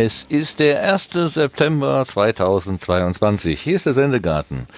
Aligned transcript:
Es 0.00 0.22
ist 0.22 0.60
der 0.60 0.80
1. 0.92 1.08
September 1.34 2.06
2022. 2.06 3.60
Hier 3.60 3.74
ist 3.74 3.86
der 3.86 3.94
Sendegarten. 3.94 4.68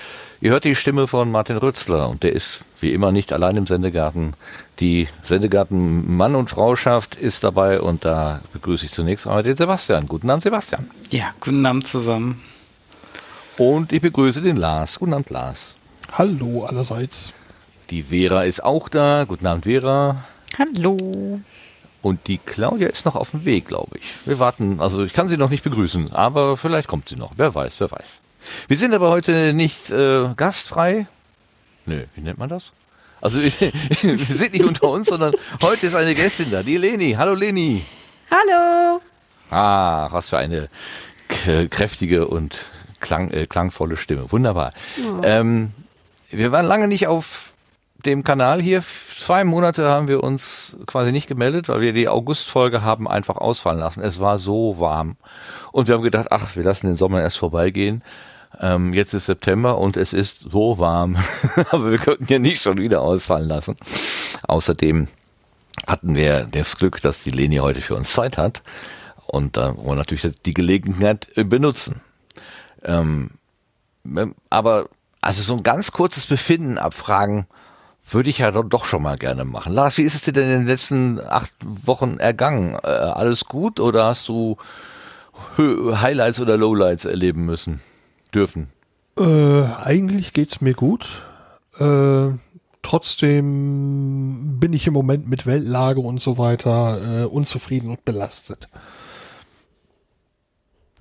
Ihr 0.41 0.51
hört 0.51 0.65
die 0.65 0.75
Stimme 0.75 1.09
von 1.09 1.31
Martin 1.31 1.59
Rützler 1.59 2.09
und 2.09 2.23
der 2.23 2.33
ist 2.33 2.63
wie 2.81 2.95
immer 2.95 3.13
nicht 3.13 3.31
allein 3.35 3.59
im 3.59 3.67
Sendegarten. 3.67 4.33
Die 4.79 5.09
Sendegarten 5.23 6.17
Mann 6.17 6.35
und 6.35 6.49
Frauschaft 6.49 7.17
ist 7.17 7.45
dabei 7.45 7.83
und 7.83 8.07
da 8.07 8.41
begrüße 8.55 8.87
ich 8.87 8.93
zunächst 8.93 9.27
einmal 9.27 9.43
den 9.43 9.57
Sebastian. 9.57 10.07
Guten 10.07 10.31
Abend, 10.31 10.45
Sebastian. 10.45 10.89
Ja, 11.11 11.35
guten 11.39 11.67
Abend 11.67 11.87
zusammen. 11.87 12.41
Und 13.59 13.93
ich 13.93 14.01
begrüße 14.01 14.41
den 14.41 14.57
Lars. 14.57 15.01
Guten 15.01 15.13
Abend, 15.13 15.29
Lars. 15.29 15.77
Hallo 16.13 16.65
allerseits. 16.65 17.35
Die 17.91 18.05
Vera 18.05 18.45
ist 18.45 18.65
auch 18.65 18.89
da. 18.89 19.27
Guten 19.29 19.47
Abend, 19.47 19.65
Vera. 19.65 20.25
Hallo. 20.59 20.97
Und 22.03 22.27
die 22.29 22.39
Claudia 22.39 22.89
ist 22.89 23.05
noch 23.05 23.15
auf 23.15 23.31
dem 23.31 23.45
Weg, 23.45 23.67
glaube 23.67 23.99
ich. 23.99 24.05
Wir 24.25 24.39
warten, 24.39 24.81
also 24.81 25.05
ich 25.05 25.13
kann 25.13 25.29
sie 25.29 25.37
noch 25.37 25.51
nicht 25.51 25.65
begrüßen, 25.65 26.13
aber 26.13 26.57
vielleicht 26.57 26.89
kommt 26.89 27.09
sie 27.09 27.17
noch. 27.17 27.33
Wer 27.37 27.55
weiß, 27.55 27.79
wer 27.81 27.91
weiß. 27.91 28.21
Wir 28.69 28.77
sind 28.77 28.95
aber 28.95 29.11
heute 29.11 29.53
nicht 29.53 29.91
äh, 29.91 30.29
gastfrei. 30.37 31.07
Nö, 31.85 32.05
wie 32.15 32.23
nennt 32.23 32.39
man 32.39 32.49
das? 32.49 32.73
Also 33.21 33.41
wir 33.43 33.51
sind 33.51 34.53
nicht 34.55 34.65
unter 34.65 34.89
uns, 34.89 35.09
sondern 35.09 35.33
heute 35.61 35.87
ist 35.87 35.95
eine 35.95 36.15
Gästin 36.15 36.51
da, 36.51 36.63
die 36.63 36.79
Leni. 36.79 37.13
Hallo 37.13 37.35
Leni. 37.35 37.85
Hallo. 38.31 39.01
Ah, 39.51 40.09
was 40.11 40.31
für 40.31 40.39
eine 40.39 40.69
kräftige 41.29 42.29
und 42.29 42.71
klang, 43.01 43.31
äh, 43.31 43.47
klangvolle 43.47 43.97
Stimme. 43.97 44.33
Wunderbar. 44.33 44.73
Oh. 44.99 45.21
Ähm, 45.23 45.73
wir 46.31 46.53
waren 46.53 46.67
lange 46.67 46.89
nicht 46.89 47.09
auf 47.09 47.50
dem 48.07 48.25
Kanal 48.25 48.61
hier. 48.61 48.83
Zwei 49.17 49.45
Monate 49.45 49.89
haben 49.89 50.09
wir 50.09 50.23
uns 50.23 50.77
quasi 50.87 51.13
nicht 51.13 51.27
gemeldet, 51.27 51.69
weil 51.69 51.81
wir 51.81 51.93
die 51.93 52.09
Augustfolge 52.09 52.83
haben 52.83 53.09
einfach 53.09 53.37
ausfallen 53.37 53.81
lassen. 53.81 54.01
Es 54.01 54.21
war 54.21 54.39
so 54.39 54.79
warm. 54.79 55.17
Und 55.73 55.89
wir 55.89 55.95
haben 55.95 56.03
gedacht, 56.03 56.29
ach, 56.31 56.57
wir 56.57 56.65
lassen 56.65 56.87
den 56.87 56.97
Sommer 56.97 57.21
erst 57.21 57.39
vorbeigehen. 57.39 58.03
Ähm, 58.61 58.93
jetzt 58.93 59.15
ist 59.15 59.27
September 59.27 59.79
und 59.79 59.97
es 59.97 60.13
ist 60.13 60.41
so 60.51 60.79
warm. 60.79 61.17
Aber 61.71 61.91
wir 61.91 61.99
könnten 61.99 62.27
ja 62.29 62.39
nicht 62.39 62.63
schon 62.63 62.79
wieder 62.79 63.01
ausfallen 63.01 63.49
lassen. 63.49 63.77
Außerdem 64.47 65.09
hatten 65.87 66.15
wir 66.15 66.47
das 66.51 66.77
Glück, 66.77 67.01
dass 67.01 67.23
die 67.23 67.31
Leni 67.31 67.57
heute 67.57 67.81
für 67.81 67.95
uns 67.95 68.13
Zeit 68.13 68.39
hat. 68.39 68.63
Und 69.27 69.57
da 69.57 69.77
wollen 69.77 69.87
wir 69.87 69.95
natürlich 69.97 70.43
die 70.43 70.55
Gelegenheit 70.55 71.29
benutzen. 71.37 72.01
Ähm, 72.83 73.31
aber 74.49 74.89
also 75.21 75.43
so 75.43 75.57
ein 75.57 75.63
ganz 75.63 75.93
kurzes 75.93 76.27
Befinden 76.27 76.79
abfragen, 76.79 77.47
würde 78.13 78.31
ich 78.31 78.39
ja 78.39 78.51
doch 78.51 78.85
schon 78.85 79.03
mal 79.03 79.17
gerne 79.17 79.45
machen. 79.45 79.73
Lars, 79.73 79.99
wie 79.99 80.03
ist 80.03 80.15
es 80.15 80.23
dir 80.23 80.33
denn 80.33 80.51
in 80.51 80.59
den 80.61 80.67
letzten 80.67 81.21
acht 81.21 81.55
Wochen 81.65 82.19
ergangen? 82.19 82.75
Äh, 82.83 82.89
alles 82.89 83.45
gut 83.45 83.81
oder 83.81 84.07
hast 84.07 84.29
du 84.29 84.57
Highlights 85.59 86.41
oder 86.41 86.57
Lowlights 86.57 87.05
erleben 87.05 87.45
müssen, 87.45 87.81
dürfen? 88.35 88.69
Äh, 89.19 89.63
eigentlich 89.83 90.33
geht's 90.33 90.61
mir 90.61 90.75
gut. 90.75 91.23
Äh, 91.79 92.29
trotzdem 92.83 94.59
bin 94.59 94.73
ich 94.73 94.87
im 94.87 94.95
Moment 94.95 95.29
mit 95.29 95.47
Weltlage 95.47 96.01
und 96.01 96.21
so 96.21 96.39
weiter 96.39 97.23
äh, 97.23 97.25
unzufrieden 97.25 97.91
und 97.91 98.05
belastet. 98.05 98.69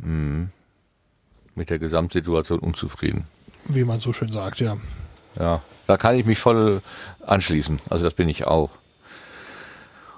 Hm. 0.01 0.49
Mit 1.55 1.69
der 1.69 1.79
Gesamtsituation 1.79 2.59
unzufrieden. 2.59 3.25
Wie 3.65 3.83
man 3.83 3.99
so 3.99 4.13
schön 4.13 4.31
sagt, 4.31 4.59
ja. 4.61 4.77
Ja, 5.37 5.61
da 5.89 5.97
kann 5.97 6.15
ich 6.15 6.25
mich 6.25 6.37
voll 6.37 6.83
anschließen. 7.25 7.79
Also 7.89 8.05
das 8.05 8.13
bin 8.13 8.29
ich 8.29 8.45
auch. 8.45 8.69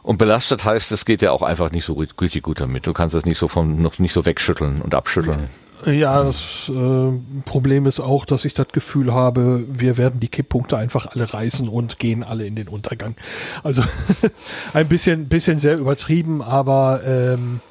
Und 0.04 0.18
belastet 0.18 0.66
heißt, 0.66 0.92
es 0.92 1.06
geht 1.06 1.22
ja 1.22 1.32
auch 1.32 1.44
einfach 1.44 1.72
nicht 1.72 1.86
so 1.86 1.94
richtig 1.94 2.44
gut 2.44 2.60
damit. 2.60 2.88
Du 2.88 2.92
kannst 2.92 3.16
das 3.16 3.24
nicht 3.24 3.38
so 3.38 3.48
von 3.48 3.82
noch 3.82 3.98
nicht 3.98 4.12
so 4.12 4.26
wegschütteln 4.26 4.82
und 4.82 4.94
abschütteln. 4.94 5.48
Ja, 5.86 6.24
das 6.24 6.70
äh, 6.70 7.12
Problem 7.46 7.86
ist 7.86 8.02
auch, 8.02 8.26
dass 8.26 8.44
ich 8.44 8.54
das 8.54 8.68
Gefühl 8.68 9.14
habe, 9.14 9.64
wir 9.68 9.98
werden 9.98 10.20
die 10.20 10.28
Kipppunkte 10.28 10.76
einfach 10.78 11.08
alle 11.08 11.34
reißen 11.34 11.70
und 11.70 12.00
gehen 12.00 12.24
alle 12.24 12.46
in 12.46 12.56
den 12.58 12.68
Untergang. 12.68 13.16
Also 13.64 13.84
ein 14.74 14.90
bisschen, 14.90 15.30
bisschen 15.30 15.58
sehr 15.58 15.78
übertrieben, 15.78 16.42
aber 16.42 17.02
ähm, 17.06 17.62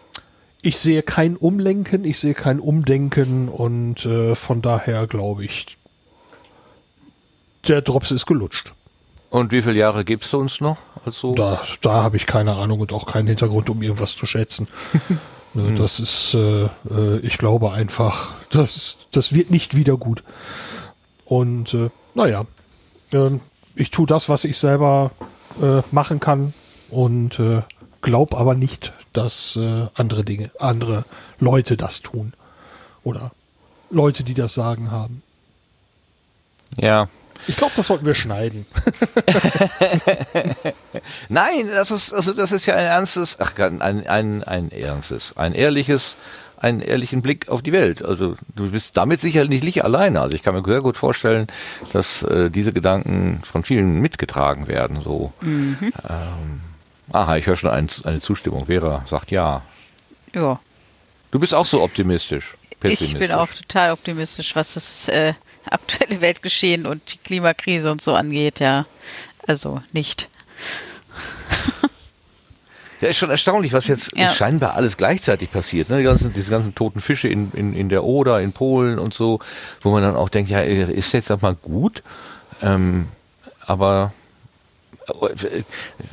ich 0.62 0.78
sehe 0.78 1.02
kein 1.02 1.36
Umlenken, 1.36 2.04
ich 2.04 2.18
sehe 2.18 2.34
kein 2.34 2.60
Umdenken 2.60 3.48
und 3.48 4.06
äh, 4.06 4.34
von 4.34 4.62
daher 4.62 5.06
glaube 5.06 5.44
ich, 5.44 5.76
der 7.68 7.82
Drops 7.82 8.10
ist 8.10 8.26
gelutscht. 8.26 8.72
Und 9.30 9.52
wie 9.52 9.62
viele 9.62 9.78
Jahre 9.78 10.04
gibst 10.04 10.32
du 10.32 10.38
uns 10.38 10.60
noch? 10.60 10.78
Also 11.04 11.34
da 11.34 11.62
da 11.80 12.02
habe 12.02 12.16
ich 12.16 12.26
keine 12.26 12.56
Ahnung 12.56 12.80
und 12.80 12.92
auch 12.92 13.06
keinen 13.06 13.28
Hintergrund, 13.28 13.70
um 13.70 13.82
irgendwas 13.82 14.16
zu 14.16 14.26
schätzen. 14.26 14.68
Ne, 15.52 15.66
hm. 15.66 15.76
das 15.76 15.98
ist, 15.98 16.34
äh, 16.34 16.68
äh, 16.90 17.18
ich 17.22 17.36
glaube 17.36 17.72
einfach, 17.72 18.36
das, 18.50 18.98
das 19.10 19.32
wird 19.32 19.50
nicht 19.50 19.76
wieder 19.76 19.96
gut. 19.96 20.22
Und 21.24 21.74
äh, 21.74 21.90
naja, 22.14 22.44
äh, 23.12 23.30
ich 23.74 23.90
tue 23.90 24.06
das, 24.06 24.28
was 24.28 24.44
ich 24.44 24.58
selber 24.58 25.10
äh, 25.60 25.82
machen 25.90 26.20
kann 26.20 26.54
und 26.88 27.40
äh, 27.40 27.62
glaub 28.00 28.34
aber 28.34 28.54
nicht, 28.54 28.92
dass 29.12 29.56
äh, 29.56 29.88
andere 29.94 30.22
Dinge, 30.22 30.52
andere 30.60 31.04
Leute 31.40 31.76
das 31.76 32.00
tun. 32.00 32.32
Oder 33.02 33.32
Leute, 33.90 34.22
die 34.22 34.34
das 34.34 34.54
Sagen 34.54 34.92
haben. 34.92 35.22
Ja, 36.76 37.08
ich 37.46 37.56
glaube, 37.56 37.72
das 37.76 37.86
sollten 37.86 38.06
wir 38.06 38.14
schneiden. 38.14 38.66
Nein, 41.28 41.68
das 41.72 41.90
ist, 41.90 42.12
also 42.12 42.32
das 42.32 42.52
ist 42.52 42.66
ja 42.66 42.74
ein 42.74 42.84
ernstes, 42.84 43.38
ach, 43.40 43.56
ein, 43.58 43.80
ein, 43.80 44.44
ein 44.44 44.70
ernstes, 44.70 45.36
ein 45.36 45.54
ehrliches, 45.54 46.16
einen 46.56 46.80
ehrlichen 46.80 47.22
Blick 47.22 47.48
auf 47.48 47.62
die 47.62 47.72
Welt. 47.72 48.04
Also 48.04 48.36
du 48.54 48.70
bist 48.70 48.96
damit 48.96 49.20
sicherlich 49.20 49.62
nicht 49.62 49.84
alleine. 49.84 50.20
Also 50.20 50.34
ich 50.34 50.42
kann 50.42 50.54
mir 50.54 50.62
sehr 50.64 50.82
gut 50.82 50.96
vorstellen, 50.96 51.46
dass 51.92 52.22
äh, 52.22 52.50
diese 52.50 52.72
Gedanken 52.72 53.40
von 53.44 53.64
vielen 53.64 54.00
mitgetragen 54.00 54.68
werden. 54.68 55.00
So, 55.02 55.32
mhm. 55.40 55.92
ähm, 56.08 56.60
aha, 57.12 57.36
ich 57.36 57.46
höre 57.46 57.56
schon 57.56 57.70
ein, 57.70 57.88
eine 58.04 58.20
Zustimmung. 58.20 58.66
Vera 58.66 59.04
sagt 59.06 59.30
ja. 59.30 59.62
Ja. 60.34 60.60
Du 61.30 61.38
bist 61.38 61.54
auch 61.54 61.66
so 61.66 61.82
optimistisch. 61.82 62.56
Ich 62.82 63.18
bin 63.18 63.32
auch 63.32 63.48
total 63.48 63.92
optimistisch, 63.92 64.56
was 64.56 64.74
das 64.74 65.08
äh, 65.08 65.34
aktuelle 65.72 66.20
Weltgeschehen 66.20 66.86
und 66.86 67.12
die 67.12 67.18
Klimakrise 67.18 67.90
und 67.90 68.02
so 68.02 68.14
angeht, 68.14 68.60
ja. 68.60 68.86
Also 69.46 69.82
nicht. 69.92 70.28
Ja, 73.00 73.08
ist 73.08 73.16
schon 73.16 73.30
erstaunlich, 73.30 73.72
was 73.72 73.88
jetzt 73.88 74.14
ja. 74.14 74.28
scheinbar 74.28 74.74
alles 74.74 74.98
gleichzeitig 74.98 75.50
passiert. 75.50 75.88
Ne? 75.88 75.98
Die 75.98 76.04
ganzen, 76.04 76.34
diese 76.34 76.50
ganzen 76.50 76.74
toten 76.74 77.00
Fische 77.00 77.28
in, 77.28 77.50
in, 77.52 77.74
in 77.74 77.88
der 77.88 78.04
Oder, 78.04 78.42
in 78.42 78.52
Polen 78.52 78.98
und 78.98 79.14
so, 79.14 79.38
wo 79.80 79.90
man 79.90 80.02
dann 80.02 80.16
auch 80.16 80.28
denkt, 80.28 80.50
ja, 80.50 80.60
ist 80.60 81.12
jetzt 81.12 81.30
mal 81.40 81.54
gut? 81.54 82.02
Ähm, 82.60 83.08
aber 83.64 84.12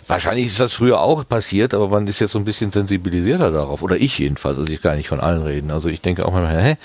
wahrscheinlich 0.07 0.46
ist 0.46 0.59
das 0.59 0.73
früher 0.73 1.01
auch 1.01 1.28
passiert, 1.28 1.73
aber 1.73 1.90
man 1.90 2.07
ist 2.07 2.19
jetzt 2.19 2.31
so 2.31 2.40
ein 2.40 2.46
bisschen 2.46 2.72
sensibilisierter 2.72 3.51
darauf. 3.51 3.81
Oder 3.81 3.97
ich 3.97 4.17
jedenfalls, 4.17 4.57
also 4.57 4.72
ich 4.72 4.81
kann 4.81 4.97
nicht 4.97 5.09
von 5.09 5.19
allen 5.19 5.44
reden. 5.44 5.72
Also 5.72 5.90
ich 5.90 6.01
denke 6.01 6.25
auch 6.25 6.31
mal, 6.31 6.47
hä, 6.47 6.78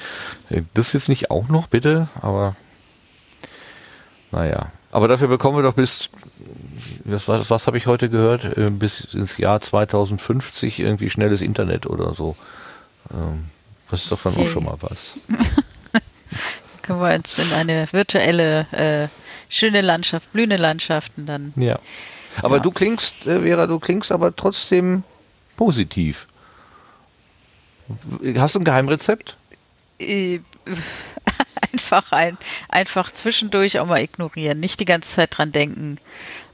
das 0.74 0.92
jetzt 0.92 1.08
nicht 1.08 1.30
auch 1.30 1.48
noch, 1.48 1.68
bitte? 1.68 2.08
Aber 2.20 2.56
naja. 4.32 4.72
Aber 4.90 5.08
dafür 5.08 5.28
bekommen 5.28 5.56
wir 5.56 5.62
doch 5.62 5.74
bis, 5.74 6.10
was, 7.04 7.28
was, 7.28 7.48
was 7.48 7.66
habe 7.66 7.78
ich 7.78 7.86
heute 7.86 8.10
gehört, 8.10 8.44
äh, 8.56 8.70
bis 8.70 9.04
ins 9.14 9.38
Jahr 9.38 9.60
2050 9.60 10.80
irgendwie 10.80 11.08
schnelles 11.08 11.40
Internet 11.40 11.86
oder 11.86 12.12
so. 12.14 12.36
Ähm, 13.12 13.46
das 13.90 14.02
ist 14.02 14.12
doch 14.12 14.22
dann 14.22 14.34
okay. 14.34 14.44
auch 14.44 14.48
schon 14.48 14.64
mal 14.64 14.76
was. 14.80 15.18
können 16.82 17.00
wir 17.00 17.14
uns 17.14 17.38
in 17.38 17.52
eine 17.52 17.86
virtuelle 17.92 18.66
äh, 18.72 19.08
schöne 19.48 19.80
Landschaft, 19.80 20.32
blühende 20.32 20.56
Landschaften 20.56 21.26
dann. 21.26 21.52
Ja. 21.56 21.78
Aber 22.42 22.56
ja. 22.56 22.62
du 22.62 22.70
klingst, 22.70 23.26
äh, 23.26 23.40
Vera, 23.40 23.66
du 23.66 23.78
klingst 23.78 24.12
aber 24.12 24.34
trotzdem 24.34 25.04
positiv. 25.56 26.26
Hast 28.36 28.54
du 28.54 28.60
ein 28.60 28.64
Geheimrezept? 28.64 29.36
Einfach 31.72 32.12
ein, 32.12 32.38
einfach 32.68 33.10
zwischendurch 33.12 33.78
auch 33.78 33.86
mal 33.86 34.02
ignorieren, 34.02 34.60
nicht 34.60 34.80
die 34.80 34.84
ganze 34.84 35.10
Zeit 35.10 35.36
dran 35.36 35.52
denken, 35.52 35.98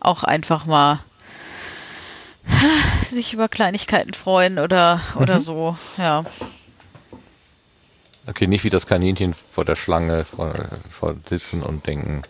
auch 0.00 0.22
einfach 0.22 0.64
mal 0.64 1.00
sich 3.04 3.32
über 3.32 3.48
Kleinigkeiten 3.48 4.14
freuen 4.14 4.58
oder 4.58 5.02
oder 5.16 5.36
mhm. 5.36 5.40
so, 5.40 5.78
ja. 5.96 6.24
Okay, 8.28 8.46
nicht 8.46 8.64
wie 8.64 8.70
das 8.70 8.86
Kaninchen 8.86 9.34
vor 9.34 9.64
der 9.64 9.74
Schlange 9.74 10.24
vor, 10.24 10.54
vor 10.90 11.16
sitzen 11.28 11.62
und 11.62 11.86
denken, 11.86 12.22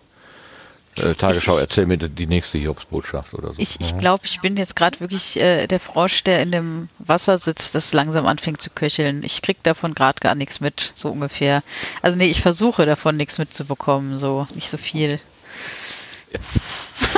äh, 1.01 1.15
Tagesschau, 1.15 1.55
ich, 1.57 1.61
erzähl 1.61 1.87
mir 1.87 1.97
die 1.97 2.27
nächste 2.27 2.59
Jobsbotschaft 2.59 3.35
oder 3.35 3.49
so. 3.49 3.55
Ich, 3.59 3.77
ich 3.81 3.97
glaube, 3.97 4.21
ich 4.25 4.41
bin 4.41 4.57
jetzt 4.57 4.77
gerade 4.77 5.01
wirklich 5.01 5.39
äh, 5.39 5.67
der 5.67 5.81
Frosch, 5.81 6.25
der 6.25 6.43
in 6.43 6.53
dem 6.53 6.89
Wasser 6.99 7.39
sitzt, 7.39 7.75
das 7.75 7.93
langsam 7.93 8.27
anfängt 8.27 8.61
zu 8.61 8.71
köcheln. 8.71 9.23
Ich 9.23 9.43
krieg 9.43 9.63
davon 9.63 9.95
gerade 9.95 10.21
gar 10.21 10.35
nichts 10.35 10.61
mit, 10.61 10.93
so 10.95 11.11
ungefähr. 11.11 11.63
Also 12.03 12.17
nee, 12.17 12.31
ich 12.31 12.43
versuche 12.43 12.87
davon 12.87 13.17
nichts 13.17 13.39
mitzubekommen, 13.39 14.19
so 14.19 14.47
nicht 14.55 14.71
so 14.71 14.77
viel. 14.77 15.21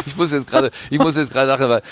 Ich 0.06 0.16
muss 0.16 0.32
jetzt 0.32 0.46
gerade, 0.48 0.70
ich 0.90 0.98
muss 0.98 1.16
jetzt 1.16 1.32
gerade 1.32 1.46
sagen, 1.48 1.68
weil 1.68 1.82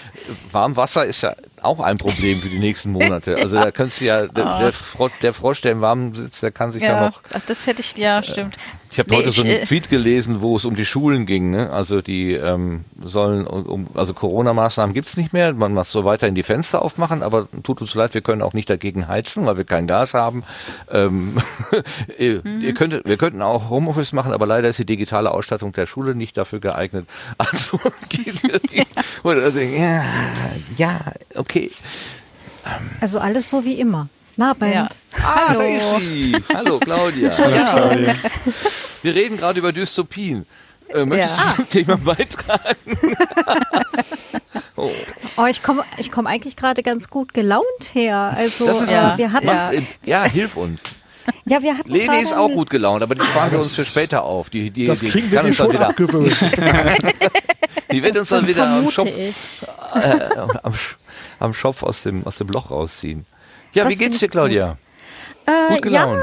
Warmwasser 0.52 1.04
ist 1.06 1.22
ja 1.22 1.34
auch 1.62 1.80
ein 1.80 1.98
Problem 1.98 2.40
für 2.40 2.48
die 2.48 2.58
nächsten 2.58 2.90
Monate. 2.92 3.36
Also 3.36 3.56
da 3.56 3.70
könntest 3.70 4.00
du 4.00 4.04
ja, 4.06 4.26
der, 4.28 4.58
der, 4.58 4.72
Fro 4.72 5.08
der 5.22 5.32
Frosch, 5.34 5.60
der 5.60 5.72
im 5.72 5.80
Warmen 5.80 6.14
sitzt, 6.14 6.42
der 6.42 6.52
kann 6.52 6.70
sich 6.72 6.82
ja, 6.82 6.90
Ja, 6.94 7.06
noch. 7.06 7.20
ach, 7.34 7.40
das 7.46 7.66
hätte 7.66 7.80
ich, 7.80 7.96
ja, 7.96 8.22
stimmt. 8.22 8.56
Ich 8.90 8.98
habe 8.98 9.10
Nee, 9.10 9.16
heute 9.18 9.30
so 9.32 9.42
ich, 9.42 9.48
einen 9.50 9.56
äh, 9.62 9.66
Tweet 9.66 9.90
gelesen, 9.90 10.40
wo 10.40 10.56
es 10.56 10.64
um 10.64 10.74
die 10.76 10.84
Schulen 10.86 11.26
ging. 11.26 11.50
Ne? 11.50 11.70
Also 11.70 12.00
die 12.00 12.32
ähm, 12.32 12.84
sollen, 13.02 13.46
um, 13.46 13.88
also 13.94 14.14
Corona-Maßnahmen 14.14 14.94
gibt's 14.94 15.16
nicht 15.16 15.32
mehr. 15.34 15.52
Man 15.52 15.74
muss 15.74 15.90
so 15.92 16.04
weiterhin 16.04 16.34
die 16.34 16.42
Fenster 16.42 16.80
aufmachen, 16.80 17.22
aber 17.22 17.48
tut 17.64 17.80
uns 17.82 17.94
leid, 17.94 18.14
wir 18.14 18.20
können 18.22 18.40
auch 18.40 18.54
nicht 18.54 18.70
dagegen 18.70 19.06
heizen, 19.08 19.44
weil 19.46 19.56
wir 19.58 19.64
kein 19.64 19.86
Gas 19.88 20.14
haben. 20.14 20.44
Ähm, 20.90 21.38
ihr, 22.18 22.40
Mhm. 22.44 22.60
ihr 22.62 22.72
könntet, 22.74 23.04
wir 23.04 23.16
könnten 23.16 23.42
auch 23.42 23.68
Homeoffice 23.68 24.12
machen, 24.12 24.32
aber 24.32 24.46
leider 24.46 24.68
ist 24.68 24.78
die 24.78 24.86
digitale 24.86 25.32
Ausstattung 25.32 25.72
der 25.72 25.86
Schule 25.86 26.14
nicht 26.14 26.36
dafür 26.36 26.60
geeignet. 26.60 27.08
Also. 27.36 27.77
Oder 29.22 29.42
also, 29.44 29.58
ja, 29.60 30.04
ja, 30.76 31.00
okay. 31.34 31.70
Also 33.00 33.18
alles 33.20 33.48
so 33.48 33.64
wie 33.64 33.74
immer. 33.80 34.08
Na, 34.36 34.52
Band. 34.52 34.74
Ja. 34.74 34.88
Ah, 35.24 35.54
da 35.54 35.62
ist 35.62 35.98
sie. 36.00 36.36
Hallo, 36.54 36.78
Claudia. 36.78 37.30
Ja. 37.38 38.14
Wir 39.02 39.14
reden 39.14 39.36
gerade 39.36 39.58
über 39.58 39.72
Dystopien. 39.72 40.46
Äh, 40.88 41.04
möchtest 41.04 41.38
Ja. 41.38 41.44
du 41.50 41.54
zum 41.56 41.68
Thema 41.70 41.96
beitragen? 41.96 42.96
oh, 44.76 44.90
Oh, 45.36 45.46
ich 45.46 45.62
komme 45.62 45.84
ich 45.98 46.10
komm 46.10 46.26
eigentlich 46.26 46.56
gerade 46.56 46.82
ganz 46.82 47.08
gut 47.08 47.34
gelaunt 47.34 47.64
her. 47.92 48.34
Also 48.36 48.66
das 48.66 48.80
ist 48.82 48.90
äh, 48.90 48.94
ja- 48.94 49.08
gut. 49.10 49.18
wir 49.18 49.32
hatten, 49.32 49.46
Mach- 49.46 49.54
ja. 49.54 49.72
äh, 49.72 49.82
ja, 50.04 50.24
hilf 50.24 50.56
uns. 50.56 50.80
Wir 51.44 51.78
hatten 51.78 51.90
Leni 51.90 52.20
ist 52.20 52.32
auch 52.32 52.48
gut 52.48 52.70
gelaunt, 52.70 53.02
aber 53.02 53.14
die 53.14 53.22
sparen 53.22 53.52
wir 53.52 53.58
uns 53.58 53.74
für 53.74 53.84
später 53.84 54.24
auf. 54.24 54.50
Die, 54.50 54.70
die, 54.70 54.86
Das 54.86 55.00
die 55.00 55.08
kriegen 55.08 55.30
wir 55.30 55.38
uns 55.44 55.56
dann 55.56 55.66
schon 55.66 55.72
wieder, 55.72 55.88
abgewöhnt. 55.88 56.36
die 57.92 58.02
wird 58.02 58.18
uns 58.18 58.28
Das, 58.28 58.28
dann 58.28 58.38
das 58.40 58.48
wieder 58.48 58.68
am 58.68 58.90
Schopf, 58.90 59.10
äh, 59.94 60.28
am, 60.62 60.74
am 61.38 61.52
Schopf 61.54 61.82
aus 61.82 62.02
dem, 62.02 62.26
aus 62.26 62.36
dem 62.36 62.48
Loch 62.48 62.70
rausziehen. 62.70 63.26
Ja, 63.72 63.84
Das 63.84 63.92
wie 63.92 63.96
geht's 63.96 64.18
dir, 64.18 64.26
ich 64.26 64.30
gut. 64.30 64.30
Claudia? 64.32 64.76
Äh, 65.46 65.74
Gut 65.74 65.82
gelaunt. 65.82 66.20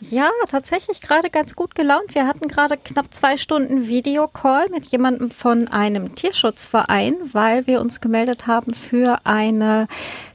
Ja, 0.00 0.24
ja, 0.24 0.30
tatsächlich 0.48 1.00
gerade 1.00 1.30
ganz 1.30 1.54
gut 1.54 1.74
gelaunt. 1.74 2.14
Wir 2.14 2.26
hatten 2.26 2.48
gerade 2.48 2.76
knapp 2.76 3.12
zwei 3.14 3.36
Stunden 3.36 3.86
Videocall 3.86 4.68
mit 4.70 4.86
jemandem 4.86 5.30
von 5.30 5.68
einem 5.68 6.14
Tierschutzverein, 6.14 7.14
weil 7.32 7.66
wir 7.66 7.80
uns 7.80 8.00
gemeldet 8.00 8.46
haben 8.46 8.74
für 8.74 9.20
eine 9.24 9.86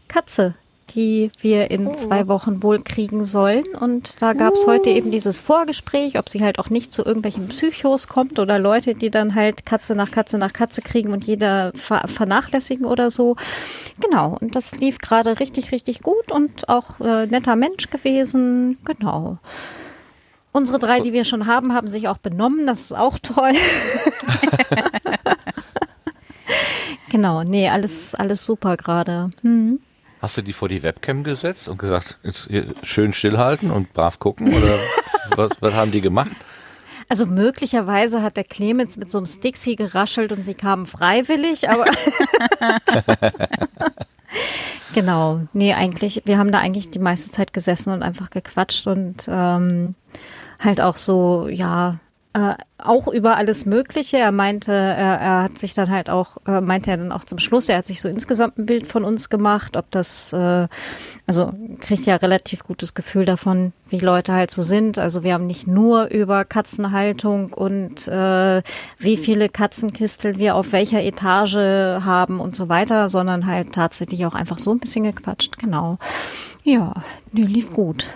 Katze, 0.07 0.55
die 0.89 1.31
wir 1.39 1.71
in 1.71 1.93
zwei 1.95 2.27
Wochen 2.27 2.63
wohl 2.63 2.81
kriegen 2.81 3.25
sollen. 3.25 3.65
Und 3.79 4.21
da 4.21 4.33
gab 4.33 4.53
es 4.53 4.65
heute 4.65 4.89
eben 4.89 5.11
dieses 5.11 5.39
Vorgespräch, 5.39 6.17
ob 6.17 6.29
sie 6.29 6.43
halt 6.43 6.59
auch 6.59 6.69
nicht 6.69 6.93
zu 6.93 7.03
irgendwelchen 7.03 7.47
Psychos 7.47 8.07
kommt 8.07 8.39
oder 8.39 8.59
Leute, 8.59 8.95
die 8.95 9.09
dann 9.09 9.35
halt 9.35 9.65
Katze 9.65 9.95
nach 9.95 10.11
Katze 10.11 10.37
nach 10.37 10.53
Katze 10.53 10.81
kriegen 10.81 11.13
und 11.13 11.23
jeder 11.23 11.71
ver 11.75 12.07
vernachlässigen 12.07 12.85
oder 12.85 13.09
so. 13.09 13.35
Genau, 13.99 14.37
und 14.39 14.55
das 14.55 14.77
lief 14.79 14.99
gerade 14.99 15.39
richtig, 15.39 15.71
richtig 15.71 16.01
gut 16.01 16.31
und 16.31 16.69
auch 16.69 16.99
äh, 16.99 17.25
netter 17.25 17.55
Mensch 17.55 17.89
gewesen. 17.89 18.77
Genau. 18.85 19.37
Unsere 20.51 20.79
drei, 20.79 21.01
die 21.01 21.13
wir 21.13 21.23
schon 21.23 21.45
haben, 21.45 21.73
haben 21.73 21.87
sich 21.87 22.07
auch 22.07 22.17
benommen. 22.17 22.65
Das 22.65 22.81
ist 22.81 22.97
auch 22.97 23.19
toll. 23.19 23.51
genau, 27.09 27.43
nee, 27.43 27.69
alles, 27.69 28.15
alles 28.15 28.43
super 28.45 28.77
gerade. 28.77 29.29
Hm. 29.41 29.79
Hast 30.21 30.37
du 30.37 30.41
die 30.41 30.53
vor 30.53 30.67
die 30.67 30.83
Webcam 30.83 31.23
gesetzt 31.23 31.69
und 31.69 31.77
gesagt, 31.77 32.17
jetzt 32.23 32.49
schön 32.83 33.13
stillhalten 33.13 33.71
und 33.71 33.93
brav 33.93 34.19
gucken? 34.19 34.47
Oder 34.47 34.79
was, 35.35 35.51
was 35.59 35.73
haben 35.75 35.91
die 35.91 36.01
gemacht? 36.01 36.31
Also 37.09 37.25
möglicherweise 37.25 38.21
hat 38.21 38.35
der 38.35 38.43
Clemens 38.43 38.97
mit 38.97 39.11
so 39.11 39.19
einem 39.19 39.27
Stixi 39.27 39.75
geraschelt 39.75 40.31
und 40.33 40.43
sie 40.43 40.55
kamen 40.55 40.85
freiwillig, 40.85 41.69
aber 41.69 41.85
genau, 44.93 45.41
nee, 45.53 45.73
eigentlich, 45.73 46.23
wir 46.25 46.37
haben 46.37 46.51
da 46.51 46.59
eigentlich 46.59 46.89
die 46.89 46.99
meiste 46.99 47.31
Zeit 47.31 47.53
gesessen 47.53 47.93
und 47.93 48.03
einfach 48.03 48.29
gequatscht 48.29 48.87
und 48.87 49.25
ähm, 49.29 49.95
halt 50.59 50.81
auch 50.81 50.97
so, 50.97 51.47
ja, 51.47 51.97
äh, 52.37 52.53
auch 52.77 53.07
über 53.07 53.37
alles 53.37 53.65
Mögliche. 53.65 54.17
Er 54.17 54.31
meinte, 54.31 54.71
er, 54.71 55.19
er 55.19 55.43
hat 55.43 55.57
sich 55.57 55.73
dann 55.73 55.89
halt 55.89 56.09
auch, 56.09 56.37
äh, 56.45 56.61
meinte 56.61 56.91
er 56.91 56.97
dann 56.97 57.11
auch 57.11 57.23
zum 57.23 57.39
Schluss, 57.39 57.67
er 57.67 57.77
hat 57.77 57.87
sich 57.87 57.99
so 57.99 58.07
insgesamt 58.07 58.59
ein 58.59 58.67
Bild 58.67 58.85
von 58.85 59.03
uns 59.03 59.29
gemacht, 59.29 59.75
ob 59.75 59.89
das, 59.89 60.33
äh, 60.33 60.67
also 61.25 61.51
kriegt 61.81 62.05
ja 62.05 62.15
relativ 62.17 62.63
gutes 62.63 62.93
Gefühl 62.93 63.25
davon, 63.25 63.73
wie 63.89 63.97
Leute 63.97 64.33
halt 64.33 64.51
so 64.51 64.61
sind. 64.61 64.99
Also 64.99 65.23
wir 65.23 65.33
haben 65.33 65.47
nicht 65.47 65.65
nur 65.65 66.11
über 66.11 66.45
Katzenhaltung 66.45 67.51
und 67.53 68.07
äh, 68.07 68.61
wie 68.99 69.17
viele 69.17 69.49
Katzenkistel 69.49 70.37
wir 70.37 70.55
auf 70.55 70.73
welcher 70.73 71.01
Etage 71.01 71.55
haben 71.55 72.39
und 72.39 72.55
so 72.55 72.69
weiter, 72.69 73.09
sondern 73.09 73.47
halt 73.47 73.73
tatsächlich 73.73 74.27
auch 74.27 74.35
einfach 74.35 74.59
so 74.59 74.71
ein 74.71 74.79
bisschen 74.79 75.05
gequatscht. 75.05 75.57
Genau. 75.57 75.97
Ja, 76.63 76.93
nö, 77.31 77.41
lief 77.41 77.73
gut. 77.73 78.13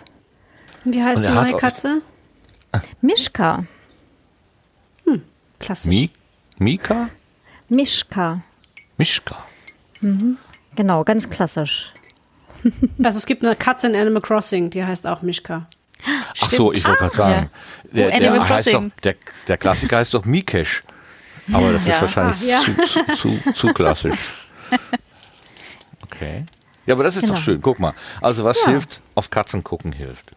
Wie 0.83 1.03
heißt 1.03 1.23
die 1.23 1.31
neue 1.31 1.57
Katze? 1.57 2.01
Mischka. 3.01 3.65
Klassisch. 5.61 5.89
Mi 5.89 6.09
Mika? 6.57 7.09
Mischka. 7.69 8.41
Mischka. 8.97 9.45
Genau, 10.75 11.03
ganz 11.03 11.29
klassisch. 11.29 11.93
Also 13.03 13.17
es 13.17 13.25
gibt 13.25 13.43
eine 13.43 13.55
Katze 13.55 13.87
in 13.87 13.95
Animal 13.95 14.21
Crossing, 14.21 14.69
die 14.69 14.83
heißt 14.85 15.07
auch 15.07 15.21
Mischka. 15.23 15.67
Ach 16.41 16.49
so, 16.51 16.71
ich 16.71 16.85
wollte 16.85 16.99
gerade 16.99 17.15
sagen. 17.15 17.49
Der, 17.91 18.07
Oh, 18.15 18.19
der, 18.19 18.49
heißt 18.49 18.73
doch, 18.73 18.83
der, 19.03 19.15
der 19.47 19.57
Klassiker 19.57 19.97
heißt 19.97 20.13
doch 20.13 20.25
Mikesh. 20.25 20.83
Aber 21.51 21.71
das 21.73 21.81
ist 21.83 21.87
Ja. 21.89 22.01
wahrscheinlich 22.01 22.43
Ah, 22.43 22.47
ja. 22.47 22.61
zu, 22.61 22.75
zu, 22.85 23.15
zu, 23.41 23.53
zu 23.53 23.73
klassisch. 23.73 24.17
Okay. 26.03 26.45
Ja, 26.85 26.95
aber 26.95 27.03
das 27.03 27.15
ist 27.15 27.21
Genau. 27.23 27.33
doch 27.35 27.41
schön. 27.41 27.61
Guck 27.61 27.79
mal. 27.79 27.93
Also 28.21 28.43
was 28.43 28.61
Ja. 28.63 28.69
hilft? 28.71 29.01
Auf 29.15 29.29
Katzen 29.29 29.63
gucken 29.63 29.91
hilft. 29.93 30.31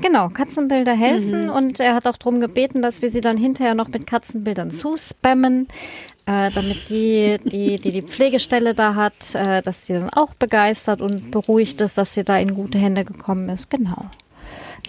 Genau, 0.00 0.28
Katzenbilder 0.28 0.94
helfen 0.94 1.48
und 1.50 1.80
er 1.80 1.94
hat 1.94 2.06
auch 2.06 2.16
darum 2.16 2.40
gebeten, 2.40 2.82
dass 2.82 3.02
wir 3.02 3.10
sie 3.10 3.20
dann 3.20 3.36
hinterher 3.36 3.74
noch 3.74 3.88
mit 3.88 4.06
Katzenbildern 4.06 4.70
zuspammen, 4.70 5.68
äh, 6.26 6.50
damit 6.50 6.88
die, 6.90 7.38
die, 7.44 7.76
die 7.76 7.90
die 7.90 8.02
Pflegestelle 8.02 8.74
da 8.74 8.94
hat, 8.94 9.34
äh, 9.34 9.62
dass 9.62 9.86
sie 9.86 9.94
dann 9.94 10.10
auch 10.10 10.34
begeistert 10.34 11.00
und 11.00 11.30
beruhigt 11.30 11.80
ist, 11.80 11.98
dass 11.98 12.14
sie 12.14 12.24
da 12.24 12.36
in 12.38 12.54
gute 12.54 12.78
Hände 12.78 13.04
gekommen 13.04 13.48
ist. 13.48 13.70
Genau. 13.70 14.10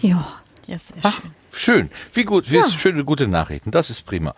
Ja. 0.00 0.26
Ja, 0.66 0.76
sehr 0.78 0.98
Ach, 1.02 1.20
schön. 1.20 1.30
schön. 1.52 1.90
Wie 2.12 2.24
gut. 2.24 2.50
Wie 2.50 2.62
schöne, 2.70 3.04
gute 3.04 3.26
Nachrichten. 3.26 3.70
Das 3.70 3.88
ist 3.88 4.04
prima. 4.04 4.34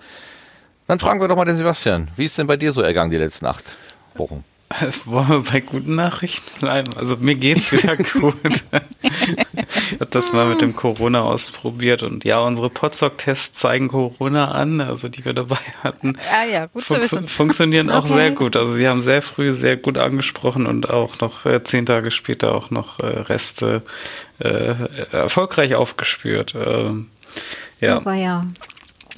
Dann 0.86 1.00
fragen 1.00 1.20
wir 1.20 1.26
doch 1.26 1.36
mal 1.36 1.44
den 1.44 1.56
Sebastian. 1.56 2.08
Wie 2.16 2.24
ist 2.24 2.38
denn 2.38 2.46
bei 2.46 2.56
dir 2.56 2.72
so 2.72 2.82
ergangen 2.82 3.10
die 3.10 3.16
letzten 3.16 3.46
acht 3.46 3.76
Wochen? 4.14 4.44
Wollen 5.04 5.28
wir 5.28 5.40
bei 5.40 5.60
guten 5.60 5.96
Nachrichten 5.96 6.60
bleiben? 6.60 6.90
Also 6.96 7.16
mir 7.16 7.34
geht's 7.34 7.72
wieder 7.72 7.96
gut. 8.20 8.34
ich 8.42 10.00
hab 10.00 10.10
das 10.12 10.32
mal 10.32 10.46
mit 10.46 10.60
dem 10.60 10.76
Corona 10.76 11.22
ausprobiert 11.22 12.02
und 12.04 12.24
ja, 12.24 12.38
unsere 12.40 12.70
Podstock-Tests 12.70 13.58
zeigen 13.58 13.88
Corona 13.88 14.52
an, 14.52 14.80
also 14.80 15.08
die 15.08 15.24
wir 15.24 15.32
dabei 15.32 15.58
hatten. 15.82 16.12
Ah 16.32 16.44
ja, 16.44 16.66
gut 16.66 16.84
zu 16.84 16.94
Funktio- 16.94 17.02
wissen. 17.02 17.28
funktionieren 17.28 17.90
auch 17.90 18.04
Okay. 18.04 18.14
sehr 18.14 18.30
gut. 18.30 18.56
Also 18.56 18.74
sie 18.74 18.86
haben 18.88 19.00
sehr 19.02 19.22
früh 19.22 19.52
sehr 19.52 19.76
gut 19.76 19.98
angesprochen 19.98 20.66
und 20.66 20.88
auch 20.88 21.18
noch 21.20 21.44
äh, 21.46 21.62
zehn 21.64 21.84
Tage 21.84 22.10
später 22.12 22.54
auch 22.54 22.70
noch 22.70 23.00
äh, 23.00 23.06
Reste 23.06 23.82
äh, 24.38 24.74
erfolgreich 25.10 25.74
aufgespürt. 25.74 26.54
Ähm, 26.54 27.08
ja. 27.80 27.96
Aber 27.96 28.14
ja. 28.14 28.46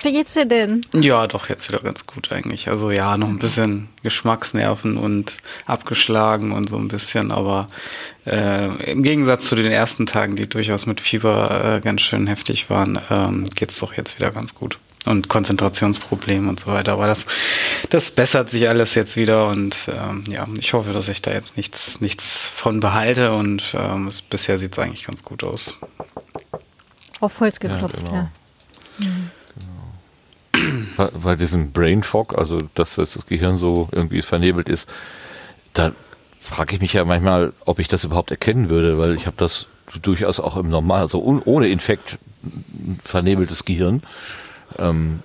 Wie 0.03 0.13
geht's 0.13 0.35
dir 0.35 0.47
denn? 0.47 0.85
Ja, 0.95 1.27
doch, 1.29 1.49
jetzt 1.49 1.69
wieder 1.69 1.79
ganz 1.79 2.07
gut 2.07 2.33
eigentlich. 2.33 2.69
Also 2.69 2.91
ja, 2.91 3.17
noch 3.17 3.29
ein 3.29 3.39
bisschen 3.39 3.89
Geschmacksnerven 4.03 4.97
und 4.97 5.37
abgeschlagen 5.67 6.51
und 6.51 6.69
so 6.69 6.77
ein 6.77 6.89
bisschen, 6.89 7.31
aber 7.31 7.69
äh, 8.27 8.91
im 8.91 9.05
Gegensatz 9.05 9.49
zu 9.49 9.55
den 9.55 9.71
ersten 9.71 10.07
Tagen, 10.07 10.35
die 10.35 10.49
durchaus 10.49 10.87
mit 10.87 11.01
Fieber 11.01 11.77
äh, 11.77 11.81
ganz 11.81 12.03
schön 12.03 12.27
heftig 12.27 12.69
waren, 12.69 12.99
ähm, 13.11 13.45
geht's 13.55 13.79
doch 13.79 13.95
jetzt 13.95 14.19
wieder 14.19 14.33
ganz 14.33 14.55
gut. 14.55 14.79
Und 15.05 15.29
Konzentrationsprobleme 15.29 16.49
und 16.49 16.61
so 16.61 16.69
weiter. 16.69 16.93
Aber 16.93 17.09
das, 17.09 17.27
das 17.91 18.13
bessert 18.13 18.51
sich 18.51 18.69
alles 18.69 18.95
jetzt 18.95 19.17
wieder 19.17 19.49
und 19.49 19.77
ähm, 19.89 20.23
ja, 20.29 20.47
ich 20.59 20.75
hoffe, 20.75 20.93
dass 20.93 21.09
ich 21.09 21.23
da 21.23 21.33
jetzt 21.33 21.57
nichts, 21.57 22.01
nichts 22.01 22.49
von 22.55 22.79
behalte 22.79 23.33
und 23.33 23.75
ähm, 23.77 24.07
es, 24.07 24.23
bisher 24.23 24.59
sieht's 24.59 24.79
eigentlich 24.79 25.05
ganz 25.05 25.25
gut 25.25 25.43
aus. 25.43 25.81
Auf 27.19 27.41
Holz 27.41 27.59
geklopft, 27.59 28.05
genau. 28.05 28.15
ja. 28.15 28.31
Bei, 29.01 29.07
bei 31.23 31.37
diesem 31.37 31.73
Brain 31.73 32.03
Fog, 32.03 32.37
also 32.37 32.61
dass 32.75 32.97
das 32.97 33.27
Gehirn 33.27 33.57
so 33.57 33.89
irgendwie 33.93 34.23
vernebelt 34.23 34.69
ist, 34.69 34.89
da 35.73 35.93
frage 36.41 36.75
ich 36.75 36.81
mich 36.81 36.93
ja 36.93 37.05
manchmal, 37.05 37.53
ob 37.65 37.79
ich 37.79 37.89
das 37.89 38.05
überhaupt 38.05 38.31
erkennen 38.31 38.69
würde, 38.69 38.99
weil 38.99 39.15
ich 39.15 39.27
habe 39.27 39.37
das 39.39 39.67
durchaus 40.03 40.41
auch 40.41 40.57
im 40.57 40.69
Normal, 40.69 41.03
also 41.03 41.23
ohne 41.23 41.69
Infekt 41.69 42.19
vernebeltes 43.03 43.65
Gehirn. 43.65 44.03
Ähm, 44.79 45.21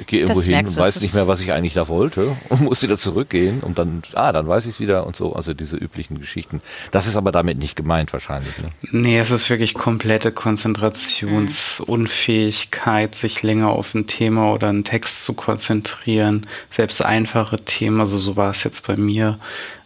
Ich 0.00 0.08
gehe 0.08 0.20
irgendwo 0.22 0.40
Das 0.40 0.46
hin 0.46 0.66
und 0.66 0.76
weiß 0.76 1.00
nicht 1.02 1.14
mehr, 1.14 1.28
was 1.28 1.40
ich 1.40 1.52
eigentlich 1.52 1.74
da 1.74 1.86
wollte 1.86 2.36
und 2.48 2.62
muss 2.62 2.82
wieder 2.82 2.98
zurückgehen 2.98 3.60
und 3.60 3.78
dann, 3.78 4.02
ah, 4.14 4.32
dann 4.32 4.48
weiß 4.48 4.64
ich 4.66 4.72
es 4.72 4.80
wieder 4.80 5.06
und 5.06 5.14
so. 5.14 5.34
Also 5.34 5.54
diese 5.54 5.76
üblichen 5.76 6.18
Geschichten. 6.20 6.60
Das 6.90 7.06
ist 7.06 7.14
aber 7.16 7.30
damit 7.30 7.58
nicht 7.58 7.76
gemeint 7.76 8.12
wahrscheinlich. 8.12 8.58
Ne? 8.58 8.72
Nee, 8.90 9.20
es 9.20 9.30
ist 9.30 9.48
wirklich 9.50 9.74
komplette 9.74 10.32
Konzentrationsunfähigkeit, 10.32 13.14
sich 13.14 13.42
länger 13.42 13.70
auf 13.70 13.94
ein 13.94 14.06
Thema 14.06 14.52
oder 14.52 14.68
einen 14.68 14.84
Text 14.84 15.24
zu 15.24 15.34
konzentrieren. 15.34 16.42
Selbst 16.70 17.02
einfache 17.04 17.58
Themen, 17.64 18.00
also 18.00 18.18
so 18.18 18.36
war 18.36 18.50
es 18.50 18.64
jetzt 18.64 18.86
bei 18.86 18.96
mir, 18.96 19.38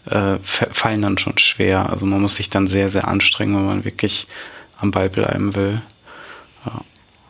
äh, 0.07 0.39
fa- 0.43 0.69
fallen 0.73 1.03
dann 1.03 1.19
schon 1.19 1.39
schwer. 1.39 1.91
Also 1.91 2.07
man 2.07 2.21
muss 2.23 2.37
sich 2.37 2.51
dann 2.51 2.67
sehr, 2.67 2.91
sehr 2.91 3.09
anstrengen, 3.09 3.57
wenn 3.57 3.67
man 3.67 3.85
wirklich 3.85 4.27
am 4.79 4.91
Ball 4.91 5.11
bleiben 5.11 5.55
will. 5.55 5.83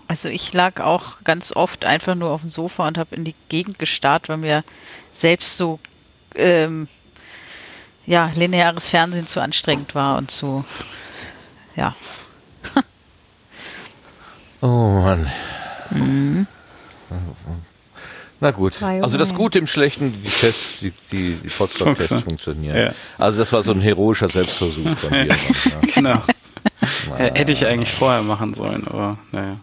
Also 0.09 0.29
ich 0.31 0.53
lag 0.55 0.81
auch 0.81 1.17
ganz 1.23 1.53
oft 1.55 1.85
einfach 1.85 2.15
nur 2.15 2.31
auf 2.31 2.41
dem 2.41 2.51
Sofa 2.51 2.89
und 2.89 2.97
habe 2.99 3.15
in 3.15 3.25
die 3.25 3.35
Gegend 3.51 3.79
gestarrt, 3.79 4.29
weil 4.29 4.39
mir 4.39 4.65
selbst 5.13 5.59
so 5.59 5.79
ähm, 6.35 6.89
ja 8.07 8.31
lineares 8.35 8.89
Fernsehen 8.89 9.27
zu 9.27 9.41
anstrengend 9.41 9.95
war 9.95 10.17
und 10.19 10.31
zu 10.31 10.65
ja 11.77 11.95
Oh 14.61 14.67
Mann. 15.03 15.31
Na 18.41 18.51
gut. 18.53 18.83
Also 18.83 19.19
das. 19.19 19.35
Gute 19.35 19.59
im 19.59 19.67
Schlechten, 19.67 20.23
die 20.23 20.29
Tests, 20.31 20.81
die, 20.81 20.93
die, 21.13 21.35
die 21.37 21.49
Potsdam-Tests 21.49 22.09
Funktion- 22.09 22.23
funktionieren. 22.23 22.77
Ja. 22.77 22.95
Also 23.19 23.39
das 23.39 23.53
war 23.53 23.63
so 23.63 23.73
ein 23.73 23.81
heroischer 23.81 24.29
Selbstversuch 24.29 24.97
von 24.97 25.11
dir. 25.13 25.37
Genau. 25.95 26.23
Äh, 27.17 27.33
Hätte 27.35 27.53
ich 27.53 27.67
eigentlich 27.67 27.93
vorher 27.93 28.23
machen 28.23 28.55
sollen, 28.55 28.87
aber 28.87 29.19
naja. 29.33 29.57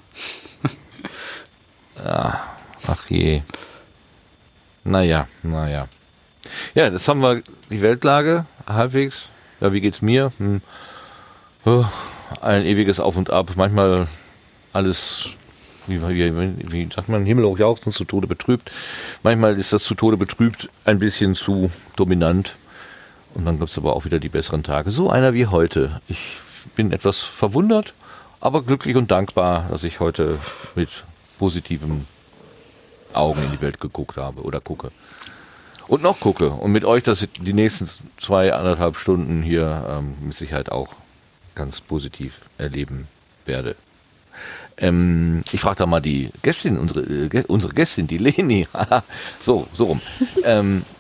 Ja, 2.04 2.44
ach 2.88 3.10
je. 3.10 3.42
Naja, 4.84 5.28
naja. 5.44 5.88
Ja, 6.76 6.90
das 6.90 7.08
haben 7.08 7.22
wir, 7.22 7.42
die 7.70 7.82
Weltlage 7.82 8.46
halbwegs. 8.68 9.30
Ja, 9.62 9.74
wie 9.74 9.82
geht's 9.82 10.02
mir? 10.02 10.32
Hm. 10.38 10.62
Ein 12.42 12.66
ewiges 12.66 13.00
Auf 13.00 13.18
und 13.18 13.30
Ab. 13.30 13.52
Manchmal 13.56 14.08
alles, 14.74 15.30
wie, 15.88 16.02
wie, 16.02 16.72
wie 16.72 16.90
sagt 16.94 17.10
man, 17.10 17.26
Himmel 17.26 17.46
hoch 17.46 17.58
jauchzen, 17.58 17.92
zu 17.92 18.04
Tode 18.04 18.28
betrübt. 18.28 18.72
Manchmal 19.24 19.58
ist 19.58 19.74
das 19.74 19.84
zu 19.84 19.96
Tode 19.96 20.18
betrübt 20.18 20.70
ein 20.84 21.00
bisschen 21.00 21.34
zu 21.34 21.72
dominant. 21.96 22.56
Und 23.34 23.46
dann 23.46 23.58
gibt's 23.58 23.78
aber 23.78 23.96
auch 23.96 24.06
wieder 24.06 24.20
die 24.20 24.30
besseren 24.30 24.64
Tage. 24.64 24.92
So 24.92 25.10
einer 25.10 25.34
wie 25.34 25.48
heute. 25.48 26.02
Ich 26.08 26.38
bin 26.76 26.92
etwas 26.92 27.22
verwundert, 27.22 27.94
aber 28.40 28.64
glücklich 28.64 28.96
und 28.96 29.12
dankbar, 29.12 29.68
dass 29.70 29.84
ich 29.84 30.00
heute 30.00 30.40
mit 30.76 30.90
positiven 31.38 32.08
Augen 33.14 33.44
in 33.44 33.52
die 33.52 33.62
Welt 33.62 33.80
geguckt 33.80 34.18
habe 34.18 34.42
oder 34.42 34.60
gucke. 34.60 34.92
Und 35.88 36.02
noch 36.02 36.20
gucke. 36.20 36.50
Und 36.50 36.72
mit 36.72 36.84
euch 36.84 37.04
das 37.04 37.28
die 37.40 37.54
nächsten 37.54 37.90
zwei, 38.18 38.54
anderthalb 38.54 38.98
Stunden 38.98 39.44
hier 39.44 39.86
ähm, 39.88 40.16
mit 40.22 40.36
Sicherheit 40.36 40.72
auch 40.72 40.96
ganz 41.54 41.80
positiv 41.82 42.42
erleben 42.58 43.08
werde. 43.46 43.76
Ähm, 44.78 45.42
ich 45.52 45.62
frage 45.62 45.78
da 45.78 45.86
mal 45.86 46.02
die 46.02 46.32
Gästin, 46.42 46.78
unsere, 46.78 47.02
äh, 47.02 47.44
unsere 47.48 47.74
Gästin, 47.74 48.08
die 48.08 48.18
Leni. 48.18 48.68
so, 49.40 49.68
so 49.74 49.86
rum. 49.86 50.02
ähm, 50.44 50.82
äh, 50.82 50.95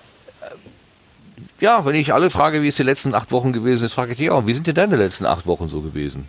ja, 1.59 1.85
wenn 1.85 1.95
ich 1.95 2.13
alle 2.13 2.29
frage, 2.29 2.61
wie 2.61 2.67
es 2.67 2.75
die 2.75 2.83
letzten 2.83 3.13
acht 3.15 3.31
Wochen 3.31 3.53
gewesen 3.53 3.85
ist, 3.85 3.93
frage 3.93 4.11
ich 4.11 4.17
dich 4.17 4.29
auch, 4.29 4.45
wie 4.45 4.53
sind 4.53 4.67
denn 4.67 4.75
deine 4.75 4.95
letzten 4.95 5.25
acht 5.25 5.45
Wochen 5.45 5.69
so 5.69 5.81
gewesen? 5.81 6.27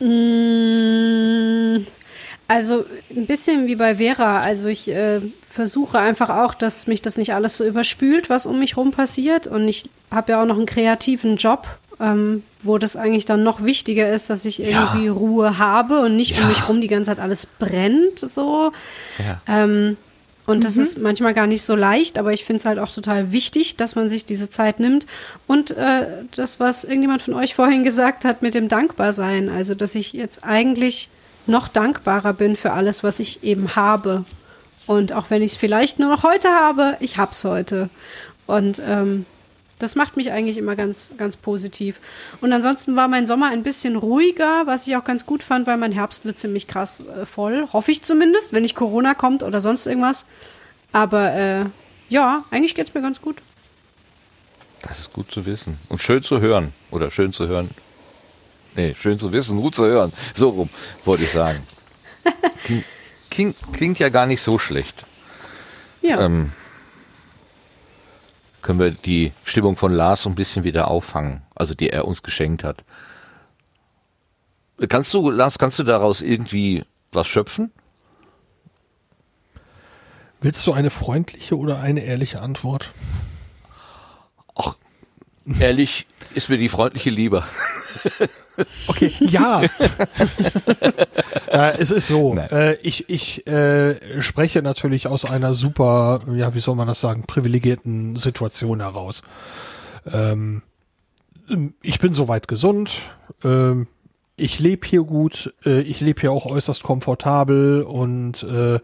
Mm, 0.00 1.84
Also 2.48 2.84
ein 3.14 3.26
bisschen 3.26 3.66
wie 3.66 3.76
bei 3.76 3.96
Vera. 3.96 4.40
Also 4.40 4.68
ich 4.68 4.88
äh, 4.90 5.20
versuche 5.48 5.98
einfach 5.98 6.28
auch, 6.28 6.54
dass 6.54 6.86
mich 6.86 7.00
das 7.02 7.16
nicht 7.16 7.34
alles 7.34 7.56
so 7.56 7.64
überspült, 7.64 8.28
was 8.28 8.46
um 8.46 8.58
mich 8.58 8.76
rum 8.76 8.90
passiert. 8.90 9.46
Und 9.46 9.68
ich 9.68 9.84
habe 10.10 10.32
ja 10.32 10.42
auch 10.42 10.46
noch 10.46 10.56
einen 10.56 10.66
kreativen 10.66 11.36
Job, 11.36 11.66
ähm, 12.00 12.42
wo 12.62 12.78
das 12.78 12.96
eigentlich 12.96 13.24
dann 13.24 13.42
noch 13.42 13.62
wichtiger 13.64 14.12
ist, 14.12 14.28
dass 14.28 14.44
ich 14.44 14.60
irgendwie 14.60 15.08
Ruhe 15.08 15.58
habe 15.58 16.00
und 16.00 16.16
nicht 16.16 16.38
um 16.38 16.48
mich 16.48 16.68
rum 16.68 16.80
die 16.80 16.88
ganze 16.88 17.12
Zeit 17.12 17.20
alles 17.20 17.46
brennt. 17.46 18.18
So. 18.18 18.72
Ja. 19.18 19.40
Ähm, 19.46 19.96
und 20.44 20.64
das 20.64 20.76
ist 20.76 20.98
manchmal 20.98 21.34
gar 21.34 21.46
nicht 21.46 21.62
so 21.62 21.76
leicht, 21.76 22.18
aber 22.18 22.32
ich 22.32 22.44
finde 22.44 22.58
es 22.58 22.66
halt 22.66 22.80
auch 22.80 22.90
total 22.90 23.30
wichtig, 23.30 23.76
dass 23.76 23.94
man 23.94 24.08
sich 24.08 24.24
diese 24.24 24.48
Zeit 24.48 24.80
nimmt. 24.80 25.06
Und 25.46 25.70
äh, 25.72 26.06
das, 26.34 26.58
was 26.58 26.82
irgendjemand 26.82 27.22
von 27.22 27.34
euch 27.34 27.54
vorhin 27.54 27.84
gesagt 27.84 28.24
hat 28.24 28.42
mit 28.42 28.54
dem 28.54 28.68
Dankbarsein, 28.68 29.48
also 29.48 29.74
dass 29.76 29.94
ich 29.94 30.12
jetzt 30.12 30.42
eigentlich 30.42 31.10
noch 31.46 31.68
dankbarer 31.68 32.32
bin 32.32 32.56
für 32.56 32.72
alles, 32.72 33.04
was 33.04 33.20
ich 33.20 33.44
eben 33.44 33.76
habe. 33.76 34.24
Und 34.86 35.12
auch 35.12 35.30
wenn 35.30 35.42
ich 35.42 35.52
es 35.52 35.56
vielleicht 35.56 36.00
nur 36.00 36.08
noch 36.08 36.24
heute 36.24 36.48
habe, 36.48 36.96
ich 36.98 37.18
hab's 37.18 37.44
heute. 37.44 37.88
Und 38.46 38.82
ähm, 38.84 39.26
das 39.82 39.96
macht 39.96 40.16
mich 40.16 40.30
eigentlich 40.30 40.58
immer 40.58 40.76
ganz, 40.76 41.12
ganz 41.18 41.36
positiv. 41.36 42.00
Und 42.40 42.52
ansonsten 42.52 42.96
war 42.96 43.08
mein 43.08 43.26
Sommer 43.26 43.50
ein 43.50 43.62
bisschen 43.62 43.96
ruhiger, 43.96 44.66
was 44.66 44.86
ich 44.86 44.96
auch 44.96 45.04
ganz 45.04 45.26
gut 45.26 45.42
fand, 45.42 45.66
weil 45.66 45.76
mein 45.76 45.92
Herbst 45.92 46.24
wird 46.24 46.38
ziemlich 46.38 46.68
krass 46.68 47.04
äh, 47.06 47.26
voll. 47.26 47.68
Hoffe 47.72 47.90
ich 47.90 48.02
zumindest, 48.02 48.52
wenn 48.52 48.62
nicht 48.62 48.76
Corona 48.76 49.14
kommt 49.14 49.42
oder 49.42 49.60
sonst 49.60 49.86
irgendwas. 49.86 50.26
Aber 50.92 51.32
äh, 51.32 51.64
ja, 52.08 52.44
eigentlich 52.50 52.74
geht's 52.74 52.94
mir 52.94 53.02
ganz 53.02 53.20
gut. 53.20 53.42
Das 54.82 54.98
ist 54.98 55.12
gut 55.12 55.30
zu 55.30 55.46
wissen. 55.46 55.78
Und 55.88 56.00
schön 56.00 56.22
zu 56.22 56.40
hören. 56.40 56.72
Oder 56.90 57.10
schön 57.10 57.32
zu 57.32 57.46
hören. 57.46 57.70
Nee, 58.74 58.94
schön 58.98 59.18
zu 59.18 59.32
wissen, 59.32 59.60
gut 59.60 59.74
zu 59.74 59.84
hören. 59.84 60.12
So 60.34 60.48
rum, 60.50 60.70
wollte 61.04 61.24
ich 61.24 61.30
sagen. 61.30 61.62
Klingt, 62.64 62.84
klingt, 63.30 63.56
klingt 63.72 63.98
ja 63.98 64.08
gar 64.08 64.26
nicht 64.26 64.40
so 64.40 64.58
schlecht. 64.58 65.04
Ja. 66.00 66.20
Ähm, 66.20 66.52
können 68.62 68.78
wir 68.78 68.90
die 68.92 69.32
Stimmung 69.44 69.76
von 69.76 69.92
Lars 69.92 70.22
so 70.22 70.30
ein 70.30 70.34
bisschen 70.34 70.64
wieder 70.64 70.88
auffangen, 70.88 71.42
also 71.54 71.74
die 71.74 71.90
er 71.90 72.06
uns 72.06 72.22
geschenkt 72.22 72.64
hat. 72.64 72.84
Kannst 74.88 75.12
du, 75.12 75.30
Lars, 75.30 75.58
kannst 75.58 75.78
du 75.78 75.82
daraus 75.82 76.22
irgendwie 76.22 76.84
was 77.12 77.28
schöpfen? 77.28 77.70
Willst 80.40 80.66
du 80.66 80.72
eine 80.72 80.90
freundliche 80.90 81.56
oder 81.56 81.78
eine 81.78 82.00
ehrliche 82.00 82.40
Antwort? 82.40 82.90
Ehrlich, 85.58 86.06
ist 86.34 86.48
mir 86.48 86.58
die 86.58 86.68
freundliche 86.68 87.10
lieber. 87.10 87.46
Okay, 88.86 89.10
ja. 89.20 89.62
äh, 91.50 91.78
es 91.78 91.90
ist 91.90 92.06
so. 92.08 92.36
Äh, 92.36 92.74
ich 92.82 93.08
ich 93.08 93.46
äh, 93.46 94.20
spreche 94.20 94.60
natürlich 94.62 95.06
aus 95.06 95.24
einer 95.24 95.54
super, 95.54 96.22
ja, 96.34 96.54
wie 96.54 96.60
soll 96.60 96.76
man 96.76 96.86
das 96.86 97.00
sagen, 97.00 97.24
privilegierten 97.26 98.16
Situation 98.16 98.80
heraus. 98.80 99.22
Ähm, 100.10 100.62
ich 101.82 101.98
bin 101.98 102.12
soweit 102.12 102.46
gesund. 102.46 102.98
Ähm, 103.42 103.86
ich 104.36 104.58
lebe 104.58 104.86
hier 104.86 105.04
gut. 105.04 105.54
Äh, 105.64 105.80
ich 105.80 106.00
lebe 106.00 106.20
hier 106.20 106.32
auch 106.32 106.46
äußerst 106.46 106.82
komfortabel 106.82 107.82
und 107.82 108.42
äh, 108.42 108.80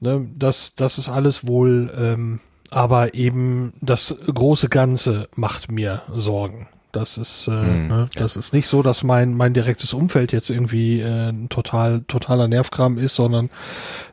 ne, 0.00 0.28
das, 0.36 0.74
das 0.76 0.98
ist 0.98 1.08
alles 1.08 1.46
wohl. 1.46 1.92
Ähm, 1.96 2.40
aber 2.70 3.14
eben 3.14 3.72
das 3.80 4.16
große 4.32 4.68
Ganze 4.68 5.28
macht 5.34 5.70
mir 5.70 6.02
Sorgen. 6.12 6.68
Das 6.92 7.18
ist, 7.18 7.46
äh, 7.46 7.52
ne, 7.52 8.08
das 8.16 8.36
ist 8.36 8.52
nicht 8.52 8.66
so, 8.66 8.82
dass 8.82 9.04
mein, 9.04 9.34
mein 9.34 9.54
direktes 9.54 9.92
Umfeld 9.92 10.32
jetzt 10.32 10.50
irgendwie 10.50 11.00
äh, 11.00 11.28
ein 11.28 11.48
total, 11.48 12.02
totaler 12.08 12.48
Nervkram 12.48 12.98
ist, 12.98 13.14
sondern 13.14 13.48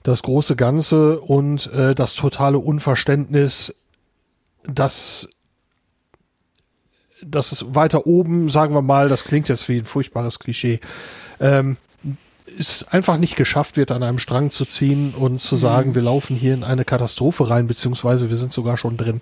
das 0.04 0.22
große 0.22 0.56
Ganze 0.56 1.20
und 1.20 1.72
äh, 1.74 1.96
das 1.96 2.14
totale 2.14 2.60
Unverständnis, 2.60 3.82
dass 4.64 5.30
dass 7.24 7.52
es 7.52 7.74
weiter 7.74 8.06
oben, 8.06 8.48
sagen 8.48 8.76
wir 8.76 8.84
mal, 8.84 9.10
das 9.10 9.24
klingt 9.24 9.50
jetzt 9.50 9.68
wie 9.70 9.80
ein 9.80 9.86
furchtbares 9.86 10.38
Klischee, 10.38 10.80
ähm, 11.40 11.78
es 12.60 12.88
einfach 12.90 13.18
nicht 13.18 13.36
geschafft 13.36 13.78
wird, 13.78 13.92
an 13.92 14.04
einem 14.04 14.20
Strang 14.20 14.52
zu 14.52 14.66
ziehen 14.66 15.14
und 15.14 15.40
zu 15.40 15.56
sagen, 15.56 15.96
wir 15.96 16.02
laufen 16.02 16.36
hier 16.36 16.54
in 16.54 16.64
eine 16.64 16.86
Katastrophe 16.86 17.50
rein, 17.50 17.68
beziehungsweise 17.68 18.30
wir 18.30 18.38
sind 18.38 18.54
sogar 18.54 18.78
schon 18.78 18.98
drin. 18.98 19.22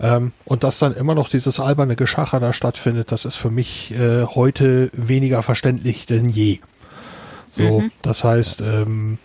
Ähm, 0.00 0.32
und 0.44 0.64
dass 0.64 0.78
dann 0.78 0.94
immer 0.94 1.14
noch 1.14 1.28
dieses 1.28 1.58
alberne 1.58 1.96
Geschacher 1.96 2.40
da 2.40 2.52
stattfindet, 2.52 3.10
das 3.10 3.24
ist 3.24 3.36
für 3.36 3.50
mich 3.50 3.92
äh, 3.92 4.24
heute 4.24 4.90
weniger 4.92 5.42
verständlich 5.42 6.06
denn 6.06 6.28
je. 6.28 6.60
So, 7.50 7.82
das 8.02 8.24
heißt, 8.24 8.60
ähm, 8.60 9.18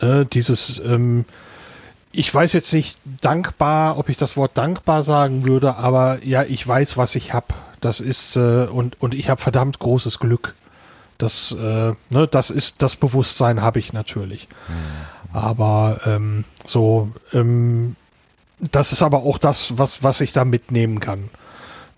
äh, 0.00 0.24
dieses, 0.26 0.78
ähm, 0.78 1.24
ich 2.12 2.32
weiß 2.32 2.52
jetzt 2.52 2.72
nicht 2.72 2.98
dankbar, 3.20 3.98
ob 3.98 4.08
ich 4.08 4.16
das 4.16 4.36
Wort 4.36 4.52
dankbar 4.54 5.02
sagen 5.02 5.44
würde, 5.44 5.76
aber 5.76 6.24
ja, 6.24 6.42
ich 6.44 6.66
weiß, 6.66 6.96
was 6.96 7.14
ich 7.14 7.32
habe. 7.32 7.46
Das 7.80 8.00
ist 8.00 8.36
äh, 8.36 8.66
und 8.66 9.00
und 9.00 9.14
ich 9.14 9.28
habe 9.28 9.40
verdammt 9.40 9.78
großes 9.78 10.18
Glück. 10.18 10.54
Das, 11.18 11.52
äh, 11.52 11.92
ne, 12.10 12.28
das 12.30 12.50
ist 12.50 12.82
das 12.82 12.96
Bewusstsein 12.96 13.62
habe 13.62 13.78
ich 13.78 13.92
natürlich. 13.92 14.48
Aber 15.32 16.00
ähm, 16.04 16.44
so, 16.64 17.10
ähm, 17.32 17.96
das 18.58 18.92
ist 18.92 19.02
aber 19.02 19.22
auch 19.22 19.38
das, 19.38 19.78
was 19.78 20.02
was 20.02 20.20
ich 20.20 20.32
da 20.32 20.44
mitnehmen 20.44 21.00
kann. 21.00 21.30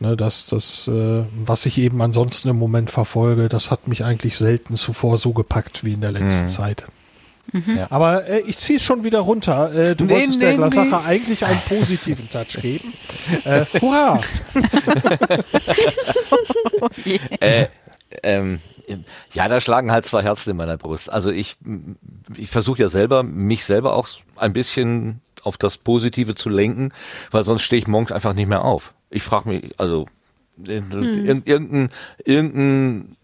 Ne, 0.01 0.17
das, 0.17 0.47
das, 0.47 0.87
äh, 0.87 1.25
was 1.45 1.67
ich 1.67 1.79
eben 1.79 2.01
ansonsten 2.01 2.49
im 2.49 2.57
Moment 2.57 2.91
verfolge, 2.91 3.49
das 3.49 3.73
hat 3.73 3.89
mich 3.89 4.05
eigentlich 4.05 4.39
selten 4.39 4.77
zuvor 4.77 5.19
so 5.19 5.33
gepackt 5.33 5.83
wie 5.83 5.95
in 5.95 6.01
der 6.01 6.13
letzten 6.13 6.49
Zeit. 6.49 6.87
Mhm. 7.53 7.87
Aber 7.91 8.27
äh, 8.27 8.41
ich 8.41 8.59
ziehe 8.59 8.77
es 8.77 8.85
schon 8.85 9.05
wieder 9.05 9.21
runter. 9.21 9.73
Äh, 9.73 9.97
du 9.97 10.05
nee, 10.05 10.15
wolltest 10.15 10.39
nee, 10.39 10.45
der 10.45 10.57
Glassache 10.57 10.87
nee. 10.87 11.07
eigentlich 11.07 11.45
einen 11.45 11.61
positiven 11.69 12.31
Touch 12.31 12.59
geben. 12.61 12.93
Äh, 13.45 13.65
hurra! 13.81 14.21
oh 16.81 16.89
äh, 17.41 17.67
ähm, 18.23 18.61
ja, 19.33 19.49
da 19.49 19.61
schlagen 19.61 19.93
halt 19.93 20.05
zwei 20.05 20.23
Herzen 20.23 20.51
in 20.51 20.57
meiner 20.57 20.77
Brust. 20.77 21.11
Also 21.11 21.31
ich, 21.31 21.57
ich 22.37 22.49
versuche 22.51 22.83
ja 22.83 22.89
selber, 22.89 23.23
mich 23.23 23.65
selber 23.65 23.95
auch 23.95 24.09
ein 24.37 24.53
bisschen 24.53 25.21
auf 25.43 25.57
das 25.57 25.79
Positive 25.79 26.35
zu 26.35 26.49
lenken, 26.49 26.93
weil 27.31 27.45
sonst 27.45 27.63
stehe 27.63 27.81
ich 27.81 27.87
morgens 27.87 28.13
einfach 28.13 28.35
nicht 28.35 28.49
mehr 28.49 28.65
auf. 28.65 28.95
Ich 29.11 29.23
frage 29.23 29.49
mich, 29.49 29.79
also 29.79 30.07
hm. 30.65 31.25
irgendein, 31.45 31.89
irgendein 32.25 33.17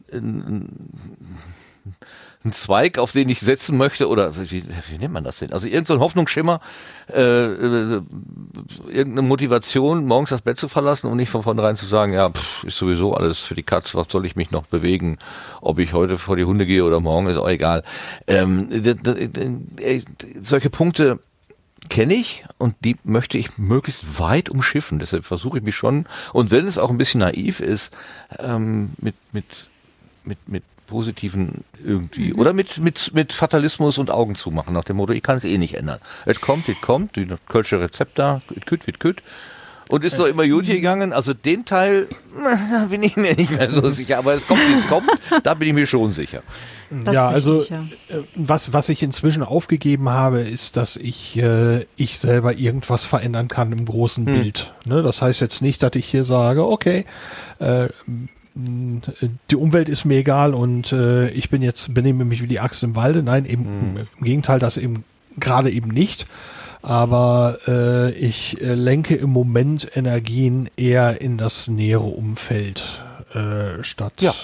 ein 2.45 2.53
Zweig, 2.53 2.99
auf 2.99 3.13
den 3.13 3.29
ich 3.29 3.41
setzen 3.41 3.77
möchte, 3.77 4.09
oder 4.09 4.35
wie, 4.51 4.65
wie 4.65 4.99
nennt 4.99 5.15
man 5.15 5.25
das 5.25 5.39
denn? 5.39 5.53
Also 5.53 5.67
irgendein 5.67 5.97
so 5.97 6.01
Hoffnungsschimmer, 6.01 6.61
äh, 7.11 7.21
äh, 7.21 8.03
irgendeine 8.89 9.23
Motivation, 9.23 10.05
morgens 10.07 10.31
das 10.31 10.43
Bett 10.43 10.59
zu 10.61 10.69
verlassen 10.69 11.07
und 11.07 11.17
nicht 11.17 11.31
von 11.31 11.43
vornherein 11.43 11.77
zu 11.77 11.87
sagen, 11.87 12.13
ja, 12.13 12.29
pff, 12.29 12.65
ist 12.65 12.77
sowieso 12.77 13.15
alles 13.15 13.41
für 13.41 13.55
die 13.55 13.63
Katze, 13.63 13.97
was 13.97 14.09
soll 14.11 14.27
ich 14.27 14.37
mich 14.37 14.51
noch 14.51 14.67
bewegen? 14.67 15.19
Ob 15.63 15.79
ich 15.79 15.95
heute 15.95 16.19
vor 16.19 16.37
die 16.37 16.45
Hunde 16.45 16.67
gehe 16.67 16.85
oder 16.85 17.01
morgen, 17.01 17.29
ist 17.29 17.39
auch 17.39 17.49
egal. 17.49 17.83
Ähm, 18.27 18.69
solche 20.41 20.69
Punkte 20.69 21.19
kenne 21.89 22.15
ich 22.15 22.45
und 22.59 22.75
die 22.85 22.97
möchte 23.05 23.39
ich 23.39 23.57
möglichst 23.57 24.19
weit 24.19 24.51
umschiffen. 24.51 24.99
Deshalb 24.99 25.25
versuche 25.25 25.59
ich 25.59 25.65
mich 25.65 25.77
schon, 25.77 26.07
und 26.35 26.51
wenn 26.51 26.67
es 26.67 26.77
auch 26.77 26.91
ein 26.91 26.99
bisschen 26.99 27.21
naiv 27.21 27.61
ist, 27.61 27.97
ähm, 28.39 28.91
mit, 28.99 29.15
mit, 29.33 29.45
mit, 30.25 30.39
mit 30.47 30.63
positiven 30.87 31.64
irgendwie 31.85 32.33
mhm. 32.33 32.38
oder 32.38 32.53
mit 32.53 32.79
mit 32.79 33.12
mit 33.14 33.33
Fatalismus 33.33 33.99
und 33.99 34.11
Augen 34.11 34.35
zumachen 34.35 34.75
nach 34.75 34.85
dem 34.85 34.97
Motto 34.97 35.12
ich 35.12 35.23
kann 35.23 35.37
es 35.37 35.45
eh 35.45 35.59
nicht 35.59 35.75
ändern 35.75 36.00
es 36.25 36.41
kommt 36.41 36.69
es 36.69 36.81
kommt 36.81 37.17
die 37.17 37.26
kölsche 37.49 37.81
Rezept 37.81 38.19
da 38.19 38.41
küt 38.67 38.87
wird 38.87 39.00
küt 39.00 39.23
und 39.88 40.05
ist 40.05 40.19
doch 40.19 40.26
immer 40.26 40.47
gut 40.47 40.67
gegangen 40.67 41.12
also 41.12 41.35
den 41.35 41.64
Teil 41.64 42.09
da 42.37 42.87
bin 42.91 43.03
ich 43.03 43.17
mir 43.17 43.35
nicht 43.35 43.50
mehr 43.50 43.71
so 43.71 43.88
sicher 43.91 44.19
aber 44.19 44.35
es 44.35 44.47
kommt 44.47 44.61
wie 44.61 44.75
es 44.75 44.87
kommt 44.87 45.11
da 45.43 45.55
bin 45.55 45.69
ich 45.69 45.75
mir 45.75 45.87
schon 45.87 46.12
sicher 46.12 46.43
das 46.91 47.14
ja 47.14 47.29
also 47.29 47.62
ich, 47.62 47.71
ja. 47.71 47.81
Äh, 48.09 48.23
was 48.35 48.73
was 48.73 48.88
ich 48.88 49.03
inzwischen 49.03 49.43
aufgegeben 49.43 50.09
habe 50.09 50.41
ist 50.41 50.76
dass 50.76 50.97
ich 50.97 51.37
äh, 51.38 51.87
ich 51.97 52.19
selber 52.19 52.57
irgendwas 52.57 53.05
verändern 53.05 53.49
kann 53.49 53.73
im 53.73 53.85
großen 53.85 54.26
hm. 54.26 54.35
Bild 54.35 54.75
ne? 54.85 55.03
das 55.03 55.23
heißt 55.23 55.41
jetzt 55.41 55.62
nicht 55.62 55.83
dass 55.83 55.93
ich 55.95 56.07
hier 56.07 56.25
sage 56.25 56.67
okay 56.67 57.05
äh, 57.59 57.88
die 58.55 59.57
Umwelt 59.57 59.89
ist 59.89 60.05
mir 60.05 60.19
egal 60.19 60.55
und 60.55 60.93
äh, 60.93 61.29
ich 61.31 61.51
bin 61.51 61.63
jetzt, 61.63 61.93
benehme 61.93 62.25
mich 62.25 62.43
wie 62.43 62.47
die 62.47 62.61
Axt 62.61 62.85
im 62.85 62.95
Walde. 62.95 63.23
Nein, 63.23 63.47
eben 63.47 63.63
mhm. 63.63 63.97
im 64.19 64.25
Gegenteil, 64.25 64.59
das 64.61 64.77
eben 64.77 65.05
gerade 65.39 65.71
eben 65.71 65.91
nicht. 65.91 66.27
Aber 66.83 67.59
äh, 67.67 68.13
ich 68.13 68.61
äh, 68.61 68.75
lenke 68.75 69.17
im 69.17 69.31
Moment 69.31 69.89
Energien 69.97 70.69
eher 70.77 71.21
in 71.21 71.39
das 71.39 71.67
nähere 71.67 72.05
Umfeld 72.05 73.03
äh, 73.33 73.83
statt. 73.83 74.13
Ja. 74.19 74.35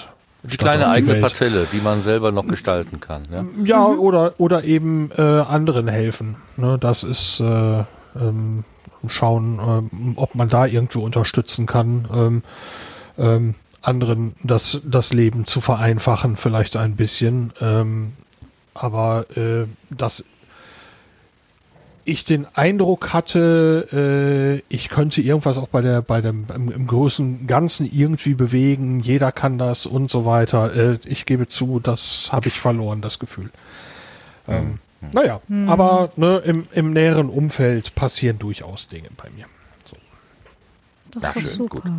Die 0.43 0.57
kleine 0.57 0.89
eigene 0.89 1.13
Welt. 1.13 1.21
Parzelle, 1.21 1.67
die 1.71 1.81
man 1.81 2.03
selber 2.03 2.31
noch 2.31 2.47
gestalten 2.47 2.99
kann. 2.99 3.21
Ja, 3.31 3.45
ja 3.63 3.87
mhm. 3.87 3.99
oder, 3.99 4.33
oder 4.39 4.63
eben 4.63 5.11
äh, 5.15 5.21
anderen 5.21 5.87
helfen. 5.87 6.35
Ne, 6.57 6.77
das 6.79 7.03
ist 7.03 7.39
äh, 7.39 7.83
ähm, 8.15 8.63
schauen, 9.07 9.59
äh, 9.59 10.19
ob 10.19 10.33
man 10.33 10.49
da 10.49 10.65
irgendwo 10.65 11.01
unterstützen 11.01 11.67
kann. 11.67 12.07
Ähm, 12.11 12.43
ähm, 13.19 13.55
anderen 13.81 14.35
das, 14.43 14.81
das 14.83 15.13
Leben 15.13 15.45
zu 15.45 15.61
vereinfachen, 15.61 16.37
vielleicht 16.37 16.77
ein 16.77 16.95
bisschen. 16.95 17.53
Ähm, 17.61 18.13
aber 18.73 19.25
äh, 19.35 19.65
dass 19.89 20.23
ich 22.03 22.25
den 22.25 22.47
Eindruck 22.55 23.13
hatte, 23.13 24.61
äh, 24.69 24.73
ich 24.73 24.89
könnte 24.89 25.21
irgendwas 25.21 25.57
auch 25.57 25.67
bei 25.67 25.81
der, 25.81 26.01
bei 26.01 26.21
dem 26.21 26.45
im, 26.53 26.71
im 26.71 26.87
großen 26.87 27.47
Ganzen 27.47 27.89
irgendwie 27.91 28.33
bewegen, 28.33 28.99
jeder 29.01 29.31
kann 29.31 29.57
das 29.57 29.85
und 29.85 30.09
so 30.09 30.25
weiter. 30.25 30.75
Äh, 30.75 30.99
ich 31.05 31.25
gebe 31.25 31.47
zu, 31.47 31.79
das 31.79 32.29
habe 32.31 32.47
ich 32.47 32.59
verloren, 32.59 33.01
das 33.01 33.19
Gefühl. 33.19 33.51
Ähm, 34.47 34.79
mhm. 34.99 35.09
Naja, 35.13 35.41
mhm. 35.47 35.69
aber 35.69 36.11
ne, 36.15 36.37
im, 36.39 36.63
im 36.73 36.93
näheren 36.93 37.29
Umfeld 37.29 37.93
passieren 37.95 38.39
durchaus 38.39 38.87
Dinge 38.87 39.09
bei 39.15 39.29
mir. 39.29 39.45
So. 39.89 39.97
Das 41.19 41.35
ist 41.35 41.45
doch 41.45 41.51
super. 41.51 41.81
Gut. 41.81 41.91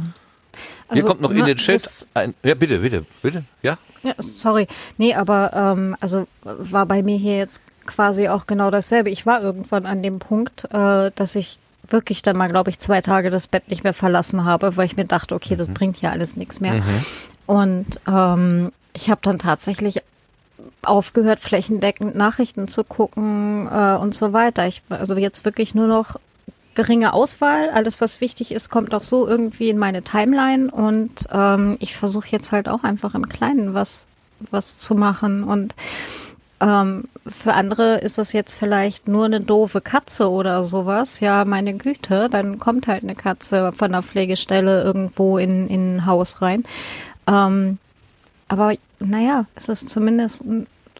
Also, 0.88 1.02
Hier 1.02 1.08
kommt 1.08 1.20
noch 1.20 1.30
in 1.30 1.44
den 1.44 1.56
Chat 1.56 2.06
ein. 2.14 2.34
Ja, 2.42 2.54
bitte, 2.54 2.78
bitte, 2.78 3.04
bitte. 3.22 3.44
Ja? 3.62 3.78
Ja, 4.02 4.14
sorry. 4.18 4.66
Nee, 4.98 5.14
aber 5.14 5.52
ähm, 5.54 5.96
also 6.00 6.26
war 6.42 6.86
bei 6.86 7.02
mir 7.02 7.16
hier 7.16 7.38
jetzt 7.38 7.62
quasi 7.86 8.28
auch 8.28 8.46
genau 8.46 8.70
dasselbe. 8.70 9.10
Ich 9.10 9.26
war 9.26 9.42
irgendwann 9.42 9.86
an 9.86 10.02
dem 10.02 10.18
Punkt, 10.18 10.64
äh, 10.72 11.10
dass 11.14 11.34
ich 11.34 11.58
wirklich 11.88 12.22
dann 12.22 12.36
mal, 12.36 12.48
glaube 12.48 12.70
ich, 12.70 12.78
zwei 12.78 13.00
Tage 13.00 13.30
das 13.30 13.48
Bett 13.48 13.68
nicht 13.68 13.84
mehr 13.84 13.94
verlassen 13.94 14.44
habe, 14.44 14.76
weil 14.76 14.86
ich 14.86 14.96
mir 14.96 15.04
dachte, 15.04 15.34
okay, 15.34 15.56
das 15.56 15.68
mhm. 15.68 15.74
bringt 15.74 16.00
ja 16.00 16.10
alles 16.10 16.36
nichts 16.36 16.60
mehr. 16.60 16.74
Mhm. 16.74 17.04
Und 17.46 18.00
ähm, 18.06 18.72
ich 18.92 19.10
habe 19.10 19.20
dann 19.22 19.38
tatsächlich 19.38 20.02
aufgehört, 20.82 21.40
flächendeckend 21.40 22.14
Nachrichten 22.14 22.68
zu 22.68 22.84
gucken 22.84 23.68
äh, 23.72 23.96
und 23.96 24.14
so 24.14 24.32
weiter. 24.32 24.66
Ich, 24.66 24.82
also 24.88 25.16
jetzt 25.16 25.44
wirklich 25.44 25.74
nur 25.74 25.86
noch 25.86 26.16
geringe 26.74 27.12
Auswahl. 27.12 27.70
Alles, 27.70 28.00
was 28.00 28.20
wichtig 28.20 28.52
ist, 28.52 28.70
kommt 28.70 28.94
auch 28.94 29.02
so 29.02 29.26
irgendwie 29.26 29.68
in 29.68 29.78
meine 29.78 30.02
Timeline. 30.02 30.70
Und 30.70 31.26
ähm, 31.32 31.76
ich 31.80 31.96
versuche 31.96 32.28
jetzt 32.30 32.52
halt 32.52 32.68
auch 32.68 32.84
einfach 32.84 33.14
im 33.14 33.28
Kleinen 33.28 33.74
was, 33.74 34.06
was 34.50 34.78
zu 34.78 34.94
machen. 34.94 35.44
Und 35.44 35.74
ähm, 36.60 37.04
für 37.26 37.54
andere 37.54 37.98
ist 37.98 38.18
das 38.18 38.32
jetzt 38.32 38.54
vielleicht 38.54 39.08
nur 39.08 39.24
eine 39.24 39.40
doofe 39.40 39.80
Katze 39.80 40.30
oder 40.30 40.62
sowas. 40.62 41.20
Ja, 41.20 41.44
meine 41.44 41.74
Güte, 41.74 42.28
dann 42.30 42.58
kommt 42.58 42.86
halt 42.86 43.02
eine 43.02 43.14
Katze 43.14 43.72
von 43.72 43.92
der 43.92 44.02
Pflegestelle 44.02 44.82
irgendwo 44.82 45.38
in, 45.38 45.68
in 45.68 45.96
ein 45.96 46.06
Haus 46.06 46.40
rein. 46.40 46.62
Ähm, 47.26 47.78
aber 48.48 48.74
naja, 49.00 49.46
es 49.54 49.68
ist 49.68 49.88
zumindest 49.88 50.44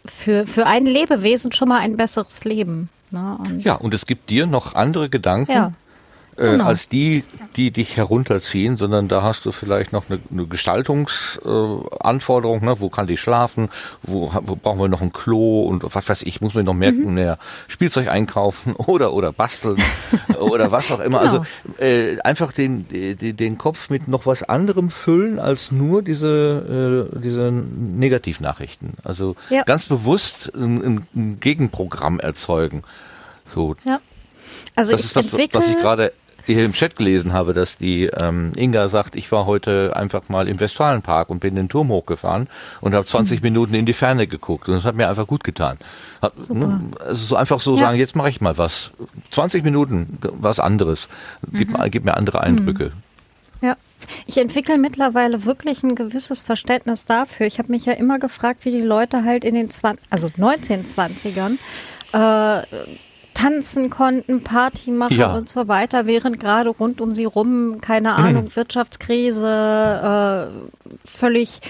für, 0.05 0.47
für 0.47 0.67
ein 0.67 0.87
Lebewesen 0.87 1.53
schon 1.53 1.69
mal 1.69 1.81
ein 1.81 1.97
besseres 1.97 2.45
Leben. 2.45 2.89
Ne? 3.13 3.39
Und 3.39 3.63
ja, 3.63 3.75
und 3.75 3.93
es 3.95 4.07
gibt 4.07 4.31
dir 4.31 4.47
noch 4.47 4.75
andere 4.75 5.09
Gedanken, 5.09 5.53
ja. 5.53 5.73
Äh, 6.43 6.53
genau. 6.53 6.65
als 6.65 6.89
die, 6.89 7.25
die 7.57 7.71
dich 7.71 7.97
herunterziehen, 7.97 8.77
sondern 8.77 9.07
da 9.07 9.23
hast 9.23 9.47
du 9.47 9.53
vielleicht 9.53 9.93
noch 9.93 10.11
eine, 10.11 10.19
eine 10.33 10.47
Gestaltungsanforderung, 10.47 12.63
äh, 12.63 12.65
ne? 12.65 12.81
wo 12.81 12.89
kann 12.89 13.07
die 13.07 13.17
schlafen, 13.17 13.69
wo, 14.03 14.33
wo, 14.43 14.57
brauchen 14.57 14.81
wir 14.81 14.89
noch 14.89 15.03
ein 15.03 15.13
Klo 15.13 15.63
und 15.63 15.85
was 15.95 16.09
weiß 16.09 16.23
ich, 16.23 16.41
muss 16.41 16.55
mir 16.55 16.65
noch 16.65 16.75
mehr, 16.75 16.91
mhm. 16.91 17.15
mehr 17.15 17.39
Spielzeug 17.69 18.09
einkaufen 18.09 18.73
oder 18.77 19.13
oder 19.13 19.33
basteln 19.33 19.81
oder 20.41 20.73
was 20.73 20.91
auch 20.91 20.99
immer. 20.99 21.21
Also, 21.21 21.43
genau. 21.43 21.49
Also 21.79 21.85
äh, 21.85 22.19
einfach 22.23 22.51
den, 22.51 22.89
den, 22.89 23.37
den 23.37 23.57
Kopf 23.57 23.89
mit 23.89 24.09
noch 24.09 24.27
was 24.27 24.43
anderem 24.43 24.91
füllen 24.91 25.39
als 25.39 25.71
nur 25.71 26.03
diese, 26.03 27.09
äh, 27.15 27.21
diese 27.21 27.53
Negativnachrichten. 27.53 28.95
Also 29.05 29.37
ja. 29.49 29.63
ganz 29.63 29.85
bewusst 29.85 30.51
ein, 30.57 31.07
ein 31.15 31.39
Gegenprogramm 31.39 32.19
erzeugen. 32.19 32.83
So. 33.45 33.77
Ja. 33.85 34.01
Also 34.75 34.93
das 34.93 35.01
ich 35.01 35.07
ist 35.07 35.17
das, 35.17 35.33
was 35.53 35.69
ich 35.69 35.77
gerade 35.77 36.13
hier 36.47 36.65
im 36.65 36.73
Chat 36.73 36.97
gelesen 36.97 37.33
habe, 37.33 37.55
dass 37.55 37.77
die 37.77 38.07
ähm, 38.07 38.53
Inga 38.57 38.89
sagt, 38.89 39.17
ich 39.17 39.31
war 39.33 39.47
heute 39.47 39.95
einfach 39.95 40.29
mal 40.29 40.49
im 40.49 40.59
Westfalenpark 40.61 41.31
und 41.31 41.41
bin 41.41 41.55
den 41.55 41.69
Turm 41.69 41.89
hochgefahren 41.89 42.49
und 42.81 42.95
habe 42.95 43.07
20 43.07 43.41
mhm. 43.41 43.45
Minuten 43.45 43.75
in 43.75 43.87
die 43.87 43.93
Ferne 43.93 44.27
geguckt 44.27 44.69
und 44.69 44.75
das 44.75 44.85
hat 44.85 44.95
mir 44.95 45.09
einfach 45.09 45.27
gut 45.27 45.45
getan. 45.45 45.79
Hat, 46.21 46.35
ne, 46.51 46.81
also 47.01 47.25
so 47.25 47.37
einfach 47.37 47.61
so 47.61 47.75
ja. 47.77 47.83
sagen, 47.83 47.99
jetzt 47.99 48.17
mache 48.17 48.31
ich 48.31 48.41
mal 48.41 48.59
was. 48.59 48.93
20 49.31 49.65
Minuten 49.65 50.19
was 50.21 50.61
anderes. 50.61 51.09
Gib, 51.53 51.71
mhm. 51.71 51.91
gib 51.91 52.05
mir 52.05 52.17
andere 52.17 52.41
Eindrücke. 52.41 52.87
Mhm. 52.87 53.13
Ja, 53.63 53.77
ich 54.27 54.39
entwickle 54.39 54.77
mittlerweile 54.77 55.45
wirklich 55.45 55.85
ein 55.85 55.95
gewisses 55.95 56.43
Verständnis 56.43 57.07
dafür. 57.07 57.47
Ich 57.47 57.61
habe 57.61 57.71
mich 57.71 57.87
ja 57.87 57.93
immer 57.93 58.19
gefragt, 58.19 58.65
wie 58.65 58.73
die 58.73 58.81
Leute 58.81 59.25
halt 59.25 59.45
in 59.45 59.55
den 59.55 59.71
20, 59.71 60.05
also 60.11 60.27
1920ern 60.27 61.59
äh, 62.13 62.67
tanzen 63.35 63.91
konnten, 63.91 64.43
Party 64.43 64.91
machen 64.91 65.19
ja. 65.19 65.35
und 65.35 65.49
so 65.49 65.69
weiter, 65.69 66.07
während 66.07 66.39
gerade 66.41 66.71
rund 66.71 67.01
um 67.01 67.13
sie 67.13 67.25
rum, 67.25 67.81
keine 67.81 68.15
Ahnung, 68.17 68.45
mhm. 68.45 68.57
Wirtschaftskrise, 68.57 70.51
äh, 70.53 71.09
völlig 71.09 71.61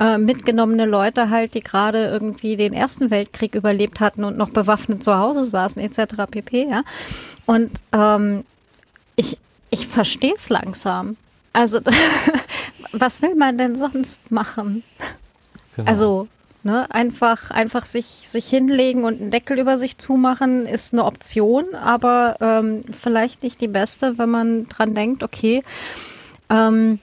äh, 0.00 0.18
mitgenommene 0.18 0.86
Leute 0.86 1.30
halt, 1.30 1.54
die 1.54 1.60
gerade 1.60 2.06
irgendwie 2.06 2.56
den 2.56 2.72
Ersten 2.72 3.10
Weltkrieg 3.10 3.54
überlebt 3.54 4.00
hatten 4.00 4.24
und 4.24 4.36
noch 4.36 4.50
bewaffnet 4.50 5.02
zu 5.02 5.18
Hause 5.18 5.42
saßen, 5.42 5.82
etc. 5.82 6.24
pp. 6.30 6.68
Ja? 6.68 6.82
Und 7.46 7.80
ähm, 7.92 8.44
ich, 9.16 9.38
ich 9.70 9.86
verstehe 9.88 10.34
es 10.34 10.48
langsam. 10.48 11.16
Also, 11.52 11.80
was 12.92 13.22
will 13.22 13.34
man 13.34 13.58
denn 13.58 13.76
sonst 13.76 14.30
machen? 14.30 14.84
Genau. 15.74 15.88
Also, 15.88 16.28
Ne? 16.68 16.86
Einfach, 16.90 17.50
einfach 17.50 17.86
sich, 17.86 18.04
sich 18.04 18.46
hinlegen 18.46 19.04
und 19.04 19.22
einen 19.22 19.30
Deckel 19.30 19.58
über 19.58 19.78
sich 19.78 19.96
zumachen 19.96 20.66
ist 20.66 20.92
eine 20.92 21.06
Option, 21.06 21.74
aber 21.74 22.36
ähm, 22.42 22.82
vielleicht 22.90 23.42
nicht 23.42 23.62
die 23.62 23.68
beste, 23.68 24.18
wenn 24.18 24.28
man 24.28 24.66
dran 24.66 24.94
denkt, 24.94 25.22
okay, 25.22 25.62
ähm, 26.50 26.98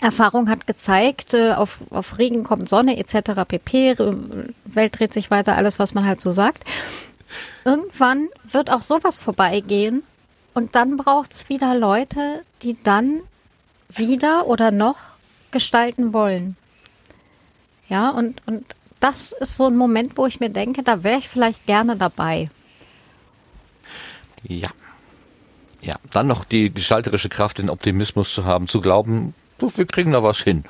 Erfahrung 0.00 0.50
hat 0.50 0.66
gezeigt, 0.66 1.32
äh, 1.34 1.52
auf, 1.52 1.78
auf 1.90 2.18
Regen 2.18 2.42
kommt 2.42 2.68
Sonne 2.68 2.98
etc. 2.98 3.42
pp. 3.46 3.94
Welt 4.64 4.98
dreht 4.98 5.14
sich 5.14 5.30
weiter, 5.30 5.54
alles, 5.54 5.78
was 5.78 5.94
man 5.94 6.04
halt 6.04 6.20
so 6.20 6.32
sagt. 6.32 6.64
Irgendwann 7.64 8.26
wird 8.50 8.68
auch 8.68 8.82
sowas 8.82 9.20
vorbeigehen 9.20 10.02
und 10.54 10.74
dann 10.74 10.96
braucht 10.96 11.34
es 11.34 11.48
wieder 11.48 11.78
Leute, 11.78 12.42
die 12.62 12.76
dann 12.82 13.20
wieder 13.88 14.48
oder 14.48 14.72
noch 14.72 14.96
gestalten 15.52 16.12
wollen. 16.12 16.56
Ja, 17.88 18.10
und, 18.10 18.42
und 18.46 18.64
das 19.00 19.32
ist 19.32 19.56
so 19.56 19.66
ein 19.66 19.76
Moment, 19.76 20.16
wo 20.16 20.26
ich 20.26 20.40
mir 20.40 20.50
denke, 20.50 20.82
da 20.82 21.02
wäre 21.02 21.18
ich 21.18 21.28
vielleicht 21.28 21.66
gerne 21.66 21.96
dabei. 21.96 22.48
Ja. 24.42 24.68
Ja, 25.80 25.96
dann 26.10 26.26
noch 26.26 26.44
die 26.44 26.72
gestalterische 26.72 27.28
Kraft, 27.28 27.58
den 27.58 27.70
Optimismus 27.70 28.34
zu 28.34 28.44
haben, 28.44 28.66
zu 28.66 28.80
glauben, 28.80 29.34
wir 29.58 29.86
kriegen 29.86 30.12
da 30.12 30.22
was 30.22 30.38
hin. 30.38 30.64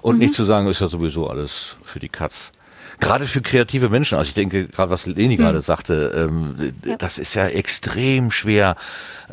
Und 0.00 0.16
mhm. 0.16 0.22
nicht 0.22 0.34
zu 0.34 0.44
sagen, 0.44 0.66
ist 0.68 0.80
ja 0.80 0.88
sowieso 0.88 1.28
alles 1.28 1.76
für 1.84 2.00
die 2.00 2.08
Katz. 2.08 2.52
Gerade 2.98 3.26
für 3.26 3.42
kreative 3.42 3.90
Menschen, 3.90 4.16
also 4.16 4.28
ich 4.28 4.34
denke, 4.34 4.68
gerade 4.68 4.90
was 4.90 5.04
Leni 5.04 5.36
mhm. 5.36 5.40
gerade 5.40 5.60
sagte, 5.60 6.12
ähm, 6.16 6.72
ja. 6.84 6.96
das 6.96 7.18
ist 7.18 7.34
ja 7.34 7.46
extrem 7.46 8.30
schwer, 8.30 8.76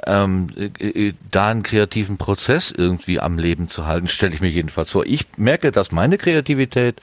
ähm, 0.05 0.47
äh, 0.57 0.87
äh, 0.87 1.13
da 1.31 1.49
einen 1.49 1.63
kreativen 1.63 2.17
Prozess 2.17 2.73
irgendwie 2.75 3.19
am 3.19 3.37
Leben 3.37 3.69
zu 3.69 3.85
halten, 3.85 4.07
stelle 4.07 4.33
ich 4.33 4.41
mir 4.41 4.49
jedenfalls 4.49 4.91
vor. 4.91 5.05
Ich 5.05 5.27
merke, 5.37 5.71
dass 5.71 5.91
meine 5.91 6.17
Kreativität 6.17 6.99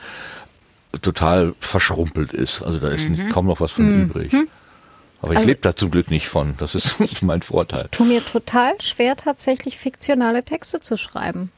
total 1.01 1.53
verschrumpelt 1.59 2.33
ist. 2.33 2.61
Also 2.61 2.79
da 2.79 2.89
ist 2.89 3.07
mhm. 3.07 3.29
kaum 3.29 3.47
noch 3.47 3.59
was 3.59 3.71
von 3.71 3.85
mhm. 3.85 4.03
übrig. 4.03 4.33
Aber 5.21 5.33
ich 5.33 5.37
also, 5.37 5.49
lebe 5.49 5.61
da 5.61 5.75
zum 5.75 5.91
Glück 5.91 6.09
nicht 6.09 6.27
von. 6.27 6.55
Das 6.57 6.75
ist 6.75 6.99
mein 7.21 7.41
Vorteil. 7.41 7.83
Ich 7.83 7.91
tue 7.91 8.07
mir 8.07 8.25
total 8.25 8.79
schwer, 8.81 9.15
tatsächlich 9.15 9.77
fiktionale 9.77 10.43
Texte 10.43 10.79
zu 10.79 10.97
schreiben. 10.97 11.51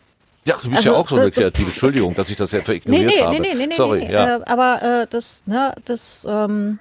Ja, 0.46 0.58
du 0.62 0.70
bist 0.70 0.80
also, 0.80 0.92
ja 0.92 0.98
auch 0.98 1.10
so 1.10 1.16
eine 1.16 1.32
kreative. 1.32 1.68
Entschuldigung, 1.68 2.16
dass 2.16 2.30
ich 2.30 2.36
das 2.36 2.52
jetzt 2.52 2.68
ignoriert 2.68 3.06
nee, 3.08 3.16
nee, 3.16 3.22
habe. 3.22 3.40
Nee, 3.40 3.56
nee, 3.56 3.68
nee, 3.68 3.76
Sorry, 3.76 4.06
nee, 4.06 4.12
ja. 4.12 4.38
Äh, 4.38 4.42
aber 4.46 5.04
äh, 5.04 5.08
das, 5.10 5.44
ne, 5.46 5.74
das 5.86 6.28
ähm, 6.30 6.80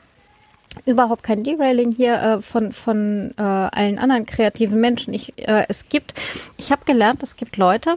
überhaupt 0.84 1.22
kein 1.22 1.44
Derailing 1.44 1.92
hier 1.92 2.20
äh, 2.20 2.42
von 2.42 2.72
von 2.72 3.32
äh, 3.38 3.42
allen 3.42 4.00
anderen 4.00 4.26
kreativen 4.26 4.80
Menschen. 4.80 5.14
Ich, 5.14 5.38
äh, 5.38 5.64
es 5.68 5.88
gibt, 5.88 6.14
ich 6.56 6.72
habe 6.72 6.84
gelernt, 6.84 7.22
es 7.22 7.36
gibt 7.36 7.56
Leute, 7.56 7.94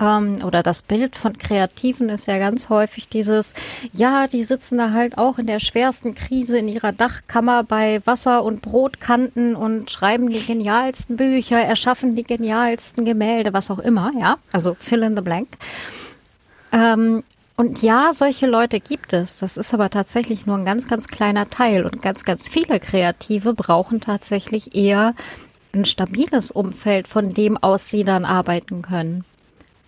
ähm, 0.00 0.42
oder 0.44 0.62
das 0.62 0.82
Bild 0.82 1.16
von 1.16 1.36
Kreativen 1.36 2.08
ist 2.08 2.26
ja 2.26 2.38
ganz 2.38 2.68
häufig 2.68 3.08
dieses, 3.08 3.54
ja, 3.92 4.26
die 4.26 4.42
sitzen 4.42 4.78
da 4.78 4.90
halt 4.90 5.18
auch 5.18 5.38
in 5.38 5.46
der 5.46 5.60
schwersten 5.60 6.14
Krise 6.14 6.58
in 6.58 6.68
ihrer 6.68 6.92
Dachkammer 6.92 7.62
bei 7.62 8.00
Wasser 8.04 8.42
und 8.42 8.62
Brotkanten 8.62 9.54
und 9.54 9.90
schreiben 9.90 10.30
die 10.30 10.44
genialsten 10.44 11.16
Bücher, 11.16 11.60
erschaffen 11.60 12.16
die 12.16 12.24
genialsten 12.24 13.04
Gemälde, 13.04 13.52
was 13.52 13.70
auch 13.70 13.78
immer, 13.78 14.10
ja, 14.18 14.38
also 14.52 14.76
fill 14.78 15.02
in 15.02 15.16
the 15.16 15.22
blank. 15.22 15.48
Ähm, 16.72 17.22
und 17.56 17.82
ja, 17.82 18.12
solche 18.12 18.48
Leute 18.48 18.80
gibt 18.80 19.12
es. 19.12 19.38
Das 19.38 19.56
ist 19.56 19.72
aber 19.72 19.88
tatsächlich 19.88 20.44
nur 20.44 20.58
ein 20.58 20.64
ganz, 20.64 20.88
ganz 20.88 21.06
kleiner 21.06 21.48
Teil. 21.48 21.84
Und 21.84 22.02
ganz, 22.02 22.24
ganz 22.24 22.48
viele 22.48 22.80
Kreative 22.80 23.54
brauchen 23.54 24.00
tatsächlich 24.00 24.74
eher 24.74 25.14
ein 25.72 25.84
stabiles 25.84 26.50
Umfeld, 26.50 27.06
von 27.06 27.28
dem 27.28 27.56
aus 27.56 27.90
sie 27.90 28.02
dann 28.02 28.24
arbeiten 28.24 28.82
können. 28.82 29.24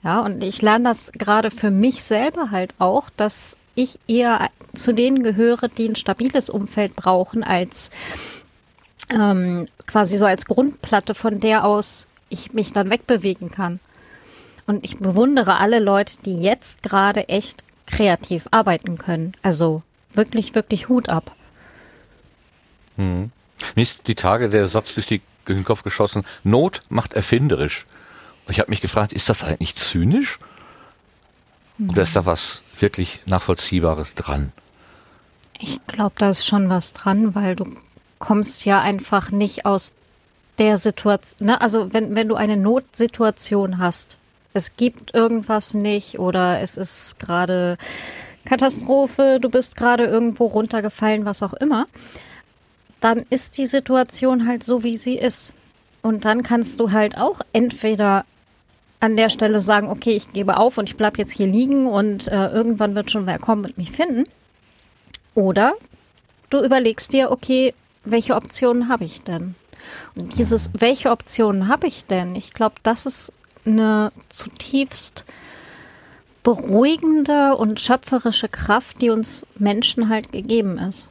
Ja, 0.07 0.21
und 0.21 0.45
ich 0.45 0.63
lerne 0.63 0.85
das 0.85 1.11
gerade 1.11 1.51
für 1.51 1.73
mich 1.73 2.05
selber 2.05 2.53
halt 2.53 2.77
auch, 2.79 3.11
dass 3.17 3.57
ich 3.75 3.99
eher 4.07 4.51
zu 4.73 4.95
denen 4.95 5.25
gehöre, 5.25 5.67
die 5.67 5.89
ein 5.89 5.97
stabiles 5.97 6.49
Umfeld 6.49 6.95
brauchen, 6.95 7.43
als 7.43 7.91
ähm, 9.11 9.67
quasi 9.89 10.17
so 10.17 10.25
als 10.25 10.47
Grundplatte, 10.47 11.17
von 11.17 11.41
der 11.41 11.65
aus 11.65 12.07
ich 12.29 12.53
mich 12.53 12.73
dann 12.73 12.89
wegbewegen 12.89 13.51
kann. 13.51 13.81
Und 14.69 14.85
ich 14.85 14.99
bewundere 14.99 15.59
alle 15.59 15.81
Leute, 15.81 16.15
die 16.25 16.41
jetzt 16.41 16.85
gerade 16.85 17.29
echt 17.29 17.65
kreativ 17.89 18.47
arbeiten 18.53 18.99
können. 18.99 19.33
Also 19.43 19.83
wirklich, 20.13 20.55
wirklich 20.55 20.89
Hut 20.89 21.09
ab. 21.09 21.33
Hm. 22.95 23.33
Mir 23.75 23.83
ist 23.83 24.07
die 24.07 24.15
Tage 24.15 24.49
der 24.49 24.69
Satz 24.69 24.95
durch 24.95 25.09
den 25.49 25.65
Kopf 25.65 25.83
geschossen, 25.83 26.25
Not 26.45 26.83
macht 26.91 27.13
erfinderisch. 27.13 27.87
Ich 28.49 28.61
habe 28.61 28.71
mich 28.71 28.81
gefragt, 28.81 29.13
ist 29.13 29.29
das 29.29 29.45
eigentlich 29.45 29.75
zynisch? 29.75 30.39
Oder 31.89 32.03
ist 32.03 32.17
da 32.17 32.25
was 32.25 32.63
wirklich 32.79 33.21
Nachvollziehbares 33.27 34.15
dran? 34.15 34.53
Ich 35.59 35.85
glaube, 35.87 36.15
da 36.19 36.31
ist 36.31 36.47
schon 36.47 36.69
was 36.69 36.93
dran, 36.93 37.35
weil 37.35 37.57
du 37.57 37.67
kommst 38.19 38.65
ja 38.65 38.81
einfach 38.81 39.31
nicht 39.31 39.67
aus 39.67 39.93
der 40.59 40.79
Situation. 40.79 41.49
Ne? 41.49 41.61
Also 41.61 41.93
wenn, 41.93 42.15
wenn 42.15 42.29
du 42.29 42.35
eine 42.35 42.57
Notsituation 42.57 43.79
hast, 43.79 44.19
es 44.55 44.77
gibt 44.77 45.15
irgendwas 45.15 45.75
nicht 45.75 46.19
oder 46.19 46.61
es 46.61 46.79
ist 46.79 47.19
gerade 47.19 47.77
Katastrophe, 48.47 49.39
du 49.41 49.51
bist 49.51 49.77
gerade 49.77 50.05
irgendwo 50.05 50.47
runtergefallen, 50.47 51.27
was 51.27 51.43
auch 51.43 51.53
immer, 51.55 51.87
dann 53.01 53.27
ist 53.29 53.59
die 53.59 53.67
Situation 53.67 54.49
halt 54.49 54.65
so, 54.65 54.83
wie 54.83 54.97
sie 54.97 55.17
ist. 55.17 55.53
Und 56.01 56.25
dann 56.25 56.43
kannst 56.43 56.81
du 56.81 56.93
halt 56.93 57.19
auch 57.19 57.41
entweder 57.53 58.25
an 59.01 59.17
der 59.17 59.29
Stelle 59.29 59.61
sagen, 59.61 59.89
okay, 59.89 60.13
ich 60.17 60.33
gebe 60.33 60.57
auf 60.57 60.79
und 60.79 60.89
ich 60.89 60.97
bleibe 60.97 61.19
jetzt 61.19 61.33
hier 61.33 61.47
liegen 61.47 61.87
und 61.87 62.29
äh, 62.29 62.49
irgendwann 62.49 62.95
wird 62.95 63.11
schon 63.11 63.27
wer 63.27 63.39
kommen 63.39 63.65
und 63.65 63.79
mich 63.79 63.93
finden. 63.93 64.25
Oder 65.35 65.75
du 66.51 66.65
überlegst 66.65 67.13
dir, 67.13 67.31
okay, 67.31 67.75
welche 68.05 68.35
Optionen 68.35 68.89
habe 68.89 69.05
ich 69.05 69.21
denn? 69.21 69.55
Und 70.15 70.39
dieses, 70.39 70.71
welche 70.75 71.11
Optionen 71.11 71.69
habe 71.69 71.87
ich 71.87 72.05
denn? 72.05 72.35
Ich 72.35 72.53
glaube, 72.53 72.77
das 72.83 73.07
ist 73.07 73.33
eine 73.65 74.13
zutiefst 74.29 75.25
beruhigende 76.43 77.57
und 77.57 77.81
schöpferische 77.81 78.49
Kraft, 78.49 79.03
die 79.03 79.11
uns 79.11 79.45
Menschen 79.57 80.09
halt 80.09 80.31
gegeben 80.31 80.79
ist. 80.79 81.11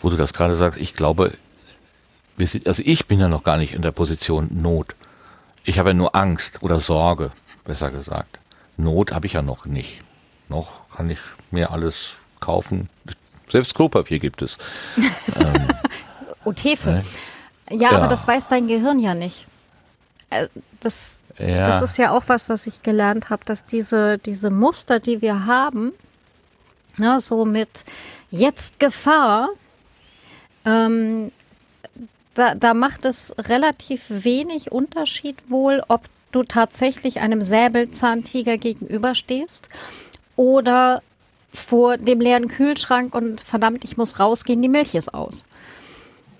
Wo 0.00 0.10
du 0.10 0.16
das 0.16 0.34
gerade 0.34 0.54
sagst, 0.54 0.78
ich 0.78 0.94
glaube, 0.94 1.32
sind, 2.36 2.66
also 2.68 2.82
ich 2.84 3.06
bin 3.06 3.18
ja 3.18 3.28
noch 3.28 3.44
gar 3.44 3.56
nicht 3.56 3.72
in 3.72 3.82
der 3.82 3.90
Position 3.92 4.48
Not. 4.50 4.94
Ich 5.68 5.78
habe 5.78 5.90
ja 5.90 5.94
nur 5.94 6.14
Angst 6.14 6.62
oder 6.62 6.80
Sorge, 6.80 7.30
besser 7.64 7.90
gesagt. 7.90 8.40
Not 8.78 9.12
habe 9.12 9.26
ich 9.26 9.34
ja 9.34 9.42
noch 9.42 9.66
nicht. 9.66 10.00
Noch 10.48 10.88
kann 10.88 11.10
ich 11.10 11.18
mir 11.50 11.70
alles 11.70 12.14
kaufen. 12.40 12.88
Selbst 13.50 13.74
Klopapier 13.74 14.18
gibt 14.18 14.40
es. 14.40 14.56
ähm, 14.96 15.68
Und 16.44 16.64
Hefe. 16.64 17.02
Äh, 17.66 17.76
ja, 17.76 17.90
ja, 17.92 17.98
aber 17.98 18.08
das 18.08 18.26
weiß 18.26 18.48
dein 18.48 18.66
Gehirn 18.66 18.98
ja 18.98 19.14
nicht. 19.14 19.44
Äh, 20.30 20.48
das, 20.80 21.20
ja. 21.36 21.66
das 21.66 21.82
ist 21.82 21.98
ja 21.98 22.12
auch 22.12 22.22
was, 22.28 22.48
was 22.48 22.66
ich 22.66 22.82
gelernt 22.82 23.28
habe, 23.28 23.44
dass 23.44 23.66
diese, 23.66 24.16
diese 24.16 24.48
Muster, 24.48 25.00
die 25.00 25.20
wir 25.20 25.44
haben, 25.44 25.92
ne, 26.96 27.20
so 27.20 27.44
mit 27.44 27.84
jetzt 28.30 28.80
Gefahr, 28.80 29.50
ähm, 30.64 31.30
da, 32.38 32.54
da 32.54 32.72
macht 32.72 33.04
es 33.04 33.34
relativ 33.36 34.04
wenig 34.08 34.70
Unterschied 34.70 35.50
wohl, 35.50 35.82
ob 35.88 36.02
du 36.30 36.44
tatsächlich 36.44 37.20
einem 37.20 37.42
Säbelzahntiger 37.42 38.58
gegenüberstehst 38.58 39.68
oder 40.36 41.02
vor 41.52 41.96
dem 41.96 42.20
leeren 42.20 42.46
Kühlschrank 42.46 43.14
und 43.14 43.40
verdammt, 43.40 43.82
ich 43.82 43.96
muss 43.96 44.20
rausgehen, 44.20 44.62
die 44.62 44.68
Milch 44.68 44.94
ist 44.94 45.12
aus. 45.12 45.46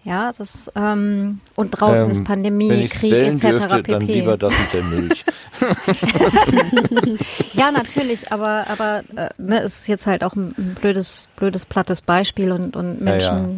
Ja, 0.04 0.32
das 0.32 0.70
ähm, 0.76 1.40
und 1.56 1.72
draußen 1.72 2.04
ähm, 2.04 2.10
ist 2.12 2.24
Pandemie, 2.24 2.86
Krieg 2.86 3.12
etc. 3.12 3.40
Dürfte, 3.42 3.82
pp. 3.82 3.92
Dann 3.92 4.06
lieber 4.06 4.36
das 4.38 4.54
mit 4.56 4.72
der 4.72 4.82
Milch. 4.84 5.24
ja, 7.54 7.72
natürlich, 7.72 8.30
aber 8.30 8.66
aber 8.68 9.02
äh, 9.16 9.28
ne, 9.36 9.60
es 9.60 9.80
ist 9.80 9.88
jetzt 9.88 10.06
halt 10.06 10.22
auch 10.22 10.34
ein 10.34 10.76
blödes 10.80 11.28
blödes 11.36 11.66
plattes 11.66 12.02
Beispiel 12.02 12.52
und 12.52 12.76
und 12.76 13.00
Menschen 13.00 13.36
ja, 13.36 13.42
ja 13.42 13.48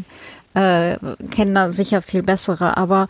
äh, 0.54 0.96
kennen 1.30 1.54
da 1.54 1.70
sicher 1.70 2.02
viel 2.02 2.22
bessere, 2.22 2.76
aber 2.76 3.06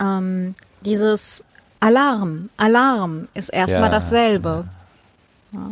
ähm, 0.00 0.54
dieses 0.84 1.44
Alarm, 1.80 2.50
Alarm 2.56 3.28
ist 3.34 3.50
erstmal 3.50 3.84
ja. 3.84 3.88
dasselbe. 3.90 4.68
Ja. 5.52 5.70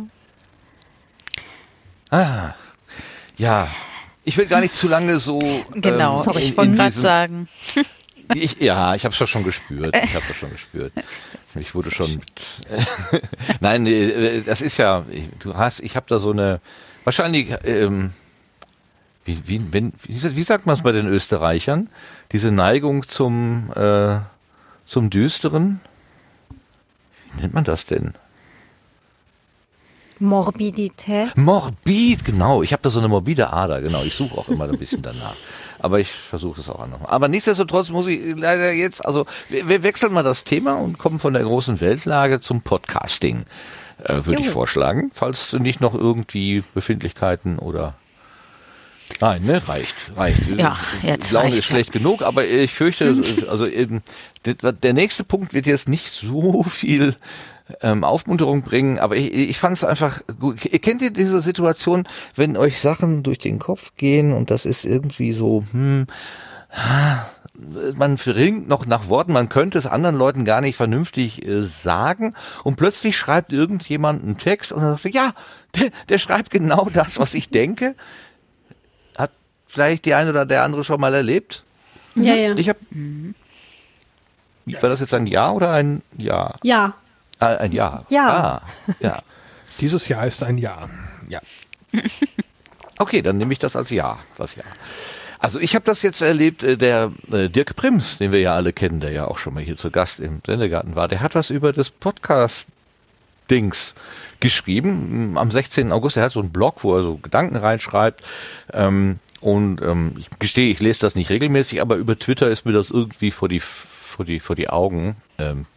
Ah, 2.11 2.49
ja. 3.37 3.67
Ich 4.23 4.37
will 4.37 4.45
gar 4.45 4.61
nicht 4.61 4.73
zu 4.73 4.87
lange 4.87 5.19
so. 5.19 5.39
Genau, 5.73 6.15
ähm, 6.15 6.17
Sorry, 6.17 6.43
ich 6.43 6.57
wollte 6.57 6.75
gerade 6.75 6.91
sagen. 6.91 7.47
Ich, 8.33 8.59
ja, 8.59 8.95
ich 8.95 9.05
habe 9.05 9.15
es 9.15 9.29
schon 9.29 9.43
gespürt. 9.43 9.95
Ich 10.03 10.15
habe 10.15 10.25
das 10.27 10.37
schon 10.37 10.49
gespürt. 10.49 10.91
Ich 11.59 11.75
wurde 11.75 11.91
schon. 11.91 12.15
Mit, 12.15 12.23
Nein, 13.59 13.85
äh, 13.85 14.41
das 14.41 14.63
ist 14.63 14.77
ja. 14.77 15.05
Du 15.37 15.53
hast. 15.53 15.81
Ich 15.81 15.95
habe 15.95 16.07
da 16.09 16.17
so 16.17 16.31
eine. 16.31 16.59
Wahrscheinlich. 17.03 17.53
Ähm, 17.65 18.13
wie, 19.25 19.47
wie, 19.47 19.73
wenn, 19.73 19.91
wie, 20.03 20.43
sagt 20.43 20.67
man 20.67 20.75
es 20.75 20.83
bei 20.83 20.91
den 20.91 21.07
Österreichern? 21.07 21.89
Diese 22.31 22.51
Neigung 22.51 23.07
zum, 23.07 23.71
äh, 23.75 24.19
zum 24.85 25.09
Düsteren? 25.09 25.81
Wie 27.33 27.41
nennt 27.41 27.55
man 27.55 27.63
das 27.63 27.85
denn? 27.85 28.13
Morbidität. 30.19 31.35
Morbid, 31.35 32.23
genau. 32.23 32.61
Ich 32.61 32.71
habe 32.71 32.83
da 32.83 32.89
so 32.89 32.99
eine 32.99 33.07
morbide 33.07 33.51
Ader, 33.51 33.81
genau. 33.81 34.03
Ich 34.03 34.13
suche 34.13 34.37
auch 34.37 34.47
immer 34.47 34.65
ein 34.65 34.77
bisschen 34.77 35.01
danach. 35.01 35.35
Aber 35.79 35.99
ich 35.99 36.11
versuche 36.11 36.61
es 36.61 36.69
auch 36.69 36.87
noch. 36.87 37.09
Aber 37.09 37.27
nichtsdestotrotz 37.27 37.89
muss 37.89 38.07
ich 38.07 38.35
leider 38.35 38.71
jetzt, 38.71 39.05
also 39.05 39.25
wir, 39.49 39.67
wir 39.67 39.83
wechseln 39.83 40.13
mal 40.13 40.23
das 40.23 40.43
Thema 40.43 40.73
und 40.75 40.99
kommen 40.99 41.19
von 41.19 41.33
der 41.33 41.43
großen 41.43 41.81
Weltlage 41.81 42.41
zum 42.41 42.61
Podcasting, 42.61 43.45
äh, 44.03 44.25
würde 44.25 44.41
ich 44.41 44.49
vorschlagen. 44.49 45.11
Falls 45.13 45.51
nicht 45.53 45.81
noch 45.81 45.93
irgendwie 45.93 46.63
Befindlichkeiten 46.73 47.59
oder 47.59 47.95
Nein, 49.21 49.43
ne, 49.43 49.67
reicht, 49.67 49.95
reicht. 50.15 50.47
Ja, 50.47 50.77
jetzt 51.03 51.31
Laune 51.31 51.45
reicht's, 51.45 51.59
ist 51.59 51.65
schlecht 51.65 51.91
genug, 51.91 52.21
aber 52.21 52.45
ich 52.45 52.73
fürchte, 52.73 53.15
also 53.49 53.67
eben, 53.67 54.01
der, 54.45 54.71
der 54.71 54.93
nächste 54.93 55.23
Punkt 55.23 55.53
wird 55.53 55.65
jetzt 55.67 55.87
nicht 55.87 56.11
so 56.11 56.63
viel 56.63 57.15
ähm, 57.81 58.03
Aufmunterung 58.03 58.61
bringen, 58.61 58.99
aber 58.99 59.15
ich, 59.15 59.33
ich 59.33 59.57
fand 59.57 59.77
es 59.77 59.83
einfach 59.83 60.21
gut. 60.39 60.59
Kennt 60.81 61.01
ihr 61.01 61.11
diese 61.11 61.41
Situation, 61.41 62.07
wenn 62.35 62.57
euch 62.57 62.79
Sachen 62.79 63.23
durch 63.23 63.37
den 63.37 63.59
Kopf 63.59 63.93
gehen 63.95 64.33
und 64.33 64.51
das 64.51 64.65
ist 64.65 64.85
irgendwie 64.85 65.33
so, 65.33 65.63
hm, 65.71 66.07
man 67.95 68.15
ringt 68.15 68.67
noch 68.67 68.85
nach 68.85 69.07
Worten, 69.07 69.33
man 69.33 69.49
könnte 69.49 69.77
es 69.77 69.87
anderen 69.87 70.17
Leuten 70.17 70.45
gar 70.45 70.61
nicht 70.61 70.75
vernünftig 70.75 71.45
äh, 71.45 71.63
sagen 71.63 72.33
und 72.63 72.75
plötzlich 72.75 73.17
schreibt 73.17 73.53
irgendjemand 73.53 74.23
einen 74.23 74.37
Text 74.37 74.71
und 74.71 74.81
dann 74.81 74.97
sagt, 74.97 75.15
ja, 75.15 75.33
der, 75.75 75.89
der 76.09 76.17
schreibt 76.17 76.51
genau 76.51 76.89
das, 76.93 77.19
was 77.19 77.33
ich 77.33 77.49
denke. 77.49 77.95
Vielleicht 79.75 80.05
die 80.05 80.13
eine 80.13 80.29
oder 80.29 80.45
der 80.45 80.63
andere 80.63 80.85
schon 80.85 81.01
mal 81.01 81.13
erlebt? 81.13 81.65
Ja, 82.15 82.33
ja. 82.33 82.55
Ich 82.55 82.69
habe 82.69 82.79
war 84.81 84.89
das 84.89 85.01
jetzt 85.01 85.13
ein 85.13 85.27
Ja 85.27 85.51
oder 85.51 85.71
ein 85.71 86.01
Ja? 86.15 86.55
Ja. 86.63 86.93
Ah, 87.39 87.57
ein 87.57 87.73
Ja. 87.73 88.05
Ja. 88.07 88.29
Ah, 88.29 88.61
ja. 89.01 89.21
Dieses 89.81 90.07
Jahr 90.07 90.25
ist 90.25 90.41
ein 90.43 90.57
Jahr. 90.57 90.89
Ja. 91.27 91.41
Okay, 92.97 93.21
dann 93.21 93.37
nehme 93.37 93.51
ich 93.51 93.59
das 93.59 93.75
als 93.75 93.89
Ja, 93.89 94.19
das 94.37 94.55
Ja. 94.55 94.63
Also 95.39 95.59
ich 95.59 95.75
habe 95.75 95.83
das 95.83 96.03
jetzt 96.03 96.21
erlebt, 96.21 96.63
äh, 96.63 96.77
der 96.77 97.11
äh, 97.33 97.49
Dirk 97.49 97.75
Prims, 97.75 98.17
den 98.17 98.31
wir 98.31 98.39
ja 98.39 98.53
alle 98.53 98.71
kennen, 98.71 99.01
der 99.01 99.11
ja 99.11 99.25
auch 99.25 99.39
schon 99.39 99.53
mal 99.53 99.61
hier 99.61 99.75
zu 99.75 99.91
Gast 99.91 100.21
im 100.21 100.39
Sendegarten 100.45 100.95
war, 100.95 101.09
der 101.09 101.19
hat 101.19 101.35
was 101.35 101.49
über 101.49 101.73
das 101.73 101.91
Podcast-Dings 101.91 103.93
geschrieben 104.39 105.37
am 105.37 105.51
16. 105.51 105.91
August. 105.91 106.15
Er 106.15 106.23
hat 106.23 106.31
so 106.31 106.39
einen 106.39 106.53
Blog, 106.53 106.85
wo 106.85 106.95
er 106.95 107.03
so 107.03 107.17
Gedanken 107.17 107.57
reinschreibt. 107.57 108.23
Ähm, 108.71 109.19
und 109.45 109.79
ähm, 109.83 110.15
ich 110.17 110.27
gestehe, 110.39 110.71
ich 110.71 110.79
lese 110.79 111.01
das 111.01 111.13
nicht 111.13 111.29
regelmäßig, 111.29 111.79
aber 111.79 111.97
über 111.97 112.17
Twitter 112.17 112.49
ist 112.49 112.65
mir 112.65 112.71
das 112.71 112.89
irgendwie 112.89 113.29
vor 113.29 113.47
die, 113.47 113.59
vor 113.59 114.25
die, 114.25 114.39
vor 114.39 114.55
die 114.55 114.71
Augen 114.71 115.15
ähm, 115.37 115.67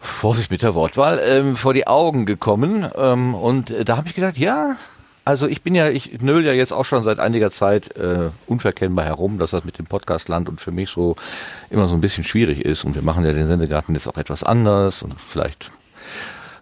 Vorsicht 0.00 0.50
mit 0.50 0.62
der 0.62 0.74
Wortwahl, 0.74 1.20
ähm, 1.26 1.56
vor 1.56 1.74
die 1.74 1.86
Augen 1.86 2.24
gekommen. 2.24 2.88
Ähm, 2.96 3.34
und 3.34 3.70
äh, 3.70 3.84
da 3.84 3.98
habe 3.98 4.08
ich 4.08 4.14
gedacht, 4.14 4.38
ja, 4.38 4.76
also 5.26 5.46
ich 5.46 5.60
bin 5.60 5.74
ja, 5.74 5.90
ich 5.90 6.22
nöl 6.22 6.42
ja 6.42 6.54
jetzt 6.54 6.72
auch 6.72 6.86
schon 6.86 7.04
seit 7.04 7.18
einiger 7.18 7.50
Zeit 7.50 7.98
äh, 7.98 8.30
unverkennbar 8.46 9.04
herum, 9.04 9.38
dass 9.38 9.50
das 9.50 9.64
mit 9.64 9.78
dem 9.78 9.84
Podcastland 9.84 10.48
und 10.48 10.58
für 10.58 10.72
mich 10.72 10.88
so 10.88 11.16
immer 11.68 11.86
so 11.86 11.94
ein 11.94 12.00
bisschen 12.00 12.24
schwierig 12.24 12.64
ist. 12.64 12.82
Und 12.84 12.94
wir 12.94 13.02
machen 13.02 13.26
ja 13.26 13.34
den 13.34 13.46
Sendegarten 13.46 13.94
jetzt 13.94 14.08
auch 14.08 14.16
etwas 14.16 14.42
anders 14.42 15.02
und 15.02 15.14
vielleicht 15.28 15.70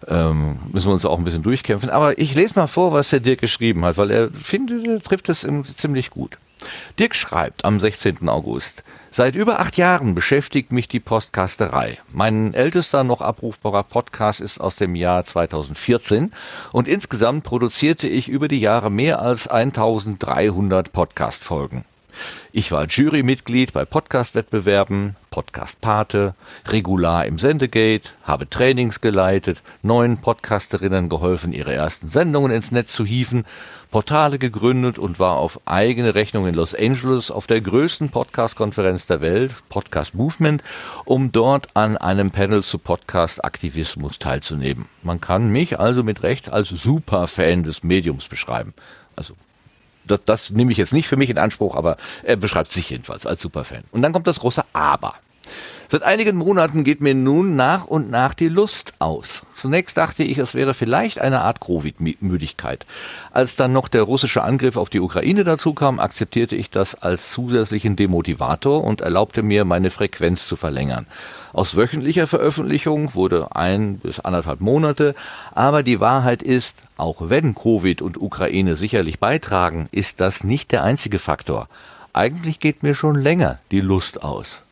ähm, 0.07 0.59
müssen 0.71 0.87
wir 0.87 0.93
uns 0.93 1.05
auch 1.05 1.17
ein 1.17 1.23
bisschen 1.23 1.43
durchkämpfen. 1.43 1.89
Aber 1.89 2.17
ich 2.17 2.35
lese 2.35 2.53
mal 2.55 2.67
vor, 2.67 2.93
was 2.93 3.09
der 3.09 3.19
Dirk 3.19 3.41
geschrieben 3.41 3.85
hat, 3.85 3.97
weil 3.97 4.11
er 4.11 4.29
findet, 4.31 5.03
trifft 5.05 5.29
es 5.29 5.47
ziemlich 5.77 6.09
gut. 6.09 6.37
Dirk 6.99 7.15
schreibt 7.15 7.65
am 7.65 7.79
16. 7.79 8.29
August. 8.29 8.83
Seit 9.11 9.35
über 9.35 9.59
acht 9.59 9.77
Jahren 9.77 10.15
beschäftigt 10.15 10.71
mich 10.71 10.87
die 10.87 10.99
Podcasterei. 10.99 11.99
Mein 12.11 12.53
ältester 12.53 13.03
noch 13.03 13.21
abrufbarer 13.21 13.83
Podcast 13.83 14.41
ist 14.41 14.59
aus 14.59 14.75
dem 14.75 14.95
Jahr 14.95 15.23
2014 15.23 16.31
und 16.71 16.87
insgesamt 16.87 17.43
produzierte 17.43 18.07
ich 18.07 18.27
über 18.27 18.47
die 18.47 18.59
Jahre 18.59 18.89
mehr 18.89 19.21
als 19.21 19.47
1300 19.47 20.91
Podcast-Folgen. 20.91 21.85
Ich 22.51 22.71
war 22.71 22.85
Jurymitglied 22.85 23.73
bei 23.73 23.85
Podcast-Wettbewerben, 23.85 25.15
Podcast-Pate, 25.31 26.35
regular 26.67 27.25
im 27.25 27.39
Sendegate, 27.39 28.09
habe 28.23 28.49
Trainings 28.49 29.01
geleitet, 29.01 29.61
neuen 29.81 30.21
Podcasterinnen 30.21 31.09
geholfen, 31.09 31.53
ihre 31.53 31.73
ersten 31.73 32.09
Sendungen 32.09 32.51
ins 32.51 32.71
Netz 32.71 32.93
zu 32.93 33.05
hieven, 33.05 33.45
Portale 33.93 34.39
gegründet 34.39 34.97
und 34.97 35.19
war 35.19 35.37
auf 35.37 35.59
eigene 35.65 36.15
Rechnung 36.15 36.47
in 36.47 36.55
Los 36.55 36.73
Angeles 36.73 37.29
auf 37.29 37.45
der 37.45 37.61
größten 37.61 38.09
Podcast-Konferenz 38.09 39.05
der 39.05 39.21
Welt, 39.21 39.53
Podcast 39.69 40.15
Movement, 40.15 40.63
um 41.05 41.31
dort 41.31 41.75
an 41.75 41.97
einem 41.97 42.31
Panel 42.31 42.63
zu 42.63 42.79
Podcast-Aktivismus 42.79 44.17
teilzunehmen. 44.17 44.87
Man 45.03 45.21
kann 45.21 45.51
mich 45.51 45.79
also 45.79 46.03
mit 46.03 46.23
Recht 46.23 46.49
als 46.49 46.69
Superfan 46.69 47.61
des 47.61 47.83
Mediums 47.83 48.27
beschreiben. 48.27 48.73
Also 49.15 49.35
das, 50.05 50.21
das 50.25 50.49
nehme 50.51 50.71
ich 50.71 50.77
jetzt 50.77 50.93
nicht 50.93 51.07
für 51.07 51.17
mich 51.17 51.29
in 51.29 51.37
Anspruch, 51.37 51.75
aber 51.75 51.97
er 52.23 52.35
beschreibt 52.35 52.71
sich 52.71 52.89
jedenfalls 52.89 53.25
als 53.25 53.41
Superfan. 53.41 53.83
Und 53.91 54.01
dann 54.01 54.13
kommt 54.13 54.27
das 54.27 54.39
große 54.39 54.63
Aber. 54.73 55.15
Seit 55.93 56.01
einigen 56.01 56.37
Monaten 56.37 56.83
geht 56.83 57.01
mir 57.01 57.13
nun 57.13 57.55
nach 57.55 57.85
und 57.85 58.09
nach 58.09 58.33
die 58.33 58.47
Lust 58.47 58.95
aus. 58.97 59.45
Zunächst 59.55 59.95
dachte 59.95 60.23
ich, 60.23 60.39
es 60.39 60.55
wäre 60.55 60.73
vielleicht 60.73 61.21
eine 61.21 61.41
Art 61.41 61.59
Covid-Müdigkeit. 61.59 62.87
Als 63.31 63.57
dann 63.57 63.73
noch 63.73 63.89
der 63.89 64.01
russische 64.01 64.41
Angriff 64.41 64.75
auf 64.75 64.89
die 64.89 64.99
Ukraine 64.99 65.43
dazu 65.43 65.75
kam, 65.75 65.99
akzeptierte 65.99 66.55
ich 66.55 66.71
das 66.71 66.95
als 66.95 67.29
zusätzlichen 67.29 67.95
Demotivator 67.95 68.83
und 68.83 69.01
erlaubte 69.01 69.43
mir, 69.43 69.65
meine 69.65 69.91
Frequenz 69.91 70.47
zu 70.47 70.55
verlängern. 70.55 71.05
Aus 71.53 71.75
wöchentlicher 71.75 72.25
Veröffentlichung 72.25 73.13
wurde 73.13 73.55
ein 73.55 73.99
bis 73.99 74.19
anderthalb 74.19 74.61
Monate, 74.61 75.13
aber 75.53 75.83
die 75.83 75.99
Wahrheit 75.99 76.41
ist, 76.41 76.85
auch 76.97 77.29
wenn 77.29 77.53
Covid 77.53 78.01
und 78.01 78.19
Ukraine 78.19 78.77
sicherlich 78.77 79.19
beitragen, 79.19 79.89
ist 79.91 80.21
das 80.21 80.43
nicht 80.43 80.71
der 80.71 80.83
einzige 80.83 81.19
Faktor. 81.19 81.69
Eigentlich 82.13 82.59
geht 82.59 82.81
mir 82.81 82.95
schon 82.95 83.13
länger 83.13 83.59
die 83.69 83.81
Lust 83.81 84.23
aus. 84.23 84.63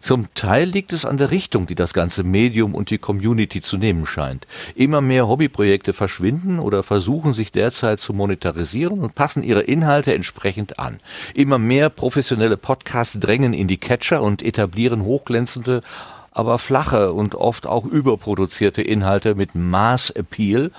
Zum 0.00 0.32
Teil 0.34 0.68
liegt 0.68 0.92
es 0.92 1.04
an 1.04 1.16
der 1.16 1.30
Richtung, 1.30 1.66
die 1.66 1.74
das 1.74 1.92
ganze 1.92 2.22
Medium 2.22 2.74
und 2.74 2.90
die 2.90 2.98
Community 2.98 3.60
zu 3.60 3.76
nehmen 3.76 4.06
scheint. 4.06 4.46
Immer 4.74 5.00
mehr 5.00 5.28
Hobbyprojekte 5.28 5.92
verschwinden 5.92 6.58
oder 6.60 6.82
versuchen 6.82 7.34
sich 7.34 7.52
derzeit 7.52 8.00
zu 8.00 8.12
monetarisieren 8.12 9.00
und 9.00 9.14
passen 9.14 9.42
ihre 9.42 9.62
Inhalte 9.62 10.14
entsprechend 10.14 10.78
an. 10.78 11.00
Immer 11.34 11.58
mehr 11.58 11.90
professionelle 11.90 12.56
Podcasts 12.56 13.18
drängen 13.18 13.52
in 13.52 13.66
die 13.66 13.78
Catcher 13.78 14.22
und 14.22 14.42
etablieren 14.42 15.02
hochglänzende, 15.02 15.82
aber 16.30 16.58
flache 16.58 17.12
und 17.12 17.34
oft 17.34 17.66
auch 17.66 17.84
überproduzierte 17.84 18.82
Inhalte 18.82 19.34
mit 19.34 19.54
Mass-Appeal, 19.54 20.70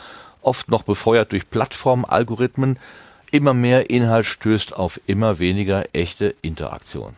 oft 0.42 0.70
noch 0.70 0.84
befeuert 0.84 1.34
durch 1.34 1.50
Plattformalgorithmen. 1.50 2.78
Immer 3.32 3.54
mehr 3.54 3.90
Inhalt 3.90 4.26
stößt 4.26 4.76
auf 4.76 5.00
immer 5.06 5.38
weniger 5.40 5.84
echte 5.94 6.34
Interaktion. 6.42 7.16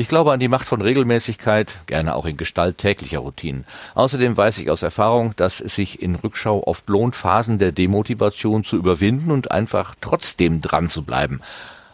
Ich 0.00 0.08
glaube 0.08 0.32
an 0.32 0.40
die 0.40 0.48
Macht 0.48 0.66
von 0.66 0.80
Regelmäßigkeit, 0.80 1.80
gerne 1.84 2.14
auch 2.14 2.24
in 2.24 2.38
Gestalt 2.38 2.78
täglicher 2.78 3.18
Routinen. 3.18 3.66
Außerdem 3.94 4.34
weiß 4.34 4.56
ich 4.56 4.70
aus 4.70 4.82
Erfahrung, 4.82 5.36
dass 5.36 5.60
es 5.60 5.74
sich 5.74 6.00
in 6.00 6.14
Rückschau 6.14 6.66
oft 6.66 6.88
lohnt, 6.88 7.14
Phasen 7.14 7.58
der 7.58 7.70
Demotivation 7.70 8.64
zu 8.64 8.78
überwinden 8.78 9.30
und 9.30 9.50
einfach 9.50 9.94
trotzdem 10.00 10.62
dran 10.62 10.88
zu 10.88 11.02
bleiben. 11.02 11.42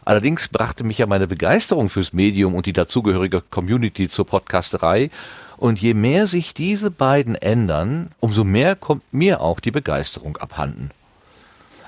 Allerdings 0.04 0.46
brachte 0.46 0.84
mich 0.84 0.98
ja 0.98 1.06
meine 1.06 1.26
Begeisterung 1.26 1.88
fürs 1.88 2.12
Medium 2.12 2.54
und 2.54 2.66
die 2.66 2.72
dazugehörige 2.72 3.40
Community 3.40 4.06
zur 4.06 4.24
Podcasterei. 4.24 5.08
Und 5.56 5.80
je 5.80 5.94
mehr 5.94 6.28
sich 6.28 6.54
diese 6.54 6.92
beiden 6.92 7.34
ändern, 7.34 8.12
umso 8.20 8.44
mehr 8.44 8.76
kommt 8.76 9.02
mir 9.12 9.40
auch 9.40 9.58
die 9.58 9.72
Begeisterung 9.72 10.36
abhanden. 10.36 10.92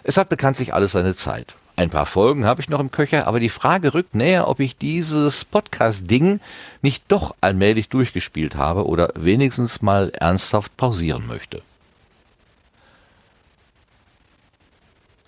Es 0.02 0.16
hat 0.16 0.30
bekanntlich 0.30 0.74
alles 0.74 0.90
seine 0.90 1.14
Zeit. 1.14 1.54
Ein 1.78 1.90
paar 1.90 2.06
Folgen 2.06 2.44
habe 2.44 2.60
ich 2.60 2.68
noch 2.68 2.80
im 2.80 2.90
Köcher, 2.90 3.28
aber 3.28 3.38
die 3.38 3.48
Frage 3.48 3.94
rückt 3.94 4.12
näher, 4.12 4.48
ob 4.48 4.58
ich 4.58 4.76
dieses 4.76 5.44
Podcast-Ding 5.44 6.40
nicht 6.82 7.04
doch 7.06 7.36
allmählich 7.40 7.88
durchgespielt 7.88 8.56
habe 8.56 8.84
oder 8.84 9.12
wenigstens 9.14 9.80
mal 9.80 10.10
ernsthaft 10.10 10.76
pausieren 10.76 11.28
möchte. 11.28 11.62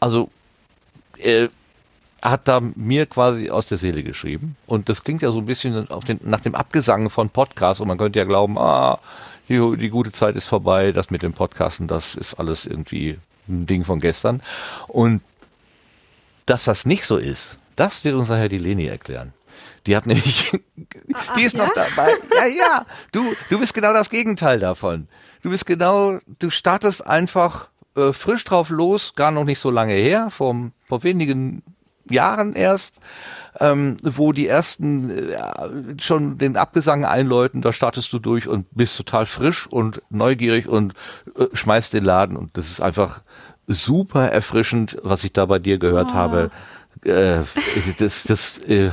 Also, 0.00 0.28
er 1.18 1.50
hat 2.20 2.48
da 2.48 2.58
mir 2.74 3.06
quasi 3.06 3.48
aus 3.50 3.66
der 3.66 3.78
Seele 3.78 4.02
geschrieben. 4.02 4.56
Und 4.66 4.88
das 4.88 5.04
klingt 5.04 5.22
ja 5.22 5.30
so 5.30 5.38
ein 5.38 5.46
bisschen 5.46 5.86
den, 6.08 6.20
nach 6.24 6.40
dem 6.40 6.56
Abgesang 6.56 7.10
von 7.10 7.30
Podcasts 7.30 7.80
und 7.80 7.86
man 7.86 7.96
könnte 7.96 8.18
ja 8.18 8.24
glauben, 8.24 8.58
ah, 8.58 8.98
die, 9.48 9.76
die 9.76 9.88
gute 9.88 10.10
Zeit 10.10 10.34
ist 10.34 10.46
vorbei, 10.46 10.90
das 10.90 11.10
mit 11.10 11.22
dem 11.22 11.32
Podcasten, 11.32 11.86
das 11.86 12.16
ist 12.16 12.34
alles 12.40 12.66
irgendwie 12.66 13.18
ein 13.48 13.66
Ding 13.66 13.84
von 13.84 14.00
gestern. 14.00 14.42
Und 14.88 15.20
dass 16.46 16.64
das 16.64 16.86
nicht 16.86 17.04
so 17.04 17.16
ist, 17.16 17.58
das 17.76 18.04
wird 18.04 18.14
uns 18.14 18.28
nachher 18.28 18.48
die 18.48 18.58
Leni 18.58 18.86
erklären. 18.86 19.32
Die 19.86 19.96
hat 19.96 20.06
nämlich, 20.06 20.52
die 21.36 21.42
ist 21.42 21.56
noch 21.56 21.72
dabei. 21.72 22.14
Ja, 22.36 22.46
ja, 22.46 22.86
du, 23.12 23.34
du 23.48 23.58
bist 23.58 23.74
genau 23.74 23.92
das 23.92 24.10
Gegenteil 24.10 24.58
davon. 24.58 25.08
Du 25.42 25.50
bist 25.50 25.66
genau, 25.66 26.18
du 26.38 26.50
startest 26.50 27.06
einfach 27.06 27.68
äh, 27.96 28.12
frisch 28.12 28.44
drauf 28.44 28.70
los, 28.70 29.14
gar 29.16 29.30
noch 29.30 29.44
nicht 29.44 29.58
so 29.58 29.70
lange 29.70 29.94
her, 29.94 30.28
vor, 30.30 30.54
vor 30.86 31.02
wenigen 31.02 31.62
Jahren 32.10 32.54
erst, 32.54 32.96
ähm, 33.58 33.96
wo 34.02 34.32
die 34.32 34.46
ersten 34.46 35.10
äh, 35.10 35.38
schon 36.00 36.38
den 36.38 36.56
Abgesang 36.56 37.04
einläuten, 37.04 37.62
da 37.62 37.72
startest 37.72 38.12
du 38.12 38.18
durch 38.18 38.48
und 38.48 38.66
bist 38.72 38.96
total 38.96 39.26
frisch 39.26 39.66
und 39.66 40.02
neugierig 40.10 40.68
und 40.68 40.94
äh, 41.38 41.46
schmeißt 41.52 41.92
den 41.92 42.04
Laden 42.04 42.36
und 42.36 42.56
das 42.56 42.70
ist 42.70 42.80
einfach 42.80 43.22
super 43.70 44.30
erfrischend, 44.30 44.98
was 45.02 45.24
ich 45.24 45.32
da 45.32 45.46
bei 45.46 45.58
dir 45.58 45.78
gehört 45.78 46.10
oh. 46.10 46.14
habe. 46.14 46.50
Äh, 47.04 47.42
das, 47.98 48.24
das, 48.24 48.58
äh, 48.58 48.90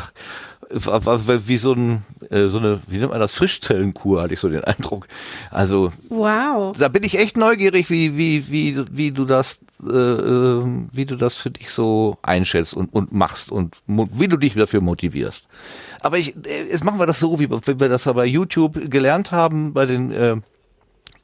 war, 0.69 1.05
war 1.05 1.47
wie 1.47 1.57
so, 1.57 1.73
ein, 1.73 2.03
äh, 2.29 2.47
so 2.47 2.57
eine, 2.57 2.79
wie 2.87 2.97
nennt 2.97 3.11
man 3.11 3.19
das, 3.19 3.33
Frischzellenkur, 3.33 4.21
hatte 4.21 4.33
ich 4.33 4.39
so 4.39 4.49
den 4.49 4.63
Eindruck. 4.63 5.07
Also, 5.49 5.91
wow. 6.09 6.75
da 6.77 6.87
bin 6.89 7.03
ich 7.03 7.17
echt 7.17 7.37
neugierig, 7.37 7.89
wie, 7.89 8.17
wie, 8.17 8.51
wie, 8.51 8.83
wie 8.91 9.11
du 9.11 9.25
das, 9.25 9.59
äh, 9.83 9.91
ähm, 9.91 10.89
wie 10.91 11.05
du 11.05 11.15
das 11.15 11.35
für 11.35 11.51
dich 11.51 11.69
so 11.69 12.17
einschätzt 12.21 12.73
und, 12.73 12.93
und 12.93 13.13
machst 13.13 13.51
und 13.51 13.77
wie 13.87 14.27
du 14.27 14.37
dich 14.37 14.55
dafür 14.55 14.81
motivierst. 14.81 15.45
Aber 16.01 16.17
ich, 16.17 16.35
äh, 16.45 16.69
jetzt 16.69 16.83
machen 16.83 16.99
wir 16.99 17.07
das 17.07 17.19
so, 17.19 17.39
wie, 17.39 17.49
wie 17.49 17.79
wir 17.79 17.89
das 17.89 18.03
bei 18.05 18.25
YouTube 18.25 18.89
gelernt 18.89 19.31
haben, 19.31 19.73
bei 19.73 19.85
den, 19.85 20.11
äh, 20.11 20.37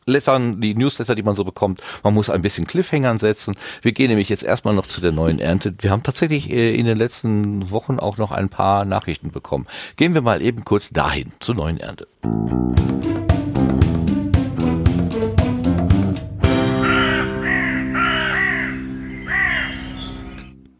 Lettern, 0.05 0.61
die 0.61 0.75
Newsletter, 0.75 1.15
die 1.15 1.23
man 1.23 1.35
so 1.35 1.43
bekommt. 1.43 1.81
Man 2.03 2.13
muss 2.13 2.29
ein 2.29 2.41
bisschen 2.41 2.67
Cliffhangern 2.67 3.17
setzen. 3.17 3.55
Wir 3.81 3.91
gehen 3.91 4.09
nämlich 4.09 4.29
jetzt 4.29 4.43
erstmal 4.43 4.73
noch 4.73 4.87
zu 4.87 5.01
der 5.01 5.11
neuen 5.11 5.39
Ernte. 5.39 5.73
Wir 5.79 5.91
haben 5.91 6.03
tatsächlich 6.03 6.51
äh, 6.51 6.75
in 6.75 6.85
den 6.85 6.97
letzten 6.97 7.71
Wochen 7.71 7.99
auch 7.99 8.17
noch 8.17 8.31
ein 8.31 8.49
paar 8.49 8.85
Nachrichten 8.85 9.31
bekommen. 9.31 9.67
Gehen 9.95 10.13
wir 10.13 10.21
mal 10.21 10.41
eben 10.41 10.65
kurz 10.65 10.89
dahin, 10.89 11.31
zur 11.39 11.55
neuen 11.55 11.79
Ernte. 11.79 12.07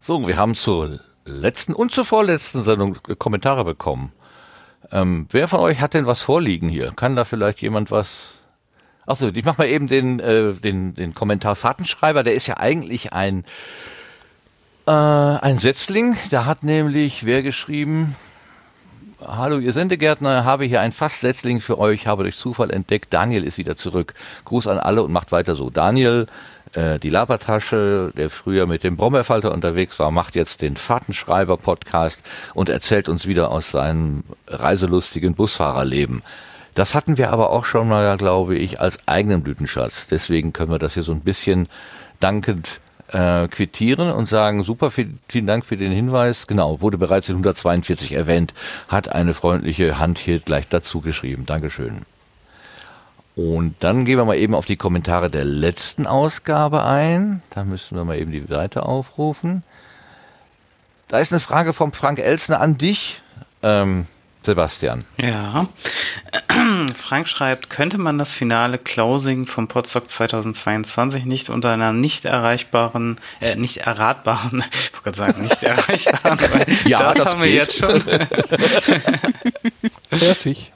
So, 0.00 0.28
wir 0.28 0.36
haben 0.36 0.54
zur 0.54 1.00
letzten 1.24 1.72
und 1.72 1.92
zur 1.92 2.04
vorletzten 2.04 2.62
Sendung 2.62 2.98
Kommentare 3.18 3.64
bekommen. 3.64 4.12
Ähm, 4.92 5.26
wer 5.30 5.48
von 5.48 5.60
euch 5.60 5.80
hat 5.80 5.94
denn 5.94 6.06
was 6.06 6.20
vorliegen 6.20 6.68
hier? 6.68 6.92
Kann 6.94 7.16
da 7.16 7.24
vielleicht 7.24 7.62
jemand 7.62 7.90
was 7.90 8.40
Achso, 9.06 9.28
ich 9.28 9.44
mach 9.44 9.58
mal 9.58 9.68
eben 9.68 9.86
den, 9.86 10.20
äh, 10.20 10.54
den, 10.54 10.94
den 10.94 11.14
Kommentar 11.14 11.56
Fahrtenschreiber. 11.56 12.22
Der 12.22 12.34
ist 12.34 12.46
ja 12.46 12.56
eigentlich 12.56 13.12
ein, 13.12 13.44
äh, 14.86 14.90
ein 14.90 15.58
Setzling. 15.58 16.16
Da 16.30 16.46
hat 16.46 16.62
nämlich 16.62 17.26
wer 17.26 17.42
geschrieben, 17.42 18.16
Hallo, 19.26 19.58
ihr 19.58 19.72
Sendegärtner, 19.72 20.44
habe 20.44 20.66
hier 20.66 20.82
ein 20.82 20.92
Fasssetzling 20.92 21.62
für 21.62 21.78
euch, 21.78 22.06
habe 22.06 22.24
durch 22.24 22.36
Zufall 22.36 22.70
entdeckt, 22.70 23.14
Daniel 23.14 23.44
ist 23.44 23.56
wieder 23.56 23.74
zurück. 23.74 24.12
Gruß 24.44 24.66
an 24.66 24.78
alle 24.78 25.02
und 25.02 25.12
macht 25.12 25.32
weiter 25.32 25.54
so. 25.54 25.70
Daniel, 25.70 26.26
äh, 26.74 26.98
die 26.98 27.08
Labertasche, 27.08 28.12
der 28.14 28.28
früher 28.28 28.66
mit 28.66 28.84
dem 28.84 28.98
Brombeerfalter 28.98 29.52
unterwegs 29.52 29.98
war, 29.98 30.10
macht 30.10 30.34
jetzt 30.34 30.60
den 30.60 30.76
Fahrtenschreiber-Podcast 30.76 32.22
und 32.52 32.68
erzählt 32.68 33.08
uns 33.08 33.26
wieder 33.26 33.50
aus 33.50 33.70
seinem 33.70 34.24
reiselustigen 34.46 35.34
Busfahrerleben. 35.34 36.22
Das 36.74 36.94
hatten 36.94 37.18
wir 37.18 37.30
aber 37.30 37.50
auch 37.50 37.64
schon 37.64 37.88
mal, 37.88 38.16
glaube 38.16 38.56
ich, 38.56 38.80
als 38.80 38.98
eigenen 39.06 39.42
Blütenschatz. 39.42 40.08
Deswegen 40.08 40.52
können 40.52 40.72
wir 40.72 40.78
das 40.78 40.94
hier 40.94 41.04
so 41.04 41.12
ein 41.12 41.20
bisschen 41.20 41.68
dankend 42.18 42.80
äh, 43.08 43.46
quittieren 43.48 44.10
und 44.10 44.28
sagen, 44.28 44.64
super, 44.64 44.90
viel, 44.90 45.14
vielen 45.28 45.46
Dank 45.46 45.64
für 45.64 45.76
den 45.76 45.92
Hinweis. 45.92 46.46
Genau, 46.46 46.80
wurde 46.80 46.98
bereits 46.98 47.28
in 47.28 47.36
142 47.36 48.12
erwähnt, 48.12 48.54
hat 48.88 49.14
eine 49.14 49.34
freundliche 49.34 49.98
Hand 49.98 50.18
hier 50.18 50.40
gleich 50.40 50.68
dazu 50.68 51.00
geschrieben. 51.00 51.46
Dankeschön. 51.46 52.02
Und 53.36 53.74
dann 53.80 54.04
gehen 54.04 54.18
wir 54.18 54.24
mal 54.24 54.36
eben 54.36 54.54
auf 54.54 54.66
die 54.66 54.76
Kommentare 54.76 55.28
der 55.28 55.44
letzten 55.44 56.06
Ausgabe 56.06 56.84
ein. 56.84 57.42
Da 57.50 57.64
müssen 57.64 57.96
wir 57.96 58.04
mal 58.04 58.18
eben 58.18 58.30
die 58.30 58.44
Seite 58.48 58.84
aufrufen. 58.84 59.62
Da 61.08 61.18
ist 61.18 61.32
eine 61.32 61.40
Frage 61.40 61.72
vom 61.72 61.92
Frank 61.92 62.18
Elsner 62.18 62.60
an 62.60 62.78
dich. 62.78 63.22
Ähm, 63.62 64.06
Sebastian. 64.44 65.04
Ja. 65.16 65.66
Frank 66.96 67.28
schreibt, 67.28 67.70
könnte 67.70 67.98
man 67.98 68.18
das 68.18 68.30
finale 68.30 68.78
Closing 68.78 69.46
vom 69.46 69.68
Podstock 69.68 70.10
2022 70.10 71.24
nicht 71.24 71.50
unter 71.50 71.70
einer 71.72 71.92
nicht 71.92 72.24
erreichbaren, 72.24 73.18
äh, 73.40 73.56
nicht 73.56 73.78
erratbaren, 73.78 74.62
ich 74.72 74.92
wollte 74.92 75.02
gerade 75.02 75.16
sagen, 75.16 75.42
nicht 75.42 75.62
erreichbaren, 75.62 76.38
weil 76.52 76.66
ja, 76.86 77.12
das, 77.12 77.24
das 77.24 77.34
haben 77.34 77.42
geht. 77.42 77.50
wir 77.50 77.56
jetzt 77.56 77.76
schon. 77.78 78.00
Fertig. 80.18 80.72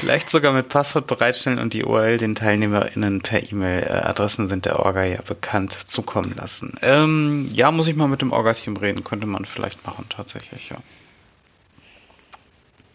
Vielleicht 0.00 0.30
sogar 0.30 0.52
mit 0.52 0.68
Passwort 0.68 1.06
bereitstellen 1.06 1.58
und 1.58 1.72
die 1.72 1.84
URL 1.84 2.18
den 2.18 2.34
TeilnehmerInnen 2.34 3.22
per 3.22 3.50
E-Mail-Adressen 3.50 4.48
sind 4.48 4.66
der 4.66 4.78
Orga 4.78 5.04
ja 5.04 5.22
bekannt 5.22 5.72
zukommen 5.86 6.34
lassen. 6.36 6.74
Ähm, 6.82 7.48
ja, 7.50 7.70
muss 7.70 7.88
ich 7.88 7.96
mal 7.96 8.08
mit 8.08 8.20
dem 8.20 8.32
Orga-Team 8.32 8.76
reden, 8.76 9.02
könnte 9.04 9.26
man 9.26 9.46
vielleicht 9.46 9.86
machen, 9.86 10.04
tatsächlich, 10.10 10.68
ja. 10.68 10.76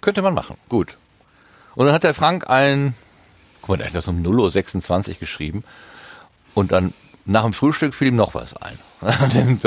Könnte 0.01 0.21
man 0.21 0.33
machen. 0.33 0.57
Gut. 0.67 0.97
Und 1.75 1.85
dann 1.85 1.95
hat 1.95 2.03
der 2.03 2.13
Frank 2.13 2.49
ein, 2.49 2.95
guck 3.61 3.69
mal, 3.69 3.77
der 3.77 3.87
hat 3.87 3.95
das 3.95 4.07
um 4.07 4.21
0.26 4.21 5.09
Uhr 5.09 5.15
geschrieben. 5.15 5.63
Und 6.53 6.71
dann 6.71 6.93
nach 7.25 7.43
dem 7.43 7.53
Frühstück 7.53 7.93
fiel 7.93 8.09
ihm 8.09 8.15
noch 8.15 8.35
was 8.35 8.55
ein. 8.57 8.79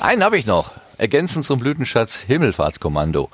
einen 0.00 0.24
habe 0.24 0.38
ich 0.38 0.46
noch. 0.46 0.72
Ergänzend 0.96 1.44
zum 1.44 1.58
Blütenschatz 1.58 2.20
Himmelfahrtskommando. 2.20 3.30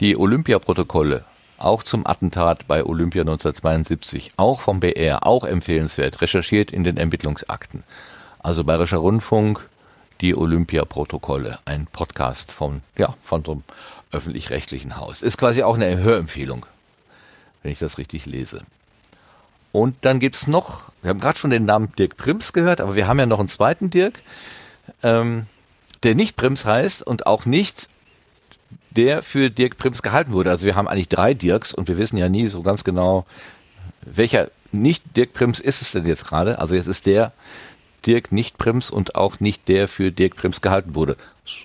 Die 0.00 0.16
Olympiaprotokolle. 0.16 1.24
Auch 1.58 1.82
zum 1.82 2.06
Attentat 2.06 2.66
bei 2.68 2.84
Olympia 2.84 3.22
1972. 3.22 4.32
Auch 4.36 4.60
vom 4.60 4.80
BR. 4.80 5.26
Auch 5.26 5.44
empfehlenswert. 5.44 6.20
Recherchiert 6.20 6.70
in 6.70 6.84
den 6.84 6.96
Ermittlungsakten. 6.96 7.84
Also 8.38 8.64
Bayerischer 8.64 8.98
Rundfunk, 8.98 9.66
die 10.20 10.36
Olympiaprotokolle. 10.36 11.58
Ein 11.64 11.86
Podcast 11.86 12.52
von, 12.52 12.82
ja, 12.96 13.14
von 13.22 13.44
so 13.44 13.52
einem 13.52 13.64
öffentlich-rechtlichen 14.14 14.96
Haus. 14.96 15.22
Ist 15.22 15.38
quasi 15.38 15.62
auch 15.62 15.74
eine 15.74 15.98
Hörempfehlung, 15.98 16.66
wenn 17.62 17.72
ich 17.72 17.78
das 17.78 17.98
richtig 17.98 18.26
lese. 18.26 18.62
Und 19.72 19.96
dann 20.02 20.20
gibt 20.20 20.36
es 20.36 20.46
noch, 20.46 20.92
wir 21.02 21.10
haben 21.10 21.20
gerade 21.20 21.38
schon 21.38 21.50
den 21.50 21.64
Namen 21.64 21.92
Dirk 21.98 22.16
Prims 22.16 22.52
gehört, 22.52 22.80
aber 22.80 22.94
wir 22.94 23.08
haben 23.08 23.18
ja 23.18 23.26
noch 23.26 23.40
einen 23.40 23.48
zweiten 23.48 23.90
Dirk, 23.90 24.20
ähm, 25.02 25.46
der 26.04 26.14
nicht 26.14 26.36
Prims 26.36 26.64
heißt 26.64 27.02
und 27.02 27.26
auch 27.26 27.44
nicht 27.44 27.88
der 28.90 29.22
für 29.22 29.50
Dirk 29.50 29.76
Prims 29.76 30.02
gehalten 30.02 30.32
wurde. 30.32 30.50
Also 30.50 30.66
wir 30.66 30.76
haben 30.76 30.86
eigentlich 30.86 31.08
drei 31.08 31.34
Dirks 31.34 31.74
und 31.74 31.88
wir 31.88 31.98
wissen 31.98 32.16
ja 32.16 32.28
nie 32.28 32.46
so 32.46 32.62
ganz 32.62 32.84
genau, 32.84 33.26
welcher 34.02 34.48
nicht 34.70 35.16
Dirk 35.16 35.32
Prims 35.32 35.60
ist 35.60 35.82
es 35.82 35.92
denn 35.92 36.06
jetzt 36.06 36.26
gerade. 36.26 36.58
Also 36.58 36.74
jetzt 36.74 36.86
ist 36.86 37.06
der 37.06 37.32
Dirk 38.06 38.32
nicht 38.32 38.58
Prims 38.58 38.90
und 38.90 39.14
auch 39.14 39.40
nicht 39.40 39.68
der 39.68 39.88
für 39.88 40.12
Dirk 40.12 40.36
Prims 40.36 40.60
gehalten 40.60 40.94
wurde. 40.94 41.16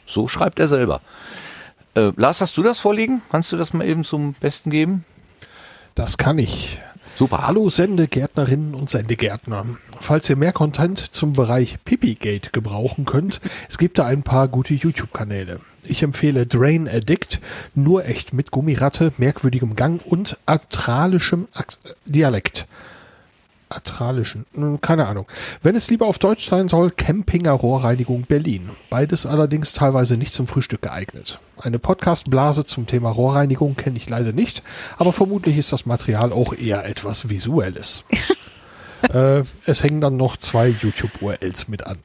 So 0.08 0.28
schreibt 0.28 0.60
er 0.60 0.68
selber. 0.68 1.02
Äh, 1.96 2.12
Lars, 2.16 2.42
hast 2.42 2.58
du 2.58 2.64
das 2.64 2.80
vorliegen? 2.80 3.22
Kannst 3.32 3.52
du 3.52 3.58
das 3.58 3.74
mal 3.74 3.88
eben 3.88 4.04
zum 4.04 4.34
Besten 4.34 4.70
geben? 4.70 5.06
Das 5.96 6.18
kann 6.18 6.38
ich. 6.38 6.80
Super. 7.18 7.46
Hallo 7.46 7.70
Sendegärtnerinnen 7.70 8.74
und 8.74 8.90
Sendegärtner. 8.90 9.66
Falls 10.00 10.30
ihr 10.30 10.38
mehr 10.38 10.54
Content 10.54 11.00
zum 11.00 11.34
Bereich 11.34 11.84
Pipigate 11.84 12.52
gebrauchen 12.52 13.04
könnt, 13.04 13.42
es 13.68 13.78
gibt 13.78 14.00
da 14.00 14.06
ein 14.06 14.24
paar 14.24 14.48
gute 14.48 14.74
YouTube-Kanäle. 14.74 15.60
Ich 15.84 16.02
empfehle 16.02 16.46
Drain 16.46 16.88
Addict, 16.88 17.42
nur 17.76 18.06
echt 18.06 18.32
mit 18.32 18.52
Gummiratte, 18.52 19.12
merkwürdigem 19.18 19.76
Gang 19.76 20.06
und 20.06 20.38
astralischem 20.46 21.50
Dialekt 22.06 22.68
astralischen, 23.70 24.46
hm, 24.54 24.82
keine 24.82 25.08
Ahnung. 25.08 25.28
Wenn 25.62 25.76
es 25.76 25.90
lieber 25.90 26.08
auf 26.08 26.20
Deutsch 26.20 26.50
sein 26.50 26.68
soll, 26.68 26.92
Campinger 26.92 27.52
Rohrreinigung 27.52 28.24
Berlin. 28.24 28.70
Beides 28.90 29.26
allerdings 29.26 29.74
teilweise 29.74 30.18
nicht 30.18 30.34
zum 30.34 30.48
Frühstück 30.48 30.82
geeignet. 30.82 31.40
Eine 31.58 31.80
Podcastblase 31.80 32.66
zum 32.66 32.88
Thema 32.88 33.10
Rohrreinigung 33.12 33.76
kenne 33.76 33.98
ich 33.98 34.10
leider 34.10 34.32
nicht, 34.32 34.64
aber 34.98 35.14
vermutlich 35.14 35.58
ist 35.58 35.72
das 35.72 35.86
Material 35.86 36.34
auch 36.34 36.54
eher 36.54 36.86
etwas 36.86 37.30
Visuelles. 37.30 38.04
äh, 39.02 39.44
es 39.66 39.84
hängen 39.84 40.02
dann 40.02 40.18
noch 40.18 40.38
zwei 40.38 40.70
YouTube-URLs 40.70 41.68
mit 41.68 41.86
an. 41.86 41.98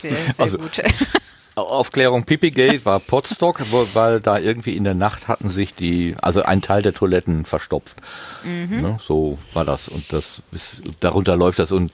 Sehr, 0.00 0.12
sehr 0.12 0.34
also, 0.38 0.58
gut. 0.58 0.82
Aufklärung 1.56 2.24
Pipigate 2.24 2.84
war 2.84 3.00
Potstock, 3.00 3.60
weil 3.94 4.20
da 4.20 4.38
irgendwie 4.38 4.76
in 4.76 4.84
der 4.84 4.94
Nacht 4.94 5.26
hatten 5.26 5.48
sich 5.48 5.74
die, 5.74 6.14
also 6.20 6.42
ein 6.42 6.60
Teil 6.60 6.82
der 6.82 6.92
Toiletten 6.92 7.46
verstopft. 7.46 7.96
Mhm. 8.44 8.82
Ne, 8.82 8.98
so 9.00 9.38
war 9.54 9.64
das 9.64 9.88
und 9.88 10.12
das 10.12 10.42
ist, 10.52 10.82
darunter 11.00 11.34
läuft 11.34 11.58
das 11.58 11.72
und 11.72 11.92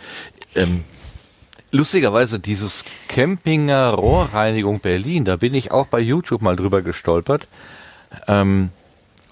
ähm, 0.57 0.83
lustigerweise 1.71 2.41
dieses 2.41 2.85
Campinger 3.07 3.91
Rohrreinigung 3.91 4.81
Berlin, 4.81 5.25
da 5.25 5.37
bin 5.37 5.55
ich 5.55 5.71
auch 5.71 5.87
bei 5.87 6.01
YouTube 6.01 6.43
mal 6.43 6.57
drüber 6.57 6.83
gestolpert. 6.83 7.47
Ähm, 8.27 8.71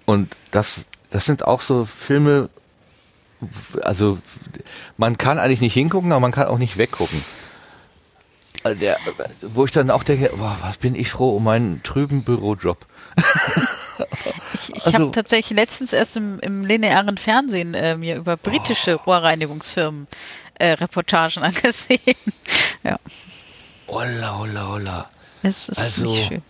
und 0.06 0.36
das, 0.52 0.82
das 1.10 1.24
sind 1.24 1.44
auch 1.44 1.60
so 1.60 1.84
Filme, 1.84 2.50
also 3.82 4.18
man 4.96 5.18
kann 5.18 5.40
eigentlich 5.40 5.60
nicht 5.60 5.74
hingucken, 5.74 6.12
aber 6.12 6.20
man 6.20 6.32
kann 6.32 6.46
auch 6.46 6.58
nicht 6.58 6.78
weggucken. 6.78 7.24
Äh, 8.64 8.76
der, 8.76 8.98
wo 9.40 9.64
ich 9.64 9.72
dann 9.72 9.90
auch 9.90 10.02
denke, 10.02 10.30
boah, 10.36 10.56
was 10.60 10.76
bin 10.76 10.94
ich 10.94 11.10
froh 11.10 11.36
um 11.36 11.44
meinen 11.44 11.82
trüben 11.82 12.22
Bürojob. 12.22 12.84
ich 14.54 14.74
ich 14.74 14.86
also, 14.86 14.98
habe 14.98 15.10
tatsächlich 15.12 15.56
letztens 15.56 15.92
erst 15.92 16.16
im, 16.16 16.38
im 16.40 16.64
linearen 16.64 17.18
Fernsehen 17.18 17.74
äh, 17.74 17.96
mir 17.96 18.16
über 18.16 18.36
britische 18.36 18.98
oh. 18.98 19.02
Rohrreinigungsfirmen 19.04 20.06
äh, 20.54 20.72
Reportagen 20.72 21.42
angesehen. 21.42 22.16
ja. 22.82 22.98
Holla, 23.88 24.38
holla, 24.38 24.68
holla. 24.68 25.10
Es 25.42 25.68
ist 25.68 25.78
Also, 25.78 26.10
nicht 26.10 26.28
schön. 26.28 26.42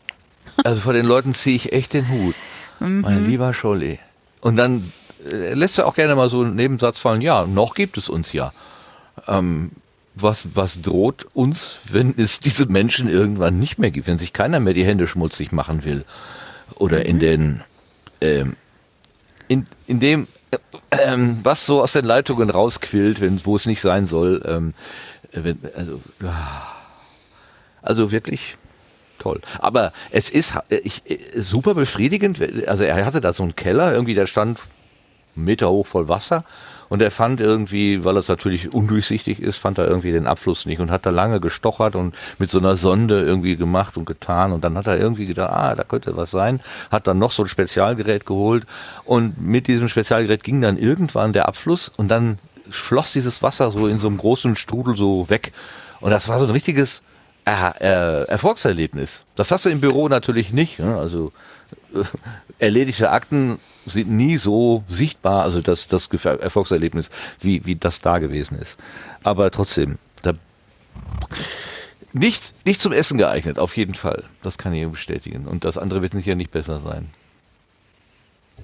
Also 0.64 0.80
vor 0.80 0.92
den 0.92 1.06
Leuten 1.06 1.32
ziehe 1.32 1.56
ich 1.56 1.72
echt 1.72 1.94
den 1.94 2.08
Hut. 2.08 2.34
Mein 2.80 3.26
lieber 3.26 3.52
Scholli. 3.52 3.98
Und 4.40 4.56
dann 4.56 4.92
äh, 5.30 5.54
lässt 5.54 5.78
er 5.78 5.86
auch 5.86 5.94
gerne 5.94 6.14
mal 6.14 6.28
so 6.28 6.40
einen 6.40 6.56
Nebensatz 6.56 6.98
fallen, 6.98 7.20
ja, 7.20 7.46
noch 7.46 7.74
gibt 7.74 7.98
es 7.98 8.08
uns 8.08 8.32
ja. 8.32 8.52
Ähm, 9.28 9.72
was, 10.14 10.48
was 10.54 10.80
droht 10.82 11.26
uns, 11.34 11.80
wenn 11.88 12.14
es 12.16 12.40
diese 12.40 12.66
Menschen 12.66 13.08
irgendwann 13.08 13.58
nicht 13.58 13.78
mehr 13.78 13.90
gibt, 13.90 14.06
wenn 14.06 14.18
sich 14.18 14.32
keiner 14.32 14.60
mehr 14.60 14.74
die 14.74 14.84
Hände 14.84 15.06
schmutzig 15.06 15.52
machen 15.52 15.84
will? 15.84 16.04
Oder 16.76 17.06
in 17.06 17.18
den, 17.18 17.62
ähm, 18.20 18.56
in, 19.48 19.66
in 19.86 20.00
dem, 20.00 20.28
äh, 20.50 21.16
was 21.42 21.66
so 21.66 21.82
aus 21.82 21.92
den 21.92 22.04
Leitungen 22.04 22.50
rausquillt, 22.50 23.20
wenn, 23.20 23.44
wo 23.44 23.56
es 23.56 23.66
nicht 23.66 23.80
sein 23.80 24.06
soll. 24.06 24.42
Ähm, 24.46 24.74
wenn, 25.32 25.58
also, 25.76 26.00
ah. 26.24 26.74
also 27.82 28.10
wirklich 28.10 28.56
toll. 29.18 29.40
Aber 29.58 29.92
es 30.10 30.30
ist 30.30 30.56
äh, 30.70 30.76
ich, 30.76 31.08
äh, 31.08 31.40
super 31.40 31.74
befriedigend. 31.74 32.40
Also 32.66 32.84
er 32.84 33.04
hatte 33.04 33.20
da 33.20 33.32
so 33.32 33.42
einen 33.42 33.56
Keller, 33.56 33.92
irgendwie 33.92 34.14
der 34.14 34.26
stand 34.26 34.58
einen 35.36 35.44
Meter 35.44 35.70
hoch 35.70 35.86
voll 35.86 36.08
Wasser. 36.08 36.44
Und 36.90 37.00
er 37.00 37.12
fand 37.12 37.40
irgendwie, 37.40 38.04
weil 38.04 38.16
es 38.16 38.28
natürlich 38.28 38.74
undurchsichtig 38.74 39.40
ist, 39.40 39.58
fand 39.58 39.78
er 39.78 39.86
irgendwie 39.86 40.10
den 40.10 40.26
Abfluss 40.26 40.66
nicht 40.66 40.80
und 40.80 40.90
hat 40.90 41.06
da 41.06 41.10
lange 41.10 41.40
gestochert 41.40 41.94
und 41.94 42.14
mit 42.38 42.50
so 42.50 42.58
einer 42.58 42.76
Sonde 42.76 43.22
irgendwie 43.22 43.56
gemacht 43.56 43.96
und 43.96 44.06
getan. 44.06 44.50
Und 44.52 44.64
dann 44.64 44.76
hat 44.76 44.88
er 44.88 44.98
irgendwie 44.98 45.26
gedacht, 45.26 45.52
ah, 45.52 45.74
da 45.76 45.84
könnte 45.84 46.16
was 46.16 46.32
sein. 46.32 46.60
Hat 46.90 47.06
dann 47.06 47.18
noch 47.18 47.30
so 47.30 47.44
ein 47.44 47.48
Spezialgerät 47.48 48.26
geholt. 48.26 48.66
Und 49.04 49.40
mit 49.40 49.68
diesem 49.68 49.88
Spezialgerät 49.88 50.42
ging 50.42 50.60
dann 50.60 50.76
irgendwann 50.76 51.32
der 51.32 51.46
Abfluss 51.46 51.90
und 51.96 52.08
dann 52.08 52.38
floss 52.68 53.12
dieses 53.12 53.40
Wasser 53.40 53.70
so 53.70 53.86
in 53.86 53.98
so 53.98 54.08
einem 54.08 54.18
großen 54.18 54.56
Strudel 54.56 54.96
so 54.96 55.30
weg. 55.30 55.52
Und 56.00 56.10
das 56.10 56.28
war 56.28 56.40
so 56.40 56.44
ein 56.44 56.50
richtiges 56.50 57.02
äh, 57.44 58.24
Erfolgserlebnis. 58.24 59.24
Das 59.36 59.50
hast 59.52 59.64
du 59.64 59.68
im 59.68 59.80
Büro 59.80 60.08
natürlich 60.08 60.52
nicht. 60.52 60.80
Ne? 60.80 60.96
Also 60.96 61.32
äh, 61.94 62.02
erledigte 62.60 63.10
Akten 63.10 63.58
sind 63.86 64.10
nie 64.10 64.36
so 64.36 64.84
sichtbar, 64.88 65.42
also 65.42 65.60
das, 65.60 65.86
das 65.86 66.06
Erfolgserlebnis, 66.06 67.10
wie, 67.40 67.64
wie 67.64 67.76
das 67.76 68.00
da 68.00 68.18
gewesen 68.18 68.58
ist. 68.58 68.78
Aber 69.22 69.50
trotzdem, 69.50 69.98
da, 70.22 70.34
nicht, 72.12 72.66
nicht 72.66 72.80
zum 72.80 72.92
Essen 72.92 73.18
geeignet, 73.18 73.58
auf 73.58 73.76
jeden 73.76 73.94
Fall. 73.94 74.24
Das 74.42 74.58
kann 74.58 74.72
ich 74.74 74.86
bestätigen. 74.88 75.46
Und 75.46 75.64
das 75.64 75.78
andere 75.78 76.02
wird 76.02 76.12
sicher 76.12 76.34
nicht 76.34 76.50
besser 76.50 76.80
sein. 76.80 77.10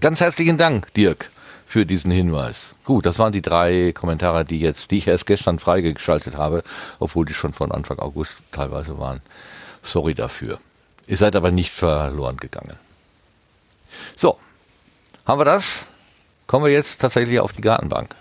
Ganz 0.01 0.21
herzlichen 0.21 0.59
Dank, 0.59 0.93
Dirk, 0.95 1.31
für 1.65 1.87
diesen 1.87 2.11
Hinweis. 2.11 2.75
Gut, 2.85 3.07
das 3.07 3.19
waren 3.19 3.33
die 3.33 3.43
drei 3.43 3.93
Kommentare, 3.93 4.45
die 4.45 4.61
jetzt, 4.61 4.91
die 4.91 4.99
ich 4.99 5.07
erst 5.07 5.27
gestern 5.27 5.59
freigeschaltet 5.59 6.37
habe, 6.37 6.63
obwohl 6.99 7.25
die 7.25 7.35
schon 7.35 7.55
von 7.55 7.73
Anfang 7.73 7.99
August 7.99 8.35
teilweise 8.53 8.99
waren. 8.99 9.23
Sorry 9.83 10.15
dafür. 10.15 10.59
Ihr 11.07 11.17
seid 11.17 11.37
aber 11.37 11.51
nicht 11.51 11.73
verloren 11.73 12.37
gegangen. 12.37 12.77
So, 14.15 14.39
haben 15.25 15.41
wir 15.41 15.45
das? 15.45 15.87
Kommen 16.47 16.65
wir 16.65 16.73
jetzt 16.73 17.01
tatsächlich 17.01 17.41
auf 17.41 17.53
die 17.53 17.63
Gartenbank. 17.63 18.15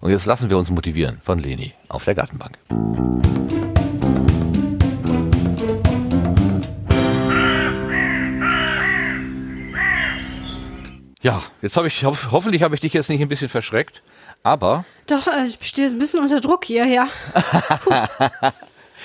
Und 0.00 0.10
jetzt 0.10 0.26
lassen 0.26 0.50
wir 0.50 0.58
uns 0.58 0.70
motivieren 0.70 1.20
von 1.22 1.38
Leni 1.38 1.72
auf 1.88 2.04
der 2.04 2.14
Gartenbank. 2.14 2.58
Ja, 11.24 11.42
jetzt 11.62 11.78
habe 11.78 11.88
ich, 11.88 12.04
hoff, 12.04 12.28
hoffentlich 12.32 12.62
habe 12.62 12.74
ich 12.74 12.82
dich 12.82 12.92
jetzt 12.92 13.08
nicht 13.08 13.22
ein 13.22 13.28
bisschen 13.28 13.48
verschreckt, 13.48 14.02
aber 14.42 14.84
Doch, 15.06 15.26
äh, 15.26 15.46
ich 15.46 15.66
stehe 15.66 15.88
ein 15.88 15.98
bisschen 15.98 16.20
unter 16.20 16.38
Druck 16.42 16.66
hier, 16.66 16.84
ja. 16.84 17.08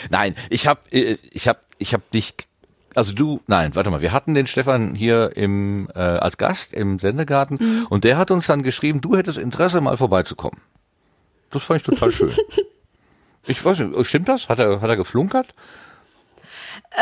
Nein, 0.09 0.35
ich 0.49 0.67
habe 0.67 0.81
ich 0.91 1.47
hab, 1.47 1.63
ich 1.77 1.93
hab 1.93 2.11
dich 2.11 2.33
also 2.99 3.13
du, 3.13 3.39
nein, 3.47 3.75
warte 3.75 3.89
mal, 3.89 4.01
wir 4.01 4.11
hatten 4.11 4.33
den 4.33 4.45
Stefan 4.45 4.93
hier 4.93 5.37
im 5.37 5.87
äh, 5.95 5.99
als 5.99 6.37
Gast 6.37 6.73
im 6.73 6.99
Sendegarten 6.99 7.85
und 7.89 8.03
der 8.03 8.17
hat 8.17 8.29
uns 8.29 8.45
dann 8.45 8.61
geschrieben, 8.61 8.99
du 8.99 9.15
hättest 9.15 9.37
Interesse 9.37 9.79
mal 9.79 9.95
vorbeizukommen. 9.95 10.59
Das 11.49 11.63
fand 11.63 11.79
ich 11.79 11.85
total 11.85 12.11
schön. 12.11 12.33
ich 13.47 13.63
weiß 13.63 13.79
nicht, 13.79 14.05
stimmt 14.05 14.27
das? 14.27 14.49
Hat 14.49 14.59
er 14.59 14.81
hat 14.81 14.89
er 14.89 14.97
geflunkert? 14.97 15.55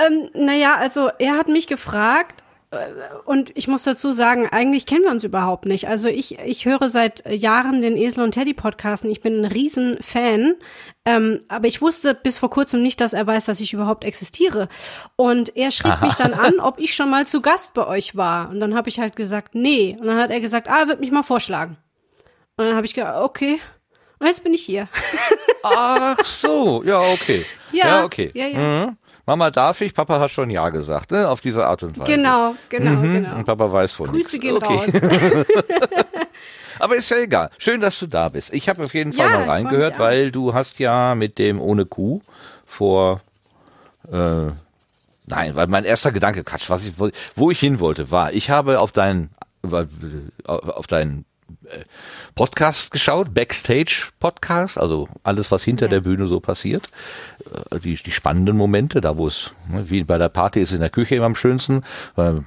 Ähm, 0.05 0.29
naja, 0.35 0.75
also 0.77 1.09
er 1.17 1.35
hat 1.35 1.47
mich 1.47 1.65
gefragt 1.65 2.43
und 3.24 3.55
ich 3.55 3.70
muss 3.70 3.84
dazu 3.84 4.11
sagen, 4.11 4.49
eigentlich 4.49 4.86
kennen 4.86 5.05
wir 5.05 5.11
uns 5.11 5.24
überhaupt 5.24 5.65
nicht. 5.65 5.88
Also 5.88 6.09
ich, 6.09 6.38
ich 6.39 6.65
höre 6.65 6.89
seit 6.89 7.24
Jahren 7.30 7.82
den 7.82 7.95
Esel 7.95 8.24
und 8.24 8.32
Teddy 8.32 8.53
Podcasten. 8.53 9.09
Ich 9.09 9.22
bin 9.22 9.39
ein 9.39 9.45
Riesen-Fan. 9.45 10.55
Ähm, 11.05 11.39
aber 11.47 11.68
ich 11.68 11.82
wusste 11.82 12.13
bis 12.13 12.38
vor 12.38 12.49
kurzem 12.49 12.84
nicht, 12.84 12.99
dass 12.99 13.13
er 13.13 13.26
weiß, 13.26 13.45
dass 13.45 13.61
ich 13.61 13.72
überhaupt 13.72 14.03
existiere. 14.03 14.68
Und 15.15 15.55
er 15.55 15.72
schrieb 15.72 16.01
mich 16.01 16.15
dann 16.15 16.34
an, 16.34 16.59
ob 16.59 16.80
ich 16.80 16.93
schon 16.93 17.09
mal 17.09 17.26
zu 17.26 17.41
Gast 17.41 17.74
bei 17.74 17.88
euch 17.88 18.18
war. 18.18 18.49
Und 18.49 18.59
dann 18.59 18.76
habe 18.76 18.89
ich 18.89 18.99
halt 18.99 19.15
gesagt, 19.15 19.55
nee. 19.55 19.95
Und 19.97 20.05
dann 20.07 20.20
hat 20.20 20.30
er 20.30 20.41
gesagt, 20.41 20.68
ah, 20.68 20.80
er 20.82 20.88
wird 20.89 20.99
mich 20.99 21.11
mal 21.11 21.24
vorschlagen. 21.24 21.78
Und 22.57 22.65
dann 22.65 22.76
habe 22.76 22.86
ich 22.86 22.93
gesagt, 22.93 23.24
okay. 23.24 23.61
Und 24.20 24.28
jetzt 24.28 24.43
bin 24.43 24.53
ich 24.53 24.63
hier. 24.63 24.89
Ach 25.63 26.18
so, 26.26 26.84
ja, 26.84 26.99
okay. 26.99 27.45
Ja, 27.74 28.05
okay. 28.05 28.32
ja, 28.34 28.47
ja. 28.47 28.57
Mhm. 28.57 28.97
Mama 29.28 29.51
darf 29.51 29.82
ich, 29.82 29.93
Papa 29.93 30.19
hat 30.19 30.32
schon 30.32 30.49
Ja 30.49 30.69
gesagt, 30.69 31.11
ne? 31.11 31.28
Auf 31.30 31.41
diese 31.41 31.67
Art 31.67 31.84
und 31.84 31.99
Weise. 31.99 32.11
Genau, 32.13 32.55
genau, 32.69 32.91
Mhm. 32.91 33.13
genau. 33.13 33.36
Und 33.36 33.45
Papa 33.45 33.71
weiß 33.71 33.91
von 33.91 34.07
Grüße 34.07 34.38
nichts. 34.38 34.39
gehen 34.39 34.55
okay. 34.55 34.73
raus. 34.73 35.45
Aber 36.80 36.95
ist 36.95 37.09
ja 37.09 37.17
egal. 37.17 37.49
Schön, 37.57 37.82
dass 37.82 37.99
du 37.99 38.07
da 38.07 38.30
bist. 38.30 38.53
Ich 38.53 38.69
habe 38.69 38.84
auf 38.86 38.93
jeden 38.93 39.11
Fall 39.13 39.30
Ja, 39.30 39.39
mal 39.39 39.49
reingehört, 39.49 39.99
weil 39.99 40.32
du 40.32 40.53
hast 40.53 40.80
ja 40.80 41.13
mit 41.15 41.38
dem 41.39 41.59
ohne 41.59 41.86
Kuh 41.86 42.21
vor 42.65 43.21
äh, 44.11 44.51
Nein, 45.30 45.55
weil 45.55 45.67
mein 45.67 45.84
erster 45.84 46.13
Gedanke, 46.13 46.43
Quatsch, 46.45 46.69
was 46.69 46.86
ich, 46.86 46.93
wo 47.36 47.51
ich 47.51 47.59
hin 47.59 47.82
wollte, 47.82 48.11
war, 48.11 48.32
ich 48.32 48.49
habe 48.49 48.80
auf 48.80 48.93
deinen 48.93 49.30
auf 50.45 50.88
deinen 50.88 51.25
Podcast 52.36 52.91
geschaut, 52.91 53.34
Backstage 53.34 54.09
Podcast, 54.20 54.78
also 54.78 55.07
alles, 55.24 55.51
was 55.51 55.63
hinter 55.63 55.86
Ja. 55.86 55.89
der 55.91 56.01
Bühne 56.01 56.28
so 56.28 56.39
passiert, 56.39 56.88
Äh, 57.72 57.80
die, 57.80 57.95
die 57.95 58.11
spannenden 58.11 58.57
Momente, 58.57 59.01
da 59.01 59.18
wo 59.18 59.28
es, 59.28 59.51
ne, 59.70 59.89
wie 59.89 60.03
bei 60.03 60.18
der 60.18 60.30
Party 60.30 60.59
ist 60.61 60.72
in 60.74 60.80
der 60.82 60.89
Küche 60.89 61.15
immer 61.15 61.26
am 61.28 61.36
schönsten, 61.36 61.82
beim 62.15 62.45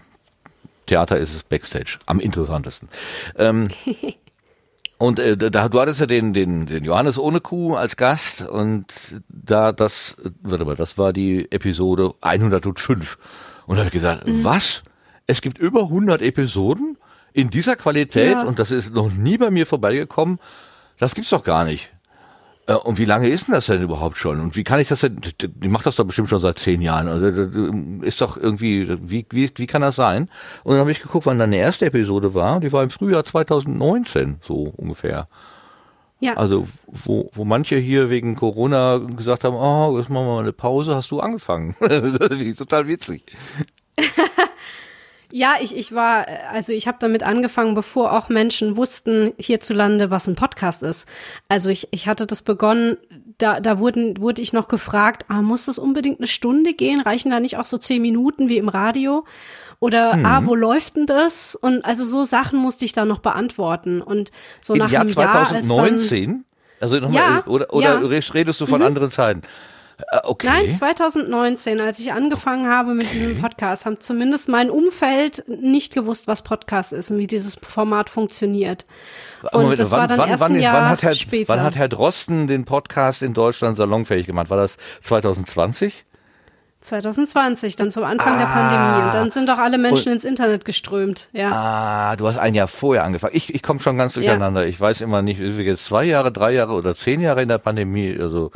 Theater 0.87 1.17
ist 1.19 1.35
es 1.35 1.43
Backstage 1.45 1.99
am 2.07 2.21
interessantesten. 2.21 2.89
Ähm, 3.37 3.69
und 4.99 5.19
äh, 5.19 5.37
da, 5.37 5.69
du 5.69 5.81
hattest 5.81 6.01
ja 6.01 6.07
den, 6.07 6.33
den, 6.33 6.67
den 6.67 6.85
Johannes 6.85 7.19
ohne 7.19 7.41
Kuh 7.41 7.75
als 7.77 7.97
Gast 7.97 8.43
und 8.49 8.87
da 9.29 9.73
das, 9.73 10.17
äh, 10.25 10.31
warte 10.43 10.65
mal, 10.65 10.77
das 10.77 10.99
war 10.99 11.13
die 11.13 11.51
Episode 11.51 12.15
105. 12.21 13.19
Und 13.67 13.77
da 13.77 13.81
habe 13.81 13.89
ich 13.89 13.93
gesagt, 13.93 14.27
Mhm. 14.27 14.45
was? 14.45 14.83
Es 15.27 15.41
gibt 15.43 15.59
über 15.59 15.83
100 15.89 16.23
Episoden 16.23 16.99
in 17.33 17.51
dieser 17.51 17.77
Qualität 17.77 18.33
Ja. 18.33 18.43
und 18.45 18.59
das 18.59 18.71
ist 18.71 18.95
noch 18.95 19.11
nie 19.11 19.39
bei 19.39 19.51
mir 19.51 19.67
vorbeigekommen. 19.67 20.39
Das 20.99 21.15
gibt's 21.15 21.31
doch 21.31 21.45
gar 21.45 21.65
nicht. 21.65 21.93
Äh, 22.67 22.75
Und 22.75 22.99
wie 22.99 23.05
lange 23.07 23.29
ist 23.29 23.47
denn 23.49 23.55
das 23.55 23.67
denn 23.67 23.83
überhaupt 23.83 24.17
schon? 24.19 24.41
Und 24.41 24.55
wie 24.57 24.65
kann 24.65 24.81
ich 24.81 24.89
das 24.89 25.01
denn? 25.01 25.21
Die 25.41 25.69
macht 25.69 25.87
das 25.87 25.97
doch 25.97 26.05
bestimmt 26.05 26.29
schon 26.29 26.41
seit 26.41 26.59
zehn 26.59 26.83
Jahren. 26.83 27.09
Also 27.09 27.27
ist 28.05 28.21
doch 28.21 28.37
irgendwie, 28.37 28.87
wie, 29.01 29.27
wie, 29.31 29.51
wie 29.55 29.67
kann 29.67 29.83
das 29.83 29.97
sein? 29.97 30.29
Und 30.63 30.73
dann 30.73 30.81
habe 30.81 30.91
ich 30.93 31.01
geguckt, 31.01 31.27
wann 31.27 31.39
dann 31.39 31.51
die 31.53 31.57
erste 31.57 31.87
Episode 31.87 32.35
war. 32.35 32.61
Die 32.61 32.73
war 32.73 32.83
im 32.83 32.91
Frühjahr 32.91 33.25
2019, 33.25 34.39
so 34.43 34.73
ungefähr. 34.77 35.29
Ja. 36.23 36.35
Also 36.35 36.69
wo, 36.87 37.31
wo 37.33 37.47
manche 37.47 37.77
hier 37.77 38.11
wegen 38.11 38.37
Corona 38.37 38.99
gesagt 38.99 39.43
haben, 39.45 39.57
oh, 39.57 39.97
jetzt 39.99 40.11
machen 40.11 40.27
wir 40.27 40.35
mal 40.35 40.41
eine 40.41 40.53
Pause, 40.53 40.95
hast 40.95 41.11
du 41.11 41.21
angefangen. 41.21 41.75
das 41.81 42.31
ich 42.33 42.57
total 42.59 42.87
witzig. 42.89 43.25
Ja, 45.33 45.55
ich, 45.61 45.77
ich 45.77 45.95
war, 45.95 46.27
also 46.53 46.73
ich 46.73 46.87
habe 46.89 46.99
damit 47.01 47.23
angefangen, 47.23 47.75
bevor 47.75 48.13
auch 48.13 48.29
Menschen 48.29 48.77
wussten 48.77 49.33
hierzulande, 49.39 50.11
was 50.11 50.27
ein 50.29 50.35
Podcast 50.35 50.83
ist. 50.83 51.07
Also 51.49 51.69
ich, 51.71 51.89
ich 51.93 52.09
hatte 52.09 52.27
das 52.27 52.43
begonnen, 52.43 52.97
da, 53.39 53.61
da 53.61 53.79
wurden, 53.79 54.21
wurde 54.21 54.43
ich 54.43 54.53
noch 54.53 54.69
gefragt, 54.69 55.25
ah, 55.29 55.41
muss 55.43 55.67
das 55.67 55.79
unbedingt 55.79 56.19
eine 56.21 56.27
Stunde 56.27 56.75
gehen? 56.75 57.01
Reichen 57.01 57.31
da 57.31 57.41
nicht 57.41 57.57
auch 57.59 57.65
so 57.65 57.79
zehn 57.79 58.03
Minuten 58.03 58.49
wie 58.49 58.59
im 58.59 58.69
Radio? 58.69 59.25
Oder, 59.79 60.17
Mhm. 60.17 60.27
ah, 60.27 60.43
wo 60.45 60.55
läuft 60.55 60.97
denn 60.97 61.07
das? 61.07 61.55
Und 61.55 61.85
also 61.85 62.05
so 62.05 62.25
Sachen 62.25 62.59
musste 62.59 62.85
ich 62.85 62.93
dann 62.93 63.09
noch 63.09 63.21
beantworten. 63.21 64.03
Und 64.03 64.31
so 64.61 64.75
Im 64.75 64.81
nach 64.81 64.91
Jahr 64.91 65.03
einem 65.03 65.13
Jahr, 65.15 65.35
als 65.37 65.51
dann, 65.51 65.63
2019? 65.63 66.45
also 66.81 66.97
nochmal, 66.97 67.15
Ja, 67.23 67.47
oder, 67.47 67.73
oder 67.73 68.01
ja. 68.03 68.21
redest 68.35 68.61
du 68.61 68.67
von 68.67 68.83
anderen 68.83 69.11
Zeiten? 69.11 69.43
Äh, 70.11 70.19
okay. 70.25 70.47
Nein, 70.47 70.73
2019, 70.73 71.81
als 71.81 71.99
ich 71.99 72.13
angefangen 72.13 72.69
habe 72.69 72.95
mit 72.95 73.13
diesem 73.13 73.41
Podcast, 73.41 73.87
haben 73.87 74.01
zumindest 74.01 74.49
mein 74.49 74.71
Umfeld 74.71 75.45
nicht 75.49 75.95
gewusst, 75.95 76.27
was 76.27 76.43
Podcast 76.43 76.93
ist 76.93 77.11
und 77.11 77.19
wie 77.19 77.27
dieses 77.27 77.57
Format 77.57 78.11
funktioniert. 78.11 78.87
Und 79.53 79.63
Moment, 79.63 79.79
das 79.79 79.91
wann, 79.91 80.01
war 80.01 80.07
dann 80.07 80.19
wann, 80.19 80.29
erst 80.31 80.43
wann, 80.43 80.55
ein 80.55 80.61
Jahr 80.61 80.75
wann 80.75 80.89
hat 80.91 81.03
Herr, 81.03 81.15
später. 81.15 81.53
Wann 81.55 81.63
hat 81.63 81.77
Herr 81.77 81.89
Drosten 81.89 82.47
den 82.47 82.65
Podcast 82.65 83.23
in 83.23 83.35
Deutschland 83.35 83.77
salonfähig 83.77 84.27
gemacht? 84.27 84.51
War 84.51 84.59
das 84.59 84.77
2020? 85.03 86.05
2020, 86.83 87.77
dann 87.77 87.91
zum 87.91 88.05
Anfang 88.05 88.39
der 88.39 88.49
Ah. 88.49 88.53
Pandemie. 88.55 89.07
Und 89.07 89.15
dann 89.15 89.31
sind 89.31 89.49
doch 89.51 89.59
alle 89.59 89.77
Menschen 89.77 90.13
ins 90.13 90.25
Internet 90.25 90.65
geströmt. 90.65 91.29
Ja. 91.33 91.51
Ah, 91.53 92.17
du 92.17 92.27
hast 92.27 92.39
ein 92.39 92.55
Jahr 92.55 92.69
vorher 92.69 93.05
angefangen. 93.05 93.37
Ich, 93.37 93.55
ich 93.55 93.63
komme 93.63 93.81
schon 93.81 93.99
ganz 93.99 94.15
durcheinander. 94.15 94.65
Ich 94.67 94.81
weiß 94.81 95.03
immer 95.03 95.21
nicht, 95.21 95.39
sind 95.39 95.59
wir 95.59 95.65
jetzt 95.65 95.85
zwei 95.85 96.05
Jahre, 96.05 96.33
drei 96.33 96.53
Jahre 96.53 96.73
oder 96.73 96.97
zehn 96.97 97.21
Jahre 97.21 97.43
in 97.43 97.49
der 97.49 97.59
Pandemie. 97.59 98.17
Also 98.19 98.51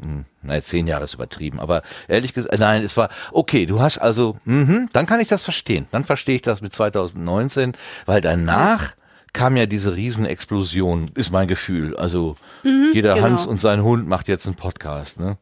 hm, 0.00 0.24
naja, 0.42 0.62
zehn 0.62 0.86
Jahre 0.86 1.04
ist 1.04 1.14
übertrieben, 1.14 1.60
aber 1.60 1.82
ehrlich 2.08 2.34
gesagt, 2.34 2.58
nein, 2.58 2.82
es 2.82 2.96
war, 2.96 3.08
okay, 3.32 3.66
du 3.66 3.80
hast 3.80 3.98
also, 3.98 4.36
mh, 4.44 4.86
dann 4.92 5.06
kann 5.06 5.20
ich 5.20 5.28
das 5.28 5.42
verstehen. 5.44 5.86
Dann 5.90 6.04
verstehe 6.04 6.36
ich 6.36 6.42
das 6.42 6.60
mit 6.62 6.74
2019, 6.74 7.72
weil 8.06 8.20
danach 8.20 8.92
kam 9.32 9.56
ja 9.56 9.66
diese 9.66 9.94
Riesenexplosion, 9.94 11.10
ist 11.14 11.30
mein 11.32 11.48
Gefühl. 11.48 11.96
Also 11.96 12.36
Mhm, 12.62 12.90
jeder 12.94 13.14
genau. 13.14 13.26
Hans 13.28 13.46
und 13.46 13.60
sein 13.60 13.82
Hund 13.82 14.08
macht 14.08 14.26
jetzt 14.28 14.46
einen 14.46 14.56
Podcast, 14.56 15.18
ne? 15.20 15.36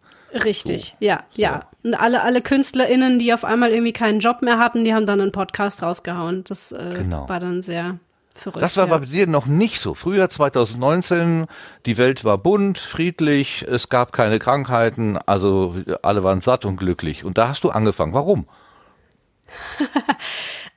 Richtig, 0.45 0.97
ja, 1.01 1.21
ja. 1.35 1.65
Und 1.83 1.95
alle, 1.95 2.23
alle 2.23 2.43
KünstlerInnen, 2.43 3.19
die 3.19 3.33
auf 3.33 3.45
einmal 3.45 3.71
irgendwie 3.71 3.93
keinen 3.95 4.21
Job 4.21 4.43
mehr 4.43 4.59
hatten, 4.59 4.85
die 4.85 4.93
haben 4.93 5.07
dann 5.07 5.21
einen 5.21 5.33
Podcast 5.33 5.83
rausgehauen. 5.83 6.45
Das 6.45 6.73
äh, 6.73 6.95
Genau. 6.99 7.27
war 7.29 7.41
dann 7.41 7.63
sehr 7.63 7.99
verrückt. 8.37 8.63
Das 8.63 8.77
war 8.77 8.89
ja. 8.89 8.99
bei 8.99 9.07
dir 9.07 9.27
noch 9.27 9.47
nicht 9.47 9.81
so. 9.81 9.95
Früher 9.95 10.29
2019, 10.29 11.47
die 11.87 11.99
Welt 11.99 12.25
war 12.25 12.39
bunt, 12.39 12.79
friedlich, 12.79 13.67
es 13.69 13.89
gab 13.89 14.13
keine 14.13 14.39
Krankheiten, 14.39 15.19
also 15.19 15.77
alle 16.03 16.23
waren 16.25 16.41
satt 16.41 16.65
und 16.65 16.77
glücklich. 16.77 17.25
Und 17.25 17.39
da 17.39 17.49
hast 17.49 17.65
du 17.65 17.71
angefangen. 17.71 18.13
Warum? 18.13 18.47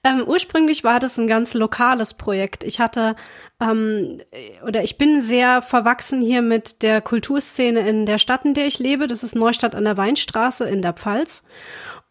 Ähm, 0.04 0.24
ursprünglich 0.26 0.86
war 0.86 1.02
das 1.02 1.18
ein 1.18 1.28
ganz 1.28 1.54
lokales 1.54 2.14
Projekt. 2.14 2.64
Ich 2.64 2.80
hatte 2.80 3.18
ähm, 3.60 4.22
oder 4.66 4.82
ich 4.82 4.98
bin 4.98 5.20
sehr 5.20 5.62
verwachsen 5.62 6.22
hier 6.22 6.42
mit 6.42 6.84
der 6.84 7.02
Kulturszene 7.02 7.82
in 7.88 8.06
der 8.06 8.18
Stadt, 8.18 8.46
in 8.46 8.54
der 8.54 8.66
ich 8.66 8.80
lebe. 8.80 9.08
Das 9.08 9.24
ist 9.24 9.36
Neustadt 9.36 9.76
an 9.76 9.84
der 9.84 9.98
Weinstraße 9.98 10.64
in 10.70 10.82
der 10.82 10.94
Pfalz. 10.94 11.44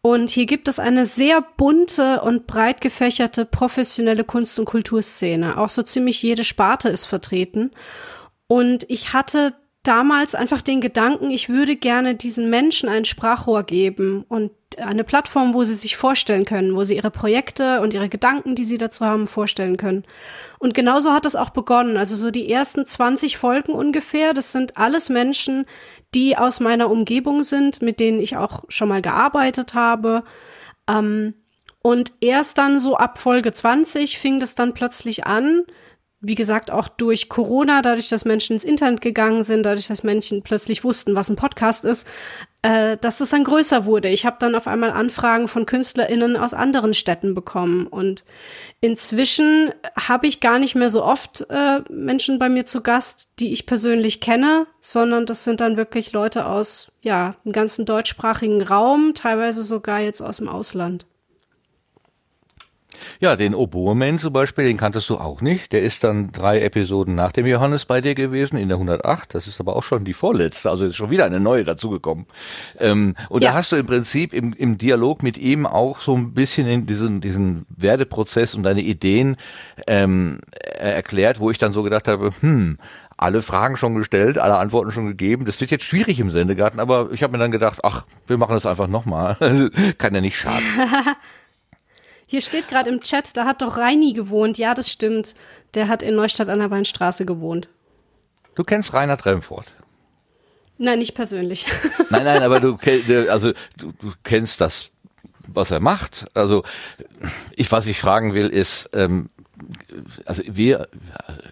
Und 0.01 0.29
hier 0.29 0.45
gibt 0.45 0.67
es 0.69 0.79
eine 0.79 1.05
sehr 1.05 1.41
bunte 1.41 2.21
und 2.21 2.47
breit 2.47 2.79
gefächerte 2.79 3.45
professionelle 3.45 4.23
Kunst- 4.23 4.57
und 4.57 4.65
Kulturszene. 4.65 5.57
Auch 5.57 5.69
so 5.69 5.83
ziemlich 5.83 6.23
jede 6.23 6.45
Sparte 6.45 6.87
ist 6.87 7.05
vertreten. 7.05 7.71
Und 8.47 8.85
ich 8.87 9.13
hatte 9.13 9.53
damals 9.83 10.35
einfach 10.35 10.61
den 10.61 10.81
Gedanken, 10.81 11.29
ich 11.29 11.49
würde 11.49 11.75
gerne 11.75 12.15
diesen 12.15 12.49
Menschen 12.49 12.89
ein 12.89 13.05
Sprachrohr 13.05 13.63
geben 13.63 14.23
und 14.27 14.51
eine 14.77 15.03
Plattform, 15.03 15.53
wo 15.53 15.63
sie 15.63 15.73
sich 15.73 15.97
vorstellen 15.97 16.45
können, 16.45 16.75
wo 16.75 16.83
sie 16.83 16.95
ihre 16.95 17.11
Projekte 17.11 17.81
und 17.81 17.93
ihre 17.93 18.09
Gedanken, 18.09 18.55
die 18.55 18.63
sie 18.63 18.77
dazu 18.77 19.05
haben, 19.05 19.27
vorstellen 19.27 19.77
können. 19.77 20.05
Und 20.59 20.73
genauso 20.73 21.11
hat 21.11 21.25
es 21.25 21.35
auch 21.35 21.49
begonnen. 21.49 21.97
Also 21.97 22.15
so 22.15 22.31
die 22.31 22.49
ersten 22.49 22.85
20 22.85 23.37
Folgen 23.37 23.73
ungefähr, 23.73 24.33
das 24.33 24.51
sind 24.51 24.77
alles 24.77 25.09
Menschen, 25.09 25.65
die 26.15 26.37
aus 26.37 26.59
meiner 26.59 26.89
Umgebung 26.89 27.43
sind, 27.43 27.81
mit 27.81 27.99
denen 27.99 28.19
ich 28.19 28.37
auch 28.37 28.63
schon 28.69 28.89
mal 28.89 29.01
gearbeitet 29.01 29.73
habe. 29.73 30.23
Ähm, 30.87 31.35
und 31.81 32.13
erst 32.19 32.57
dann 32.57 32.79
so 32.79 32.97
ab 32.97 33.17
Folge 33.19 33.53
20 33.53 34.17
fing 34.17 34.39
das 34.39 34.55
dann 34.55 34.73
plötzlich 34.73 35.25
an, 35.25 35.63
wie 36.21 36.35
gesagt, 36.35 36.69
auch 36.69 36.89
durch 36.89 37.29
Corona, 37.29 37.81
dadurch, 37.81 38.09
dass 38.09 38.25
Menschen 38.25 38.53
ins 38.53 38.65
Internet 38.65 38.99
gegangen 38.99 39.43
sind, 39.43 39.63
dadurch, 39.63 39.87
dass 39.87 40.03
Menschen 40.03 40.43
plötzlich 40.43 40.83
wussten, 40.83 41.15
was 41.15 41.29
ein 41.29 41.37
Podcast 41.37 41.85
ist, 41.85 42.05
äh, 42.61 42.97
dass 42.97 43.19
das 43.19 43.29
dann 43.29 43.43
größer 43.43 43.85
wurde. 43.85 44.09
Ich 44.09 44.25
habe 44.25 44.37
dann 44.39 44.55
auf 44.55 44.67
einmal 44.67 44.91
Anfragen 44.91 45.47
von 45.47 45.65
KünstlerInnen 45.65 46.35
aus 46.35 46.53
anderen 46.53 46.93
Städten 46.93 47.33
bekommen. 47.33 47.87
Und 47.87 48.25
inzwischen 48.81 49.71
habe 49.97 50.27
ich 50.27 50.41
gar 50.41 50.59
nicht 50.59 50.75
mehr 50.75 50.89
so 50.89 51.03
oft 51.03 51.45
äh, 51.49 51.81
Menschen 51.89 52.37
bei 52.37 52.49
mir 52.49 52.65
zu 52.65 52.81
Gast, 52.81 53.29
die 53.39 53.53
ich 53.53 53.65
persönlich 53.65 54.19
kenne, 54.19 54.67
sondern 54.81 55.25
das 55.25 55.45
sind 55.45 55.61
dann 55.61 55.77
wirklich 55.77 56.11
Leute 56.11 56.45
aus, 56.45 56.91
ja, 57.01 57.35
dem 57.45 57.53
ganzen 57.53 57.85
deutschsprachigen 57.85 58.61
Raum, 58.61 59.13
teilweise 59.13 59.63
sogar 59.63 60.01
jetzt 60.01 60.21
aus 60.21 60.37
dem 60.37 60.49
Ausland. 60.49 61.05
Ja, 63.19 63.35
den 63.35 63.53
Oboeman 63.55 64.19
zum 64.19 64.33
Beispiel, 64.33 64.65
den 64.65 64.77
kanntest 64.77 65.09
du 65.09 65.17
auch 65.17 65.41
nicht. 65.41 65.71
Der 65.73 65.81
ist 65.81 66.03
dann 66.03 66.31
drei 66.31 66.61
Episoden 66.61 67.15
nach 67.15 67.31
dem 67.31 67.45
Johannes 67.45 67.85
bei 67.85 68.01
dir 68.01 68.15
gewesen, 68.15 68.57
in 68.57 68.67
der 68.69 68.77
108. 68.77 69.33
Das 69.35 69.47
ist 69.47 69.59
aber 69.59 69.75
auch 69.75 69.83
schon 69.83 70.05
die 70.05 70.13
vorletzte, 70.13 70.69
also 70.69 70.85
ist 70.85 70.95
schon 70.95 71.09
wieder 71.09 71.25
eine 71.25 71.39
neue 71.39 71.63
dazugekommen. 71.63 72.25
Ähm, 72.79 73.15
und 73.29 73.43
Ja. 73.43 73.51
da 73.51 73.57
hast 73.57 73.71
du 73.71 73.75
im 73.75 73.85
Prinzip 73.85 74.33
im, 74.33 74.53
im 74.53 74.77
Dialog 74.77 75.23
mit 75.23 75.37
ihm 75.37 75.65
auch 75.65 75.99
so 76.01 76.15
ein 76.15 76.33
bisschen 76.33 76.67
in 76.67 76.85
diesen, 76.85 77.21
diesen 77.21 77.65
Werdeprozess 77.75 78.55
und 78.55 78.63
deine 78.63 78.81
Ideen 78.81 79.35
ähm, 79.87 80.39
äh, 80.53 80.91
erklärt, 80.91 81.39
wo 81.39 81.51
ich 81.51 81.57
dann 81.57 81.73
so 81.73 81.83
gedacht 81.83 82.07
habe, 82.07 82.31
hm, 82.41 82.77
alle 83.17 83.41
Fragen 83.41 83.75
schon 83.75 83.95
gestellt, 83.95 84.37
alle 84.37 84.57
Antworten 84.57 84.91
schon 84.91 85.05
gegeben. 85.07 85.43
Das 85.45 85.59
wird 85.59 85.71
jetzt 85.71 85.83
schwierig 85.83 86.19
im 86.21 86.31
Sendegarten, 86.31 86.79
aber 86.79 87.09
ich 87.11 87.21
habe 87.21 87.33
mir 87.33 87.37
dann 87.37 87.51
gedacht, 87.51 87.79
ach, 87.83 88.05
wir 88.27 88.37
machen 88.37 88.53
das 88.53 88.65
einfach 88.65 88.87
nochmal. 88.87 89.35
Kann 89.97 90.15
ja 90.15 90.21
nicht 90.21 90.37
schaden. 90.37 90.63
Hier 92.31 92.41
steht 92.41 92.67
gerade 92.67 92.91
im 92.91 93.01
Chat, 93.01 93.35
da 93.35 93.45
hat 93.45 93.63
doch 93.63 93.77
Reini 93.77 94.13
gewohnt. 94.13 94.59
Ja, 94.59 94.75
das 94.75 94.87
stimmt. 94.91 95.33
Der 95.73 95.87
hat 95.87 96.03
in 96.03 96.15
Neustadt 96.15 96.47
an 96.47 96.59
der 96.59 96.69
Weinstraße 96.69 97.25
gewohnt. 97.25 97.69
Du 98.53 98.63
kennst 98.63 98.93
Reinhard 98.93 99.25
Remford. 99.25 99.73
Nein, 100.77 100.99
nicht 100.99 101.15
persönlich. 101.15 101.65
Nein, 102.11 102.23
nein, 102.25 102.43
aber 102.43 102.59
du, 102.59 102.77
also, 103.29 103.51
du, 103.77 103.93
du 103.93 104.13
kennst 104.23 104.61
das, 104.61 104.91
was 105.47 105.71
er 105.71 105.79
macht. 105.79 106.27
Also 106.35 106.63
ich, 107.55 107.71
was 107.71 107.87
ich 107.87 107.99
fragen 107.99 108.35
will, 108.35 108.47
ist, 108.47 108.91
ähm, 108.93 109.31
also 110.25 110.43
wir, 110.45 110.87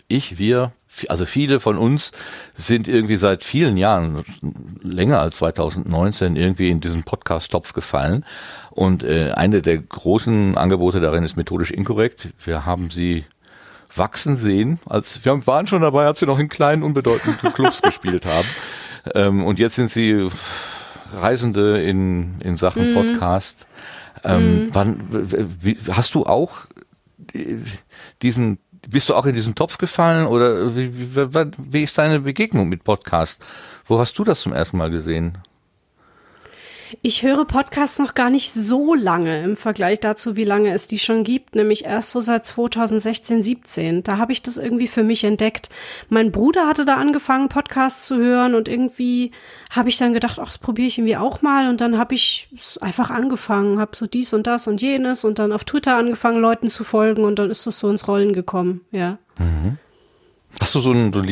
ich, 0.08 0.38
wir, 0.38 0.72
also 1.10 1.26
viele 1.26 1.60
von 1.60 1.78
uns 1.78 2.12
sind 2.54 2.88
irgendwie 2.88 3.18
seit 3.18 3.44
vielen 3.44 3.78
Jahren, 3.78 4.24
länger 4.82 5.20
als 5.20 5.38
2019, 5.38 6.36
irgendwie 6.36 6.70
in 6.70 6.80
diesen 6.80 7.04
Podcast-Topf 7.04 7.74
gefallen. 7.74 8.26
Und 8.72 9.04
äh, 9.04 9.32
eine 9.32 9.62
der 9.62 9.78
großen 9.80 10.58
Angebote 10.58 11.00
darin 11.00 11.24
ist 11.24 11.36
methodisch 11.38 11.72
inkorrekt. 11.72 12.30
Wir 12.44 12.66
haben 12.66 12.90
sie 12.92 13.26
wachsen 13.96 14.38
sehen. 14.38 14.80
Als 14.86 15.24
wir 15.26 15.48
waren 15.48 15.66
schon 15.68 15.82
dabei, 15.82 16.06
als 16.06 16.20
sie 16.20 16.26
noch 16.28 16.40
in 16.40 16.50
kleinen, 16.50 16.84
unbedeutenden 16.84 17.54
Clubs 17.54 17.82
gespielt 17.82 18.26
haben. 18.26 18.48
Ähm, 19.16 19.44
und 19.46 19.58
jetzt 19.60 19.76
sind 19.76 19.90
sie 19.90 20.30
Reisende 21.16 21.82
in, 21.82 22.36
in 22.42 22.58
Sachen 22.58 22.94
Podcast. 22.94 23.66
Ähm, 24.24 24.70
wann, 24.74 25.00
w- 25.10 25.32
w- 25.32 25.46
wie, 25.62 25.78
hast 25.92 26.16
du 26.16 26.26
auch 26.26 26.66
diesen, 28.22 28.60
bist 28.88 29.10
du 29.10 29.16
auch 29.16 29.26
in 29.26 29.34
diesen 29.34 29.56
Topf 29.56 29.78
gefallen 29.78 30.28
oder 30.28 30.76
wie, 30.76 30.98
wie, 30.98 31.16
wie- 31.34 31.52
wie 31.58 31.84
ist 31.84 31.98
deine 31.98 32.20
Begegnung 32.22 32.70
mit 32.70 32.84
Podcast? 32.84 33.44
Wo 33.86 34.00
hast 34.00 34.18
du 34.20 34.24
das 34.24 34.42
zum 34.42 34.54
ersten 34.54 34.78
Mal 34.78 34.90
gesehen? 34.90 35.38
Ich 37.02 37.24
höre 37.24 37.46
Podcasts 37.46 38.00
noch 38.00 38.14
gar 38.14 38.30
nicht 38.30 38.52
so 38.54 38.94
lange 38.94 39.44
im 39.44 39.56
Vergleich 39.56 40.00
dazu, 40.00 40.36
wie 40.36 40.44
lange 40.44 40.72
es 40.74 40.88
die 40.88 41.00
schon 41.00 41.24
gibt, 41.24 41.56
nämlich 41.56 41.86
erst 41.86 42.12
so 42.12 42.22
seit 42.22 42.46
2016, 42.46 43.44
17. 43.44 44.04
Da 44.04 44.18
habe 44.18 44.32
ich 44.32 44.42
das 44.42 44.58
irgendwie 44.58 44.88
für 44.88 45.04
mich 45.04 45.24
entdeckt. 45.24 45.70
Mein 46.10 46.32
Bruder 46.32 46.68
hatte 46.68 46.86
da 46.86 46.96
angefangen, 46.96 47.50
Podcasts 47.50 48.08
zu 48.08 48.18
hören 48.18 48.56
und 48.56 48.68
irgendwie 48.68 49.32
habe 49.70 49.90
ich 49.90 49.98
dann 49.98 50.14
gedacht, 50.14 50.40
ach, 50.40 50.46
das 50.46 50.58
probiere 50.58 50.88
ich 50.88 50.98
irgendwie 50.98 51.18
auch 51.18 51.42
mal 51.42 51.70
und 51.70 51.82
dann 51.82 51.98
habe 51.98 52.16
ich 52.16 52.50
einfach 52.80 53.10
angefangen, 53.10 53.80
habe 53.80 53.96
so 53.96 54.08
dies 54.08 54.34
und 54.34 54.48
das 54.48 54.68
und 54.68 54.82
jenes 54.82 55.26
und 55.26 55.40
dann 55.40 55.52
auf 55.52 55.66
Twitter 55.66 55.98
angefangen, 55.98 56.40
Leuten 56.40 56.68
zu 56.68 56.84
folgen 56.84 57.24
und 57.24 57.40
dann 57.40 57.50
ist 57.50 57.68
das 57.68 57.80
so 57.80 57.90
ins 57.90 58.08
Rollen 58.08 58.34
gekommen, 58.34 58.82
ja. 58.92 59.18
Hast 60.60 60.74
du 60.76 60.80
so 60.80 60.92
ein, 60.92 61.12
so 61.12 61.20
ein 61.20 61.26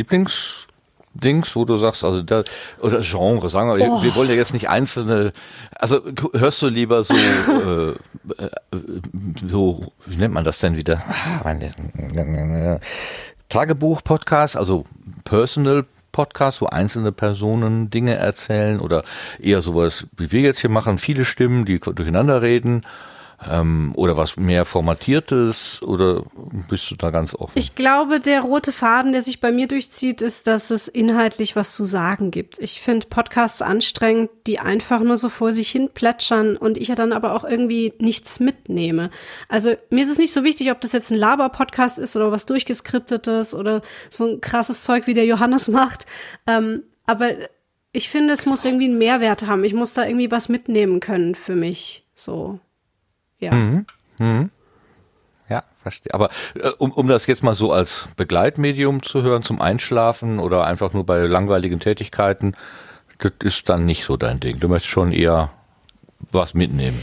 Lieblingsdings, 1.15 1.55
wo 1.55 1.65
du 1.65 1.77
sagst, 1.77 2.03
also 2.03 2.21
da, 2.21 2.43
oder 2.81 3.01
Genre, 3.01 3.49
sagen 3.49 3.75
wir, 3.75 3.85
Oh. 3.89 4.03
wir 4.03 4.15
wollen 4.15 4.29
ja 4.29 4.35
jetzt 4.35 4.53
nicht 4.53 4.69
einzelne, 4.69 5.33
also 5.75 6.01
hörst 6.33 6.61
du 6.61 6.67
lieber 6.67 7.03
so, 7.03 7.13
äh, 7.13 7.89
äh, 7.91 8.49
so, 9.47 9.91
wie 10.05 10.17
nennt 10.17 10.33
man 10.33 10.43
das 10.43 10.57
denn 10.57 10.75
wieder? 10.77 11.01
Ah, 11.43 12.79
Tagebuch-Podcast, 13.49 14.57
also 14.57 14.85
Personal 15.23 15.85
Podcast, 16.11 16.61
wo 16.61 16.67
einzelne 16.67 17.11
Personen 17.11 17.89
Dinge 17.89 18.15
erzählen 18.15 18.79
oder 18.79 19.03
eher 19.39 19.61
sowas, 19.61 20.07
wie 20.17 20.31
wir 20.31 20.41
jetzt 20.41 20.61
hier 20.61 20.69
machen, 20.69 20.97
viele 20.97 21.25
Stimmen, 21.25 21.65
die 21.65 21.79
durcheinander 21.79 22.41
reden 22.41 22.81
ähm, 23.49 23.91
oder 23.95 24.17
was 24.17 24.37
mehr 24.37 24.65
formatiertes 24.65 25.81
oder 25.81 26.23
bist 26.69 26.89
du 26.91 26.95
da 26.95 27.09
ganz 27.11 27.35
offen? 27.35 27.57
Ich 27.57 27.75
glaube, 27.75 28.19
der 28.19 28.41
rote 28.41 28.71
Faden, 28.71 29.11
der 29.11 29.21
sich 29.21 29.39
bei 29.39 29.51
mir 29.51 29.67
durchzieht, 29.67 30.21
ist, 30.21 30.47
dass 30.47 30.71
es 30.71 30.87
inhaltlich 30.87 31.55
was 31.55 31.73
zu 31.73 31.85
sagen 31.85 32.31
gibt. 32.31 32.59
Ich 32.59 32.81
finde 32.81 33.07
Podcasts 33.07 33.61
anstrengend, 33.61 34.29
die 34.47 34.59
einfach 34.59 35.01
nur 35.01 35.17
so 35.17 35.29
vor 35.29 35.53
sich 35.53 35.69
hin 35.69 35.89
plätschern 35.93 36.57
und 36.57 36.77
ich 36.77 36.87
ja 36.87 36.95
dann 36.95 37.13
aber 37.13 37.33
auch 37.33 37.43
irgendwie 37.43 37.93
nichts 37.99 38.39
mitnehme. 38.39 39.11
Also 39.49 39.73
mir 39.89 40.03
ist 40.03 40.11
es 40.11 40.17
nicht 40.17 40.33
so 40.33 40.43
wichtig, 40.43 40.71
ob 40.71 40.81
das 40.81 40.91
jetzt 40.91 41.11
ein 41.11 41.17
Laber-Podcast 41.17 41.99
ist 41.99 42.15
oder 42.15 42.31
was 42.31 42.45
durchgeskriptetes 42.45 43.53
oder 43.53 43.81
so 44.09 44.25
ein 44.25 44.41
krasses 44.41 44.83
Zeug, 44.83 45.07
wie 45.07 45.13
der 45.13 45.25
Johannes 45.25 45.67
macht. 45.69 46.05
Ähm, 46.47 46.83
aber 47.05 47.31
ich 47.91 48.09
finde, 48.09 48.33
es 48.33 48.45
muss 48.45 48.65
irgendwie 48.65 48.85
einen 48.85 48.97
Mehrwert 48.97 49.47
haben. 49.47 49.63
Ich 49.63 49.73
muss 49.73 49.93
da 49.93 50.05
irgendwie 50.05 50.31
was 50.31 50.49
mitnehmen 50.49 50.99
können 50.99 51.33
für 51.33 51.55
mich. 51.55 52.03
So. 52.13 52.59
Ja. 53.39 53.51
Ja, 55.49 55.63
verstehe. 55.81 56.13
Aber 56.13 56.29
äh, 56.55 56.69
um, 56.77 56.91
um 56.91 57.07
das 57.07 57.27
jetzt 57.27 57.43
mal 57.43 57.55
so 57.55 57.71
als 57.71 58.09
Begleitmedium 58.17 59.03
zu 59.03 59.21
hören, 59.21 59.43
zum 59.43 59.61
Einschlafen 59.61 60.39
oder 60.39 60.65
einfach 60.65 60.93
nur 60.93 61.05
bei 61.05 61.19
langweiligen 61.19 61.79
Tätigkeiten, 61.79 62.55
das 63.19 63.33
ist 63.43 63.69
dann 63.69 63.85
nicht 63.85 64.03
so 64.03 64.17
dein 64.17 64.39
Ding. 64.39 64.59
Du 64.59 64.67
möchtest 64.67 64.91
schon 64.91 65.11
eher 65.11 65.51
was 66.31 66.53
mitnehmen. 66.53 67.01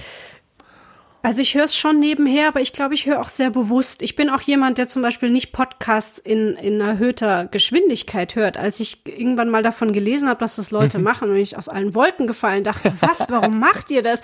Also 1.24 1.40
ich 1.40 1.54
höre 1.54 1.64
es 1.64 1.76
schon 1.76 2.00
nebenher, 2.00 2.48
aber 2.48 2.60
ich 2.60 2.72
glaube, 2.72 2.94
ich 2.94 3.06
höre 3.06 3.20
auch 3.20 3.28
sehr 3.28 3.50
bewusst. 3.50 4.02
Ich 4.02 4.16
bin 4.16 4.28
auch 4.28 4.40
jemand, 4.40 4.76
der 4.76 4.88
zum 4.88 5.02
Beispiel 5.02 5.30
nicht 5.30 5.52
Podcasts 5.52 6.18
in, 6.18 6.56
in 6.56 6.80
erhöhter 6.80 7.46
Geschwindigkeit 7.46 8.34
hört. 8.34 8.56
Als 8.56 8.80
ich 8.80 9.06
irgendwann 9.06 9.48
mal 9.48 9.62
davon 9.62 9.92
gelesen 9.92 10.28
habe, 10.28 10.40
dass 10.40 10.56
das 10.56 10.72
Leute 10.72 10.98
machen 10.98 11.30
und 11.30 11.36
ich 11.36 11.56
aus 11.56 11.68
allen 11.68 11.94
Wolken 11.94 12.26
gefallen 12.26 12.64
dachte, 12.64 12.92
was, 12.98 13.26
warum 13.28 13.58
macht 13.60 13.92
ihr 13.92 14.02
das? 14.02 14.20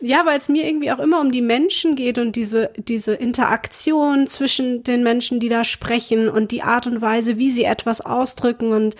Ja, 0.00 0.26
weil 0.26 0.36
es 0.36 0.48
mir 0.48 0.66
irgendwie 0.66 0.90
auch 0.90 0.98
immer 0.98 1.20
um 1.20 1.30
die 1.30 1.42
Menschen 1.42 1.94
geht 1.94 2.18
und 2.18 2.34
diese, 2.34 2.70
diese 2.76 3.14
Interaktion 3.14 4.26
zwischen 4.26 4.82
den 4.82 5.04
Menschen, 5.04 5.38
die 5.38 5.48
da 5.48 5.62
sprechen 5.62 6.28
und 6.28 6.50
die 6.50 6.64
Art 6.64 6.88
und 6.88 7.00
Weise, 7.00 7.38
wie 7.38 7.52
sie 7.52 7.64
etwas 7.64 8.00
ausdrücken 8.00 8.72
und 8.72 8.96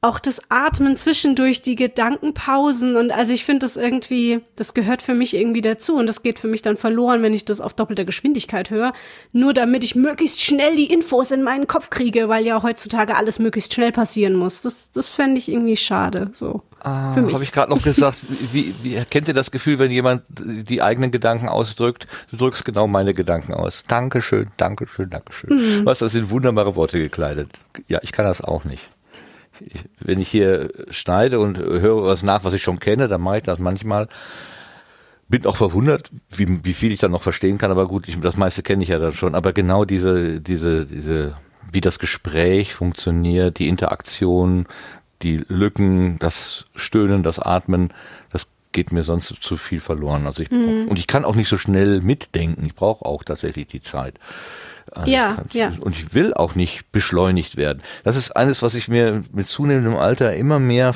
auch 0.00 0.20
das 0.20 0.40
Atmen 0.48 0.94
zwischendurch, 0.94 1.60
die 1.60 1.74
Gedankenpausen 1.74 2.94
und 2.94 3.10
also 3.10 3.34
ich 3.34 3.44
finde 3.44 3.66
das 3.66 3.76
irgendwie, 3.76 4.40
das 4.54 4.72
gehört 4.72 5.02
für 5.02 5.14
mich 5.14 5.34
irgendwie 5.34 5.60
dazu 5.60 5.96
und 5.96 6.06
das 6.06 6.22
geht 6.22 6.38
für 6.38 6.46
mich 6.46 6.62
dann 6.62 6.76
verloren, 6.76 7.22
wenn 7.22 7.34
ich 7.34 7.44
das 7.44 7.60
auf 7.60 7.74
doppelter 7.74 8.04
Geschwindigkeit 8.04 8.70
höre, 8.70 8.92
nur 9.32 9.54
damit 9.54 9.82
ich 9.82 9.96
möglichst 9.96 10.40
schnell 10.40 10.76
die 10.76 10.92
Infos 10.92 11.32
in 11.32 11.42
meinen 11.42 11.66
Kopf 11.66 11.90
kriege, 11.90 12.28
weil 12.28 12.46
ja 12.46 12.62
heutzutage 12.62 13.16
alles 13.16 13.40
möglichst 13.40 13.74
schnell 13.74 13.90
passieren 13.90 14.36
muss. 14.36 14.62
Das, 14.62 14.92
das 14.92 15.08
fände 15.08 15.38
ich 15.38 15.48
irgendwie 15.48 15.76
schade, 15.76 16.30
so. 16.32 16.62
Ah, 16.80 17.16
Habe 17.16 17.42
ich 17.42 17.50
gerade 17.50 17.72
noch 17.72 17.82
gesagt, 17.82 18.18
wie, 18.52 18.72
wie 18.82 19.04
kennt 19.10 19.26
ihr 19.26 19.34
das 19.34 19.50
Gefühl, 19.50 19.80
wenn 19.80 19.90
jemand 19.90 20.22
die 20.28 20.80
eigenen 20.80 21.10
Gedanken 21.10 21.48
ausdrückt? 21.48 22.06
Du 22.30 22.36
drückst 22.36 22.64
genau 22.64 22.86
meine 22.86 23.14
Gedanken 23.14 23.52
aus. 23.52 23.82
Dankeschön, 23.88 24.48
Dankeschön, 24.58 25.10
Dankeschön. 25.10 25.80
Mhm. 25.80 25.86
Was, 25.86 25.98
das 25.98 26.12
sind 26.12 26.30
wunderbare 26.30 26.76
Worte 26.76 27.00
gekleidet. 27.00 27.50
Ja, 27.88 27.98
ich 28.02 28.12
kann 28.12 28.26
das 28.26 28.40
auch 28.40 28.62
nicht 28.62 28.88
wenn 30.00 30.20
ich 30.20 30.28
hier 30.28 30.70
schneide 30.90 31.40
und 31.40 31.58
höre 31.58 32.04
was 32.04 32.22
nach, 32.22 32.44
was 32.44 32.54
ich 32.54 32.62
schon 32.62 32.80
kenne, 32.80 33.08
dann 33.08 33.20
mache 33.20 33.38
ich 33.38 33.42
das 33.42 33.58
manchmal. 33.58 34.08
Bin 35.28 35.44
auch 35.44 35.56
verwundert, 35.56 36.10
wie, 36.30 36.64
wie 36.64 36.72
viel 36.72 36.92
ich 36.92 37.00
dann 37.00 37.10
noch 37.10 37.22
verstehen 37.22 37.58
kann, 37.58 37.70
aber 37.70 37.86
gut, 37.86 38.08
ich, 38.08 38.18
das 38.20 38.36
meiste 38.36 38.62
kenne 38.62 38.82
ich 38.82 38.88
ja 38.88 38.98
dann 38.98 39.12
schon. 39.12 39.34
Aber 39.34 39.52
genau 39.52 39.84
diese, 39.84 40.40
diese, 40.40 40.86
diese, 40.86 41.34
wie 41.70 41.82
das 41.82 41.98
Gespräch 41.98 42.74
funktioniert, 42.74 43.58
die 43.58 43.68
Interaktion, 43.68 44.66
die 45.22 45.42
Lücken, 45.48 46.18
das 46.18 46.66
Stöhnen, 46.74 47.22
das 47.22 47.38
Atmen, 47.38 47.92
das 48.30 48.48
geht 48.72 48.92
mir 48.92 49.02
sonst 49.02 49.34
zu 49.40 49.56
viel 49.56 49.80
verloren. 49.80 50.26
Also 50.26 50.42
ich, 50.42 50.50
mhm. 50.50 50.88
und 50.88 50.98
ich 50.98 51.06
kann 51.06 51.24
auch 51.24 51.34
nicht 51.34 51.48
so 51.48 51.58
schnell 51.58 52.00
mitdenken. 52.00 52.64
Ich 52.66 52.74
brauche 52.74 53.04
auch 53.04 53.24
tatsächlich 53.24 53.66
die 53.66 53.82
Zeit. 53.82 54.14
Ja, 55.04 55.38
ja. 55.52 55.72
Und 55.80 55.96
ich 55.96 56.14
will 56.14 56.34
auch 56.34 56.54
nicht 56.54 56.92
beschleunigt 56.92 57.56
werden. 57.56 57.82
Das 58.04 58.16
ist 58.16 58.32
eines, 58.32 58.62
was 58.62 58.74
ich 58.74 58.88
mir 58.88 59.24
mit 59.32 59.48
zunehmendem 59.48 59.96
Alter 59.96 60.34
immer 60.34 60.58
mehr 60.58 60.94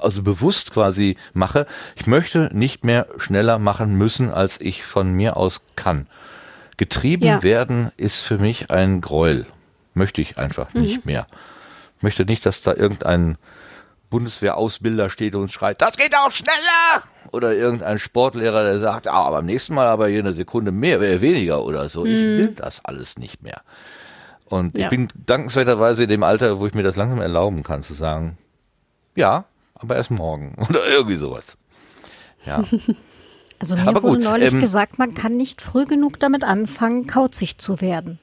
also 0.00 0.22
bewusst 0.22 0.72
quasi 0.72 1.16
mache. 1.32 1.66
Ich 1.96 2.06
möchte 2.06 2.50
nicht 2.52 2.84
mehr 2.84 3.06
schneller 3.16 3.58
machen 3.58 3.94
müssen, 3.94 4.30
als 4.30 4.60
ich 4.60 4.84
von 4.84 5.12
mir 5.12 5.36
aus 5.36 5.62
kann. 5.76 6.06
Getrieben 6.76 7.24
ja. 7.24 7.42
werden 7.42 7.90
ist 7.96 8.20
für 8.20 8.38
mich 8.38 8.70
ein 8.70 9.00
Gräuel. 9.00 9.46
Möchte 9.94 10.20
ich 10.20 10.38
einfach 10.38 10.72
mhm. 10.74 10.82
nicht 10.82 11.06
mehr. 11.06 11.26
Ich 11.96 12.02
möchte 12.02 12.24
nicht, 12.24 12.46
dass 12.46 12.60
da 12.60 12.74
irgendein 12.74 13.36
Bundeswehrausbilder 14.10 15.10
steht 15.10 15.34
und 15.34 15.52
schreit, 15.52 15.82
das 15.82 15.92
geht 15.96 16.14
auch 16.16 16.30
schneller! 16.30 17.02
Oder 17.32 17.54
irgendein 17.54 17.98
Sportlehrer, 17.98 18.64
der 18.64 18.78
sagt, 18.78 19.08
ah, 19.08 19.30
beim 19.30 19.46
nächsten 19.46 19.74
Mal 19.74 19.86
aber 19.86 20.08
hier 20.08 20.20
eine 20.20 20.32
Sekunde 20.32 20.72
mehr, 20.72 21.00
weniger 21.20 21.64
oder 21.64 21.88
so. 21.88 22.04
Mhm. 22.04 22.06
Ich 22.06 22.22
will 22.22 22.54
das 22.56 22.84
alles 22.84 23.18
nicht 23.18 23.42
mehr. 23.42 23.62
Und 24.46 24.76
ja. 24.76 24.84
ich 24.84 24.90
bin 24.90 25.08
dankenswerterweise 25.26 26.04
in 26.04 26.08
dem 26.08 26.22
Alter, 26.22 26.58
wo 26.58 26.66
ich 26.66 26.74
mir 26.74 26.82
das 26.82 26.96
langsam 26.96 27.20
erlauben 27.20 27.62
kann, 27.62 27.82
zu 27.82 27.94
sagen, 27.94 28.38
ja, 29.14 29.44
aber 29.74 29.96
erst 29.96 30.10
morgen 30.10 30.54
oder 30.68 30.86
irgendwie 30.86 31.16
sowas. 31.16 31.56
Ja. 32.44 32.64
Also 33.60 33.74
mir 33.74 33.88
aber 33.88 34.04
wurde 34.04 34.18
gut, 34.18 34.24
neulich 34.24 34.52
ähm, 34.52 34.60
gesagt, 34.60 35.00
man 35.00 35.14
kann 35.14 35.32
nicht 35.32 35.60
früh 35.60 35.84
genug 35.84 36.20
damit 36.20 36.44
anfangen, 36.44 37.08
kauzig 37.08 37.58
zu 37.58 37.80
werden. 37.80 38.20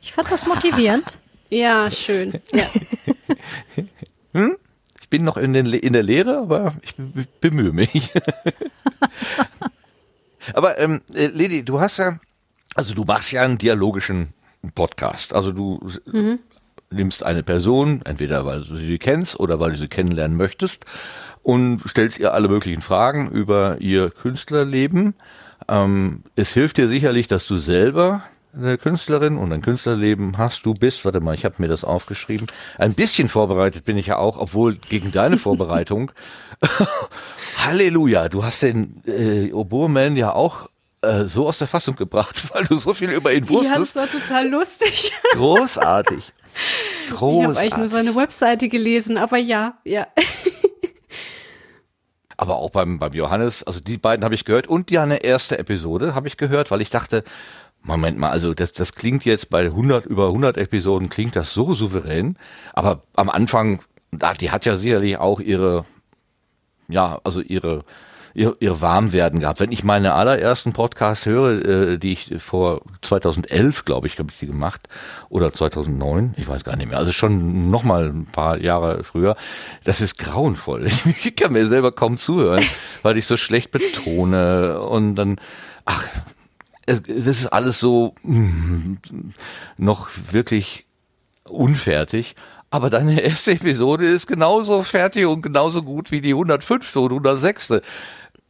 Ich 0.00 0.14
fand 0.14 0.30
das 0.32 0.46
motivierend. 0.46 1.18
ja, 1.50 1.90
schön. 1.90 2.40
Ja. 2.50 2.64
hm? 4.32 4.56
Bin 5.14 5.22
noch 5.22 5.36
in, 5.36 5.52
den, 5.52 5.66
in 5.66 5.92
der 5.92 6.02
Lehre, 6.02 6.38
aber 6.38 6.74
ich 6.82 6.96
bemühe 7.40 7.70
mich. 7.70 8.10
aber 10.54 10.76
ähm, 10.80 11.02
äh, 11.14 11.28
Ledi, 11.28 11.64
du 11.64 11.78
hast 11.78 11.98
ja, 11.98 12.18
also 12.74 12.96
du 12.96 13.04
machst 13.04 13.30
ja 13.30 13.42
einen 13.42 13.56
dialogischen 13.56 14.30
Podcast. 14.74 15.32
Also 15.32 15.52
du 15.52 15.78
mhm. 16.06 16.40
nimmst 16.90 17.24
eine 17.24 17.44
Person, 17.44 18.02
entweder 18.04 18.44
weil 18.44 18.64
du 18.64 18.74
sie 18.74 18.98
kennst 18.98 19.38
oder 19.38 19.60
weil 19.60 19.70
du 19.70 19.78
sie 19.78 19.86
kennenlernen 19.86 20.36
möchtest 20.36 20.84
und 21.44 21.88
stellst 21.88 22.18
ihr 22.18 22.34
alle 22.34 22.48
möglichen 22.48 22.82
Fragen 22.82 23.30
über 23.30 23.80
ihr 23.80 24.10
Künstlerleben. 24.10 25.14
Ähm, 25.68 26.24
es 26.34 26.52
hilft 26.52 26.76
dir 26.76 26.88
sicherlich, 26.88 27.28
dass 27.28 27.46
du 27.46 27.58
selber 27.58 28.24
eine 28.56 28.78
Künstlerin 28.78 29.36
und 29.36 29.52
ein 29.52 29.62
Künstlerleben 29.62 30.38
hast, 30.38 30.64
du 30.64 30.74
bist, 30.74 31.04
warte 31.04 31.20
mal, 31.20 31.34
ich 31.34 31.44
habe 31.44 31.56
mir 31.58 31.68
das 31.68 31.84
aufgeschrieben. 31.84 32.46
Ein 32.78 32.94
bisschen 32.94 33.28
vorbereitet 33.28 33.84
bin 33.84 33.96
ich 33.98 34.06
ja 34.06 34.18
auch, 34.18 34.38
obwohl 34.38 34.76
gegen 34.76 35.10
deine 35.10 35.38
Vorbereitung. 35.44 36.12
Halleluja, 37.64 38.28
du 38.28 38.44
hast 38.44 38.62
den 38.62 39.02
äh, 39.06 39.52
Oboeman 39.52 40.16
ja 40.16 40.32
auch 40.32 40.68
äh, 41.02 41.24
so 41.24 41.46
aus 41.46 41.58
der 41.58 41.68
Fassung 41.68 41.96
gebracht, 41.96 42.36
weil 42.54 42.64
du 42.64 42.78
so 42.78 42.94
viel 42.94 43.10
über 43.10 43.32
ihn 43.32 43.48
wusstest. 43.48 43.96
Ja, 43.96 44.02
das 44.02 44.12
war 44.12 44.20
total 44.20 44.48
lustig. 44.48 45.12
Großartig. 45.32 46.32
Großartig. 47.10 47.10
Ich 47.10 47.20
habe 47.20 47.58
eigentlich 47.58 47.76
nur 47.76 47.88
seine 47.88 48.14
Webseite 48.14 48.68
gelesen, 48.68 49.18
aber 49.18 49.38
ja, 49.38 49.74
ja. 49.84 50.06
aber 52.36 52.56
auch 52.56 52.70
beim, 52.70 53.00
beim 53.00 53.12
Johannes, 53.12 53.64
also 53.64 53.80
die 53.80 53.98
beiden 53.98 54.24
habe 54.24 54.36
ich 54.36 54.44
gehört 54.44 54.68
und 54.68 54.90
die 54.90 54.98
eine 54.98 55.24
erste 55.24 55.58
Episode 55.58 56.14
habe 56.14 56.28
ich 56.28 56.36
gehört, 56.36 56.70
weil 56.70 56.80
ich 56.80 56.90
dachte, 56.90 57.24
Moment 57.84 58.18
mal, 58.18 58.30
also 58.30 58.54
das, 58.54 58.72
das 58.72 58.94
klingt 58.94 59.26
jetzt 59.26 59.50
bei 59.50 59.66
100, 59.66 60.06
über 60.06 60.28
100 60.28 60.56
Episoden 60.56 61.10
klingt 61.10 61.36
das 61.36 61.52
so 61.52 61.74
souverän, 61.74 62.38
aber 62.72 63.02
am 63.14 63.28
Anfang, 63.28 63.80
die 64.40 64.50
hat 64.50 64.64
ja 64.64 64.76
sicherlich 64.76 65.18
auch 65.18 65.38
ihre, 65.38 65.84
ja, 66.88 67.20
also 67.24 67.42
ihre, 67.42 67.84
ihr, 68.32 68.56
ihr 68.58 68.80
Warmwerden 68.80 69.40
gehabt. 69.40 69.60
Wenn 69.60 69.70
ich 69.70 69.84
meine 69.84 70.14
allerersten 70.14 70.72
Podcasts 70.72 71.26
höre, 71.26 71.64
äh, 71.64 71.98
die 71.98 72.12
ich 72.12 72.34
vor 72.38 72.80
2011, 73.02 73.84
glaube 73.84 74.06
ich, 74.06 74.18
habe 74.18 74.30
ich 74.32 74.38
die 74.38 74.46
gemacht, 74.46 74.88
oder 75.28 75.52
2009, 75.52 76.34
ich 76.38 76.48
weiß 76.48 76.64
gar 76.64 76.76
nicht 76.76 76.88
mehr, 76.88 76.98
also 76.98 77.12
schon 77.12 77.70
noch 77.70 77.84
mal 77.84 78.08
ein 78.08 78.26
paar 78.26 78.58
Jahre 78.58 79.04
früher, 79.04 79.36
das 79.84 80.00
ist 80.00 80.18
grauenvoll. 80.18 80.88
Ich 81.24 81.36
kann 81.36 81.52
mir 81.52 81.66
selber 81.66 81.92
kaum 81.92 82.16
zuhören, 82.16 82.64
weil 83.02 83.18
ich 83.18 83.26
so 83.26 83.36
schlecht 83.36 83.70
betone 83.70 84.80
und 84.80 85.16
dann, 85.16 85.38
ach, 85.84 86.08
das 86.86 87.00
ist 87.06 87.46
alles 87.46 87.78
so 87.78 88.14
mm, 88.22 88.94
noch 89.78 90.08
wirklich 90.32 90.86
unfertig. 91.44 92.34
Aber 92.70 92.90
deine 92.90 93.20
erste 93.22 93.52
Episode 93.52 94.06
ist 94.06 94.26
genauso 94.26 94.82
fertig 94.82 95.26
und 95.26 95.42
genauso 95.42 95.82
gut 95.82 96.10
wie 96.10 96.20
die 96.20 96.32
105. 96.32 96.96
und 96.96 97.12
106. 97.12 97.74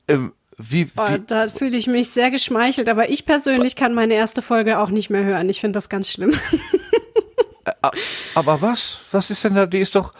Ähm, 0.08 0.32
wie, 0.56 0.88
oh, 0.96 1.08
wie? 1.08 1.18
da 1.26 1.48
fühle 1.48 1.76
ich 1.76 1.86
mich 1.86 2.10
sehr 2.10 2.30
geschmeichelt, 2.30 2.88
aber 2.88 3.10
ich 3.10 3.26
persönlich 3.26 3.76
kann 3.76 3.92
meine 3.92 4.14
erste 4.14 4.40
Folge 4.40 4.78
auch 4.78 4.90
nicht 4.90 5.10
mehr 5.10 5.24
hören. 5.24 5.48
Ich 5.48 5.60
finde 5.60 5.76
das 5.76 5.88
ganz 5.88 6.10
schlimm. 6.10 6.32
aber 8.34 8.62
was? 8.62 9.00
Was 9.10 9.30
ist 9.30 9.44
denn 9.44 9.54
da? 9.54 9.66
Die 9.66 9.80
ist 9.80 9.94
doch. 9.94 10.12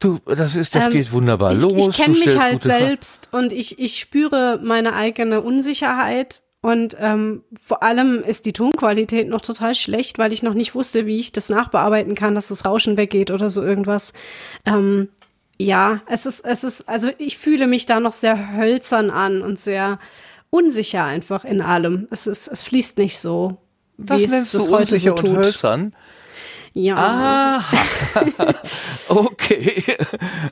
Du, 0.00 0.18
das 0.26 0.54
ist, 0.54 0.74
das 0.74 0.86
ähm, 0.86 0.92
geht 0.92 1.12
wunderbar 1.12 1.52
ich, 1.52 1.60
los. 1.60 1.88
Ich 1.88 1.96
kenne 1.96 2.18
mich 2.18 2.38
halt 2.38 2.62
selbst 2.62 3.30
und 3.32 3.52
ich, 3.52 3.78
ich 3.78 3.98
spüre 3.98 4.60
meine 4.62 4.92
eigene 4.94 5.40
Unsicherheit 5.40 6.42
und 6.64 6.96
ähm, 6.98 7.42
vor 7.62 7.82
allem 7.82 8.22
ist 8.22 8.46
die 8.46 8.54
Tonqualität 8.54 9.28
noch 9.28 9.42
total 9.42 9.74
schlecht, 9.74 10.16
weil 10.16 10.32
ich 10.32 10.42
noch 10.42 10.54
nicht 10.54 10.74
wusste, 10.74 11.04
wie 11.04 11.18
ich 11.18 11.30
das 11.30 11.50
nachbearbeiten 11.50 12.14
kann, 12.14 12.34
dass 12.34 12.48
das 12.48 12.64
Rauschen 12.64 12.96
weggeht 12.96 13.30
oder 13.30 13.50
so 13.50 13.62
irgendwas. 13.62 14.14
Ähm, 14.64 15.10
ja, 15.58 16.00
es 16.06 16.24
ist, 16.24 16.40
es 16.40 16.64
ist, 16.64 16.88
also 16.88 17.10
ich 17.18 17.36
fühle 17.36 17.66
mich 17.66 17.84
da 17.84 18.00
noch 18.00 18.12
sehr 18.12 18.56
hölzern 18.56 19.10
an 19.10 19.42
und 19.42 19.60
sehr 19.60 19.98
unsicher 20.48 21.04
einfach 21.04 21.44
in 21.44 21.60
allem. 21.60 22.08
Es 22.10 22.26
ist, 22.26 22.48
es 22.48 22.62
fließt 22.62 22.96
nicht 22.96 23.18
so, 23.18 23.58
Was 23.98 24.20
wie 24.20 24.24
es 24.24 24.52
das 24.52 24.70
heute 24.70 24.96
so 24.96 25.10
tut. 25.10 25.28
Und 25.28 25.36
hölzern? 25.36 25.94
Ja. 26.72 26.96
Aha. 26.96 27.64
okay. 29.08 29.84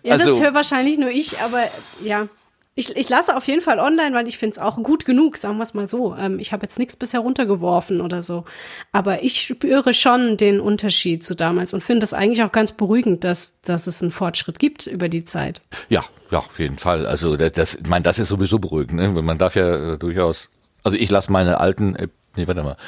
Ja, 0.03 0.13
also, 0.13 0.27
das 0.27 0.43
höre 0.43 0.53
wahrscheinlich 0.53 0.99
nur 0.99 1.09
ich, 1.09 1.41
aber 1.41 1.63
ja 2.05 2.29
ich, 2.75 2.97
ich 2.97 3.09
lasse 3.11 3.37
auf 3.37 3.47
jeden 3.47 3.61
Fall 3.61 3.79
online, 3.79 4.15
weil 4.15 4.27
ich 4.27 4.39
finde 4.39 4.53
es 4.53 4.59
auch 4.59 4.77
gut 4.83 5.05
genug, 5.05 5.37
sagen 5.37 5.59
wir 5.59 5.63
es 5.63 5.75
mal 5.75 5.87
so. 5.87 6.17
Ähm, 6.17 6.39
ich 6.39 6.53
habe 6.53 6.63
jetzt 6.63 6.79
nichts 6.79 6.97
bisher 6.97 7.21
runtergeworfen 7.21 8.01
oder 8.01 8.23
so. 8.23 8.45
Aber 8.93 9.23
ich 9.23 9.43
spüre 9.43 9.93
schon 9.93 10.39
den 10.39 10.59
Unterschied 10.59 11.23
zu 11.23 11.35
damals 11.35 11.75
und 11.75 11.83
finde 11.83 12.05
es 12.05 12.15
eigentlich 12.15 12.43
auch 12.43 12.53
ganz 12.53 12.73
beruhigend, 12.73 13.25
dass, 13.25 13.61
dass 13.61 13.87
es 13.87 14.01
einen 14.01 14.11
Fortschritt 14.11 14.59
gibt 14.59 14.87
über 14.87 15.11
die 15.11 15.25
Zeit. 15.25 15.61
Ja, 15.91 16.05
ja, 16.31 16.39
auf 16.39 16.59
jeden 16.59 16.79
Fall. 16.79 17.07
Also 17.07 17.37
das, 17.37 17.75
ich 17.75 17.87
meine, 17.87 18.05
das 18.05 18.19
ist 18.19 18.29
sowieso 18.29 18.59
beruhigend. 18.59 18.95
Ne? 18.95 19.23
Man 19.23 19.37
darf 19.37 19.55
ja 19.55 19.93
äh, 19.93 19.99
durchaus, 19.99 20.49
also 20.83 20.97
ich 20.97 21.11
lasse 21.11 21.31
meine 21.31 21.61
alten 21.61 21.97
Nee, 22.35 22.47
warte 22.47 22.63
mal. 22.63 22.79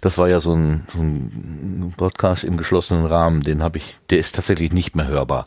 Das 0.00 0.16
war 0.16 0.26
ja 0.26 0.40
so 0.40 0.54
ein, 0.54 0.86
so 0.90 1.00
ein 1.00 1.92
Podcast 1.98 2.44
im 2.44 2.56
geschlossenen 2.56 3.04
Rahmen, 3.04 3.42
den 3.42 3.62
habe 3.62 3.76
ich, 3.76 3.94
der 4.08 4.16
ist 4.16 4.34
tatsächlich 4.34 4.72
nicht 4.72 4.96
mehr 4.96 5.06
hörbar, 5.06 5.46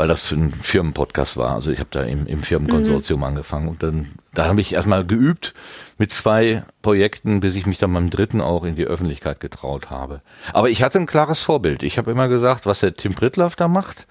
weil 0.00 0.08
das 0.08 0.22
für 0.22 0.34
ein 0.34 0.50
Firmenpodcast 0.50 1.36
war. 1.36 1.54
Also 1.54 1.70
ich 1.70 1.78
habe 1.78 1.90
da 1.90 2.02
im, 2.02 2.26
im 2.26 2.42
Firmenkonsortium 2.42 3.20
mhm. 3.20 3.24
angefangen 3.24 3.68
und 3.68 3.82
dann, 3.82 4.12
da 4.32 4.46
habe 4.46 4.62
ich 4.62 4.72
erstmal 4.72 5.04
geübt 5.04 5.52
mit 5.98 6.10
zwei 6.10 6.62
Projekten, 6.80 7.40
bis 7.40 7.54
ich 7.54 7.66
mich 7.66 7.76
dann 7.76 7.92
beim 7.92 8.08
dritten 8.08 8.40
auch 8.40 8.64
in 8.64 8.76
die 8.76 8.86
Öffentlichkeit 8.86 9.40
getraut 9.40 9.90
habe. 9.90 10.22
Aber 10.54 10.70
ich 10.70 10.82
hatte 10.82 10.96
ein 10.96 11.04
klares 11.04 11.42
Vorbild. 11.42 11.82
Ich 11.82 11.98
habe 11.98 12.10
immer 12.10 12.28
gesagt, 12.28 12.64
was 12.64 12.80
der 12.80 12.96
Tim 12.96 13.14
Pritlaff 13.14 13.56
da 13.56 13.68
macht 13.68 14.06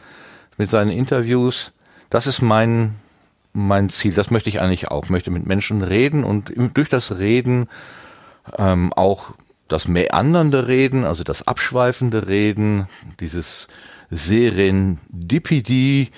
mit 0.57 0.69
seinen 0.69 0.91
Interviews, 0.91 1.71
das 2.11 2.27
ist 2.27 2.43
mein 2.43 2.93
mein 3.53 3.89
Ziel. 3.89 4.13
Das 4.13 4.29
möchte 4.29 4.49
ich 4.49 4.61
eigentlich 4.61 4.89
auch. 4.89 5.05
Ich 5.05 5.09
möchte 5.09 5.31
mit 5.31 5.47
Menschen 5.47 5.81
reden 5.81 6.23
und 6.23 6.53
durch 6.75 6.89
das 6.89 7.17
Reden 7.17 7.67
ähm, 8.59 8.93
auch 8.93 9.31
das 9.67 9.87
meandernde 9.87 10.67
Reden, 10.67 11.03
also 11.03 11.23
das 11.23 11.47
abschweifende 11.47 12.27
Reden, 12.27 12.87
dieses 13.19 13.69
Serendipity 14.11 16.11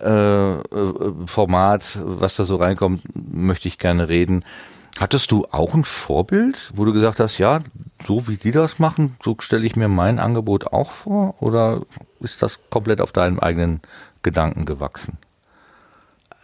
äh, 0.00 0.54
äh, 0.54 0.60
Format, 1.26 1.98
was 2.02 2.36
da 2.36 2.44
so 2.44 2.56
reinkommt, 2.56 3.02
möchte 3.14 3.68
ich 3.68 3.78
gerne 3.78 4.08
reden. 4.08 4.44
Hattest 4.98 5.30
du 5.30 5.46
auch 5.50 5.74
ein 5.74 5.84
Vorbild, 5.84 6.70
wo 6.74 6.84
du 6.84 6.92
gesagt 6.92 7.18
hast, 7.18 7.38
ja, 7.38 7.60
so 8.06 8.28
wie 8.28 8.36
die 8.36 8.52
das 8.52 8.78
machen, 8.78 9.16
so 9.22 9.36
stelle 9.40 9.66
ich 9.66 9.76
mir 9.76 9.88
mein 9.88 10.18
Angebot 10.18 10.72
auch 10.72 10.92
vor? 10.92 11.42
Oder 11.42 11.82
ist 12.20 12.42
das 12.42 12.60
komplett 12.70 13.00
auf 13.00 13.12
deinem 13.12 13.38
eigenen 13.38 13.80
Gedanken 14.22 14.66
gewachsen? 14.66 15.18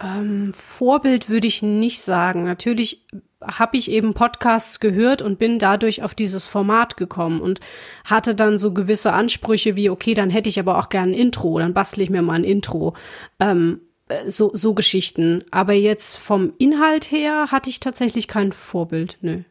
Ähm, 0.00 0.52
Vorbild 0.54 1.28
würde 1.28 1.46
ich 1.46 1.62
nicht 1.62 2.00
sagen. 2.00 2.44
Natürlich 2.44 3.04
habe 3.42 3.76
ich 3.76 3.90
eben 3.90 4.14
Podcasts 4.14 4.80
gehört 4.80 5.22
und 5.22 5.38
bin 5.38 5.58
dadurch 5.58 6.02
auf 6.02 6.14
dieses 6.14 6.46
Format 6.46 6.96
gekommen 6.96 7.40
und 7.40 7.60
hatte 8.04 8.34
dann 8.34 8.58
so 8.58 8.72
gewisse 8.72 9.12
Ansprüche 9.12 9.76
wie, 9.76 9.90
okay, 9.90 10.14
dann 10.14 10.30
hätte 10.30 10.48
ich 10.48 10.58
aber 10.58 10.78
auch 10.78 10.88
gern 10.88 11.10
ein 11.10 11.14
Intro, 11.14 11.58
dann 11.58 11.74
bastle 11.74 12.02
ich 12.02 12.10
mir 12.10 12.22
mal 12.22 12.34
ein 12.34 12.44
Intro. 12.44 12.94
Ähm, 13.38 13.80
äh, 14.08 14.30
so, 14.30 14.50
so 14.54 14.74
Geschichten. 14.74 15.44
Aber 15.50 15.72
jetzt 15.72 16.16
vom 16.16 16.52
Inhalt 16.58 17.10
her 17.10 17.50
hatte 17.50 17.70
ich 17.70 17.80
tatsächlich 17.80 18.28
kein 18.28 18.52
Vorbild, 18.52 19.18
nö. 19.20 19.42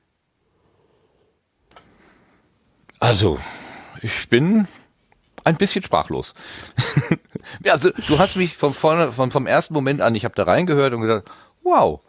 Also, 2.99 3.39
ich 4.01 4.27
bin 4.27 4.67
ein 5.43 5.55
bisschen 5.55 5.83
sprachlos. 5.83 6.33
ja, 7.63 7.73
also, 7.73 7.91
du 7.91 8.19
hast 8.19 8.35
mich 8.35 8.57
von 8.57 8.73
vorne, 8.73 9.11
von, 9.11 9.31
vom 9.31 9.45
ersten 9.45 9.73
Moment 9.73 10.01
an, 10.01 10.15
ich 10.15 10.25
habe 10.25 10.35
da 10.35 10.43
reingehört 10.43 10.93
und 10.93 11.01
gedacht, 11.01 11.25
wow, 11.63 12.01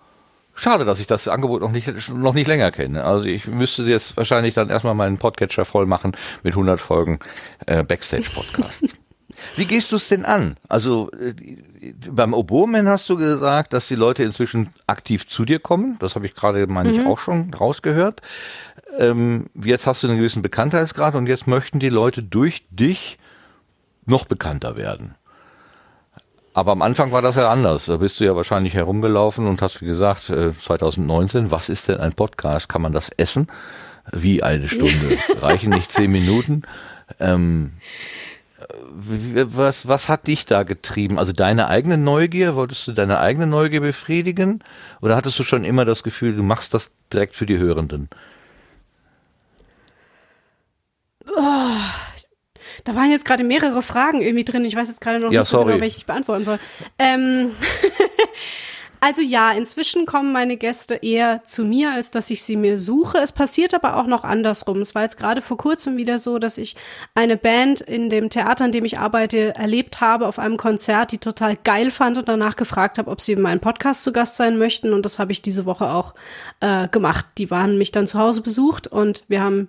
Schade, 0.58 0.84
dass 0.84 0.98
ich 0.98 1.06
das 1.06 1.28
Angebot 1.28 1.60
noch 1.60 1.70
nicht, 1.70 2.08
noch 2.12 2.34
nicht 2.34 2.48
länger 2.48 2.72
kenne. 2.72 3.04
Also 3.04 3.24
ich 3.24 3.46
müsste 3.46 3.84
jetzt 3.84 4.16
wahrscheinlich 4.16 4.54
dann 4.54 4.70
erstmal 4.70 4.94
meinen 4.94 5.16
Podcatcher 5.16 5.64
voll 5.64 5.86
machen 5.86 6.16
mit 6.42 6.54
100 6.54 6.80
Folgen 6.80 7.20
äh, 7.66 7.84
Backstage-Podcast. 7.84 8.82
Wie 9.56 9.66
gehst 9.66 9.92
du 9.92 9.96
es 9.96 10.08
denn 10.08 10.24
an? 10.24 10.56
Also 10.68 11.12
äh, 11.12 11.34
beim 12.10 12.34
Oboman 12.34 12.88
hast 12.88 13.08
du 13.08 13.16
gesagt, 13.16 13.72
dass 13.72 13.86
die 13.86 13.94
Leute 13.94 14.24
inzwischen 14.24 14.70
aktiv 14.88 15.28
zu 15.28 15.44
dir 15.44 15.60
kommen. 15.60 15.96
Das 16.00 16.16
habe 16.16 16.26
ich 16.26 16.34
gerade, 16.34 16.66
meine 16.66 16.90
ich, 16.90 16.98
mhm. 16.98 17.06
auch 17.06 17.20
schon 17.20 17.54
rausgehört. 17.54 18.20
Ähm, 18.98 19.46
jetzt 19.54 19.86
hast 19.86 20.02
du 20.02 20.08
einen 20.08 20.16
gewissen 20.16 20.42
Bekanntheitsgrad 20.42 21.14
und 21.14 21.28
jetzt 21.28 21.46
möchten 21.46 21.78
die 21.78 21.88
Leute 21.88 22.24
durch 22.24 22.66
dich 22.70 23.16
noch 24.06 24.24
bekannter 24.24 24.76
werden. 24.76 25.14
Aber 26.58 26.72
am 26.72 26.82
Anfang 26.82 27.12
war 27.12 27.22
das 27.22 27.36
ja 27.36 27.48
anders. 27.48 27.86
Da 27.86 27.98
bist 27.98 28.18
du 28.18 28.24
ja 28.24 28.34
wahrscheinlich 28.34 28.74
herumgelaufen 28.74 29.46
und 29.46 29.62
hast, 29.62 29.80
wie 29.80 29.86
gesagt, 29.86 30.24
2019, 30.24 31.46
äh, 31.46 31.50
was 31.52 31.68
ist 31.68 31.86
denn 31.86 32.00
ein 32.00 32.14
Podcast? 32.14 32.68
Kann 32.68 32.82
man 32.82 32.92
das 32.92 33.10
essen? 33.10 33.46
Wie 34.10 34.42
eine 34.42 34.66
Stunde? 34.66 35.18
Reichen 35.40 35.70
nicht 35.70 35.92
zehn 35.92 36.10
Minuten? 36.10 36.62
Ähm, 37.20 37.74
was, 38.90 39.86
was 39.86 40.08
hat 40.08 40.26
dich 40.26 40.46
da 40.46 40.64
getrieben? 40.64 41.20
Also 41.20 41.32
deine 41.32 41.68
eigene 41.68 41.96
Neugier? 41.96 42.56
Wolltest 42.56 42.88
du 42.88 42.92
deine 42.92 43.20
eigene 43.20 43.46
Neugier 43.46 43.80
befriedigen? 43.80 44.64
Oder 45.00 45.14
hattest 45.14 45.38
du 45.38 45.44
schon 45.44 45.62
immer 45.62 45.84
das 45.84 46.02
Gefühl, 46.02 46.34
du 46.34 46.42
machst 46.42 46.74
das 46.74 46.90
direkt 47.12 47.36
für 47.36 47.46
die 47.46 47.58
Hörenden? 47.58 48.08
Oh, 51.24 51.76
da 52.84 52.94
waren 52.94 53.10
jetzt 53.10 53.24
gerade 53.24 53.44
mehrere 53.44 53.82
Fragen 53.82 54.20
irgendwie 54.20 54.44
drin. 54.44 54.64
Ich 54.64 54.76
weiß 54.76 54.88
jetzt 54.88 55.00
gerade 55.00 55.20
noch 55.20 55.32
ja, 55.32 55.40
nicht 55.40 55.48
so 55.48 55.64
genau, 55.64 55.80
welche 55.80 55.98
ich 55.98 56.06
beantworten 56.06 56.44
soll. 56.44 56.58
Ähm, 56.98 57.52
Also 59.00 59.22
ja, 59.22 59.52
inzwischen 59.52 60.06
kommen 60.06 60.32
meine 60.32 60.56
Gäste 60.56 60.96
eher 60.96 61.44
zu 61.44 61.64
mir, 61.64 61.92
als 61.92 62.10
dass 62.10 62.30
ich 62.30 62.42
sie 62.42 62.56
mir 62.56 62.78
suche. 62.78 63.18
Es 63.18 63.30
passiert 63.30 63.72
aber 63.74 63.96
auch 63.96 64.06
noch 64.06 64.24
andersrum. 64.24 64.80
Es 64.80 64.94
war 64.94 65.02
jetzt 65.02 65.18
gerade 65.18 65.40
vor 65.40 65.56
kurzem 65.56 65.96
wieder 65.96 66.18
so, 66.18 66.38
dass 66.38 66.58
ich 66.58 66.74
eine 67.14 67.36
Band 67.36 67.80
in 67.80 68.08
dem 68.08 68.28
Theater, 68.28 68.64
in 68.64 68.72
dem 68.72 68.84
ich 68.84 68.98
arbeite, 68.98 69.54
erlebt 69.54 70.00
habe 70.00 70.26
auf 70.26 70.38
einem 70.38 70.56
Konzert, 70.56 71.12
die 71.12 71.18
total 71.18 71.56
geil 71.56 71.92
fand 71.92 72.18
und 72.18 72.28
danach 72.28 72.56
gefragt 72.56 72.98
habe, 72.98 73.10
ob 73.10 73.20
sie 73.20 73.32
in 73.32 73.40
meinem 73.40 73.60
Podcast 73.60 74.02
zu 74.02 74.12
Gast 74.12 74.36
sein 74.36 74.58
möchten. 74.58 74.92
Und 74.92 75.04
das 75.04 75.20
habe 75.20 75.30
ich 75.30 75.42
diese 75.42 75.64
Woche 75.64 75.90
auch 75.90 76.14
äh, 76.60 76.88
gemacht. 76.88 77.26
Die 77.38 77.50
waren 77.52 77.78
mich 77.78 77.92
dann 77.92 78.08
zu 78.08 78.18
Hause 78.18 78.42
besucht 78.42 78.88
und 78.88 79.22
wir 79.28 79.42
haben 79.42 79.68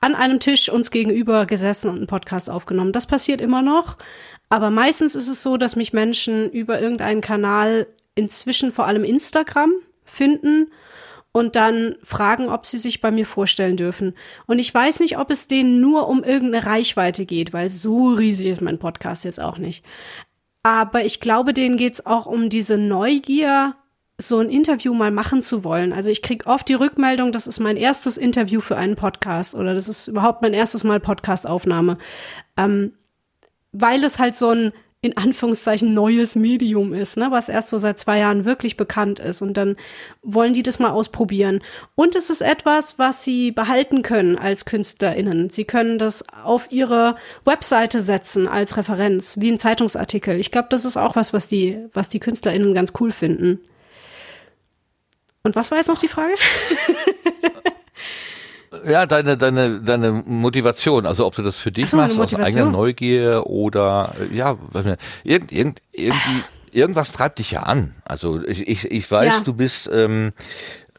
an 0.00 0.16
einem 0.16 0.40
Tisch 0.40 0.68
uns 0.68 0.90
gegenüber 0.90 1.46
gesessen 1.46 1.90
und 1.90 1.96
einen 1.98 2.06
Podcast 2.08 2.50
aufgenommen. 2.50 2.92
Das 2.92 3.06
passiert 3.06 3.40
immer 3.40 3.62
noch. 3.62 3.96
Aber 4.48 4.70
meistens 4.70 5.14
ist 5.14 5.28
es 5.28 5.42
so, 5.42 5.56
dass 5.56 5.76
mich 5.76 5.92
Menschen 5.92 6.50
über 6.50 6.80
irgendeinen 6.80 7.20
Kanal 7.20 7.86
inzwischen 8.14 8.72
vor 8.72 8.86
allem 8.86 9.04
Instagram 9.04 9.72
finden 10.04 10.70
und 11.32 11.56
dann 11.56 11.96
fragen, 12.04 12.48
ob 12.48 12.64
sie 12.64 12.78
sich 12.78 13.00
bei 13.00 13.10
mir 13.10 13.26
vorstellen 13.26 13.76
dürfen. 13.76 14.14
Und 14.46 14.60
ich 14.60 14.72
weiß 14.72 15.00
nicht, 15.00 15.18
ob 15.18 15.30
es 15.30 15.48
denen 15.48 15.80
nur 15.80 16.08
um 16.08 16.22
irgendeine 16.22 16.64
Reichweite 16.64 17.26
geht, 17.26 17.52
weil 17.52 17.70
so 17.70 18.10
riesig 18.12 18.46
ist 18.46 18.60
mein 18.60 18.78
Podcast 18.78 19.24
jetzt 19.24 19.40
auch 19.40 19.58
nicht. 19.58 19.84
Aber 20.62 21.04
ich 21.04 21.20
glaube, 21.20 21.52
denen 21.52 21.76
geht's 21.76 22.06
auch 22.06 22.26
um 22.26 22.48
diese 22.48 22.78
Neugier, 22.78 23.74
so 24.16 24.38
ein 24.38 24.48
Interview 24.48 24.94
mal 24.94 25.10
machen 25.10 25.42
zu 25.42 25.64
wollen. 25.64 25.92
Also 25.92 26.10
ich 26.10 26.22
krieg 26.22 26.46
oft 26.46 26.68
die 26.68 26.74
Rückmeldung, 26.74 27.32
das 27.32 27.48
ist 27.48 27.58
mein 27.58 27.76
erstes 27.76 28.16
Interview 28.16 28.60
für 28.60 28.76
einen 28.76 28.94
Podcast 28.94 29.56
oder 29.56 29.74
das 29.74 29.88
ist 29.88 30.06
überhaupt 30.06 30.40
mein 30.40 30.54
erstes 30.54 30.84
Mal 30.84 31.00
Podcastaufnahme. 31.00 31.98
Ähm, 32.56 32.92
weil 33.72 34.04
es 34.04 34.20
halt 34.20 34.36
so 34.36 34.50
ein 34.50 34.72
in 35.04 35.18
Anführungszeichen 35.18 35.92
neues 35.92 36.34
Medium 36.34 36.94
ist, 36.94 37.18
ne, 37.18 37.30
was 37.30 37.50
erst 37.50 37.68
so 37.68 37.76
seit 37.76 37.98
zwei 37.98 38.20
Jahren 38.20 38.46
wirklich 38.46 38.78
bekannt 38.78 39.18
ist. 39.18 39.42
Und 39.42 39.58
dann 39.58 39.76
wollen 40.22 40.54
die 40.54 40.62
das 40.62 40.78
mal 40.78 40.92
ausprobieren. 40.92 41.60
Und 41.94 42.14
es 42.14 42.30
ist 42.30 42.40
etwas, 42.40 42.98
was 42.98 43.22
sie 43.22 43.52
behalten 43.52 44.00
können 44.00 44.38
als 44.38 44.64
KünstlerInnen. 44.64 45.50
Sie 45.50 45.66
können 45.66 45.98
das 45.98 46.24
auf 46.30 46.72
ihre 46.72 47.16
Webseite 47.44 48.00
setzen 48.00 48.48
als 48.48 48.78
Referenz, 48.78 49.38
wie 49.38 49.52
ein 49.52 49.58
Zeitungsartikel. 49.58 50.40
Ich 50.40 50.50
glaube, 50.50 50.68
das 50.70 50.86
ist 50.86 50.96
auch 50.96 51.16
was, 51.16 51.34
was 51.34 51.48
die, 51.48 51.84
was 51.92 52.08
die 52.08 52.20
KünstlerInnen 52.20 52.72
ganz 52.72 52.94
cool 52.98 53.12
finden. 53.12 53.60
Und 55.42 55.54
was 55.54 55.70
war 55.70 55.76
jetzt 55.76 55.88
noch 55.88 55.98
die 55.98 56.08
Frage? 56.08 56.32
Ja, 58.86 59.06
deine, 59.06 59.36
deine, 59.36 59.80
deine 59.80 60.12
Motivation, 60.12 61.06
also 61.06 61.26
ob 61.26 61.34
du 61.34 61.42
das 61.42 61.58
für 61.58 61.72
dich 61.72 61.90
so, 61.90 61.96
machst, 61.96 62.18
aus 62.18 62.34
eigener 62.34 62.66
Neugier 62.66 63.46
oder 63.46 64.14
ja, 64.32 64.56
irgend, 65.24 65.52
irgend, 65.52 65.82
irgendwie, 65.92 66.42
irgendwas 66.72 67.12
treibt 67.12 67.38
dich 67.38 67.52
ja 67.52 67.62
an. 67.62 67.94
Also 68.04 68.42
ich, 68.44 68.66
ich, 68.66 68.90
ich 68.90 69.10
weiß, 69.10 69.38
ja. 69.38 69.40
du 69.44 69.54
bist 69.54 69.88
ähm, 69.92 70.32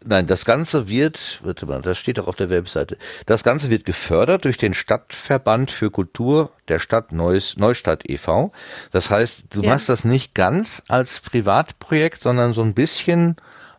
Nein, 0.08 0.28
das 0.28 0.46
Ganze 0.46 0.88
wird, 0.88 1.42
warte 1.44 1.66
mal, 1.66 1.82
das 1.82 1.98
steht 1.98 2.20
auch 2.20 2.28
auf 2.28 2.36
der 2.36 2.52
Webseite. 2.52 2.98
Das 3.26 3.44
Ganze 3.44 3.72
wird 3.72 3.86
gefördert 3.86 4.46
durch 4.46 4.58
den 4.58 4.76
Stadtverband 4.76 5.72
für 5.72 5.90
Kultur 5.90 6.52
der 6.68 6.78
Stadt 6.78 7.12
Neuss, 7.12 7.58
Neustadt 7.58 8.08
e.V. 8.08 8.52
Das 8.92 9.10
heißt, 9.10 9.46
du 9.50 9.62
ja. 9.62 9.70
machst 9.70 9.90
das 9.90 10.04
nicht 10.06 10.36
ganz 10.36 10.84
als 10.88 11.22
Privatprojekt, 11.22 12.22
sondern 12.22 12.54
so 12.54 12.62
ein 12.62 12.76
bisschen 12.76 13.38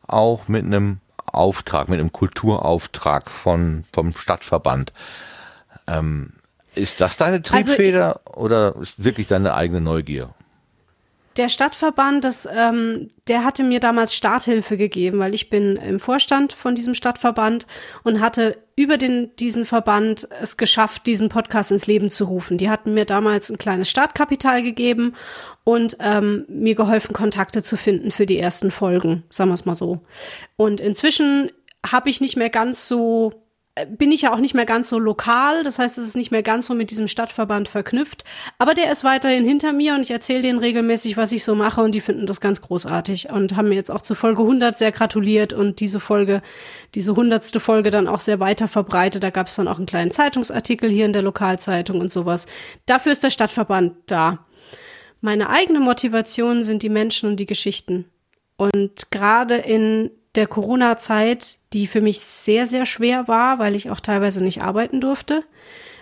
auch 0.09 0.49
mit 0.49 0.65
einem 0.65 0.99
Auftrag, 1.37 1.89
mit 1.89 2.01
einem 2.01 2.13
Kulturauftrag 2.13 3.31
von, 3.31 3.85
vom 3.93 4.13
Stadtverband. 4.13 4.93
Ähm, 5.87 6.33
ist 6.75 7.01
das 7.01 7.17
deine 7.17 7.37
also 7.37 7.51
Triebfeder 7.51 8.21
also, 8.27 8.39
oder 8.39 8.77
ist 8.77 9.03
wirklich 9.03 9.27
deine 9.27 9.55
eigene 9.55 9.81
Neugier? 9.81 10.35
Der 11.37 11.49
Stadtverband, 11.49 12.25
das, 12.25 12.49
ähm, 12.51 13.09
der 13.29 13.45
hatte 13.45 13.63
mir 13.63 13.79
damals 13.79 14.15
Starthilfe 14.15 14.77
gegeben, 14.77 15.19
weil 15.19 15.35
ich 15.35 15.51
bin 15.51 15.77
im 15.77 15.99
Vorstand 15.99 16.55
von 16.55 16.75
diesem 16.75 16.95
Stadtverband 16.95 17.67
und 18.05 18.21
hatte 18.21 18.57
über 18.75 18.97
den, 18.97 19.35
diesen 19.37 19.65
Verband 19.65 20.29
es 20.41 20.57
geschafft, 20.57 21.07
diesen 21.07 21.29
Podcast 21.29 21.73
ins 21.73 21.87
Leben 21.87 22.09
zu 22.09 22.25
rufen. 22.25 22.57
Die 22.57 22.71
hatten 22.71 22.95
mir 22.95 23.05
damals 23.05 23.51
ein 23.51 23.59
kleines 23.59 23.91
Startkapital 23.91 24.63
gegeben 24.63 25.15
und 25.65 25.97
ähm, 26.01 26.47
mir 26.49 26.75
geholfen, 26.75 27.13
Kontakte 27.13 27.63
zu 27.63 27.77
finden 27.77 28.11
für 28.11 28.25
die 28.25 28.39
ersten 28.39 28.71
Folgen, 28.71 29.25
sagen 29.29 29.51
wir 29.51 29.55
es 29.55 29.67
mal 29.67 29.75
so. 29.75 30.01
Und 30.57 30.81
inzwischen 30.81 31.51
habe 31.85 32.09
ich 32.09 32.21
nicht 32.21 32.37
mehr 32.37 32.51
ganz 32.51 32.89
so 32.89 33.46
bin 33.91 34.11
ich 34.11 34.23
ja 34.23 34.33
auch 34.33 34.39
nicht 34.39 34.55
mehr 34.55 34.65
ganz 34.65 34.89
so 34.89 34.99
lokal. 34.99 35.63
Das 35.63 35.79
heißt, 35.79 35.99
es 35.99 36.07
ist 36.07 36.17
nicht 36.17 36.31
mehr 36.31 36.43
ganz 36.43 36.67
so 36.67 36.75
mit 36.75 36.91
diesem 36.91 37.09
Stadtverband 37.09 37.69
verknüpft. 37.69 38.25
Aber 38.59 38.73
der 38.73 38.91
ist 38.91 39.05
weiterhin 39.05 39.45
hinter 39.45 39.73
mir 39.73 39.95
und 39.95 40.01
ich 40.01 40.11
erzähle 40.11 40.43
denen 40.43 40.59
regelmäßig, 40.59 41.17
was 41.17 41.33
ich 41.33 41.45
so 41.45 41.55
mache 41.55 41.83
und 41.83 41.95
die 41.95 42.01
finden 42.01 42.27
das 42.27 42.41
ganz 42.41 42.63
großartig 42.63 43.31
und 43.31 43.57
haben 43.57 43.69
mir 43.69 43.75
jetzt 43.75 43.91
auch 43.91 44.01
zu 44.01 44.15
Folge 44.15 44.43
100 44.43 44.79
sehr 44.79 44.93
gratuliert 44.93 45.53
und 45.53 45.81
diese 45.81 46.01
Folge, 46.01 46.41
diese 46.95 47.15
hundertste 47.17 47.61
Folge 47.61 47.91
dann 47.91 48.09
auch 48.09 48.21
sehr 48.21 48.41
weiter 48.41 48.67
verbreitet. 48.67 49.23
Da 49.23 49.31
gab 49.31 49.49
es 49.49 49.57
dann 49.57 49.69
auch 49.69 49.77
einen 49.77 49.87
kleinen 49.87 50.11
Zeitungsartikel 50.11 50.91
hier 50.91 51.05
in 51.05 51.13
der 51.13 51.23
Lokalzeitung 51.23 52.01
und 52.01 52.11
sowas. 52.11 52.47
Dafür 52.87 53.13
ist 53.13 53.25
der 53.25 53.31
Stadtverband 53.31 53.95
da. 54.07 54.47
Meine 55.21 55.51
eigene 55.51 55.81
Motivation 55.81 56.63
sind 56.63 56.83
die 56.83 56.89
Menschen 56.89 57.31
und 57.31 57.41
die 57.41 57.47
Geschichten. 57.47 58.07
Und 58.57 59.11
gerade 59.11 59.57
in 59.57 60.11
der 60.35 60.47
Corona-Zeit, 60.47 61.59
die 61.77 61.87
für 61.87 62.01
mich 62.01 62.21
sehr, 62.21 62.67
sehr 62.67 62.87
schwer 62.87 63.29
war, 63.29 63.59
weil 63.59 63.75
ich 63.75 63.91
auch 63.91 64.01
teilweise 64.01 64.43
nicht 64.43 64.63
arbeiten 64.63 64.99
durfte, 64.99 65.45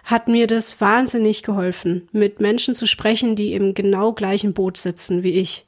hat 0.04 0.28
mir 0.28 0.46
das 0.46 0.80
wahnsinnig 0.80 1.42
geholfen, 1.42 2.08
mit 2.12 2.40
Menschen 2.40 2.76
zu 2.76 2.86
sprechen, 2.86 3.34
die 3.34 3.54
im 3.54 3.74
genau 3.74 4.12
gleichen 4.12 4.54
Boot 4.54 4.76
sitzen 4.76 5.24
wie 5.24 5.32
ich. 5.32 5.66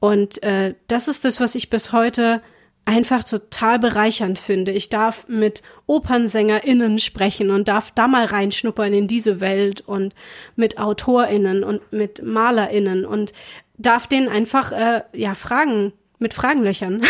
Und 0.00 0.42
äh, 0.42 0.74
das 0.86 1.08
ist 1.08 1.24
das, 1.24 1.40
was 1.40 1.54
ich 1.54 1.70
bis 1.70 1.92
heute 1.92 2.42
einfach 2.84 3.24
total 3.24 3.78
bereichernd 3.78 4.38
finde. 4.38 4.70
Ich 4.72 4.90
darf 4.90 5.26
mit 5.28 5.62
OpernsängerInnen 5.86 6.98
sprechen 6.98 7.50
und 7.50 7.68
darf 7.68 7.90
da 7.90 8.08
mal 8.08 8.26
reinschnuppern 8.26 8.92
in 8.92 9.08
diese 9.08 9.40
Welt 9.40 9.80
und 9.80 10.14
mit 10.56 10.78
AutorInnen 10.78 11.64
und 11.64 11.90
mit 11.90 12.22
MalerInnen 12.22 13.06
und 13.06 13.32
darf 13.78 14.06
denen 14.06 14.28
einfach 14.28 14.72
äh, 14.72 15.04
ja 15.14 15.34
Fragen 15.34 15.94
mit 16.22 16.34
Fragenlöchern 16.34 17.02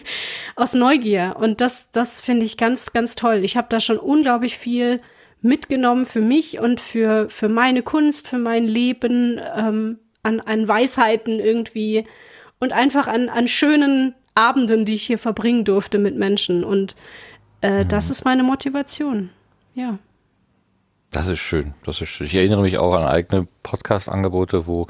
aus 0.56 0.72
Neugier. 0.72 1.36
Und 1.38 1.60
das, 1.60 1.90
das 1.92 2.20
finde 2.20 2.46
ich 2.46 2.56
ganz, 2.56 2.92
ganz 2.92 3.14
toll. 3.14 3.40
Ich 3.44 3.56
habe 3.56 3.66
da 3.68 3.80
schon 3.80 3.98
unglaublich 3.98 4.56
viel 4.56 5.00
mitgenommen 5.42 6.06
für 6.06 6.20
mich 6.20 6.58
und 6.60 6.80
für, 6.80 7.28
für 7.28 7.48
meine 7.48 7.82
Kunst, 7.82 8.28
für 8.28 8.38
mein 8.38 8.64
Leben, 8.64 9.40
ähm, 9.56 9.98
an, 10.22 10.40
an 10.40 10.68
Weisheiten 10.68 11.40
irgendwie 11.40 12.06
und 12.58 12.72
einfach 12.72 13.08
an, 13.08 13.28
an 13.28 13.46
schönen 13.46 14.14
Abenden, 14.34 14.84
die 14.84 14.94
ich 14.94 15.04
hier 15.04 15.18
verbringen 15.18 15.64
durfte 15.64 15.98
mit 15.98 16.16
Menschen. 16.16 16.62
Und 16.64 16.94
äh, 17.62 17.84
mhm. 17.84 17.88
das 17.88 18.10
ist 18.10 18.24
meine 18.24 18.42
Motivation. 18.42 19.30
Ja. 19.74 19.98
Das 21.10 21.26
ist 21.26 21.40
schön, 21.40 21.74
das 21.84 22.00
ist 22.00 22.10
schön. 22.10 22.26
Ich 22.26 22.34
erinnere 22.34 22.62
mich 22.62 22.78
auch 22.78 22.94
an 22.94 23.02
eigene 23.02 23.48
Podcast-Angebote, 23.64 24.68
wo 24.68 24.86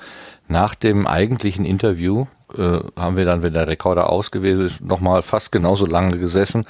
nach 0.51 0.75
dem 0.75 1.07
eigentlichen 1.07 1.65
Interview 1.65 2.27
äh, 2.57 2.81
haben 2.97 3.17
wir 3.17 3.25
dann, 3.25 3.43
wenn 3.43 3.55
der 3.55 3.69
Rekorder 3.69 4.11
ausgewählt 4.11 4.61
ist, 4.61 4.81
nochmal 4.81 5.23
fast 5.23 5.53
genauso 5.53 5.87
lange 5.87 6.19
gesessen 6.19 6.65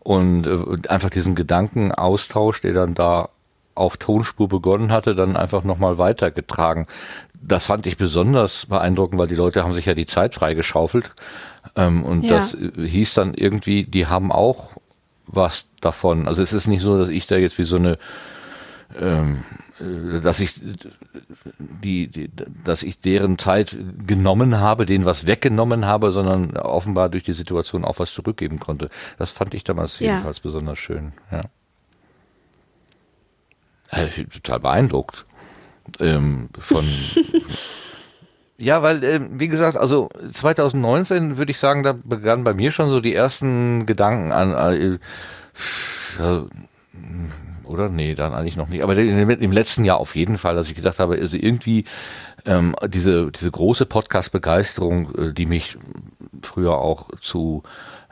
und 0.00 0.46
äh, 0.46 0.88
einfach 0.88 1.10
diesen 1.10 1.34
Gedankenaustausch, 1.34 2.62
der 2.62 2.72
dann 2.72 2.94
da 2.94 3.28
auf 3.74 3.98
Tonspur 3.98 4.48
begonnen 4.48 4.90
hatte, 4.90 5.14
dann 5.14 5.36
einfach 5.36 5.62
nochmal 5.62 5.98
weitergetragen. 5.98 6.86
Das 7.34 7.66
fand 7.66 7.86
ich 7.86 7.98
besonders 7.98 8.66
beeindruckend, 8.66 9.20
weil 9.20 9.28
die 9.28 9.34
Leute 9.34 9.62
haben 9.62 9.74
sich 9.74 9.84
ja 9.84 9.94
die 9.94 10.06
Zeit 10.06 10.34
freigeschaufelt. 10.34 11.10
Ähm, 11.76 12.04
und 12.04 12.24
ja. 12.24 12.36
das 12.36 12.54
äh, 12.54 12.70
hieß 12.76 13.14
dann 13.14 13.34
irgendwie, 13.34 13.84
die 13.84 14.06
haben 14.06 14.32
auch 14.32 14.70
was 15.26 15.66
davon. 15.80 16.26
Also 16.26 16.42
es 16.42 16.54
ist 16.54 16.66
nicht 16.66 16.80
so, 16.80 16.98
dass 16.98 17.10
ich 17.10 17.26
da 17.26 17.36
jetzt 17.36 17.58
wie 17.58 17.64
so 17.64 17.76
eine 17.76 17.98
ähm, 18.98 19.42
äh, 19.42 19.65
dass 19.78 20.40
ich 20.40 20.54
die, 21.58 22.08
die, 22.08 22.30
dass 22.64 22.82
ich 22.82 23.00
deren 23.00 23.38
Zeit 23.38 23.76
genommen 24.06 24.58
habe, 24.58 24.86
denen 24.86 25.04
was 25.04 25.26
weggenommen 25.26 25.84
habe, 25.84 26.12
sondern 26.12 26.56
offenbar 26.56 27.08
durch 27.08 27.24
die 27.24 27.34
Situation 27.34 27.84
auch 27.84 27.98
was 27.98 28.12
zurückgeben 28.12 28.58
konnte. 28.58 28.88
Das 29.18 29.30
fand 29.30 29.54
ich 29.54 29.64
damals 29.64 29.98
ja. 29.98 30.12
jedenfalls 30.12 30.40
besonders 30.40 30.78
schön. 30.78 31.12
Ja. 31.30 31.44
Also 33.90 34.08
ich 34.08 34.14
bin 34.16 34.30
total 34.30 34.60
beeindruckt 34.60 35.26
ähm, 36.00 36.48
von 36.58 36.84
Ja, 38.58 38.82
weil, 38.82 39.04
äh, 39.04 39.20
wie 39.32 39.48
gesagt, 39.48 39.76
also 39.76 40.08
2019 40.32 41.36
würde 41.36 41.50
ich 41.50 41.58
sagen, 41.58 41.82
da 41.82 41.92
begannen 41.92 42.42
bei 42.42 42.54
mir 42.54 42.70
schon 42.70 42.88
so 42.88 43.00
die 43.00 43.14
ersten 43.14 43.84
Gedanken 43.84 44.32
an, 44.32 44.54
äh, 44.54 44.98
äh, 46.18 46.42
oder? 47.66 47.88
Nee, 47.88 48.14
dann 48.14 48.34
eigentlich 48.34 48.56
noch 48.56 48.68
nicht. 48.68 48.82
Aber 48.82 48.96
im 48.96 49.52
letzten 49.52 49.84
Jahr 49.84 49.98
auf 49.98 50.16
jeden 50.16 50.38
Fall, 50.38 50.54
dass 50.54 50.68
ich 50.68 50.76
gedacht 50.76 50.98
habe, 50.98 51.16
also 51.16 51.36
irgendwie 51.36 51.84
ähm, 52.46 52.74
diese, 52.86 53.30
diese 53.30 53.50
große 53.50 53.86
Podcast-Begeisterung, 53.86 55.14
äh, 55.14 55.32
die 55.32 55.46
mich 55.46 55.76
früher 56.42 56.78
auch 56.78 57.08
zu 57.20 57.62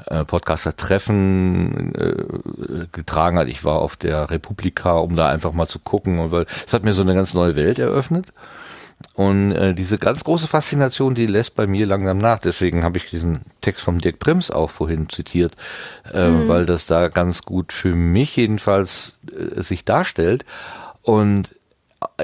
äh, 0.06 0.24
Podcaster-Treffen 0.24 1.94
äh, 1.94 2.86
getragen 2.92 3.38
hat. 3.38 3.48
Ich 3.48 3.64
war 3.64 3.80
auf 3.80 3.96
der 3.96 4.30
Republika, 4.30 4.98
um 4.98 5.16
da 5.16 5.28
einfach 5.28 5.52
mal 5.52 5.68
zu 5.68 5.78
gucken, 5.78 6.18
es 6.66 6.72
hat 6.72 6.84
mir 6.84 6.92
so 6.92 7.02
eine 7.02 7.14
ganz 7.14 7.34
neue 7.34 7.56
Welt 7.56 7.78
eröffnet. 7.78 8.32
Und 9.14 9.52
äh, 9.52 9.74
diese 9.74 9.98
ganz 9.98 10.24
große 10.24 10.48
Faszination, 10.48 11.14
die 11.14 11.26
lässt 11.26 11.54
bei 11.54 11.66
mir 11.66 11.86
langsam 11.86 12.18
nach. 12.18 12.38
Deswegen 12.38 12.82
habe 12.82 12.98
ich 12.98 13.10
diesen 13.10 13.42
Text 13.60 13.82
vom 13.82 14.00
Dirk 14.00 14.18
Prims 14.18 14.50
auch 14.50 14.70
vorhin 14.70 15.08
zitiert, 15.08 15.54
äh, 16.12 16.28
mhm. 16.28 16.48
weil 16.48 16.66
das 16.66 16.86
da 16.86 17.08
ganz 17.08 17.42
gut 17.42 17.72
für 17.72 17.94
mich 17.94 18.34
jedenfalls 18.36 19.18
äh, 19.32 19.62
sich 19.62 19.84
darstellt. 19.84 20.44
Und 21.02 21.54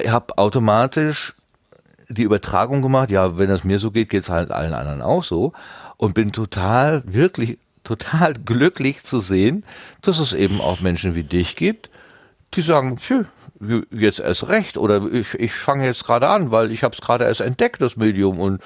ich 0.01 0.09
habe 0.09 0.37
automatisch 0.37 1.33
die 2.09 2.23
Übertragung 2.23 2.81
gemacht, 2.81 3.09
ja, 3.09 3.37
wenn 3.37 3.49
es 3.49 3.63
mir 3.63 3.79
so 3.79 3.91
geht, 3.91 4.09
geht 4.09 4.23
es 4.23 4.29
halt 4.29 4.51
allen 4.51 4.73
anderen 4.73 5.01
auch 5.01 5.23
so. 5.23 5.53
Und 5.97 6.13
bin 6.13 6.33
total, 6.33 7.03
wirklich 7.05 7.57
total 7.83 8.33
glücklich 8.45 9.03
zu 9.03 9.19
sehen, 9.19 9.63
dass 10.01 10.19
es 10.19 10.33
eben 10.33 10.59
auch 10.59 10.81
Menschen 10.81 11.15
wie 11.15 11.23
dich 11.23 11.55
gibt, 11.55 11.89
die 12.53 12.61
sagen, 12.61 12.97
pfui, 12.97 13.23
jetzt 13.91 14.19
erst 14.19 14.47
recht 14.47 14.77
oder 14.77 15.05
ich, 15.11 15.33
ich 15.35 15.53
fange 15.53 15.85
jetzt 15.85 16.05
gerade 16.05 16.27
an, 16.27 16.51
weil 16.51 16.71
ich 16.71 16.83
habe 16.83 16.93
es 16.93 17.01
gerade 17.01 17.25
erst 17.25 17.41
entdeckt, 17.41 17.81
das 17.81 17.95
Medium 17.95 18.39
und 18.39 18.61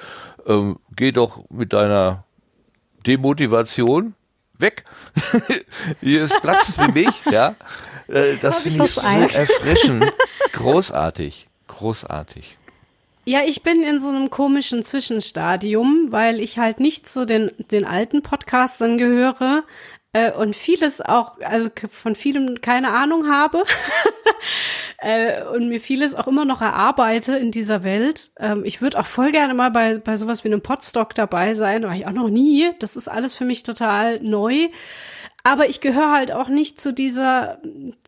ähm, 0.46 0.78
geh 0.94 1.12
doch 1.12 1.44
mit 1.50 1.72
deiner 1.72 2.24
Demotivation 3.06 4.14
weg. 4.58 4.84
Hier 6.00 6.24
ist 6.24 6.40
Platz 6.40 6.72
für 6.72 6.90
mich, 6.90 7.08
ja. 7.30 7.54
Äh, 8.08 8.36
das 8.42 8.60
finde 8.60 8.84
ich 8.84 8.90
so 8.90 9.00
erfrischend. 9.00 10.04
Großartig, 10.52 11.48
großartig. 11.66 12.56
Ja, 13.28 13.40
ich 13.44 13.62
bin 13.62 13.82
in 13.82 13.98
so 13.98 14.08
einem 14.08 14.30
komischen 14.30 14.84
Zwischenstadium, 14.84 16.12
weil 16.12 16.40
ich 16.40 16.58
halt 16.58 16.78
nicht 16.78 17.08
zu 17.08 17.26
den, 17.26 17.50
den 17.72 17.84
alten 17.84 18.22
Podcastern 18.22 18.98
gehöre, 18.98 19.64
äh, 20.16 20.32
und 20.32 20.56
vieles 20.56 21.02
auch, 21.02 21.38
also 21.40 21.68
von 21.90 22.14
vielem 22.14 22.62
keine 22.62 22.90
Ahnung 22.90 23.28
habe 23.28 23.64
äh, 24.98 25.42
und 25.44 25.68
mir 25.68 25.78
vieles 25.78 26.14
auch 26.14 26.26
immer 26.26 26.46
noch 26.46 26.62
erarbeite 26.62 27.36
in 27.36 27.50
dieser 27.50 27.84
Welt. 27.84 28.30
Ähm, 28.38 28.64
ich 28.64 28.80
würde 28.80 28.98
auch 28.98 29.06
voll 29.06 29.30
gerne 29.30 29.52
mal 29.52 29.70
bei, 29.70 29.98
bei 29.98 30.16
sowas 30.16 30.42
wie 30.42 30.48
einem 30.48 30.62
Podstock 30.62 31.14
dabei 31.14 31.52
sein, 31.52 31.82
war 31.82 31.94
ich 31.94 32.06
auch 32.06 32.12
noch 32.12 32.30
nie. 32.30 32.70
Das 32.78 32.96
ist 32.96 33.08
alles 33.08 33.34
für 33.34 33.44
mich 33.44 33.62
total 33.62 34.20
neu. 34.20 34.68
Aber 35.44 35.68
ich 35.68 35.80
gehöre 35.80 36.12
halt 36.12 36.32
auch 36.32 36.48
nicht 36.48 36.80
zu 36.80 36.94
dieser, 36.94 37.58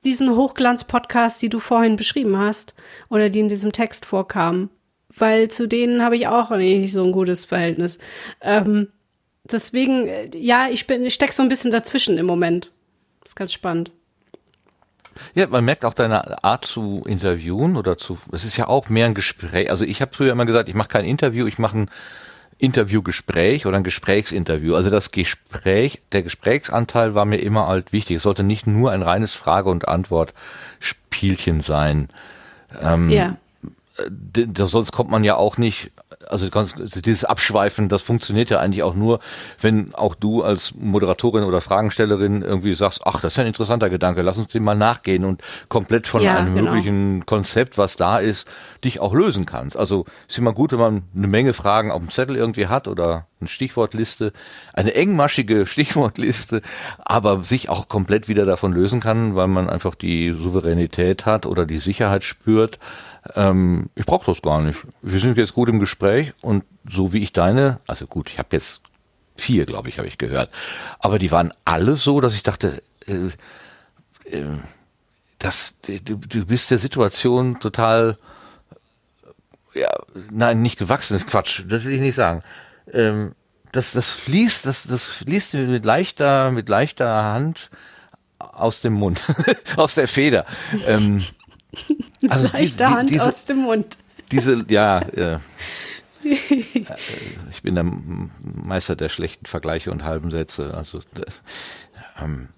diesen 0.02 0.34
Hochglanz-Podcast, 0.34 1.42
die 1.42 1.50
du 1.50 1.60
vorhin 1.60 1.96
beschrieben 1.96 2.38
hast 2.38 2.74
oder 3.10 3.28
die 3.28 3.40
in 3.40 3.48
diesem 3.48 3.72
Text 3.72 4.06
vorkamen. 4.06 4.70
Weil 5.14 5.48
zu 5.48 5.68
denen 5.68 6.02
habe 6.02 6.16
ich 6.16 6.26
auch 6.26 6.50
nicht 6.50 6.92
so 6.92 7.04
ein 7.04 7.12
gutes 7.12 7.44
Verhältnis. 7.44 7.98
Ähm, 8.40 8.88
deswegen, 9.52 10.08
äh, 10.08 10.30
ja, 10.36 10.68
ich 10.70 10.86
bin, 10.86 11.04
ich 11.04 11.14
steck 11.14 11.32
so 11.32 11.42
ein 11.42 11.48
bisschen 11.48 11.70
dazwischen 11.70 12.18
im 12.18 12.26
Moment. 12.26 12.70
Das 13.22 13.32
ist 13.32 13.36
ganz 13.36 13.52
spannend. 13.52 13.90
Ja, 15.34 15.46
man 15.48 15.64
merkt 15.64 15.84
auch 15.84 15.94
deine 15.94 16.44
Art 16.44 16.64
zu 16.64 17.02
interviewen 17.06 17.76
oder 17.76 17.98
zu, 17.98 18.18
es 18.32 18.44
ist 18.44 18.56
ja 18.56 18.68
auch 18.68 18.88
mehr 18.88 19.06
ein 19.06 19.14
Gespräch. 19.14 19.70
Also 19.70 19.84
ich 19.84 20.00
habe 20.00 20.14
früher 20.14 20.32
immer 20.32 20.46
gesagt, 20.46 20.68
ich 20.68 20.74
mache 20.74 20.88
kein 20.88 21.04
Interview, 21.04 21.46
ich 21.46 21.58
mache 21.58 21.78
ein 21.78 21.90
Interviewgespräch 22.58 23.66
oder 23.66 23.76
ein 23.76 23.84
Gesprächsinterview. 23.84 24.74
Also 24.74 24.90
das 24.90 25.12
Gespräch, 25.12 26.00
der 26.12 26.22
Gesprächsanteil 26.22 27.14
war 27.14 27.24
mir 27.24 27.38
immer 27.38 27.68
halt 27.68 27.92
wichtig. 27.92 28.16
Es 28.16 28.24
sollte 28.24 28.42
nicht 28.42 28.66
nur 28.66 28.90
ein 28.90 29.02
reines 29.02 29.34
Frage- 29.34 29.70
und 29.70 29.86
Antwort-Spielchen 29.86 31.60
sein. 31.60 32.08
Ähm, 32.80 33.10
ja. 33.10 33.36
Sonst 34.66 34.92
kommt 34.92 35.10
man 35.10 35.24
ja 35.24 35.36
auch 35.36 35.56
nicht 35.56 35.90
also 36.28 36.48
dieses 36.76 37.24
Abschweifen, 37.24 37.88
das 37.88 38.02
funktioniert 38.02 38.50
ja 38.50 38.60
eigentlich 38.60 38.82
auch 38.82 38.94
nur, 38.94 39.20
wenn 39.60 39.94
auch 39.94 40.14
du 40.14 40.42
als 40.42 40.74
Moderatorin 40.74 41.44
oder 41.44 41.60
Fragenstellerin 41.60 42.42
irgendwie 42.42 42.74
sagst, 42.74 43.02
ach, 43.04 43.20
das 43.20 43.32
ist 43.32 43.36
ja 43.36 43.42
ein 43.42 43.48
interessanter 43.48 43.90
Gedanke, 43.90 44.22
lass 44.22 44.38
uns 44.38 44.52
den 44.52 44.64
mal 44.64 44.74
nachgehen 44.74 45.24
und 45.24 45.42
komplett 45.68 46.06
von 46.06 46.22
ja, 46.22 46.36
einem 46.36 46.54
genau. 46.54 46.70
möglichen 46.70 47.26
Konzept, 47.26 47.78
was 47.78 47.96
da 47.96 48.18
ist, 48.18 48.48
dich 48.84 49.00
auch 49.00 49.14
lösen 49.14 49.46
kannst. 49.46 49.76
Also 49.76 50.06
ist 50.28 50.38
immer 50.38 50.52
gut, 50.52 50.72
wenn 50.72 50.78
man 50.78 51.02
eine 51.14 51.26
Menge 51.26 51.52
Fragen 51.52 51.90
auf 51.90 52.00
dem 52.00 52.10
Zettel 52.10 52.36
irgendwie 52.36 52.66
hat 52.66 52.88
oder 52.88 53.26
eine 53.40 53.48
Stichwortliste, 53.48 54.32
eine 54.72 54.94
engmaschige 54.94 55.66
Stichwortliste, 55.78 56.62
aber 56.98 57.42
sich 57.42 57.68
auch 57.68 57.88
komplett 57.88 58.28
wieder 58.28 58.46
davon 58.46 58.72
lösen 58.72 59.00
kann, 59.00 59.34
weil 59.34 59.48
man 59.48 59.68
einfach 59.68 59.94
die 59.94 60.32
Souveränität 60.32 61.26
hat 61.26 61.46
oder 61.46 61.66
die 61.66 61.78
Sicherheit 61.78 62.24
spürt, 62.24 62.78
ähm, 63.34 63.90
ich 63.94 64.06
brauche 64.06 64.26
das 64.26 64.42
gar 64.42 64.60
nicht. 64.60 64.78
Wir 65.02 65.20
sind 65.20 65.36
jetzt 65.36 65.54
gut 65.54 65.68
im 65.68 65.80
Gespräch 65.80 66.32
und 66.40 66.64
so 66.90 67.12
wie 67.12 67.22
ich 67.22 67.32
deine, 67.32 67.80
also 67.86 68.06
gut, 68.06 68.30
ich 68.30 68.38
habe 68.38 68.48
jetzt 68.52 68.80
vier, 69.36 69.66
glaube 69.66 69.88
ich, 69.88 69.98
habe 69.98 70.08
ich 70.08 70.18
gehört, 70.18 70.50
aber 70.98 71.18
die 71.18 71.30
waren 71.30 71.52
alle 71.64 71.94
so, 71.94 72.20
dass 72.20 72.34
ich 72.34 72.42
dachte, 72.42 72.82
äh, 73.06 73.28
äh, 74.36 74.58
das, 75.38 75.76
du, 75.86 76.16
du 76.16 76.46
bist 76.46 76.70
der 76.70 76.78
Situation 76.78 77.60
total, 77.60 78.18
ja, 79.74 79.90
nein, 80.30 80.62
nicht 80.62 80.78
gewachsen, 80.78 81.16
ist 81.16 81.28
Quatsch, 81.28 81.62
das 81.68 81.84
will 81.84 81.94
ich 81.94 82.00
nicht 82.00 82.16
sagen. 82.16 82.42
Ähm, 82.92 83.32
das, 83.72 83.92
das 83.92 84.10
fließt, 84.10 84.66
das, 84.66 84.84
das 84.84 85.04
fließt 85.04 85.54
mit 85.54 85.84
leichter, 85.84 86.50
mit 86.50 86.68
leichter 86.68 87.22
Hand 87.22 87.70
aus 88.38 88.80
dem 88.80 88.94
Mund, 88.94 89.22
aus 89.76 89.94
der 89.94 90.08
Feder. 90.08 90.46
Ähm, 90.86 91.24
also 92.28 92.48
Leichte 92.52 92.58
die, 92.60 92.76
die, 92.76 92.84
Hand 92.84 93.10
diese, 93.10 93.28
aus 93.28 93.44
dem 93.44 93.58
Mund. 93.58 93.96
Diese, 94.30 94.64
ja, 94.68 94.98
äh, 95.00 95.38
ich 96.22 97.62
bin 97.62 97.74
der 97.74 97.84
Meister 97.84 98.96
der 98.96 99.08
schlechten 99.08 99.46
Vergleiche 99.46 99.90
und 99.90 100.04
halben 100.04 100.30
Sätze. 100.30 100.74
Also 100.74 101.00
ähm, 102.20 102.48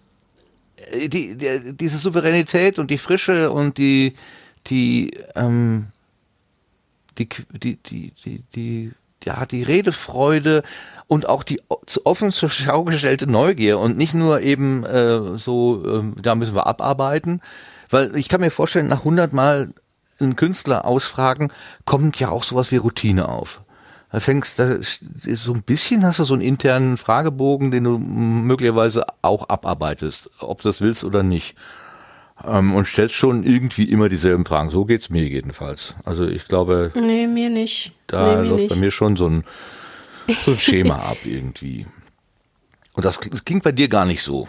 die, 0.95 1.37
die, 1.37 1.77
diese 1.77 1.99
Souveränität 1.99 2.79
und 2.79 2.91
die 2.91 2.99
Frische 2.99 3.51
und 3.51 3.79
die 3.79 4.15
die 4.67 5.11
ähm, 5.37 5.89
die, 7.19 7.29
die, 7.51 7.77
die, 7.77 8.13
die, 8.25 8.43
die, 8.55 8.93
ja, 9.25 9.45
die 9.47 9.63
Redefreude 9.63 10.63
und 11.07 11.29
auch 11.29 11.43
die 11.43 11.61
offen 12.05 12.33
zur 12.33 12.49
Schau 12.49 12.85
gestellte 12.85 13.27
Neugier 13.27 13.79
und 13.79 13.99
nicht 13.99 14.15
nur 14.15 14.41
eben 14.41 14.85
äh, 14.85 15.37
so, 15.37 15.85
äh, 15.85 16.21
da 16.21 16.35
müssen 16.35 16.55
wir 16.55 16.67
abarbeiten, 16.67 17.43
weil 17.91 18.16
ich 18.16 18.28
kann 18.28 18.41
mir 18.41 18.51
vorstellen, 18.51 18.88
nach 18.88 19.01
100 19.01 19.32
Mal 19.32 19.74
einen 20.20 20.36
Künstler 20.36 20.84
ausfragen, 20.84 21.53
kommt 21.84 22.18
ja 22.20 22.30
auch 22.30 22.45
sowas 22.45 22.70
wie 22.72 22.76
Routine 22.76 23.28
auf. 23.28 23.61
Da 24.12 24.18
fängst 24.18 24.59
da 24.59 24.78
so 24.80 25.53
ein 25.53 25.62
bisschen 25.62 26.05
hast 26.05 26.18
du 26.18 26.24
so 26.24 26.34
einen 26.34 26.43
internen 26.43 26.97
Fragebogen, 26.97 27.70
den 27.70 27.84
du 27.84 27.99
möglicherweise 27.99 29.07
auch 29.22 29.49
abarbeitest, 29.49 30.30
ob 30.41 30.62
du 30.62 30.68
das 30.68 30.80
willst 30.80 31.05
oder 31.05 31.22
nicht. 31.22 31.55
Ähm, 32.45 32.74
und 32.74 32.88
stellst 32.88 33.14
schon 33.14 33.45
irgendwie 33.45 33.84
immer 33.84 34.09
dieselben 34.09 34.45
Fragen. 34.45 34.70
So 34.70 34.84
geht's 34.84 35.11
mir 35.11 35.22
jedenfalls. 35.22 35.95
Also 36.05 36.26
ich 36.26 36.49
glaube. 36.49 36.91
Nee, 36.95 37.26
mir 37.26 37.51
nicht. 37.51 37.93
Da 38.07 38.43
nee, 38.43 38.49
läuft 38.49 38.62
nicht. 38.62 38.70
bei 38.70 38.76
mir 38.76 38.91
schon 38.91 39.16
so 39.16 39.28
ein, 39.28 39.45
so 40.45 40.53
ein 40.53 40.59
Schema 40.59 40.97
ab 41.11 41.18
irgendwie. 41.24 41.86
Und 42.95 43.05
das, 43.05 43.20
das 43.20 43.45
klingt 43.45 43.62
bei 43.62 43.72
dir 43.72 43.88
gar 43.88 44.07
nicht 44.07 44.22
so. 44.22 44.49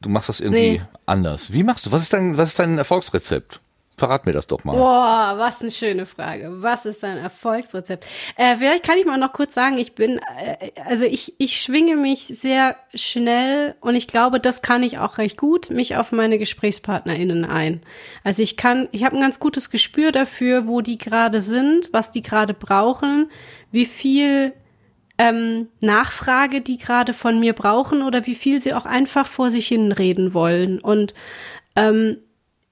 Du 0.00 0.08
machst 0.08 0.28
das 0.28 0.40
irgendwie 0.40 0.78
nee. 0.78 0.82
anders. 1.06 1.52
Wie 1.52 1.62
machst 1.62 1.86
du? 1.86 1.92
Was 1.92 2.02
ist 2.02 2.12
dein, 2.12 2.36
was 2.36 2.50
ist 2.50 2.58
dein 2.58 2.78
Erfolgsrezept? 2.78 3.60
Verrat 3.98 4.26
mir 4.26 4.32
das 4.32 4.46
doch 4.46 4.62
mal. 4.62 4.76
Boah, 4.76 5.34
was 5.38 5.62
eine 5.62 5.70
schöne 5.70 6.04
Frage. 6.04 6.50
Was 6.60 6.84
ist 6.84 7.02
dein 7.02 7.16
Erfolgsrezept? 7.16 8.04
Äh, 8.36 8.56
vielleicht 8.56 8.84
kann 8.84 8.98
ich 8.98 9.06
mal 9.06 9.16
noch 9.16 9.32
kurz 9.32 9.54
sagen, 9.54 9.78
ich 9.78 9.94
bin, 9.94 10.20
äh, 10.38 10.70
also 10.84 11.06
ich, 11.06 11.32
ich 11.38 11.58
schwinge 11.62 11.96
mich 11.96 12.26
sehr 12.26 12.76
schnell 12.94 13.74
und 13.80 13.94
ich 13.94 14.06
glaube, 14.06 14.38
das 14.38 14.60
kann 14.60 14.82
ich 14.82 14.98
auch 14.98 15.16
recht 15.16 15.38
gut, 15.38 15.70
mich 15.70 15.96
auf 15.96 16.12
meine 16.12 16.38
GesprächspartnerInnen 16.38 17.46
ein. 17.46 17.80
Also 18.22 18.42
ich 18.42 18.58
kann, 18.58 18.88
ich 18.92 19.02
habe 19.02 19.16
ein 19.16 19.22
ganz 19.22 19.40
gutes 19.40 19.70
Gespür 19.70 20.12
dafür, 20.12 20.66
wo 20.66 20.82
die 20.82 20.98
gerade 20.98 21.40
sind, 21.40 21.88
was 21.92 22.10
die 22.10 22.20
gerade 22.20 22.52
brauchen, 22.52 23.30
wie 23.70 23.86
viel 23.86 24.52
ähm, 25.18 25.68
Nachfrage 25.80 26.60
die 26.60 26.78
gerade 26.78 27.12
von 27.12 27.40
mir 27.40 27.52
brauchen 27.52 28.02
oder 28.02 28.26
wie 28.26 28.34
viel 28.34 28.60
sie 28.60 28.74
auch 28.74 28.86
einfach 28.86 29.26
vor 29.26 29.50
sich 29.50 29.66
hin 29.68 29.92
reden 29.92 30.34
wollen. 30.34 30.78
Und 30.78 31.14
ähm, 31.74 32.18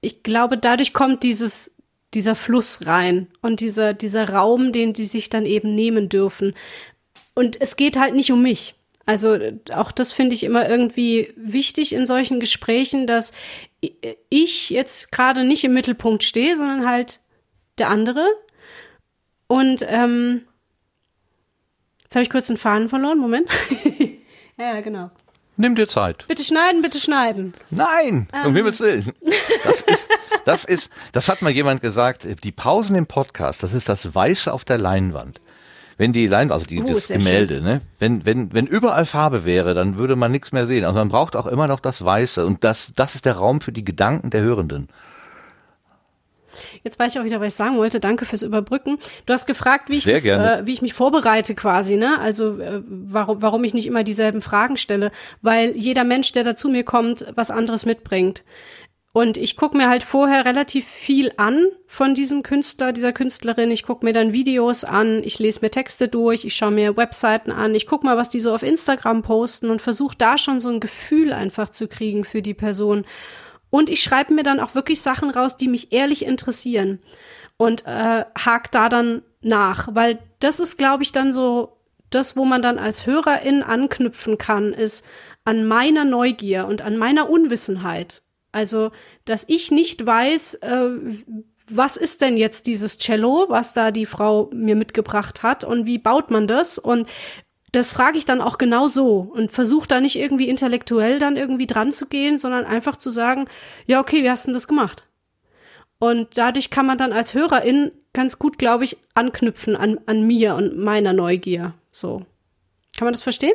ich 0.01 0.23
glaube, 0.23 0.57
dadurch 0.57 0.93
kommt 0.93 1.23
dieses, 1.23 1.75
dieser 2.13 2.35
Fluss 2.35 2.85
rein 2.85 3.27
und 3.41 3.59
dieser, 3.59 3.93
dieser 3.93 4.29
Raum, 4.29 4.71
den 4.71 4.93
die 4.93 5.05
sich 5.05 5.29
dann 5.29 5.45
eben 5.45 5.73
nehmen 5.73 6.09
dürfen. 6.09 6.53
Und 7.33 7.59
es 7.59 7.75
geht 7.75 7.97
halt 7.97 8.15
nicht 8.15 8.31
um 8.31 8.41
mich. 8.41 8.75
Also 9.07 9.37
auch 9.73 9.91
das 9.91 10.11
finde 10.11 10.33
ich 10.33 10.43
immer 10.43 10.67
irgendwie 10.67 11.33
wichtig 11.35 11.93
in 11.93 12.05
solchen 12.05 12.39
Gesprächen, 12.39 13.05
dass 13.05 13.33
ich 14.29 14.69
jetzt 14.71 15.11
gerade 15.11 15.43
nicht 15.43 15.63
im 15.63 15.73
Mittelpunkt 15.73 16.23
stehe, 16.23 16.57
sondern 16.57 16.87
halt 16.89 17.19
der 17.77 17.89
andere. 17.89 18.25
Und 19.47 19.85
ähm, 19.87 20.45
jetzt 22.15 22.19
habe 22.19 22.23
ich 22.23 22.29
kurz 22.29 22.47
den 22.47 22.57
Faden 22.57 22.87
verloren. 22.87 23.19
Moment. 23.19 23.49
ja, 24.57 24.79
genau. 24.79 25.11
Nimm 25.57 25.75
dir 25.75 25.87
Zeit. 25.87 26.25
Bitte 26.27 26.43
schneiden, 26.43 26.81
bitte 26.81 26.99
schneiden. 26.99 27.53
Nein, 27.69 28.27
um 28.31 28.49
ähm. 28.49 28.55
Himmels 28.55 28.79
Willen. 28.79 29.11
Das 29.63 29.81
ist, 29.81 30.09
das 30.45 30.65
ist, 30.65 30.91
das 31.11 31.29
hat 31.29 31.41
mal 31.41 31.51
jemand 31.51 31.81
gesagt, 31.81 32.27
die 32.43 32.51
Pausen 32.51 32.95
im 32.95 33.05
Podcast, 33.05 33.63
das 33.63 33.73
ist 33.73 33.89
das 33.89 34.15
Weiße 34.15 34.51
auf 34.51 34.65
der 34.65 34.77
Leinwand. 34.77 35.41
Wenn 35.97 36.11
die 36.11 36.27
Leinwand, 36.27 36.51
also 36.51 36.65
die, 36.67 36.81
uh, 36.81 36.87
das 36.87 37.07
Gemälde, 37.07 37.55
schön. 37.55 37.63
ne? 37.63 37.81
Wenn, 37.99 38.25
wenn, 38.25 38.53
wenn 38.53 38.67
überall 38.67 39.05
Farbe 39.05 39.45
wäre, 39.45 39.73
dann 39.73 39.97
würde 39.97 40.17
man 40.17 40.31
nichts 40.31 40.51
mehr 40.51 40.65
sehen. 40.67 40.83
Also 40.83 40.99
man 40.99 41.09
braucht 41.09 41.37
auch 41.37 41.47
immer 41.47 41.67
noch 41.67 41.79
das 41.79 42.03
Weiße. 42.03 42.45
Und 42.45 42.65
das, 42.65 42.91
das 42.95 43.15
ist 43.15 43.25
der 43.25 43.35
Raum 43.35 43.61
für 43.61 43.71
die 43.71 43.85
Gedanken 43.85 44.29
der 44.29 44.41
Hörenden. 44.41 44.89
Jetzt 46.85 46.99
weiß 46.99 47.13
ich 47.13 47.19
auch 47.19 47.25
wieder, 47.25 47.41
was 47.41 47.47
ich 47.47 47.55
sagen 47.55 47.77
wollte. 47.77 47.99
Danke 47.99 48.25
fürs 48.25 48.43
Überbrücken. 48.43 48.99
Du 49.25 49.33
hast 49.33 49.47
gefragt, 49.47 49.89
wie 49.89 49.97
ich, 49.97 50.03
das, 50.03 50.23
äh, 50.23 50.67
wie 50.67 50.71
ich 50.71 50.83
mich 50.83 50.93
vorbereite 50.93 51.55
quasi, 51.55 51.97
ne? 51.97 52.19
Also 52.19 52.59
äh, 52.59 52.83
warum, 52.85 53.41
warum 53.41 53.63
ich 53.63 53.73
nicht 53.73 53.87
immer 53.87 54.03
dieselben 54.03 54.43
Fragen 54.43 54.77
stelle. 54.77 55.11
Weil 55.41 55.75
jeder 55.75 56.03
Mensch, 56.03 56.31
der 56.31 56.43
da 56.43 56.55
zu 56.55 56.69
mir 56.69 56.83
kommt, 56.83 57.25
was 57.33 57.49
anderes 57.49 57.87
mitbringt. 57.87 58.43
Und 59.13 59.37
ich 59.37 59.57
gucke 59.57 59.75
mir 59.75 59.89
halt 59.89 60.03
vorher 60.03 60.45
relativ 60.45 60.85
viel 60.85 61.31
an 61.37 61.65
von 61.87 62.13
diesem 62.13 62.43
Künstler, 62.43 62.91
dieser 62.91 63.13
Künstlerin. 63.13 63.71
Ich 63.71 63.81
gucke 63.81 64.05
mir 64.05 64.13
dann 64.13 64.33
Videos 64.33 64.83
an, 64.83 65.23
ich 65.23 65.39
lese 65.39 65.61
mir 65.61 65.71
Texte 65.71 66.07
durch, 66.07 66.45
ich 66.45 66.53
schaue 66.53 66.71
mir 66.71 66.97
Webseiten 66.97 67.51
an, 67.51 67.73
ich 67.73 67.87
gucke 67.87 68.05
mal, 68.05 68.17
was 68.17 68.29
die 68.29 68.41
so 68.41 68.53
auf 68.53 68.61
Instagram 68.61 69.23
posten 69.23 69.71
und 69.71 69.81
versuche 69.81 70.17
da 70.17 70.37
schon 70.37 70.59
so 70.59 70.69
ein 70.69 70.81
Gefühl 70.81 71.33
einfach 71.33 71.69
zu 71.69 71.87
kriegen 71.87 72.25
für 72.25 72.43
die 72.43 72.53
Person. 72.53 73.05
Und 73.69 73.89
ich 73.89 74.01
schreibe 74.01 74.33
mir 74.33 74.43
dann 74.43 74.59
auch 74.59 74.75
wirklich 74.75 75.01
Sachen 75.01 75.29
raus, 75.29 75.57
die 75.57 75.67
mich 75.67 75.91
ehrlich 75.91 76.25
interessieren. 76.25 76.99
Und 77.57 77.85
äh, 77.85 78.25
hake 78.37 78.69
da 78.71 78.89
dann 78.89 79.21
nach. 79.41 79.89
Weil 79.91 80.19
das 80.39 80.59
ist, 80.59 80.77
glaube 80.77 81.03
ich, 81.03 81.11
dann 81.11 81.33
so 81.33 81.77
das, 82.09 82.37
wo 82.37 82.45
man 82.45 82.61
dann 82.61 82.79
als 82.79 83.05
Hörerin 83.05 83.63
anknüpfen 83.63 84.37
kann, 84.37 84.73
ist 84.73 85.05
an 85.43 85.67
meiner 85.67 86.05
Neugier 86.05 86.65
und 86.67 86.81
an 86.81 86.97
meiner 86.97 87.29
Unwissenheit. 87.29 88.23
Also, 88.51 88.91
dass 89.25 89.43
ich 89.49 89.69
nicht 89.69 90.05
weiß, 90.05 90.55
äh, 90.55 90.89
was 91.69 91.97
ist 91.97 92.21
denn 92.21 92.37
jetzt 92.37 92.67
dieses 92.67 92.97
Cello, 92.99 93.47
was 93.49 93.73
da 93.73 93.91
die 93.91 94.05
Frau 94.05 94.49
mir 94.53 94.77
mitgebracht 94.77 95.43
hat 95.43 95.65
und 95.65 95.85
wie 95.85 95.97
baut 95.97 96.31
man 96.31 96.47
das 96.47 96.77
und 96.77 97.09
das 97.75 97.91
frage 97.91 98.17
ich 98.17 98.25
dann 98.25 98.41
auch 98.41 98.57
genau 98.57 98.87
so 98.87 99.19
und 99.19 99.51
versuche 99.51 99.87
da 99.87 99.99
nicht 99.99 100.15
irgendwie 100.15 100.47
intellektuell 100.47 101.19
dann 101.19 101.35
irgendwie 101.35 101.67
dran 101.67 101.91
zu 101.91 102.07
gehen, 102.07 102.37
sondern 102.37 102.65
einfach 102.65 102.95
zu 102.95 103.09
sagen, 103.09 103.45
ja, 103.85 103.99
okay, 103.99 104.23
wie 104.23 104.29
hast 104.29 104.45
du 104.45 104.47
denn 104.47 104.53
das 104.53 104.67
gemacht? 104.67 105.03
Und 105.99 106.37
dadurch 106.37 106.69
kann 106.69 106.85
man 106.85 106.97
dann 106.97 107.13
als 107.13 107.33
Hörerin 107.33 107.91
ganz 108.13 108.39
gut, 108.39 108.57
glaube 108.57 108.83
ich, 108.83 108.97
anknüpfen 109.13 109.75
an, 109.75 109.99
an 110.05 110.23
mir 110.25 110.55
und 110.55 110.77
meiner 110.77 111.13
Neugier. 111.13 111.73
So. 111.91 112.25
Kann 112.97 113.07
man 113.07 113.13
das 113.13 113.23
verstehen? 113.23 113.53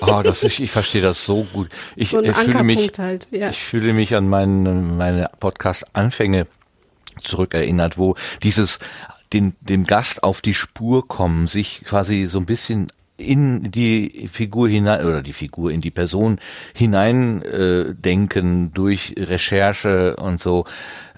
Oh, 0.00 0.20
das 0.24 0.44
ich, 0.44 0.62
ich 0.62 0.70
verstehe 0.70 1.02
das 1.02 1.24
so 1.24 1.44
gut. 1.52 1.68
Ich, 1.96 2.10
so 2.10 2.22
ich 2.22 2.36
fühle 2.36 2.62
mich, 2.62 2.90
halt, 2.98 3.26
ja. 3.32 3.48
ich 3.48 3.58
fühle 3.58 3.92
mich 3.92 4.14
an 4.14 4.28
meine, 4.28 4.72
meine 4.72 5.30
Podcast-Anfänge 5.40 6.46
zurückerinnert, 7.22 7.98
wo 7.98 8.14
dieses 8.42 8.78
den, 9.32 9.56
dem 9.60 9.84
Gast 9.84 10.22
auf 10.22 10.40
die 10.40 10.54
Spur 10.54 11.08
kommen, 11.08 11.48
sich 11.48 11.82
quasi 11.84 12.26
so 12.26 12.38
ein 12.38 12.46
bisschen 12.46 12.92
in 13.16 13.70
die 13.70 14.28
Figur 14.32 14.68
hinein 14.68 15.04
oder 15.06 15.22
die 15.22 15.32
Figur 15.32 15.70
in 15.70 15.80
die 15.80 15.90
Person 15.90 16.38
hinein 16.74 17.42
äh, 17.42 17.94
denken 17.94 18.72
durch 18.72 19.14
Recherche 19.16 20.16
und 20.16 20.40
so. 20.40 20.64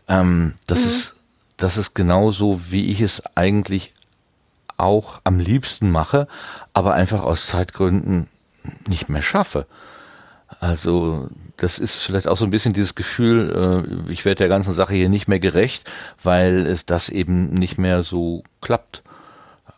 Ähm, 0.09 0.55
das 0.67 0.81
mhm. 0.81 0.87
ist 0.87 1.15
das 1.59 1.77
ist 1.77 1.95
genauso, 1.95 2.61
wie 2.71 2.87
ich 2.91 3.01
es 3.01 3.21
eigentlich 3.35 3.93
auch 4.77 5.21
am 5.25 5.41
liebsten 5.41 5.91
mache, 5.91 6.29
aber 6.73 6.95
einfach 6.95 7.23
aus 7.23 7.49
Zeitgründen 7.49 8.29
nicht 8.87 9.09
mehr 9.09 9.23
schaffe. 9.23 9.67
Also 10.61 11.29
das 11.57 11.81
ist 11.81 11.99
vielleicht 11.99 12.29
auch 12.29 12.37
so 12.37 12.45
ein 12.45 12.51
bisschen 12.51 12.73
dieses 12.73 12.95
Gefühl, 12.95 13.85
äh, 14.09 14.13
ich 14.13 14.25
werde 14.25 14.39
der 14.39 14.49
ganzen 14.49 14.73
Sache 14.73 14.95
hier 14.95 15.09
nicht 15.09 15.27
mehr 15.27 15.41
gerecht, 15.41 15.91
weil 16.23 16.67
es 16.67 16.87
das 16.87 17.09
eben 17.09 17.53
nicht 17.53 17.77
mehr 17.77 18.03
so 18.03 18.45
klappt. 18.61 19.03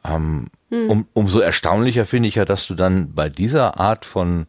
Ähm, 0.05 0.49
hm. 0.71 0.91
um, 0.91 1.07
umso 1.13 1.41
erstaunlicher 1.41 2.07
finde 2.07 2.29
ich 2.29 2.37
ja, 2.37 2.45
dass 2.45 2.67
du 2.67 2.75
dann 2.75 3.13
bei 3.13 3.29
dieser 3.29 3.79
Art 3.79 4.07
von 4.07 4.47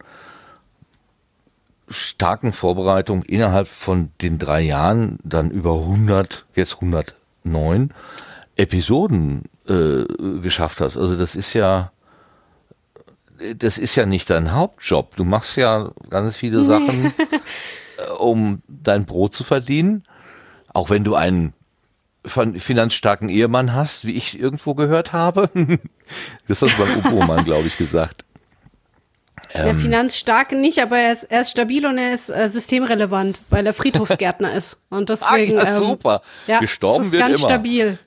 starken 1.88 2.52
Vorbereitung 2.52 3.22
innerhalb 3.22 3.68
von 3.68 4.10
den 4.20 4.38
drei 4.38 4.60
Jahren 4.60 5.18
dann 5.24 5.50
über 5.50 5.74
100, 5.74 6.46
jetzt 6.54 6.76
109 6.76 7.92
Episoden 8.56 9.44
äh, 9.68 10.04
geschafft 10.40 10.80
hast. 10.80 10.96
Also 10.96 11.16
das 11.16 11.36
ist 11.36 11.52
ja, 11.52 11.92
das 13.56 13.78
ist 13.78 13.96
ja 13.96 14.06
nicht 14.06 14.30
dein 14.30 14.52
Hauptjob. 14.52 15.16
Du 15.16 15.24
machst 15.24 15.56
ja 15.56 15.90
ganz 16.08 16.36
viele 16.36 16.64
Sachen, 16.64 17.06
äh, 17.98 18.10
um 18.18 18.62
dein 18.68 19.04
Brot 19.04 19.34
zu 19.34 19.44
verdienen. 19.44 20.04
Auch 20.72 20.88
wenn 20.88 21.04
du 21.04 21.14
einen 21.14 21.52
finanzstarken 22.24 23.28
Ehemann 23.28 23.74
hast, 23.74 24.04
wie 24.06 24.14
ich 24.14 24.38
irgendwo 24.38 24.74
gehört 24.74 25.12
habe. 25.12 25.50
das 26.48 26.62
hast 26.62 26.78
du 26.78 26.84
beim 26.84 27.12
Obomann, 27.12 27.44
glaube 27.44 27.66
ich, 27.66 27.76
gesagt. 27.76 28.24
Der 29.54 29.66
Ähm, 29.66 29.80
finanzstark 29.80 30.52
nicht, 30.52 30.78
aber 30.80 30.98
er 30.98 31.12
ist, 31.12 31.24
er 31.24 31.42
ist 31.42 31.50
stabil 31.50 31.84
und 31.84 31.98
er 31.98 32.14
ist 32.14 32.30
äh, 32.30 32.48
systemrelevant, 32.48 33.40
weil 33.50 33.66
er 33.66 33.74
Friedhofsgärtner 33.74 34.54
ist. 34.56 34.82
Und 34.88 35.10
deswegen. 35.10 35.58
Ah, 35.58 35.64
ja, 35.64 35.72
super. 35.72 36.22
Ja, 36.46 36.60
Gestorben 36.60 37.10
wird 37.12 37.20
ganz 37.20 37.38
immer. 37.38 37.48
stabil. 37.48 37.98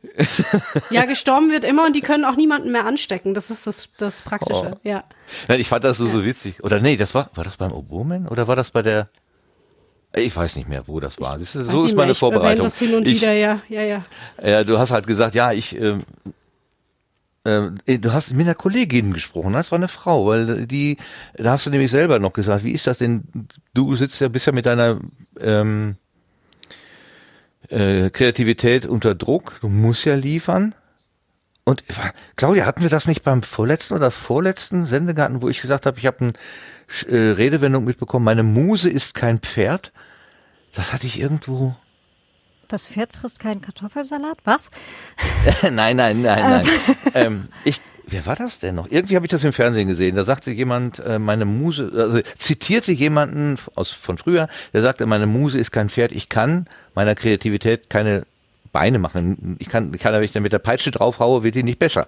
ja, 0.89 1.05
gestorben 1.05 1.51
wird 1.51 1.63
immer 1.63 1.85
und 1.85 1.95
die 1.95 2.01
können 2.01 2.25
auch 2.25 2.35
niemanden 2.35 2.71
mehr 2.71 2.85
anstecken. 2.85 3.33
Das 3.33 3.51
ist 3.51 3.67
das, 3.67 3.89
das 3.97 4.21
Praktische. 4.23 4.71
Oh. 4.75 4.79
Ja. 4.83 5.03
Nein, 5.47 5.59
ich 5.59 5.67
fand 5.67 5.83
das 5.83 5.97
so, 5.97 6.07
so 6.07 6.23
witzig. 6.23 6.63
Oder 6.63 6.79
nee, 6.79 6.95
das 6.97 7.13
war, 7.13 7.29
war 7.35 7.43
das 7.43 7.57
beim 7.57 7.73
Oboman 7.73 8.27
oder 8.27 8.47
war 8.47 8.55
das 8.55 8.71
bei 8.71 8.81
der, 8.81 9.07
ich 10.15 10.35
weiß 10.35 10.55
nicht 10.55 10.69
mehr, 10.69 10.87
wo 10.87 10.99
das 10.99 11.19
war. 11.19 11.39
Weiß 11.39 11.53
so 11.53 11.61
ist 11.61 11.67
mehr, 11.67 11.75
meine 11.75 11.85
ich 11.85 11.93
erwähne 11.95 12.15
Vorbereitung. 12.15 12.63
Das 12.63 12.79
hin 12.79 12.95
und 12.95 13.07
ich, 13.07 13.21
wieder, 13.21 13.33
ja, 13.33 13.61
ja, 13.69 13.81
ja. 13.81 14.03
Ja, 14.43 14.63
du 14.63 14.77
hast 14.77 14.91
halt 14.91 15.07
gesagt, 15.07 15.35
ja, 15.35 15.51
ich, 15.51 15.79
ähm, 15.79 16.03
ähm, 17.45 17.77
äh, 17.85 17.99
du 17.99 18.11
hast 18.11 18.33
mit 18.33 18.47
einer 18.47 18.55
Kollegin 18.55 19.13
gesprochen, 19.13 19.53
das 19.53 19.71
war 19.71 19.77
eine 19.77 19.87
Frau, 19.87 20.25
weil 20.25 20.65
die, 20.65 20.97
da 21.35 21.51
hast 21.51 21.65
du 21.65 21.69
nämlich 21.69 21.91
selber 21.91 22.19
noch 22.19 22.33
gesagt, 22.33 22.63
wie 22.63 22.71
ist 22.71 22.87
das 22.87 22.97
denn, 22.97 23.23
du 23.73 23.95
sitzt 23.95 24.19
ja 24.19 24.27
bisher 24.27 24.53
mit 24.53 24.65
deiner 24.65 24.99
ähm, 25.39 25.95
äh, 27.69 28.09
Kreativität 28.09 28.85
unter 28.85 29.13
Druck, 29.15 29.59
du 29.61 29.69
musst 29.69 30.05
ja 30.05 30.15
liefern. 30.15 30.73
Und 31.65 31.83
Claudia, 32.35 32.65
hatten 32.65 32.83
wir 32.83 32.91
das 32.91 33.07
nicht 33.07 33.23
beim 33.23 33.41
vorletzten 33.41 33.95
oder 33.95 34.11
vorletzten 34.11 34.85
Sendegarten, 34.85 35.41
wo 35.41 35.49
ich 35.49 35.61
gesagt 35.61 35.87
habe, 35.87 35.97
ich 35.97 36.05
habe 36.05 36.17
eine 36.19 36.33
äh, 37.07 37.31
Redewendung 37.31 37.85
mitbekommen, 37.85 38.25
meine 38.25 38.43
Muse 38.43 38.89
ist 38.89 39.15
kein 39.15 39.39
Pferd? 39.39 39.91
Das 40.75 40.93
hatte 40.93 41.07
ich 41.07 41.19
irgendwo 41.19 41.75
Das 42.67 42.89
Pferd 42.89 43.15
frisst 43.15 43.39
keinen 43.39 43.61
Kartoffelsalat? 43.61 44.37
Was? 44.43 44.69
nein, 45.61 45.95
nein, 45.95 46.21
nein, 46.21 46.21
nein. 46.23 46.65
ähm, 47.13 47.47
ich, 47.63 47.81
wer 48.07 48.25
war 48.25 48.35
das 48.35 48.59
denn 48.59 48.75
noch? 48.75 48.89
Irgendwie 48.89 49.15
habe 49.15 49.25
ich 49.25 49.31
das 49.31 49.43
im 49.43 49.53
Fernsehen 49.53 49.87
gesehen. 49.87 50.15
Da 50.15 50.25
sagte 50.25 50.51
jemand, 50.51 50.99
äh, 50.99 51.17
meine 51.19 51.45
Muse, 51.45 51.91
also 51.95 52.19
zitierte 52.35 52.91
jemanden 52.91 53.57
aus 53.75 53.91
von 53.91 54.17
früher, 54.17 54.47
der 54.73 54.81
sagte, 54.81 55.05
meine 55.05 55.25
Muse 55.25 55.57
ist 55.57 55.71
kein 55.71 55.89
Pferd. 55.89 56.11
Ich 56.11 56.29
kann 56.29 56.67
meiner 56.93 57.15
Kreativität 57.15 57.89
keine 57.89 58.25
Beine 58.71 58.99
machen. 58.99 59.55
Ich 59.59 59.69
kann, 59.69 59.93
ich 59.93 60.01
kann, 60.01 60.13
wenn 60.13 60.23
ich 60.23 60.33
dann 60.33 60.43
mit 60.43 60.51
der 60.51 60.59
Peitsche 60.59 60.91
draufhaue, 60.91 61.43
wird 61.43 61.55
die 61.55 61.63
nicht 61.63 61.79
besser. 61.79 62.07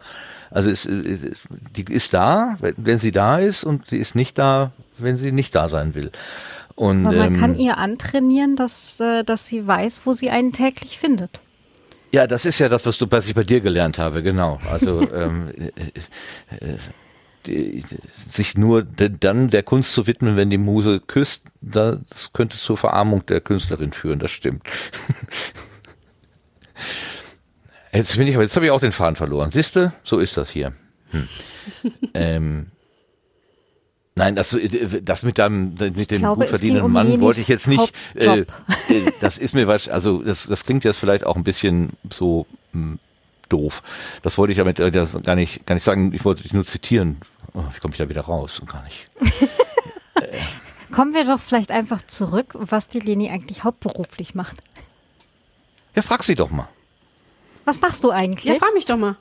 Also 0.52 0.70
es, 0.70 0.86
äh, 0.86 1.32
die 1.76 1.84
ist 1.84 2.14
da, 2.14 2.58
wenn 2.60 3.00
sie 3.00 3.14
da 3.14 3.38
ist, 3.40 3.64
und 3.64 3.88
sie 3.88 3.98
ist 3.98 4.16
nicht 4.16 4.38
da, 4.38 4.72
wenn 4.98 5.18
sie 5.18 5.32
nicht 5.32 5.56
da 5.56 5.70
sein 5.70 5.96
will. 5.96 6.12
Und 6.78 7.08
Aber 7.08 7.18
man 7.18 7.34
ähm, 7.34 7.40
kann 7.40 7.56
ihr 7.56 7.80
antrainieren, 7.80 8.56
dass, 8.56 9.00
äh, 9.00 9.24
dass 9.24 9.48
sie 9.48 9.66
weiß, 9.66 10.04
wo 10.06 10.14
sie 10.14 10.30
einen 10.30 10.54
täglich 10.54 11.00
findet. 11.00 11.42
Ja, 12.12 12.28
das 12.28 12.46
ist 12.46 12.60
ja 12.60 12.70
das, 12.70 12.86
was 12.86 13.00
du, 13.00 13.08
was 13.10 13.28
ich 13.28 13.34
bei 13.34 13.44
dir 13.44 13.62
gelernt 13.62 13.98
habe, 13.98 14.22
genau. 14.22 14.60
Also 14.70 15.02
ähm, 15.14 15.52
äh, 15.58 15.70
äh, 16.66 16.78
die, 17.48 17.84
sich 18.14 18.56
nur 18.56 18.84
dann 18.84 19.50
der 19.50 19.64
Kunst 19.64 19.92
zu 19.94 20.06
widmen, 20.06 20.38
wenn 20.38 20.52
die 20.52 20.60
Muse 20.60 21.00
küsst, 21.00 21.42
das 21.62 22.32
könnte 22.32 22.56
zur 22.58 22.78
Verarmung 22.78 23.26
der 23.26 23.42
Künstlerin 23.42 23.92
führen. 23.92 24.20
Das 24.20 24.30
stimmt. 24.30 24.62
Jetzt 27.92 28.16
bin 28.18 28.28
ich, 28.28 28.36
aber 28.36 28.44
jetzt 28.44 28.56
habe 28.56 28.68
ich 28.68 28.72
auch 28.72 28.82
den 28.82 28.92
Faden 28.92 29.16
verloren. 29.16 29.50
Siehste, 29.50 29.94
so 30.04 30.20
ist 30.20 30.38
das 30.38 30.52
hier. 30.52 30.74
Hm. 31.10 31.28
ähm, 32.14 32.68
Nein, 34.18 34.36
das, 34.36 34.58
das 35.04 35.24
mit 35.24 35.38
deinem, 35.38 35.76
mit 35.76 36.10
dem 36.10 36.18
glaube, 36.18 36.42
gut 36.42 36.50
verdienenden 36.50 36.86
um 36.86 36.92
Mann 36.92 37.22
wollte 37.22 37.40
ich 37.40 37.48
jetzt 37.48 37.68
nicht. 37.68 37.94
Äh, 38.16 38.40
äh, 38.40 38.46
das 39.22 39.38
ist 39.38 39.54
mir 39.54 39.68
was, 39.68 39.88
also 39.88 40.24
das, 40.24 40.48
das 40.48 40.66
klingt 40.66 40.84
jetzt 40.84 40.98
vielleicht 40.98 41.26
auch 41.26 41.36
ein 41.36 41.44
bisschen 41.44 41.92
so 42.10 42.48
mh, 42.74 42.98
doof. 43.50 43.84
Das 44.24 44.38
wollte 44.40 44.52
ich 44.54 44.58
damit 44.58 44.80
äh, 44.80 44.90
das 44.90 45.22
gar 45.24 45.36
nicht, 45.36 45.66
gar 45.68 45.76
nicht 45.76 45.84
sagen. 45.84 46.14
Ich 46.14 46.26
wollte 46.26 46.42
dich 46.42 46.54
nur 46.54 46.66
zitieren. 46.66 47.18
Oh, 47.54 47.64
wie 47.74 47.80
komme 47.80 47.94
ich 47.94 48.00
da 48.00 48.10
wieder 48.10 48.22
raus? 48.22 48.60
Gar 48.66 48.84
nicht. 48.86 49.08
Kommen 50.92 51.14
wir 51.14 51.26
doch 51.26 51.40
vielleicht 51.40 51.72
einfach 51.72 52.02
zurück, 52.02 52.54
was 52.54 52.88
die 52.88 53.00
Leni 53.00 53.30
eigentlich 53.30 53.64
hauptberuflich 53.64 54.34
macht. 54.34 54.58
Ja, 55.96 56.02
frag 56.02 56.24
sie 56.24 56.36
doch 56.36 56.50
mal. 56.50 56.68
Was 57.66 57.82
machst 57.82 58.04
du 58.04 58.10
eigentlich? 58.10 58.46
Ja, 58.46 58.56
frag 58.56 58.74
mich 58.74 58.86
doch 58.86 58.98
mal. 58.98 59.16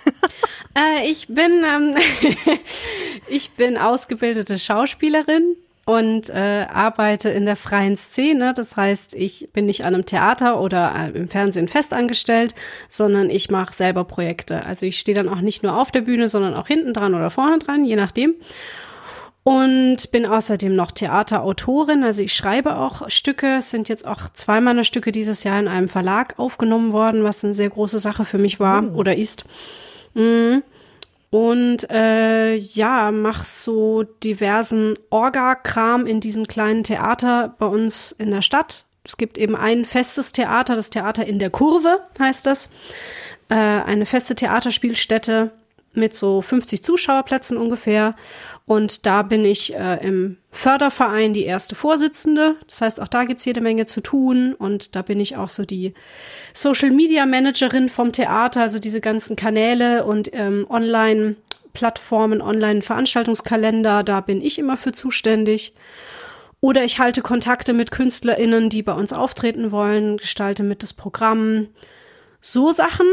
äh, 0.76 1.08
ich 1.10 1.28
bin 1.28 1.64
ähm, 1.64 1.96
ich 3.28 3.50
bin 3.52 3.78
ausgebildete 3.78 4.58
Schauspielerin 4.58 5.56
und 5.84 6.30
äh, 6.30 6.66
arbeite 6.72 7.28
in 7.30 7.44
der 7.44 7.56
freien 7.56 7.96
Szene. 7.96 8.54
Das 8.54 8.76
heißt, 8.76 9.14
ich 9.14 9.48
bin 9.52 9.66
nicht 9.66 9.84
an 9.84 9.94
einem 9.94 10.06
Theater 10.06 10.60
oder 10.60 10.94
äh, 10.94 11.18
im 11.18 11.28
Fernsehen 11.28 11.68
festangestellt, 11.68 12.54
sondern 12.88 13.30
ich 13.30 13.50
mache 13.50 13.74
selber 13.74 14.04
Projekte. 14.04 14.64
Also 14.64 14.86
ich 14.86 14.98
stehe 14.98 15.16
dann 15.16 15.28
auch 15.28 15.40
nicht 15.40 15.62
nur 15.62 15.76
auf 15.76 15.90
der 15.90 16.02
Bühne, 16.02 16.28
sondern 16.28 16.54
auch 16.54 16.68
hinten 16.68 16.94
dran 16.94 17.14
oder 17.14 17.30
vorne 17.30 17.58
dran, 17.58 17.84
je 17.84 17.96
nachdem. 17.96 18.34
Und 19.44 20.12
bin 20.12 20.24
außerdem 20.24 20.74
noch 20.76 20.92
Theaterautorin, 20.92 22.04
also 22.04 22.22
ich 22.22 22.32
schreibe 22.32 22.76
auch 22.76 23.10
Stücke. 23.10 23.56
Es 23.58 23.72
sind 23.72 23.88
jetzt 23.88 24.06
auch 24.06 24.28
zwei 24.32 24.60
meiner 24.60 24.84
Stücke 24.84 25.10
dieses 25.10 25.42
Jahr 25.42 25.58
in 25.58 25.66
einem 25.66 25.88
Verlag 25.88 26.38
aufgenommen 26.38 26.92
worden, 26.92 27.24
was 27.24 27.44
eine 27.44 27.52
sehr 27.52 27.70
große 27.70 27.98
Sache 27.98 28.24
für 28.24 28.38
mich 28.38 28.60
war 28.60 28.94
oder 28.94 29.16
ist. 29.16 29.44
Mm. 30.14 30.58
Und 31.30 31.90
äh, 31.90 32.54
ja, 32.56 33.10
mach 33.10 33.46
so 33.46 34.02
diversen 34.02 34.94
Orga-Kram 35.08 36.06
in 36.06 36.20
diesem 36.20 36.46
kleinen 36.46 36.84
Theater 36.84 37.54
bei 37.58 37.66
uns 37.66 38.12
in 38.12 38.30
der 38.30 38.42
Stadt. 38.42 38.84
Es 39.02 39.16
gibt 39.16 39.38
eben 39.38 39.56
ein 39.56 39.86
festes 39.86 40.32
Theater, 40.32 40.76
das 40.76 40.90
Theater 40.90 41.24
in 41.24 41.38
der 41.38 41.50
Kurve 41.50 42.00
heißt 42.18 42.46
das. 42.46 42.70
Äh, 43.48 43.54
eine 43.54 44.04
feste 44.06 44.34
Theaterspielstätte 44.34 45.52
mit 45.94 46.14
so 46.14 46.42
50 46.42 46.82
Zuschauerplätzen 46.82 47.56
ungefähr. 47.56 48.14
Und 48.64 49.06
da 49.06 49.22
bin 49.22 49.44
ich 49.44 49.74
äh, 49.74 50.06
im 50.06 50.38
Förderverein 50.50 51.34
die 51.34 51.44
erste 51.44 51.74
Vorsitzende. 51.74 52.56
Das 52.68 52.80
heißt, 52.80 53.00
auch 53.00 53.08
da 53.08 53.24
gibt's 53.24 53.44
jede 53.44 53.60
Menge 53.60 53.86
zu 53.86 54.00
tun. 54.00 54.54
Und 54.54 54.94
da 54.94 55.02
bin 55.02 55.18
ich 55.18 55.36
auch 55.36 55.48
so 55.48 55.64
die 55.64 55.94
Social 56.54 56.90
Media 56.90 57.26
Managerin 57.26 57.88
vom 57.88 58.12
Theater, 58.12 58.60
also 58.62 58.78
diese 58.78 59.00
ganzen 59.00 59.34
Kanäle 59.34 60.04
und 60.04 60.30
ähm, 60.32 60.66
Online-Plattformen, 60.70 62.40
Online-Veranstaltungskalender, 62.40 64.04
da 64.04 64.20
bin 64.20 64.40
ich 64.40 64.58
immer 64.58 64.76
für 64.76 64.92
zuständig. 64.92 65.74
Oder 66.60 66.84
ich 66.84 67.00
halte 67.00 67.22
Kontakte 67.22 67.72
mit 67.72 67.90
KünstlerInnen, 67.90 68.68
die 68.68 68.84
bei 68.84 68.92
uns 68.92 69.12
auftreten 69.12 69.72
wollen, 69.72 70.18
gestalte 70.18 70.62
mit 70.62 70.84
das 70.84 70.92
Programm. 70.92 71.66
So 72.40 72.70
Sachen. 72.70 73.08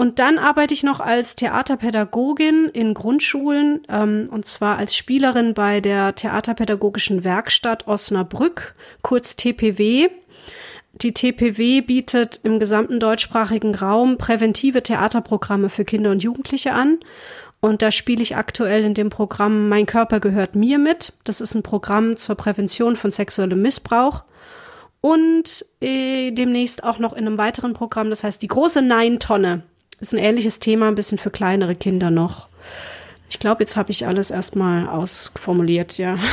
Und 0.00 0.20
dann 0.20 0.38
arbeite 0.38 0.72
ich 0.72 0.84
noch 0.84 1.00
als 1.00 1.34
Theaterpädagogin 1.34 2.70
in 2.72 2.94
Grundschulen 2.94 3.82
ähm, 3.88 4.28
und 4.30 4.46
zwar 4.46 4.78
als 4.78 4.94
Spielerin 4.94 5.54
bei 5.54 5.80
der 5.80 6.14
Theaterpädagogischen 6.14 7.24
Werkstatt 7.24 7.88
Osnabrück, 7.88 8.76
kurz 9.02 9.34
TPW. 9.34 10.08
Die 10.92 11.12
TPW 11.12 11.80
bietet 11.80 12.38
im 12.44 12.60
gesamten 12.60 13.00
deutschsprachigen 13.00 13.74
Raum 13.74 14.18
präventive 14.18 14.84
Theaterprogramme 14.84 15.68
für 15.68 15.84
Kinder 15.84 16.12
und 16.12 16.22
Jugendliche 16.22 16.74
an. 16.74 16.98
Und 17.58 17.82
da 17.82 17.90
spiele 17.90 18.22
ich 18.22 18.36
aktuell 18.36 18.84
in 18.84 18.94
dem 18.94 19.10
Programm 19.10 19.68
Mein 19.68 19.86
Körper 19.86 20.20
gehört 20.20 20.54
mir 20.54 20.78
mit. 20.78 21.12
Das 21.24 21.40
ist 21.40 21.54
ein 21.54 21.64
Programm 21.64 22.16
zur 22.16 22.36
Prävention 22.36 22.94
von 22.94 23.10
sexuellem 23.10 23.60
Missbrauch. 23.60 24.22
Und 25.00 25.66
äh, 25.80 26.30
demnächst 26.30 26.84
auch 26.84 27.00
noch 27.00 27.14
in 27.14 27.26
einem 27.26 27.36
weiteren 27.36 27.72
Programm, 27.72 28.10
das 28.10 28.22
heißt 28.22 28.40
die 28.40 28.46
große 28.46 28.80
Nein-Tonne. 28.80 29.64
Ist 30.00 30.14
ein 30.14 30.18
ähnliches 30.18 30.58
Thema, 30.60 30.88
ein 30.88 30.94
bisschen 30.94 31.18
für 31.18 31.30
kleinere 31.30 31.74
Kinder 31.74 32.10
noch. 32.10 32.48
Ich 33.30 33.38
glaube, 33.38 33.62
jetzt 33.62 33.76
habe 33.76 33.90
ich 33.90 34.06
alles 34.06 34.30
erstmal 34.30 34.88
ausformuliert, 34.88 35.98
ja. 35.98 36.18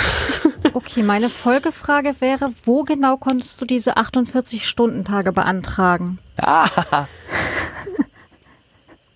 Okay, 0.73 1.03
meine 1.03 1.29
Folgefrage 1.29 2.15
wäre, 2.19 2.51
wo 2.63 2.83
genau 2.83 3.17
konntest 3.17 3.61
du 3.61 3.65
diese 3.65 3.97
48-Stunden-Tage 3.97 5.31
beantragen? 5.31 6.19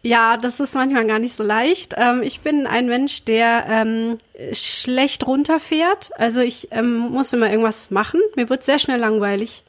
Ja, 0.02 0.38
das 0.38 0.62
ist 0.62 0.76
manchmal 0.76 1.06
gar 1.06 1.20
nicht 1.20 1.36
so 1.36 1.44
leicht. 1.44 1.94
Ähm, 1.98 2.22
ich 2.24 2.40
bin 2.40 2.68
ein 2.68 2.88
Mensch, 2.88 3.26
der 3.26 3.66
ähm, 3.68 4.18
schlecht 4.54 5.28
runterfährt. 5.28 6.12
Also 6.18 6.40
ich 6.40 6.70
ähm, 6.72 7.00
muss 7.00 7.34
immer 7.34 7.50
irgendwas 7.50 7.92
machen. 7.92 8.22
Mir 8.36 8.50
wird 8.50 8.64
sehr 8.64 8.80
schnell 8.80 9.00
langweilig. 9.00 9.66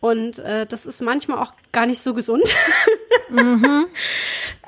Und 0.00 0.38
äh, 0.38 0.66
das 0.66 0.86
ist 0.86 1.00
manchmal 1.00 1.38
auch 1.38 1.54
gar 1.72 1.86
nicht 1.86 2.00
so 2.00 2.14
gesund. 2.14 2.44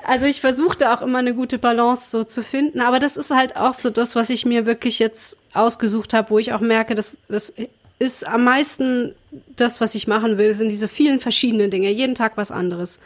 Also 0.03 0.25
ich 0.25 0.39
versuchte 0.41 0.91
auch 0.91 1.01
immer 1.01 1.19
eine 1.19 1.33
gute 1.33 1.57
Balance 1.57 2.11
so 2.11 2.23
zu 2.23 2.41
finden. 2.41 2.79
Aber 2.81 2.99
das 2.99 3.17
ist 3.17 3.31
halt 3.31 3.57
auch 3.57 3.73
so 3.73 3.89
das, 3.89 4.15
was 4.15 4.29
ich 4.29 4.45
mir 4.45 4.65
wirklich 4.65 4.99
jetzt 4.99 5.37
ausgesucht 5.53 6.13
habe, 6.13 6.29
wo 6.29 6.39
ich 6.39 6.53
auch 6.53 6.61
merke, 6.61 6.95
dass 6.95 7.17
das 7.27 7.53
ist 7.99 8.27
am 8.27 8.43
meisten 8.43 9.15
das, 9.55 9.81
was 9.81 9.95
ich 9.95 10.07
machen 10.07 10.37
will, 10.37 10.53
sind 10.53 10.69
diese 10.69 10.87
vielen 10.87 11.19
verschiedenen 11.19 11.71
Dinge. 11.71 11.89
Jeden 11.89 12.15
Tag 12.15 12.37
was 12.37 12.51
anderes. 12.51 12.99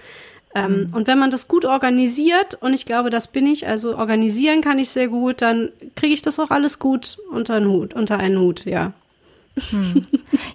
Ähm, 0.53 0.89
Und 0.93 1.07
wenn 1.07 1.17
man 1.17 1.31
das 1.31 1.47
gut 1.47 1.63
organisiert, 1.63 2.57
und 2.59 2.73
ich 2.73 2.85
glaube, 2.85 3.09
das 3.09 3.29
bin 3.29 3.47
ich, 3.47 3.67
also 3.67 3.97
organisieren 3.97 4.61
kann 4.61 4.79
ich 4.79 4.89
sehr 4.89 5.07
gut, 5.07 5.41
dann 5.41 5.69
kriege 5.95 6.13
ich 6.13 6.21
das 6.21 6.39
auch 6.39 6.51
alles 6.51 6.77
gut 6.77 7.19
unter 7.31 7.53
einen 7.53 7.69
Hut, 7.69 7.93
unter 7.93 8.17
einen 8.17 8.37
Hut, 8.37 8.65
ja. 8.65 8.91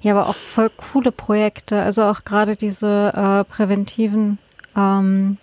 Ja, 0.03 0.13
aber 0.13 0.29
auch 0.29 0.35
voll 0.35 0.71
coole 0.93 1.13
Projekte. 1.13 1.81
Also 1.81 2.05
auch 2.05 2.25
gerade 2.25 2.57
diese 2.57 3.13
äh, 3.15 3.45
präventiven 3.45 4.39
ähm, 4.77 5.39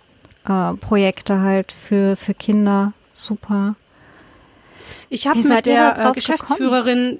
äh, 0.46 0.74
Projekte 0.74 1.40
halt 1.40 1.72
für, 1.72 2.16
für 2.16 2.34
Kinder. 2.34 2.92
Super. 3.12 3.76
Ich 5.08 5.26
habe 5.26 5.42
mit 5.42 5.66
der 5.66 5.96
äh, 5.98 6.12
Geschäftsführerin, 6.12 7.18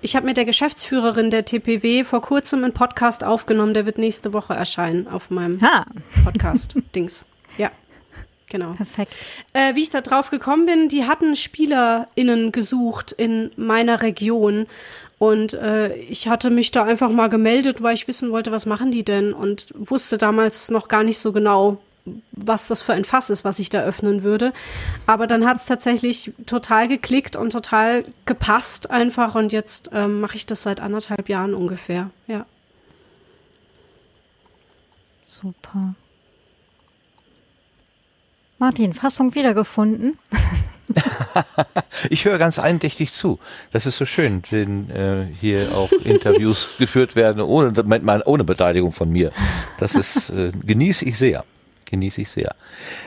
ich 0.00 0.16
habe 0.16 0.26
mit 0.26 0.36
der 0.36 0.44
Geschäftsführerin 0.44 1.30
der 1.30 1.44
TPW 1.44 2.04
vor 2.04 2.20
kurzem 2.20 2.64
einen 2.64 2.74
Podcast 2.74 3.24
aufgenommen, 3.24 3.74
der 3.74 3.86
wird 3.86 3.98
nächste 3.98 4.32
Woche 4.32 4.54
erscheinen 4.54 5.08
auf 5.08 5.30
meinem 5.30 5.58
Ah, 5.62 5.84
Podcast-Dings. 6.24 7.24
Ja, 7.58 7.72
genau. 8.48 8.72
perfekt. 8.74 9.12
Äh, 9.54 9.74
wie 9.74 9.82
ich 9.82 9.90
da 9.90 10.00
drauf 10.00 10.30
gekommen 10.30 10.66
bin, 10.66 10.88
die 10.88 11.04
hatten 11.04 11.34
SpielerInnen 11.34 12.52
gesucht 12.52 13.10
in 13.10 13.50
meiner 13.56 14.02
Region. 14.02 14.66
Und 15.20 15.52
äh, 15.52 15.94
ich 15.96 16.28
hatte 16.28 16.48
mich 16.48 16.70
da 16.70 16.84
einfach 16.84 17.10
mal 17.10 17.28
gemeldet, 17.28 17.82
weil 17.82 17.92
ich 17.92 18.08
wissen 18.08 18.32
wollte, 18.32 18.52
was 18.52 18.64
machen 18.64 18.90
die 18.90 19.04
denn? 19.04 19.34
Und 19.34 19.68
wusste 19.74 20.16
damals 20.16 20.70
noch 20.70 20.88
gar 20.88 21.02
nicht 21.02 21.18
so 21.18 21.30
genau, 21.32 21.76
was 22.32 22.68
das 22.68 22.80
für 22.80 22.94
ein 22.94 23.04
Fass 23.04 23.28
ist, 23.28 23.44
was 23.44 23.58
ich 23.58 23.68
da 23.68 23.82
öffnen 23.82 24.22
würde. 24.22 24.54
Aber 25.04 25.26
dann 25.26 25.46
hat 25.46 25.58
es 25.58 25.66
tatsächlich 25.66 26.32
total 26.46 26.88
geklickt 26.88 27.36
und 27.36 27.50
total 27.50 28.06
gepasst 28.24 28.90
einfach. 28.90 29.34
Und 29.34 29.52
jetzt 29.52 29.90
ähm, 29.92 30.22
mache 30.22 30.36
ich 30.36 30.46
das 30.46 30.62
seit 30.62 30.80
anderthalb 30.80 31.28
Jahren 31.28 31.52
ungefähr. 31.52 32.08
Ja. 32.26 32.46
Super. 35.22 35.96
Martin, 38.56 38.94
Fassung 38.94 39.34
wiedergefunden. 39.34 40.16
Ich 42.08 42.24
höre 42.24 42.38
ganz 42.38 42.58
eindächtig 42.58 43.12
zu. 43.12 43.38
Das 43.72 43.86
ist 43.86 43.98
so 43.98 44.06
schön, 44.06 44.42
wenn 44.50 44.90
äh, 44.90 45.26
hier 45.38 45.68
auch 45.74 45.92
Interviews 45.92 46.74
geführt 46.78 47.14
werden 47.14 47.42
ohne, 47.42 47.72
ohne 48.24 48.44
Beteiligung 48.44 48.92
von 48.92 49.10
mir. 49.10 49.32
Das 49.78 49.94
ist 49.94 50.30
äh, 50.30 50.52
genieße 50.52 51.04
ich 51.04 51.18
sehr. 51.18 51.44
Genieße 51.90 52.22
ich 52.22 52.30
sehr. 52.30 52.54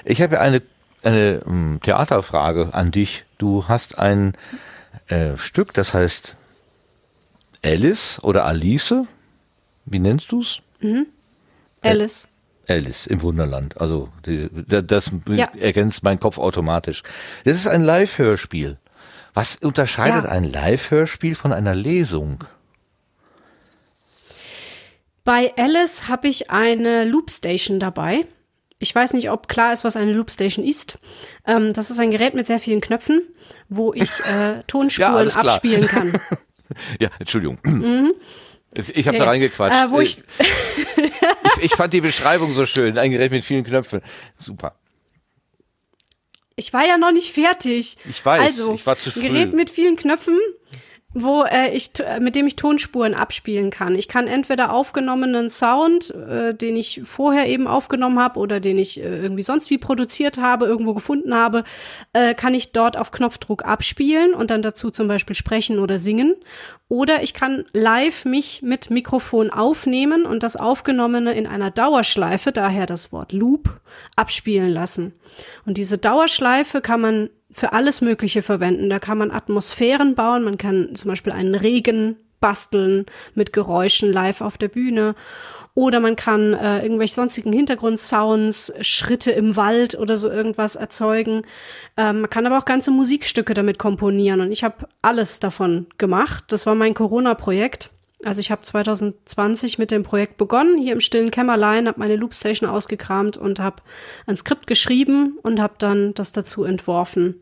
Ich 0.05 0.21
habe 0.21 0.39
eine, 0.39 0.61
eine 1.03 1.41
um, 1.41 1.79
Theaterfrage 1.81 2.73
an 2.73 2.91
dich. 2.91 3.25
Du 3.37 3.67
hast 3.67 3.97
ein 3.97 4.33
äh, 5.07 5.37
Stück, 5.37 5.73
das 5.73 5.93
heißt 5.93 6.35
Alice 7.63 8.19
oder 8.21 8.45
Alice. 8.45 8.93
Wie 9.85 9.99
nennst 9.99 10.31
du's? 10.31 10.61
Alice. 11.81 12.27
Alice 12.67 13.07
im 13.07 13.21
Wunderland. 13.21 13.79
Also 13.79 14.09
die, 14.25 14.49
das 14.67 15.11
Ja. 15.27 15.49
ergänzt 15.59 16.03
meinen 16.03 16.19
Kopf 16.19 16.37
automatisch. 16.37 17.03
Das 17.45 17.55
ist 17.57 17.67
ein 17.67 17.81
Live-Hörspiel. 17.83 18.77
Was 19.33 19.55
unterscheidet 19.57 20.25
Ja. 20.25 20.29
ein 20.29 20.43
Live-Hörspiel 20.45 21.35
von 21.35 21.51
einer 21.53 21.75
Lesung? 21.75 22.43
Bei 25.23 25.53
Alice 25.57 26.07
habe 26.07 26.27
ich 26.27 26.51
eine 26.51 27.05
Loopstation 27.05 27.79
dabei. 27.79 28.25
Ich 28.79 28.93
weiß 28.93 29.13
nicht, 29.13 29.29
ob 29.31 29.47
klar 29.47 29.71
ist, 29.71 29.85
was 29.85 29.95
eine 29.95 30.11
Loopstation 30.11 30.65
ist. 30.65 30.99
Ähm, 31.47 31.71
das 31.73 31.89
ist 31.89 31.99
ein 31.99 32.11
Gerät 32.11 32.33
mit 32.33 32.45
sehr 32.47 32.59
vielen 32.59 32.81
Knöpfen, 32.81 33.21
wo 33.69 33.93
ich 33.93 34.09
äh, 34.25 34.63
Tonspuren 34.67 35.27
klar. 35.29 35.45
abspielen 35.45 35.87
kann. 35.87 36.19
Ja, 36.99 37.09
Entschuldigung. 37.19 37.59
Ich 37.63 37.71
habe 37.71 37.77
Mhm. 37.77 38.13
Ja, 38.95 39.11
da 39.11 39.17
ja. 39.17 39.23
reingequatscht. 39.25 39.77
Äh, 39.85 39.91
wo 39.91 39.99
ich- 39.99 40.17
ich, 41.43 41.63
ich 41.63 41.75
fand 41.75 41.93
die 41.93 42.01
Beschreibung 42.01 42.53
so 42.53 42.65
schön. 42.65 42.97
Ein 42.97 43.11
Gerät 43.11 43.31
mit 43.31 43.43
vielen 43.43 43.63
Knöpfen. 43.63 44.01
Super. 44.37 44.75
Ich 46.55 46.71
war 46.73 46.85
ja 46.85 46.97
noch 46.97 47.11
nicht 47.11 47.33
fertig. 47.33 47.97
Ich 48.07 48.23
weiß, 48.23 48.41
Also, 48.41 48.73
ich 48.73 48.85
war 48.85 48.97
zu 48.97 49.09
ein 49.09 49.13
früh. 49.13 49.21
Gerät 49.21 49.53
mit 49.53 49.69
vielen 49.71 49.95
Knöpfen, 49.95 50.39
wo 51.13 51.43
äh, 51.43 51.69
ich, 51.75 51.91
äh, 51.99 52.19
mit 52.19 52.35
dem 52.35 52.47
ich 52.47 52.55
Tonspuren 52.55 53.13
abspielen 53.13 53.69
kann. 53.69 53.95
Ich 53.95 54.07
kann 54.07 54.27
entweder 54.27 54.73
aufgenommenen 54.73 55.49
Sound, 55.49 56.11
äh, 56.11 56.55
den 56.55 56.75
ich 56.75 57.01
vorher 57.03 57.47
eben 57.47 57.67
aufgenommen 57.67 58.19
habe 58.19 58.39
oder 58.39 58.59
den 58.59 58.79
ich 58.79 58.99
äh, 58.99 59.21
irgendwie 59.21 59.43
sonst 59.43 59.69
wie 59.69 59.77
produziert 59.77 60.37
habe, 60.37 60.65
irgendwo 60.65 60.93
gefunden 60.93 61.35
habe, 61.35 61.63
äh, 62.13 62.33
kann 62.33 62.53
ich 62.53 62.71
dort 62.71 62.97
auf 62.97 63.11
Knopfdruck 63.11 63.63
abspielen 63.63 64.33
und 64.33 64.49
dann 64.49 64.61
dazu 64.61 64.89
zum 64.89 65.07
Beispiel 65.07 65.35
sprechen 65.35 65.79
oder 65.79 65.99
singen. 65.99 66.35
Oder 66.89 67.23
ich 67.23 67.33
kann 67.33 67.65
live 67.73 68.25
mich 68.25 68.61
mit 68.61 68.89
Mikrofon 68.89 69.49
aufnehmen 69.49 70.25
und 70.25 70.43
das 70.43 70.55
Aufgenommene 70.55 71.33
in 71.33 71.47
einer 71.47 71.71
Dauerschleife, 71.71 72.51
daher 72.51 72.85
das 72.85 73.11
Wort 73.11 73.31
Loop, 73.31 73.81
abspielen 74.15 74.71
lassen. 74.71 75.13
Und 75.65 75.77
diese 75.77 75.97
Dauerschleife 75.97 76.81
kann 76.81 77.01
man 77.01 77.29
für 77.53 77.73
alles 77.73 78.01
Mögliche 78.01 78.41
verwenden. 78.41 78.89
Da 78.89 78.99
kann 78.99 79.17
man 79.17 79.31
Atmosphären 79.31 80.15
bauen, 80.15 80.43
man 80.43 80.57
kann 80.57 80.95
zum 80.95 81.09
Beispiel 81.09 81.31
einen 81.31 81.55
Regen 81.55 82.17
basteln 82.39 83.05
mit 83.35 83.53
Geräuschen 83.53 84.11
live 84.11 84.41
auf 84.41 84.57
der 84.57 84.67
Bühne. 84.67 85.15
Oder 85.75 85.99
man 86.01 86.15
kann 86.15 86.53
äh, 86.53 86.83
irgendwelche 86.83 87.15
sonstigen 87.15 87.53
Hintergrundsounds, 87.53 88.73
Schritte 88.81 89.31
im 89.31 89.55
Wald 89.55 89.97
oder 89.97 90.17
so 90.17 90.29
irgendwas 90.29 90.75
erzeugen. 90.75 91.43
Ähm, 91.95 92.21
man 92.21 92.29
kann 92.29 92.45
aber 92.45 92.57
auch 92.57 92.65
ganze 92.65 92.91
Musikstücke 92.91 93.53
damit 93.53 93.79
komponieren. 93.79 94.41
Und 94.41 94.51
ich 94.51 94.63
habe 94.63 94.87
alles 95.01 95.39
davon 95.39 95.87
gemacht. 95.97 96.43
Das 96.49 96.65
war 96.65 96.75
mein 96.75 96.93
Corona-Projekt. 96.93 97.89
Also 98.25 98.39
ich 98.39 98.51
habe 98.51 98.61
2020 98.61 99.77
mit 99.77 99.91
dem 99.91 100.03
Projekt 100.03 100.37
begonnen, 100.37 100.77
hier 100.77 100.93
im 100.93 101.01
stillen 101.01 101.31
Kämmerlein, 101.31 101.87
habe 101.87 101.99
meine 101.99 102.15
Loopstation 102.15 102.69
ausgekramt 102.69 103.37
und 103.37 103.59
habe 103.59 103.83
ein 104.25 104.35
Skript 104.35 104.67
geschrieben 104.67 105.37
und 105.43 105.59
habe 105.59 105.75
dann 105.77 106.13
das 106.13 106.31
dazu 106.31 106.63
entworfen. 106.63 107.41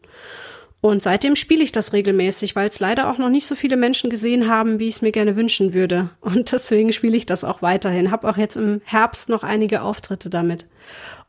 Und 0.82 1.03
seitdem 1.03 1.36
spiele 1.36 1.64
ich 1.64 1.72
das 1.72 1.94
regelmäßig, 1.94 2.56
weil 2.56 2.68
es 2.68 2.80
leider 2.80 3.12
auch 3.12 3.20
noch 3.20 3.30
nicht 3.30 3.45
so 3.45 3.53
viele 3.53 3.78
Menschen 3.78 4.10
gesehen 4.10 4.48
haben, 4.48 4.80
wie 4.80 4.88
ich 4.88 4.95
es 4.95 5.02
mir 5.03 5.12
gerne 5.12 5.36
wünschen 5.36 5.76
würde. 5.76 6.10
Und 6.20 6.52
deswegen 6.52 6.91
spiele 6.91 7.16
ich 7.16 7.28
das 7.28 7.44
auch 7.44 7.62
weiterhin. 7.62 8.10
Hab 8.10 8.26
auch 8.26 8.38
jetzt 8.38 8.58
im 8.58 8.82
Herbst 8.84 9.30
noch 9.30 9.44
einige 9.44 9.84
Auftritte 9.84 10.32
damit. 10.32 10.66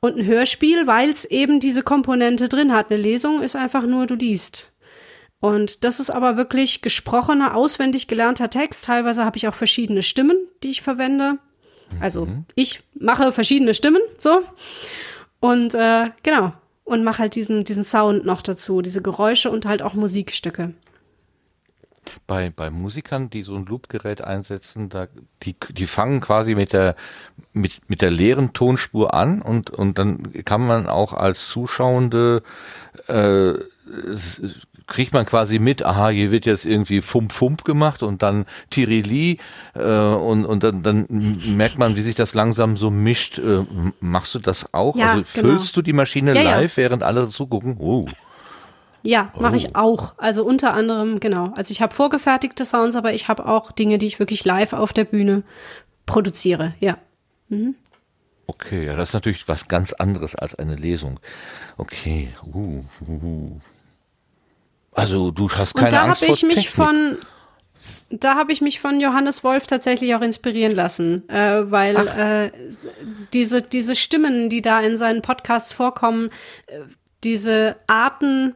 Und 0.00 0.16
ein 0.16 0.26
Hörspiel, 0.26 0.86
weil 0.86 1.10
es 1.10 1.26
eben 1.26 1.60
diese 1.60 1.82
Komponente 1.82 2.48
drin 2.48 2.72
hat. 2.72 2.90
Eine 2.90 3.00
Lesung 3.00 3.42
ist 3.42 3.54
einfach 3.54 3.86
nur, 3.86 4.06
du 4.06 4.14
liest. 4.14 4.71
Und 5.42 5.82
das 5.82 5.98
ist 5.98 6.10
aber 6.10 6.36
wirklich 6.36 6.82
gesprochener, 6.82 7.56
auswendig 7.56 8.06
gelernter 8.06 8.48
Text. 8.48 8.84
Teilweise 8.84 9.24
habe 9.24 9.36
ich 9.36 9.48
auch 9.48 9.54
verschiedene 9.54 10.04
Stimmen, 10.04 10.36
die 10.62 10.70
ich 10.70 10.82
verwende. 10.82 11.38
Also 11.98 12.28
ich 12.54 12.84
mache 12.94 13.32
verschiedene 13.32 13.74
Stimmen, 13.74 14.00
so. 14.20 14.42
Und 15.40 15.74
äh, 15.74 16.10
genau. 16.22 16.52
Und 16.84 17.02
mache 17.02 17.18
halt 17.18 17.34
diesen, 17.34 17.64
diesen 17.64 17.82
Sound 17.82 18.24
noch 18.24 18.42
dazu, 18.42 18.82
diese 18.82 19.02
Geräusche 19.02 19.50
und 19.50 19.66
halt 19.66 19.82
auch 19.82 19.94
Musikstücke. 19.94 20.74
Bei, 22.28 22.50
bei 22.50 22.70
Musikern, 22.70 23.28
die 23.28 23.42
so 23.42 23.56
ein 23.56 23.66
Loopgerät 23.66 24.20
einsetzen, 24.20 24.90
da, 24.90 25.08
die, 25.42 25.56
die 25.70 25.86
fangen 25.86 26.20
quasi 26.20 26.54
mit 26.54 26.72
der, 26.72 26.94
mit, 27.52 27.80
mit 27.88 28.00
der 28.00 28.12
leeren 28.12 28.52
Tonspur 28.52 29.12
an 29.12 29.42
und, 29.42 29.70
und 29.70 29.98
dann 29.98 30.32
kann 30.44 30.64
man 30.64 30.86
auch 30.86 31.12
als 31.12 31.48
Zuschauende, 31.48 32.44
äh, 33.08 33.54
kriegt 34.86 35.12
man 35.12 35.26
quasi 35.26 35.58
mit, 35.58 35.84
aha, 35.84 36.08
hier 36.10 36.30
wird 36.30 36.46
jetzt 36.46 36.64
irgendwie 36.66 37.00
Fump 37.02 37.32
Fump 37.32 37.64
gemacht 37.64 38.02
und 38.02 38.22
dann 38.22 38.46
Tirili 38.70 39.38
äh, 39.74 39.80
und, 39.82 40.44
und 40.44 40.62
dann, 40.62 40.82
dann 40.82 41.06
merkt 41.46 41.78
man, 41.78 41.96
wie 41.96 42.02
sich 42.02 42.14
das 42.14 42.34
langsam 42.34 42.76
so 42.76 42.90
mischt. 42.90 43.38
Äh, 43.38 43.64
machst 44.00 44.34
du 44.34 44.38
das 44.38 44.72
auch? 44.74 44.96
Ja, 44.96 45.12
also 45.12 45.24
genau. 45.34 45.48
füllst 45.48 45.76
du 45.76 45.82
die 45.82 45.92
Maschine 45.92 46.34
Ja, 46.34 46.42
ja. 46.42 46.50
live, 46.52 46.76
während 46.76 47.02
alle 47.02 47.28
zugucken? 47.28 47.76
Oh. 47.78 48.06
Ja, 49.04 49.32
mache 49.38 49.54
Oh. 49.54 49.56
ich 49.56 49.74
auch. 49.74 50.14
Also 50.18 50.44
unter 50.44 50.74
anderem, 50.74 51.18
genau. 51.18 51.52
Also 51.56 51.72
ich 51.72 51.82
habe 51.82 51.94
vorgefertigte 51.94 52.64
Sounds, 52.64 52.94
aber 52.96 53.12
ich 53.12 53.28
habe 53.28 53.46
auch 53.46 53.72
Dinge, 53.72 53.98
die 53.98 54.06
ich 54.06 54.18
wirklich 54.18 54.44
live 54.44 54.72
auf 54.74 54.92
der 54.92 55.04
Bühne 55.04 55.42
produziere. 56.06 56.74
Ja. 56.78 56.98
Okay, 58.46 58.86
ja, 58.86 58.96
das 58.96 59.10
ist 59.10 59.14
natürlich 59.14 59.48
was 59.48 59.68
ganz 59.68 59.92
anderes 59.92 60.34
als 60.34 60.54
eine 60.54 60.76
Lesung. 60.76 61.18
Okay. 61.78 62.28
Uh, 62.54 62.82
uh, 63.08 63.12
uh. 63.12 63.60
Also 64.92 65.30
du 65.30 65.48
hast 65.50 65.74
keine 65.74 65.86
Und 65.86 65.92
da 65.92 66.08
habe 66.08 66.26
ich 66.26 66.42
mich 66.42 66.54
Technik. 66.54 66.70
von 66.70 67.16
da 68.10 68.36
habe 68.36 68.52
ich 68.52 68.60
mich 68.60 68.78
von 68.78 69.00
Johannes 69.00 69.42
Wolf 69.42 69.66
tatsächlich 69.66 70.14
auch 70.14 70.20
inspirieren 70.20 70.74
lassen, 70.74 71.28
äh, 71.28 71.70
weil 71.70 71.96
äh, 71.96 72.50
diese 73.32 73.62
diese 73.62 73.96
Stimmen, 73.96 74.48
die 74.48 74.62
da 74.62 74.80
in 74.80 74.96
seinen 74.96 75.22
Podcasts 75.22 75.72
vorkommen, 75.72 76.30
äh, 76.66 76.80
diese 77.24 77.76
Arten 77.86 78.54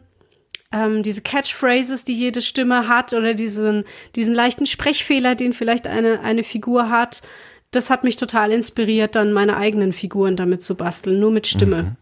ähm, 0.72 1.02
diese 1.02 1.22
Catchphrases, 1.22 2.04
die 2.04 2.14
jede 2.14 2.42
Stimme 2.42 2.88
hat, 2.88 3.12
oder 3.12 3.34
diesen, 3.34 3.84
diesen 4.14 4.34
leichten 4.34 4.66
Sprechfehler, 4.66 5.34
den 5.34 5.52
vielleicht 5.52 5.86
eine, 5.86 6.20
eine 6.20 6.42
Figur 6.42 6.90
hat, 6.90 7.22
das 7.70 7.90
hat 7.90 8.04
mich 8.04 8.16
total 8.16 8.52
inspiriert, 8.52 9.14
dann 9.14 9.32
meine 9.32 9.56
eigenen 9.56 9.92
Figuren 9.92 10.36
damit 10.36 10.62
zu 10.62 10.74
basteln, 10.74 11.20
nur 11.20 11.30
mit 11.30 11.46
Stimme. 11.46 11.96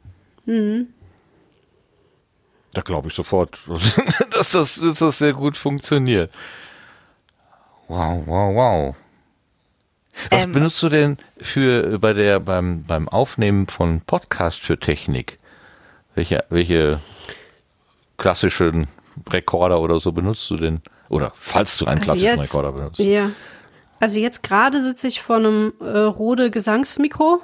Da 2.74 2.82
glaube 2.82 3.08
ich 3.08 3.14
sofort, 3.14 3.58
dass 4.32 4.50
das, 4.50 4.80
dass 4.80 4.98
das 4.98 5.18
sehr 5.18 5.32
gut 5.32 5.56
funktioniert. 5.56 6.30
Wow, 7.88 8.22
wow, 8.26 8.54
wow. 8.54 8.96
Was 10.30 10.44
Ähm, 10.44 10.52
benutzt 10.52 10.82
du 10.82 10.88
denn 10.88 11.18
für 11.40 11.94
äh, 11.94 11.98
bei 11.98 12.12
der 12.12 12.40
beim 12.40 12.84
beim 12.84 13.08
Aufnehmen 13.08 13.66
von 13.66 14.00
Podcast 14.00 14.60
für 14.60 14.78
Technik? 14.78 15.38
Welche 16.14 16.44
welche 16.50 17.00
klassischen 18.16 18.88
Rekorder 19.30 19.80
oder 19.80 19.98
so 20.00 20.12
benutzt 20.12 20.48
du 20.50 20.56
denn? 20.56 20.82
Oder 21.08 21.32
falls 21.34 21.76
du 21.76 21.86
einen 21.86 21.98
Also 22.00 22.12
klassischen 22.12 22.26
jetzt- 22.40 22.52
Rekorder 22.54 22.72
benutzt? 22.72 22.98
Ja. 22.98 23.30
Also 24.00 24.18
jetzt 24.18 24.42
gerade 24.42 24.80
sitze 24.82 25.06
ich 25.08 25.22
vor 25.22 25.36
einem 25.36 25.72
äh, 25.80 25.84
Rode 25.98 26.50
Gesangsmikro 26.50 27.40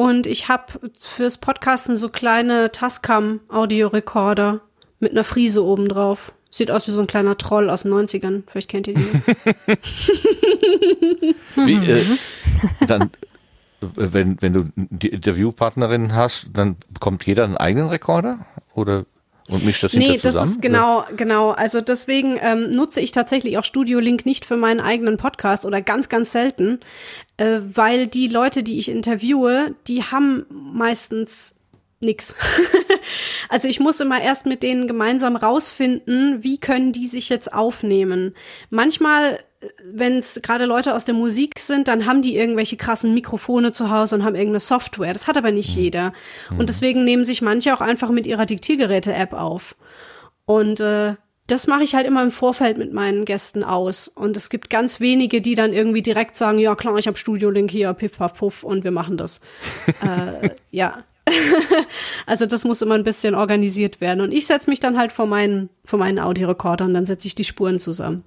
und 0.00 0.26
ich 0.26 0.48
habe 0.48 0.80
fürs 0.98 1.36
Podcasten 1.36 1.94
so 1.94 2.08
kleine 2.08 2.72
Tascam 2.72 3.40
Audiorekorder 3.48 4.62
Mit 4.98 5.12
einer 5.12 5.24
Friese 5.24 5.62
obendrauf. 5.62 6.32
Sieht 6.50 6.70
aus 6.70 6.88
wie 6.88 6.92
so 6.92 7.02
ein 7.02 7.06
kleiner 7.06 7.36
Troll 7.36 7.68
aus 7.68 7.82
den 7.82 7.92
90ern. 7.92 8.44
Vielleicht 8.46 8.70
kennt 8.70 8.88
ihr 8.88 8.94
den. 8.94 9.04
Wie, 11.54 11.74
äh, 11.86 12.02
dann, 12.86 13.10
wenn, 13.80 14.40
wenn 14.40 14.52
du 14.54 14.70
die 14.74 15.08
Interviewpartnerin 15.08 16.14
hast, 16.14 16.46
dann 16.54 16.76
bekommt 16.88 17.26
jeder 17.26 17.44
einen 17.44 17.58
eigenen 17.58 17.90
Rekorder? 17.90 18.46
Oder 18.74 19.04
und 19.52 19.64
mischt 19.64 19.82
das 19.82 19.92
Nee, 19.92 20.12
das 20.14 20.22
zusammen? 20.22 20.50
ist 20.50 20.62
genau, 20.62 21.04
genau. 21.16 21.50
Also 21.50 21.80
deswegen 21.80 22.38
ähm, 22.40 22.70
nutze 22.70 23.00
ich 23.00 23.12
tatsächlich 23.12 23.58
auch 23.58 23.64
Studio 23.64 23.98
Link 23.98 24.26
nicht 24.26 24.44
für 24.44 24.56
meinen 24.56 24.80
eigenen 24.80 25.16
Podcast 25.16 25.66
oder 25.66 25.82
ganz, 25.82 26.08
ganz 26.08 26.32
selten, 26.32 26.80
äh, 27.36 27.60
weil 27.62 28.06
die 28.06 28.28
Leute, 28.28 28.62
die 28.62 28.78
ich 28.78 28.88
interviewe, 28.88 29.74
die 29.86 30.02
haben 30.02 30.46
meistens 30.50 31.56
nix. 32.00 32.34
also 33.48 33.68
ich 33.68 33.80
muss 33.80 34.00
immer 34.00 34.20
erst 34.20 34.46
mit 34.46 34.62
denen 34.62 34.86
gemeinsam 34.86 35.36
rausfinden, 35.36 36.42
wie 36.42 36.58
können 36.58 36.92
die 36.92 37.06
sich 37.06 37.28
jetzt 37.28 37.52
aufnehmen. 37.52 38.34
Manchmal 38.70 39.40
wenn 39.84 40.16
es 40.16 40.40
gerade 40.42 40.64
Leute 40.64 40.94
aus 40.94 41.04
der 41.04 41.14
Musik 41.14 41.58
sind, 41.58 41.88
dann 41.88 42.06
haben 42.06 42.22
die 42.22 42.36
irgendwelche 42.36 42.76
krassen 42.76 43.12
Mikrofone 43.12 43.72
zu 43.72 43.90
Hause 43.90 44.16
und 44.16 44.24
haben 44.24 44.34
irgendeine 44.34 44.60
Software. 44.60 45.12
Das 45.12 45.26
hat 45.26 45.36
aber 45.36 45.52
nicht 45.52 45.76
jeder. 45.76 46.12
Und 46.56 46.68
deswegen 46.68 47.04
nehmen 47.04 47.24
sich 47.24 47.42
manche 47.42 47.74
auch 47.74 47.82
einfach 47.82 48.10
mit 48.10 48.26
ihrer 48.26 48.46
Diktiergeräte-App 48.46 49.34
auf. 49.34 49.76
Und 50.46 50.80
äh, 50.80 51.14
das 51.46 51.66
mache 51.66 51.82
ich 51.82 51.94
halt 51.94 52.06
immer 52.06 52.22
im 52.22 52.30
Vorfeld 52.30 52.78
mit 52.78 52.92
meinen 52.92 53.24
Gästen 53.24 53.62
aus. 53.62 54.08
Und 54.08 54.36
es 54.36 54.48
gibt 54.48 54.70
ganz 54.70 54.98
wenige, 55.00 55.42
die 55.42 55.54
dann 55.54 55.72
irgendwie 55.72 56.02
direkt 56.02 56.36
sagen, 56.36 56.58
ja 56.58 56.74
klar, 56.74 56.96
ich 56.96 57.06
habe 57.06 57.18
Studio-Link 57.18 57.70
hier, 57.70 57.92
piff, 57.92 58.16
paff, 58.16 58.34
puff 58.34 58.64
und 58.64 58.84
wir 58.84 58.92
machen 58.92 59.16
das. 59.16 59.40
äh, 59.86 60.50
ja. 60.70 61.04
also 62.26 62.46
das 62.46 62.64
muss 62.64 62.80
immer 62.80 62.94
ein 62.94 63.04
bisschen 63.04 63.34
organisiert 63.34 64.00
werden. 64.00 64.22
Und 64.22 64.32
ich 64.32 64.46
setze 64.46 64.70
mich 64.70 64.80
dann 64.80 64.96
halt 64.96 65.12
vor 65.12 65.26
meinen, 65.26 65.68
vor 65.84 65.98
meinen 65.98 66.18
Audiorekorder 66.18 66.86
und 66.86 66.94
dann 66.94 67.06
setze 67.06 67.26
ich 67.26 67.34
die 67.34 67.44
Spuren 67.44 67.78
zusammen. 67.78 68.24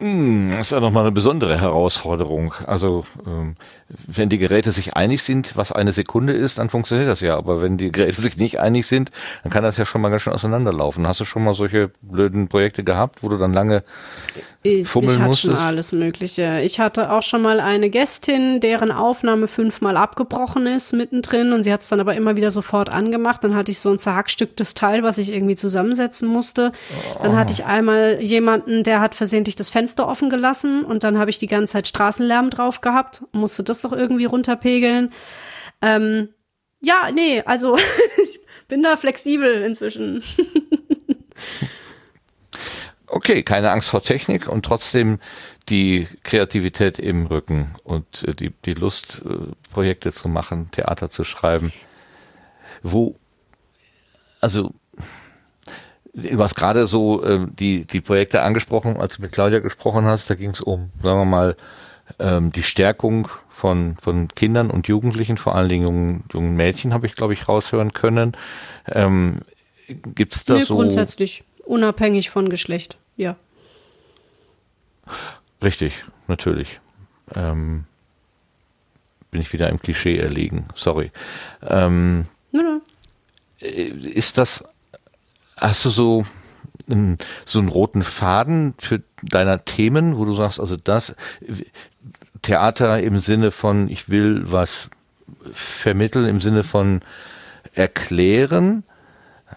Hm, 0.00 0.48
Das 0.50 0.68
ist 0.68 0.72
ja 0.72 0.80
nochmal 0.80 1.02
eine 1.02 1.12
besondere 1.12 1.60
Herausforderung. 1.60 2.54
Also, 2.66 3.04
ähm, 3.26 3.56
wenn 3.88 4.30
die 4.30 4.38
Geräte 4.38 4.72
sich 4.72 4.96
einig 4.96 5.22
sind, 5.22 5.58
was 5.58 5.72
eine 5.72 5.92
Sekunde 5.92 6.32
ist, 6.32 6.58
dann 6.58 6.70
funktioniert 6.70 7.06
das 7.08 7.20
ja. 7.20 7.36
Aber 7.36 7.60
wenn 7.60 7.76
die 7.76 7.92
Geräte 7.92 8.18
sich 8.22 8.38
nicht 8.38 8.60
einig 8.60 8.86
sind, 8.86 9.10
dann 9.42 9.52
kann 9.52 9.62
das 9.62 9.76
ja 9.76 9.84
schon 9.84 10.00
mal 10.00 10.08
ganz 10.08 10.22
schön 10.22 10.32
auseinanderlaufen. 10.32 11.06
Hast 11.06 11.20
du 11.20 11.26
schon 11.26 11.44
mal 11.44 11.52
solche 11.52 11.90
blöden 12.00 12.48
Projekte 12.48 12.82
gehabt, 12.82 13.22
wo 13.22 13.28
du 13.28 13.36
dann 13.36 13.52
lange 13.52 13.84
Ich, 14.62 14.88
Fummeln 14.88 15.14
ich 15.14 15.18
hatte 15.18 15.38
schon 15.38 15.50
musstest? 15.50 15.68
alles 15.68 15.92
Mögliche. 15.92 16.60
Ich 16.60 16.78
hatte 16.78 17.10
auch 17.10 17.22
schon 17.22 17.40
mal 17.40 17.60
eine 17.60 17.88
Gästin, 17.88 18.60
deren 18.60 18.92
Aufnahme 18.92 19.48
fünfmal 19.48 19.96
abgebrochen 19.96 20.66
ist 20.66 20.92
mittendrin 20.92 21.54
und 21.54 21.64
sie 21.64 21.72
hat 21.72 21.80
es 21.80 21.88
dann 21.88 21.98
aber 21.98 22.14
immer 22.14 22.36
wieder 22.36 22.50
sofort 22.50 22.90
angemacht. 22.90 23.42
Dann 23.42 23.54
hatte 23.54 23.70
ich 23.70 23.78
so 23.78 23.90
ein 23.90 23.98
zerhackstücktes 23.98 24.74
Teil, 24.74 25.02
was 25.02 25.16
ich 25.16 25.32
irgendwie 25.32 25.56
zusammensetzen 25.56 26.28
musste. 26.28 26.72
Dann 27.22 27.36
hatte 27.36 27.54
ich 27.54 27.64
einmal 27.64 28.18
jemanden, 28.20 28.82
der 28.82 29.00
hat 29.00 29.14
versehentlich 29.14 29.56
das 29.56 29.70
Fenster 29.70 30.06
offen 30.06 30.28
gelassen 30.28 30.84
und 30.84 31.04
dann 31.04 31.18
habe 31.18 31.30
ich 31.30 31.38
die 31.38 31.46
ganze 31.46 31.72
Zeit 31.72 31.88
Straßenlärm 31.88 32.50
drauf 32.50 32.82
gehabt, 32.82 33.22
musste 33.32 33.62
das 33.62 33.80
doch 33.80 33.92
irgendwie 33.92 34.26
runterpegeln. 34.26 35.10
Ähm, 35.80 36.28
ja, 36.82 37.08
nee, 37.14 37.42
also 37.46 37.76
ich 38.24 38.40
bin 38.68 38.82
da 38.82 38.98
flexibel 38.98 39.62
inzwischen. 39.62 40.22
Okay, 43.12 43.42
keine 43.42 43.72
Angst 43.72 43.88
vor 43.88 44.04
Technik 44.04 44.46
und 44.46 44.64
trotzdem 44.64 45.18
die 45.68 46.06
Kreativität 46.22 47.00
im 47.00 47.26
Rücken 47.26 47.74
und 47.82 48.22
äh, 48.22 48.34
die, 48.34 48.52
die 48.64 48.74
Lust, 48.74 49.22
äh, 49.24 49.52
Projekte 49.72 50.12
zu 50.12 50.28
machen, 50.28 50.70
Theater 50.70 51.10
zu 51.10 51.24
schreiben. 51.24 51.72
Wo, 52.84 53.16
also, 54.40 54.72
du 56.14 56.38
hast 56.38 56.54
gerade 56.54 56.86
so 56.86 57.24
äh, 57.24 57.46
die, 57.50 57.84
die 57.84 58.00
Projekte 58.00 58.42
angesprochen, 58.42 58.96
als 58.96 59.16
du 59.16 59.22
mit 59.22 59.32
Claudia 59.32 59.58
gesprochen 59.58 60.04
hast, 60.04 60.30
da 60.30 60.36
ging 60.36 60.50
es 60.50 60.60
um, 60.60 60.90
sagen 61.02 61.18
wir 61.18 61.24
mal, 61.24 61.56
ähm, 62.20 62.52
die 62.52 62.62
Stärkung 62.62 63.26
von, 63.48 63.96
von 64.00 64.28
Kindern 64.28 64.70
und 64.70 64.86
Jugendlichen, 64.86 65.36
vor 65.36 65.56
allen 65.56 65.68
Dingen 65.68 65.84
jungen, 65.84 66.24
jungen 66.32 66.54
Mädchen, 66.54 66.94
habe 66.94 67.06
ich, 67.06 67.16
glaube 67.16 67.32
ich, 67.32 67.48
raushören 67.48 67.92
können. 67.92 68.36
Ähm, 68.86 69.42
Gibt 69.88 70.36
es 70.36 70.44
da 70.44 70.54
nee, 70.54 70.64
so. 70.64 70.76
grundsätzlich 70.76 71.42
unabhängig 71.70 72.30
von 72.30 72.48
Geschlecht. 72.48 72.98
Ja. 73.16 73.36
Richtig, 75.62 76.04
natürlich. 76.28 76.80
Ähm, 77.34 77.84
bin 79.30 79.40
ich 79.40 79.52
wieder 79.52 79.68
im 79.68 79.80
Klischee 79.80 80.18
erliegen. 80.18 80.66
Sorry. 80.74 81.12
Ähm, 81.62 82.26
Nö, 82.52 82.62
nö. 82.62 82.80
ist 83.60 84.38
das, 84.38 84.64
hast 85.56 85.84
du 85.84 85.90
so, 85.90 86.24
einen- 86.90 87.18
so 87.44 87.60
einen 87.60 87.68
roten 87.68 88.02
Faden 88.02 88.74
für 88.78 89.02
deiner 89.22 89.64
Themen, 89.64 90.16
wo 90.16 90.24
du 90.24 90.34
sagst, 90.34 90.58
also 90.58 90.76
das 90.76 91.14
Theater 92.42 93.00
im 93.00 93.20
Sinne 93.20 93.50
von, 93.52 93.88
ich 93.88 94.08
will 94.08 94.50
was 94.50 94.90
vermitteln, 95.52 96.26
im 96.26 96.40
Sinne 96.40 96.64
von 96.64 97.02
erklären. 97.74 98.82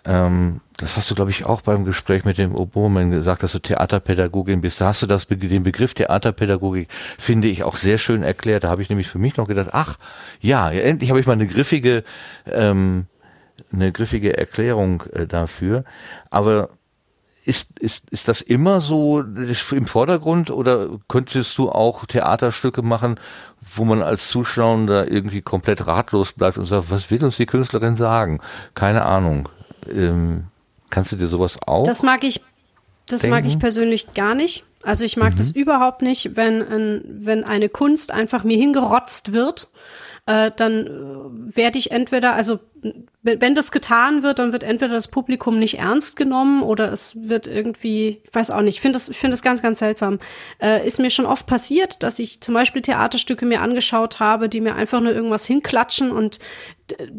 Ähm, 0.05 0.59
das 0.83 0.97
hast 0.97 1.09
du, 1.09 1.15
glaube 1.15 1.31
ich, 1.31 1.45
auch 1.45 1.61
beim 1.61 1.85
Gespräch 1.85 2.25
mit 2.25 2.37
dem 2.37 2.55
Oboman 2.55 3.09
gesagt, 3.09 3.41
dass 3.41 3.53
du 3.53 3.59
Theaterpädagogin 3.59 4.61
bist. 4.61 4.81
Da 4.81 4.87
hast 4.87 5.01
du 5.01 5.07
das, 5.07 5.27
den 5.27 5.63
Begriff 5.63 5.93
Theaterpädagogik, 5.93 6.89
finde 7.17 7.47
ich, 7.47 7.63
auch 7.63 7.77
sehr 7.77 7.97
schön 7.97 8.21
erklärt. 8.21 8.63
Da 8.63 8.69
habe 8.69 8.81
ich 8.81 8.89
nämlich 8.89 9.07
für 9.07 9.19
mich 9.19 9.37
noch 9.37 9.47
gedacht, 9.47 9.69
ach, 9.71 9.97
ja, 10.41 10.69
endlich 10.69 11.09
habe 11.09 11.19
ich 11.19 11.25
mal 11.25 11.33
eine 11.33 11.47
griffige, 11.47 12.03
ähm, 12.45 13.05
eine 13.71 13.91
griffige 13.91 14.37
Erklärung 14.37 15.03
äh, 15.13 15.25
dafür. 15.25 15.85
Aber 16.29 16.69
ist, 17.45 17.79
ist, 17.79 18.09
ist 18.09 18.27
das 18.27 18.41
immer 18.41 18.81
so 18.81 19.21
im 19.21 19.87
Vordergrund 19.87 20.49
oder 20.49 20.89
könntest 21.07 21.57
du 21.57 21.69
auch 21.69 22.05
Theaterstücke 22.05 22.81
machen, 22.81 23.19
wo 23.75 23.85
man 23.85 24.01
als 24.01 24.27
Zuschauer 24.27 24.85
da 24.85 25.03
irgendwie 25.03 25.41
komplett 25.41 25.87
ratlos 25.87 26.33
bleibt 26.33 26.57
und 26.57 26.65
sagt, 26.65 26.91
was 26.91 27.11
will 27.11 27.23
uns 27.23 27.37
die 27.37 27.45
Künstlerin 27.45 27.95
sagen? 27.95 28.39
Keine 28.75 29.03
Ahnung. 29.03 29.49
Ähm, 29.89 30.45
kannst 30.93 31.11
du 31.11 31.15
dir 31.15 31.27
sowas 31.27 31.57
auch? 31.65 31.85
Das 31.85 32.03
mag 32.03 32.23
ich, 32.23 32.41
das 33.07 33.25
mag 33.25 33.41
ich 33.41 33.53
denken? 33.53 33.59
persönlich 33.59 34.13
gar 34.13 34.35
nicht. 34.35 34.63
Also 34.83 35.05
ich 35.05 35.17
mag 35.17 35.35
das 35.37 35.51
überhaupt 35.51 36.01
nicht, 36.01 36.35
wenn, 36.35 36.61
ein, 36.61 37.01
wenn 37.05 37.43
eine 37.43 37.69
Kunst 37.69 38.11
einfach 38.11 38.43
mir 38.43 38.57
hingerotzt 38.57 39.33
wird. 39.33 39.69
Äh, 40.25 40.51
dann 40.55 40.87
äh, 40.87 41.55
werde 41.55 41.79
ich 41.79 41.91
entweder, 41.91 42.33
also 42.33 42.59
wenn 43.21 43.55
das 43.55 43.71
getan 43.71 44.23
wird, 44.23 44.39
dann 44.39 44.51
wird 44.51 44.63
entweder 44.63 44.93
das 44.93 45.07
Publikum 45.07 45.57
nicht 45.57 45.79
ernst 45.79 46.17
genommen 46.17 46.61
oder 46.61 46.91
es 46.91 47.29
wird 47.29 47.47
irgendwie, 47.47 48.21
ich 48.23 48.33
weiß 48.33 48.51
auch 48.51 48.61
nicht, 48.61 48.75
ich 48.75 48.81
finde 48.81 48.97
das, 48.97 49.07
ich 49.07 49.17
finde 49.17 49.33
das 49.33 49.41
ganz, 49.41 49.61
ganz 49.61 49.79
seltsam. 49.79 50.19
Äh, 50.61 50.85
ist 50.85 50.99
mir 50.99 51.09
schon 51.09 51.25
oft 51.25 51.47
passiert, 51.47 52.03
dass 52.03 52.19
ich 52.19 52.41
zum 52.41 52.53
Beispiel 52.53 52.81
Theaterstücke 52.81 53.45
mir 53.45 53.61
angeschaut 53.61 54.19
habe, 54.19 54.49
die 54.49 54.59
mir 54.59 54.75
einfach 54.75 54.99
nur 54.99 55.13
irgendwas 55.13 55.45
hinklatschen 55.45 56.11
und 56.11 56.39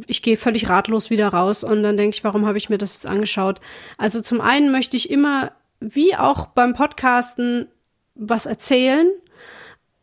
ich 0.07 0.23
gehe 0.23 0.37
völlig 0.37 0.69
ratlos 0.69 1.11
wieder 1.11 1.29
raus 1.29 1.65
und 1.65 1.83
dann 1.83 1.97
denke 1.97 2.17
ich, 2.17 2.25
warum 2.25 2.47
habe 2.47 2.59
ich 2.59 2.69
mir 2.69 2.79
das 2.79 2.95
jetzt 2.95 3.07
angeschaut? 3.07 3.61
Also 3.97 4.21
zum 4.21 4.41
einen 4.41 4.71
möchte 4.71 4.97
ich 4.97 5.11
immer, 5.11 5.53
wie 5.81 6.17
auch 6.17 6.47
beim 6.47 6.75
Podcasten, 6.75 7.69
was 8.15 8.47
erzählen. 8.47 9.09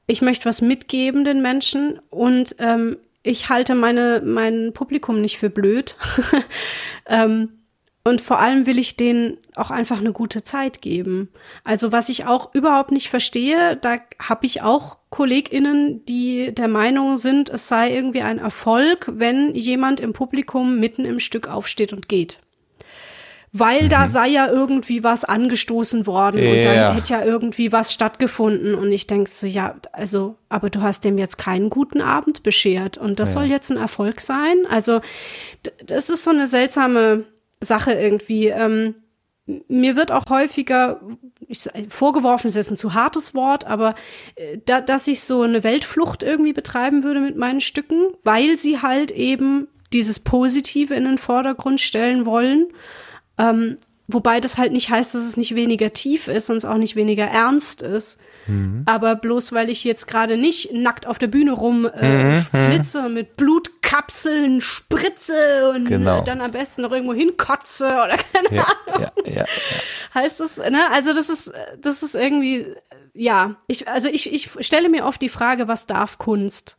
Ich 0.08 0.22
möchte 0.22 0.46
was 0.46 0.62
mitgeben 0.62 1.24
den 1.24 1.42
Menschen 1.42 2.00
und 2.10 2.56
ähm, 2.60 2.98
ich 3.24 3.50
halte 3.50 3.76
meine, 3.76 4.22
mein 4.26 4.74
Publikum 4.74 5.22
nicht 5.22 5.38
für 5.38 5.50
blöd. 5.50 5.96
ähm, 7.06 7.61
und 8.04 8.20
vor 8.22 8.40
allem 8.40 8.66
will 8.66 8.80
ich 8.80 8.98
denen 8.98 9.38
auch 9.56 9.70
einfach 9.70 10.00
eine 10.00 10.12
gute 10.12 10.44
Zeit 10.44 10.82
geben. 10.82 11.30
Also 11.64 11.92
was 11.92 12.10
ich 12.10 12.26
auch 12.26 12.54
überhaupt 12.56 12.92
nicht 12.92 13.10
verstehe, 13.10 13.76
da 13.76 14.00
habe 14.20 14.46
ich 14.48 14.64
auch 14.64 14.98
KollegInnen, 15.12 16.04
die 16.06 16.54
der 16.54 16.68
Meinung 16.68 17.18
sind, 17.18 17.50
es 17.50 17.68
sei 17.68 17.94
irgendwie 17.94 18.22
ein 18.22 18.40
Erfolg, 18.40 19.12
wenn 19.14 19.54
jemand 19.54 20.00
im 20.00 20.14
Publikum 20.14 20.80
mitten 20.80 21.06
im 21.06 21.20
Stück 21.20 21.48
aufsteht 21.48 21.94
und 21.94 22.10
geht. 22.10 22.40
Weil 23.54 23.90
da 23.90 24.08
sei 24.08 24.30
ja 24.30 24.48
irgendwie 24.48 25.04
was 25.04 25.26
angestoßen 25.26 26.08
worden 26.08 26.38
und 26.40 26.56
Ja. 26.56 26.74
dann 26.86 26.96
hätte 26.96 27.12
ja 27.14 27.24
irgendwie 27.24 27.74
was 27.74 27.92
stattgefunden. 27.94 28.74
Und 28.76 28.94
ich 28.94 29.08
denke 29.08 29.30
so, 29.30 29.46
ja, 29.46 29.76
also, 29.92 30.38
aber 30.48 30.70
du 30.70 30.82
hast 30.82 31.04
dem 31.04 31.18
jetzt 31.18 31.38
keinen 31.38 31.70
guten 31.70 32.00
Abend 32.00 32.44
beschert 32.44 32.98
und 32.98 33.20
das 33.20 33.34
soll 33.34 33.46
jetzt 33.46 33.70
ein 33.70 33.78
Erfolg 33.78 34.22
sein. 34.22 34.66
Also, 34.70 35.02
das 35.86 36.10
ist 36.10 36.24
so 36.24 36.32
eine 36.32 36.48
seltsame 36.48 37.26
Sache 37.62 37.94
irgendwie. 37.94 38.48
Ähm, 38.48 38.96
mir 39.68 39.96
wird 39.96 40.12
auch 40.12 40.26
häufiger 40.30 41.02
ich, 41.48 41.68
vorgeworfen, 41.90 42.48
ist 42.48 42.56
jetzt 42.56 42.72
ein 42.72 42.78
zu 42.78 42.94
hartes 42.94 43.34
Wort, 43.34 43.66
aber 43.66 43.96
äh, 44.36 44.58
da, 44.66 44.82
dass 44.82 45.08
ich 45.08 45.22
so 45.22 45.42
eine 45.42 45.64
Weltflucht 45.64 46.24
irgendwie 46.24 46.54
betreiben 46.54 47.04
würde 47.04 47.20
mit 47.20 47.38
meinen 47.38 47.62
Stücken, 47.62 48.08
weil 48.24 48.58
sie 48.58 48.82
halt 48.82 49.12
eben 49.12 49.68
dieses 49.94 50.20
Positive 50.20 50.94
in 50.94 51.04
den 51.04 51.18
Vordergrund 51.18 51.82
stellen 51.82 52.26
wollen. 52.26 52.68
Ähm, 53.38 53.78
wobei 54.14 54.40
das 54.40 54.58
halt 54.58 54.72
nicht 54.72 54.90
heißt, 54.90 55.16
dass 55.16 55.24
es 55.24 55.38
nicht 55.38 55.56
weniger 55.56 55.94
tief 55.94 56.28
ist 56.28 56.50
und 56.50 56.58
es 56.58 56.66
auch 56.66 56.78
nicht 56.78 56.96
weniger 56.96 57.26
ernst 57.26 57.82
ist. 57.82 58.20
Mhm. 58.48 58.84
Aber 58.86 59.16
bloß 59.16 59.54
weil 59.54 59.70
ich 59.70 59.84
jetzt 59.84 60.08
gerade 60.08 60.38
nicht 60.38 60.74
nackt 60.74 61.08
auf 61.08 61.20
der 61.20 61.28
Bühne 61.28 61.52
rum 61.52 61.86
äh, 61.86 62.36
mhm. 62.36 62.44
flitze 62.44 63.10
mit 63.10 63.38
Blutkapseln 63.38 64.62
spritze 64.62 65.72
und 65.76 65.86
genau. 65.86 66.22
dann 66.22 66.42
am 66.42 66.52
besten 66.52 66.82
noch 66.82 66.92
irgendwo 66.92 67.14
hinkotze 67.14 67.86
oder 67.86 68.18
keine 68.34 68.56
ja, 68.56 68.68
Ahnung. 68.88 69.08
Ja, 69.26 69.34
ja, 69.34 69.46
heißt 70.14 70.40
das, 70.40 70.58
ne? 70.58 70.90
Also 70.92 71.14
das 71.14 71.30
ist, 71.30 71.52
das 71.80 72.04
ist 72.04 72.16
irgendwie, 72.16 72.66
ja, 73.14 73.56
ich, 73.68 73.88
also 73.88 74.10
ich, 74.10 74.32
ich 74.32 74.50
stelle 74.66 74.90
mir 74.90 75.06
oft 75.06 75.22
die 75.22 75.30
Frage, 75.30 75.68
was 75.68 75.86
darf 75.86 76.18
Kunst? 76.18 76.78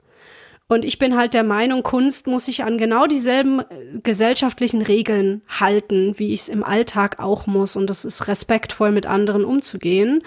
Und 0.73 0.87
ich 0.87 0.99
bin 0.99 1.19
halt 1.19 1.35
der 1.35 1.45
Meinung, 1.45 1.83
Kunst 1.83 2.27
muss 2.27 2.47
sich 2.47 2.65
an 2.65 2.79
genau 2.79 3.07
dieselben 3.07 3.61
äh, 3.61 3.65
gesellschaftlichen 4.03 4.81
Regeln 4.81 5.43
halten, 5.47 6.19
wie 6.19 6.33
ich 6.33 6.41
es 6.41 6.49
im 6.49 6.65
Alltag 6.65 7.21
auch 7.21 7.47
muss. 7.47 7.77
Und 7.77 7.91
das 7.91 8.07
ist 8.07 8.27
respektvoll 8.27 8.91
mit 8.91 9.05
anderen 9.05 9.45
umzugehen 9.45 10.23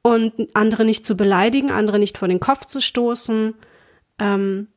und 0.00 0.32
andere 0.54 0.86
nicht 0.86 1.04
zu 1.04 1.18
beleidigen, 1.18 1.70
andere 1.70 1.98
nicht 1.98 2.16
vor 2.16 2.28
den 2.28 2.40
Kopf 2.40 2.64
zu 2.64 2.80
stoßen 2.80 3.52
ähm, 4.20 4.68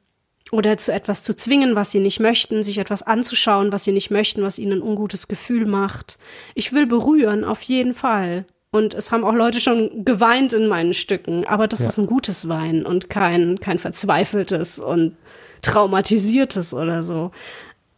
oder 0.52 0.78
zu 0.78 0.92
etwas 0.92 1.24
zu 1.24 1.34
zwingen, 1.34 1.78
was 1.78 1.92
sie 1.92 2.02
nicht 2.02 2.20
möchten, 2.20 2.62
sich 2.62 2.78
etwas 2.78 3.02
anzuschauen, 3.02 3.72
was 3.72 3.86
sie 3.86 3.94
nicht 3.94 4.12
möchten, 4.12 4.44
was 4.44 4.60
ihnen 4.60 4.80
ein 4.80 4.82
ungutes 4.82 5.30
Gefühl 5.30 5.66
macht. 5.66 6.18
Ich 6.54 6.74
will 6.74 6.86
berühren, 6.86 7.46
auf 7.46 7.62
jeden 7.62 7.94
Fall. 7.94 8.46
Und 8.72 8.94
es 8.94 9.12
haben 9.12 9.24
auch 9.24 9.34
Leute 9.34 9.60
schon 9.60 10.04
geweint 10.04 10.54
in 10.54 10.68
meinen 10.68 10.94
Stücken, 10.94 11.46
aber 11.46 11.68
das 11.68 11.82
ja. 11.82 11.88
ist 11.88 11.98
ein 11.98 12.06
gutes 12.06 12.50
Wein 12.50 12.86
und 12.86 13.10
kein, 13.10 13.60
kein 13.60 13.80
verzweifeltes 13.80 14.80
und 14.80 15.16
traumatisiertes 15.62 16.74
oder 16.74 17.04
so. 17.04 17.32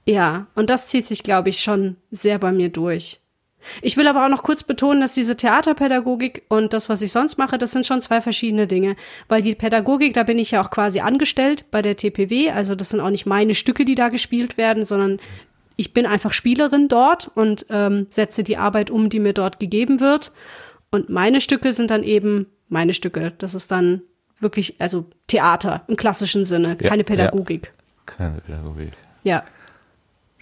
Ja, 0.06 0.48
und 0.56 0.70
das 0.70 0.88
zieht 0.88 1.06
sich, 1.06 1.24
glaube 1.24 1.50
ich, 1.50 1.62
schon 1.62 1.98
sehr 2.12 2.40
bei 2.40 2.52
mir 2.52 2.70
durch. 2.70 3.20
Ich 3.82 3.98
will 3.98 4.08
aber 4.08 4.26
auch 4.26 4.30
noch 4.30 4.44
kurz 4.44 4.64
betonen, 4.64 5.02
dass 5.02 5.14
diese 5.14 5.36
Theaterpädagogik 5.36 6.44
und 6.48 6.74
das, 6.74 6.90
was 6.90 7.02
ich 7.02 7.12
sonst 7.12 7.38
mache, 7.38 7.58
das 7.58 7.72
sind 7.72 7.86
schon 7.86 8.02
zwei 8.02 8.22
verschiedene 8.22 8.68
Dinge. 8.68 8.96
Weil 9.28 9.42
die 9.42 9.56
Pädagogik, 9.56 10.14
da 10.14 10.24
bin 10.24 10.40
ich 10.40 10.52
ja 10.52 10.62
auch 10.64 10.70
quasi 10.70 11.02
angestellt 11.02 11.66
bei 11.72 11.82
der 11.82 11.98
TPW. 11.98 12.52
Also 12.52 12.76
das 12.76 12.90
sind 12.90 13.02
auch 13.02 13.10
nicht 13.10 13.26
meine 13.26 13.56
Stücke, 13.56 13.86
die 13.86 13.96
da 13.96 14.10
gespielt 14.10 14.58
werden, 14.58 14.86
sondern 14.86 15.20
ich 15.80 15.94
bin 15.94 16.06
einfach 16.06 16.34
Spielerin 16.34 16.90
dort 16.90 17.32
und 17.36 17.66
ähm, 17.70 18.08
setze 18.10 18.44
die 18.44 18.58
Arbeit 18.58 18.92
um, 18.92 19.08
die 19.08 19.22
mir 19.22 19.32
dort 19.32 19.62
gegeben 19.62 20.02
wird. 20.02 20.34
Und 20.92 21.10
meine 21.10 21.40
Stücke 21.40 21.72
sind 21.72 21.90
dann 21.90 22.04
eben 22.04 22.48
meine 22.68 22.94
Stücke. 22.94 23.32
Das 23.38 23.56
ist 23.56 23.72
dann 23.72 24.02
wirklich, 24.42 24.76
also 24.82 25.06
Theater 25.28 25.86
im 25.88 25.96
klassischen 25.96 26.44
Sinne, 26.44 26.76
keine 26.76 27.04
ja, 27.04 27.06
Pädagogik. 27.06 27.72
Ja. 27.72 28.04
Keine 28.06 28.42
Pädagogik. 28.42 28.92
Ja. 29.24 29.46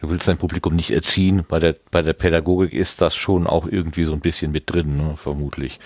Du 0.01 0.09
willst 0.09 0.27
dein 0.27 0.39
Publikum 0.39 0.75
nicht 0.75 0.89
erziehen. 0.89 1.45
Bei 1.47 1.59
der, 1.59 1.75
bei 1.91 2.01
der 2.01 2.13
Pädagogik 2.13 2.73
ist 2.73 3.01
das 3.01 3.15
schon 3.15 3.45
auch 3.45 3.67
irgendwie 3.67 4.05
so 4.05 4.13
ein 4.13 4.21
bisschen 4.21 4.51
mit 4.51 4.73
drin, 4.73 4.97
ne, 4.97 5.17
vermutlich. 5.17 5.79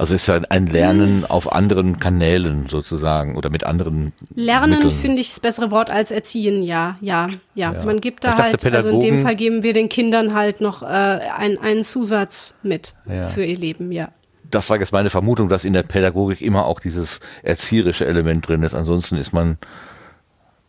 Also 0.00 0.14
es 0.14 0.22
ist 0.22 0.28
ja 0.28 0.40
ein 0.48 0.66
Lernen 0.66 1.26
auf 1.28 1.52
anderen 1.52 1.98
Kanälen 1.98 2.70
sozusagen 2.70 3.36
oder 3.36 3.50
mit 3.50 3.64
anderen. 3.64 4.14
Lernen 4.34 4.90
finde 4.90 5.20
ich 5.20 5.28
das 5.28 5.40
bessere 5.40 5.70
Wort 5.70 5.90
als 5.90 6.10
erziehen, 6.10 6.62
ja, 6.62 6.96
ja, 7.02 7.28
ja. 7.54 7.74
ja. 7.74 7.84
Man 7.84 8.00
gibt 8.00 8.24
da 8.24 8.38
halt, 8.38 8.64
also 8.64 8.88
in 8.88 9.00
dem 9.00 9.22
Fall 9.22 9.36
geben 9.36 9.62
wir 9.62 9.74
den 9.74 9.90
Kindern 9.90 10.32
halt 10.32 10.62
noch 10.62 10.82
äh, 10.82 10.86
ein, 10.86 11.58
einen 11.58 11.84
Zusatz 11.84 12.58
mit 12.62 12.94
ja. 13.04 13.28
für 13.28 13.44
ihr 13.44 13.58
Leben, 13.58 13.92
ja. 13.92 14.08
Das 14.50 14.70
war 14.70 14.80
jetzt 14.80 14.92
meine 14.92 15.10
Vermutung, 15.10 15.50
dass 15.50 15.66
in 15.66 15.74
der 15.74 15.82
Pädagogik 15.82 16.40
immer 16.40 16.64
auch 16.64 16.80
dieses 16.80 17.20
erzieherische 17.42 18.06
Element 18.06 18.48
drin 18.48 18.62
ist. 18.62 18.72
Ansonsten 18.72 19.16
ist 19.16 19.34
man 19.34 19.58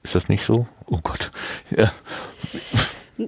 ist 0.04 0.16
das 0.16 0.28
nicht 0.30 0.46
so? 0.46 0.68
Oh 0.88 1.00
Gott. 1.02 1.32
Ja. 1.70 1.90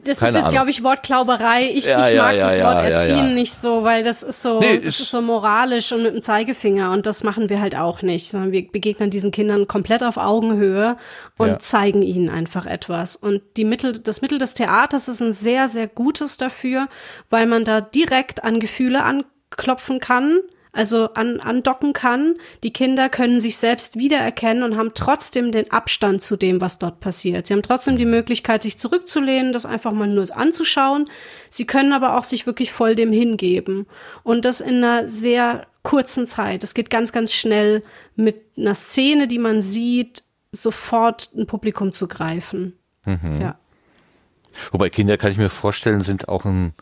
Das 0.04 0.20
Keine 0.20 0.30
ist 0.30 0.36
jetzt, 0.36 0.52
glaube 0.52 0.70
ich, 0.70 0.84
Wortklauberei. 0.84 1.70
Ich, 1.74 1.86
ja, 1.86 2.10
ich 2.10 2.18
mag 2.18 2.36
ja, 2.36 2.48
das 2.48 2.62
Wort 2.62 2.86
Erziehen 2.86 3.36
nicht 3.36 3.54
so, 3.54 3.84
weil 3.84 4.04
das 4.04 4.24
ist 4.24 4.42
so, 4.42 4.60
nee, 4.60 4.80
das 4.80 5.00
ist 5.00 5.12
so 5.12 5.22
moralisch 5.22 5.92
und 5.92 6.04
mit 6.04 6.14
dem 6.14 6.22
Zeigefinger 6.22 6.92
und 6.92 7.06
das 7.06 7.24
machen 7.24 7.50
wir 7.50 7.62
halt 7.62 7.76
auch 7.76 8.02
nicht, 8.02 8.30
sondern 8.30 8.52
wir 8.52 8.68
begegnen 8.70 9.10
diesen 9.10 9.32
Kindern 9.32 9.68
komplett 9.68 10.04
auf 10.04 10.18
Augenhöhe 10.18 10.98
und 11.38 11.62
zeigen 11.62 12.02
ihnen 12.02 12.30
einfach 12.30 12.66
etwas. 12.66 13.16
Und 13.16 13.42
die 13.58 13.66
Mittel, 13.66 13.94
das 13.94 14.22
Mittel 14.22 14.38
des 14.38 14.54
Theaters 14.54 15.08
ist 15.08 15.22
ein 15.22 15.34
sehr, 15.34 15.68
sehr 15.68 15.88
gutes 15.88 16.38
dafür, 16.38 16.88
weil 17.30 17.46
man 17.46 17.64
da 17.66 17.82
direkt 17.82 18.44
an 18.44 18.60
Gefühle 18.60 19.04
anklopfen 19.04 20.00
kann 20.00 20.40
also 20.74 21.14
an, 21.14 21.40
andocken 21.40 21.94
kann. 21.94 22.36
Die 22.64 22.74
Kinder 22.74 23.08
können 23.08 23.40
sich 23.40 23.58
selbst 23.58 23.98
wiedererkennen 23.98 24.64
und 24.64 24.76
haben 24.76 24.92
trotzdem 24.96 25.52
den 25.52 25.72
Abstand 25.72 26.22
zu 26.22 26.36
dem, 26.36 26.60
was 26.60 26.80
dort 26.80 27.00
passiert. 27.00 27.48
Sie 27.48 27.54
haben 27.54 27.62
trotzdem 27.62 27.96
die 27.96 28.06
Möglichkeit, 28.06 28.64
sich 28.64 28.78
zurückzulehnen, 28.78 29.54
das 29.54 29.66
einfach 29.66 29.94
mal 29.94 30.08
nur 30.08 30.26
anzuschauen. 30.36 31.06
Sie 31.50 31.66
können 31.66 31.94
aber 31.94 32.18
auch 32.18 32.24
sich 32.24 32.48
wirklich 32.48 32.72
voll 32.72 32.96
dem 32.96 33.12
hingeben. 33.12 33.86
Und 34.24 34.46
das 34.46 34.62
in 34.62 34.84
einer 34.84 35.08
sehr 35.08 35.68
kurzen 35.84 36.28
Zeit. 36.28 36.64
Es 36.64 36.74
geht 36.74 36.90
ganz, 36.90 37.12
ganz 37.12 37.34
schnell 37.34 37.84
mit 38.16 38.42
einer 38.58 38.76
Szene, 38.76 39.28
die 39.28 39.40
man 39.40 39.62
sieht, 39.62 40.24
sofort 40.52 41.30
ein 41.36 41.46
Publikum 41.46 41.92
zu 41.92 42.08
greifen. 42.08 42.74
Mhm. 43.06 43.40
Ja. 43.40 43.58
Wobei 44.72 44.90
Kinder, 44.90 45.18
kann 45.18 45.32
ich 45.32 45.38
mir 45.38 45.50
vorstellen, 45.50 46.02
sind 46.02 46.30
auch 46.30 46.46
ein 46.46 46.74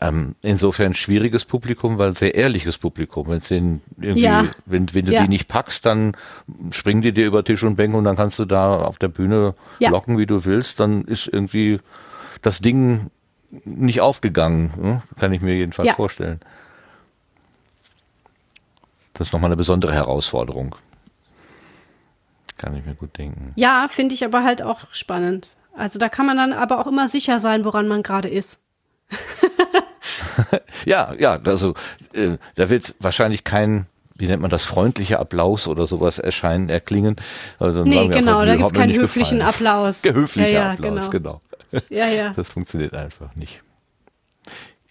ähm, 0.00 0.34
insofern 0.42 0.94
schwieriges 0.94 1.44
Publikum, 1.44 1.98
weil 1.98 2.16
sehr 2.16 2.34
ehrliches 2.34 2.78
Publikum. 2.78 3.28
Wenn, 3.28 3.40
den 3.40 3.82
irgendwie, 4.00 4.22
ja. 4.22 4.46
wenn, 4.64 4.92
wenn 4.94 5.06
du 5.06 5.12
ja. 5.12 5.22
die 5.22 5.28
nicht 5.28 5.48
packst, 5.48 5.84
dann 5.84 6.16
springen 6.70 7.02
die 7.02 7.12
dir 7.12 7.26
über 7.26 7.44
Tisch 7.44 7.62
und 7.64 7.76
Bänke 7.76 7.96
und 7.96 8.04
dann 8.04 8.16
kannst 8.16 8.38
du 8.38 8.46
da 8.46 8.76
auf 8.76 8.98
der 8.98 9.08
Bühne 9.08 9.54
ja. 9.78 9.90
locken, 9.90 10.16
wie 10.16 10.26
du 10.26 10.44
willst. 10.44 10.80
Dann 10.80 11.04
ist 11.04 11.26
irgendwie 11.26 11.80
das 12.40 12.60
Ding 12.60 13.10
nicht 13.64 14.00
aufgegangen. 14.00 14.72
Ne? 14.80 15.02
Kann 15.18 15.32
ich 15.32 15.42
mir 15.42 15.54
jedenfalls 15.54 15.92
vorstellen. 15.92 16.40
Das 19.12 19.28
ist 19.28 19.32
nochmal 19.34 19.48
eine 19.48 19.56
besondere 19.56 19.92
Herausforderung. 19.92 20.76
Kann 22.56 22.74
ich 22.74 22.86
mir 22.86 22.94
gut 22.94 23.18
denken. 23.18 23.52
Ja, 23.56 23.86
finde 23.88 24.14
ich 24.14 24.24
aber 24.24 24.44
halt 24.44 24.62
auch 24.62 24.84
spannend. 24.92 25.56
Also 25.76 25.98
da 25.98 26.08
kann 26.08 26.26
man 26.26 26.38
dann 26.38 26.52
aber 26.54 26.78
auch 26.78 26.86
immer 26.86 27.06
sicher 27.08 27.38
sein, 27.38 27.66
woran 27.66 27.86
man 27.86 28.02
gerade 28.02 28.28
ist. 28.28 28.62
ja, 30.84 31.14
ja, 31.18 31.40
also 31.44 31.74
äh, 32.12 32.36
da 32.54 32.70
wird 32.70 32.94
wahrscheinlich 33.00 33.44
kein 33.44 33.86
wie 34.20 34.26
nennt 34.26 34.42
man 34.42 34.50
das, 34.50 34.64
freundlicher 34.64 35.18
Applaus 35.18 35.66
oder 35.66 35.86
sowas 35.86 36.18
erscheinen, 36.18 36.68
erklingen. 36.68 37.16
Also 37.58 37.84
nee, 37.84 38.06
genau, 38.08 38.44
da 38.44 38.54
gibt's 38.54 38.74
keinen 38.74 38.92
höflichen 38.92 39.38
gefallen. 39.38 39.54
Applaus. 39.54 40.04
Höflicher 40.04 40.48
ja, 40.48 40.60
ja, 40.60 40.70
Applaus, 40.72 41.10
genau. 41.10 41.40
genau. 41.70 41.82
Ja, 41.88 42.08
ja. 42.08 42.32
Das 42.36 42.50
funktioniert 42.50 42.94
einfach 42.94 43.34
nicht. 43.34 43.62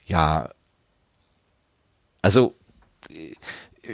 Ja, 0.07 0.49
also 2.21 2.55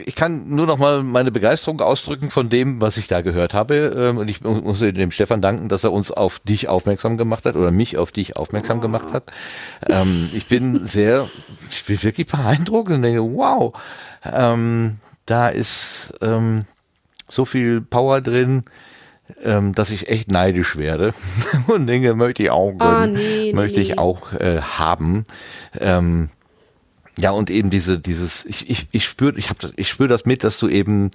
ich 0.04 0.14
kann 0.14 0.48
nur 0.48 0.66
noch 0.66 0.76
mal 0.76 1.02
meine 1.02 1.30
Begeisterung 1.30 1.80
ausdrücken 1.80 2.30
von 2.30 2.50
dem, 2.50 2.80
was 2.80 2.98
ich 2.98 3.08
da 3.08 3.22
gehört 3.22 3.54
habe. 3.54 3.94
Ähm, 3.96 4.18
und 4.18 4.28
ich 4.28 4.42
muss 4.42 4.80
dem 4.80 5.10
Stefan 5.10 5.40
danken, 5.40 5.68
dass 5.68 5.84
er 5.84 5.92
uns 5.92 6.10
auf 6.10 6.38
dich 6.40 6.68
aufmerksam 6.68 7.16
gemacht 7.16 7.46
hat 7.46 7.56
oder 7.56 7.70
mich 7.70 7.96
auf 7.96 8.12
dich 8.12 8.36
aufmerksam 8.36 8.80
gemacht 8.80 9.12
hat. 9.12 9.32
Ähm, 9.88 10.28
ich 10.34 10.46
bin 10.46 10.84
sehr, 10.84 11.26
ich 11.70 11.84
bin 11.84 12.02
wirklich 12.02 12.26
beeindruckt 12.26 12.90
und 12.90 13.02
denke, 13.02 13.22
wow, 13.22 13.72
ähm, 14.24 14.98
da 15.24 15.48
ist 15.48 16.14
so 17.28 17.44
viel 17.44 17.80
Power 17.80 18.20
drin, 18.20 18.64
dass 19.42 19.90
ich 19.90 20.08
echt 20.08 20.30
neidisch 20.30 20.76
werde 20.76 21.12
und 21.66 21.88
denke, 21.88 22.14
möchte 22.14 22.44
ich 22.44 22.50
auch, 22.50 22.74
oh, 22.78 23.06
nee, 23.06 23.52
möchte 23.52 23.80
nee. 23.80 23.86
ich 23.86 23.98
auch 23.98 24.32
äh, 24.32 24.60
haben. 24.60 25.26
Ja, 27.18 27.30
und 27.30 27.50
eben 27.50 27.70
diese, 27.70 27.98
dieses, 27.98 28.44
ich, 28.44 28.68
ich, 28.68 28.88
ich 28.92 29.04
spüre, 29.04 29.38
ich 29.38 29.48
habe, 29.48 29.72
ich 29.76 29.88
spüre 29.88 30.08
das 30.08 30.26
mit, 30.26 30.44
dass 30.44 30.58
du 30.58 30.68
eben 30.68 31.10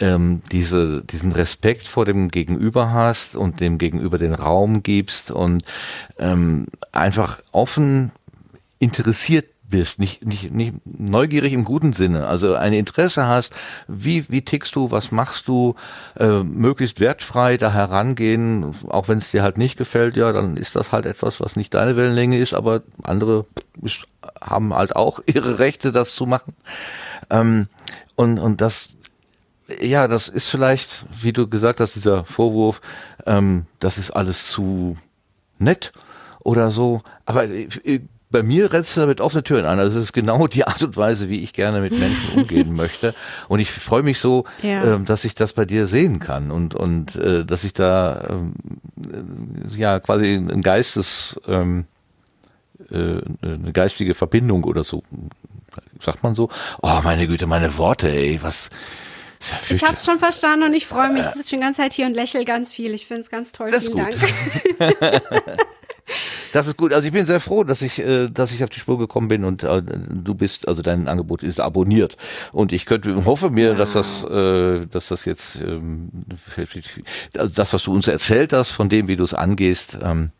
ähm, 0.00 0.42
diese, 0.52 1.02
diesen 1.04 1.32
Respekt 1.32 1.88
vor 1.88 2.04
dem 2.04 2.28
Gegenüber 2.28 2.92
hast 2.92 3.34
und 3.34 3.60
dem 3.60 3.78
Gegenüber 3.78 4.18
den 4.18 4.34
Raum 4.34 4.82
gibst 4.82 5.30
und 5.30 5.64
ähm, 6.18 6.66
einfach 6.92 7.42
offen 7.50 8.12
interessiert 8.78 9.46
bist, 9.72 9.98
nicht, 9.98 10.24
nicht, 10.24 10.52
nicht 10.52 10.74
neugierig 10.84 11.52
im 11.52 11.64
guten 11.64 11.92
Sinne, 11.92 12.28
also 12.28 12.54
ein 12.54 12.72
Interesse 12.72 13.26
hast, 13.26 13.52
wie, 13.88 14.28
wie 14.28 14.42
tickst 14.42 14.76
du, 14.76 14.92
was 14.92 15.10
machst 15.10 15.48
du, 15.48 15.74
äh, 16.16 16.44
möglichst 16.44 17.00
wertfrei 17.00 17.56
da 17.56 17.72
herangehen, 17.72 18.76
auch 18.88 19.08
wenn 19.08 19.18
es 19.18 19.32
dir 19.32 19.42
halt 19.42 19.58
nicht 19.58 19.76
gefällt, 19.76 20.16
ja, 20.16 20.30
dann 20.32 20.56
ist 20.56 20.76
das 20.76 20.92
halt 20.92 21.06
etwas, 21.06 21.40
was 21.40 21.56
nicht 21.56 21.74
deine 21.74 21.96
Wellenlänge 21.96 22.38
ist, 22.38 22.54
aber 22.54 22.82
andere 23.02 23.46
ist, 23.82 24.06
haben 24.40 24.72
halt 24.74 24.94
auch 24.94 25.20
ihre 25.26 25.58
Rechte, 25.58 25.90
das 25.90 26.14
zu 26.14 26.26
machen. 26.26 26.54
Ähm, 27.30 27.66
und, 28.14 28.38
und 28.38 28.60
das, 28.60 28.90
ja, 29.80 30.06
das 30.06 30.28
ist 30.28 30.48
vielleicht, 30.48 31.06
wie 31.20 31.32
du 31.32 31.48
gesagt 31.48 31.80
hast, 31.80 31.96
dieser 31.96 32.24
Vorwurf, 32.24 32.82
ähm, 33.26 33.66
das 33.80 33.98
ist 33.98 34.10
alles 34.10 34.46
zu 34.48 34.98
nett 35.58 35.92
oder 36.40 36.70
so. 36.70 37.02
Aber 37.24 37.44
äh, 37.48 38.00
bei 38.32 38.42
mir 38.42 38.72
rennst 38.72 38.96
du 38.96 39.02
damit 39.02 39.20
offene 39.20 39.44
Türen 39.44 39.66
an. 39.66 39.78
Also 39.78 39.98
es 39.98 40.06
ist 40.06 40.12
genau 40.12 40.46
die 40.48 40.66
Art 40.66 40.82
und 40.82 40.96
Weise, 40.96 41.28
wie 41.28 41.40
ich 41.40 41.52
gerne 41.52 41.80
mit 41.80 41.92
Menschen 41.92 42.32
umgehen 42.40 42.74
möchte. 42.74 43.14
Und 43.48 43.60
ich 43.60 43.70
freue 43.70 44.02
mich 44.02 44.18
so, 44.18 44.44
ja. 44.62 44.82
ähm, 44.82 45.04
dass 45.04 45.24
ich 45.24 45.34
das 45.34 45.52
bei 45.52 45.64
dir 45.64 45.86
sehen 45.86 46.18
kann 46.18 46.50
und 46.50 46.74
und 46.74 47.14
äh, 47.14 47.44
dass 47.44 47.62
ich 47.64 47.74
da 47.74 48.26
ähm, 48.30 48.54
ja 49.76 50.00
quasi 50.00 50.34
ein 50.34 50.62
Geistes 50.62 51.40
ähm, 51.46 51.84
äh, 52.90 53.20
eine 53.42 53.72
geistige 53.72 54.14
Verbindung 54.14 54.64
oder 54.64 54.82
so. 54.82 55.02
Sagt 56.00 56.22
man 56.22 56.34
so? 56.34 56.48
Oh, 56.82 57.00
meine 57.04 57.26
Güte, 57.26 57.46
meine 57.46 57.76
Worte, 57.78 58.10
ey, 58.10 58.42
was. 58.42 58.70
Ja 58.70 59.56
ich 59.70 59.82
habe 59.82 59.94
es 59.94 60.04
schon 60.04 60.20
verstanden 60.20 60.66
und 60.66 60.74
ich 60.74 60.86
freue 60.86 61.10
mich. 61.10 61.22
Ich 61.22 61.32
sitze 61.32 61.50
schon 61.50 61.58
die 61.58 61.64
ganze 61.64 61.80
Zeit 61.80 61.92
hier 61.92 62.06
und 62.06 62.14
lächle 62.14 62.44
ganz 62.44 62.72
viel. 62.72 62.94
Ich 62.94 63.06
finde 63.06 63.22
es 63.22 63.30
ganz 63.30 63.50
toll. 63.50 63.72
Das 63.72 63.88
Vielen 63.88 63.96
Dank. 63.96 64.16
Das 66.52 66.66
ist 66.66 66.76
gut. 66.76 66.92
Also 66.92 67.06
ich 67.06 67.12
bin 67.12 67.26
sehr 67.26 67.40
froh, 67.40 67.64
dass 67.64 67.82
ich, 67.82 67.98
äh, 67.98 68.28
dass 68.28 68.52
ich 68.52 68.62
auf 68.62 68.70
die 68.70 68.78
Spur 68.78 68.98
gekommen 68.98 69.28
bin 69.28 69.44
und 69.44 69.62
äh, 69.64 69.82
du 69.82 70.34
bist, 70.34 70.68
also 70.68 70.82
dein 70.82 71.08
Angebot 71.08 71.42
ist 71.42 71.60
abonniert. 71.60 72.16
Und 72.52 72.72
ich 72.72 72.86
könnte, 72.86 73.24
hoffe 73.24 73.50
mir, 73.50 73.74
dass 73.74 73.94
das, 73.94 74.22
äh, 74.24 74.86
dass 74.86 75.08
das 75.08 75.24
jetzt, 75.24 75.56
ähm, 75.56 76.10
also 77.36 77.52
das, 77.52 77.72
was 77.72 77.82
du 77.82 77.94
uns 77.94 78.06
erzählt 78.06 78.52
hast, 78.52 78.72
von 78.72 78.88
dem, 78.88 79.08
wie 79.08 79.16
du 79.16 79.24
es 79.24 79.34
angehst, 79.34 79.98
ähm, 80.02 80.30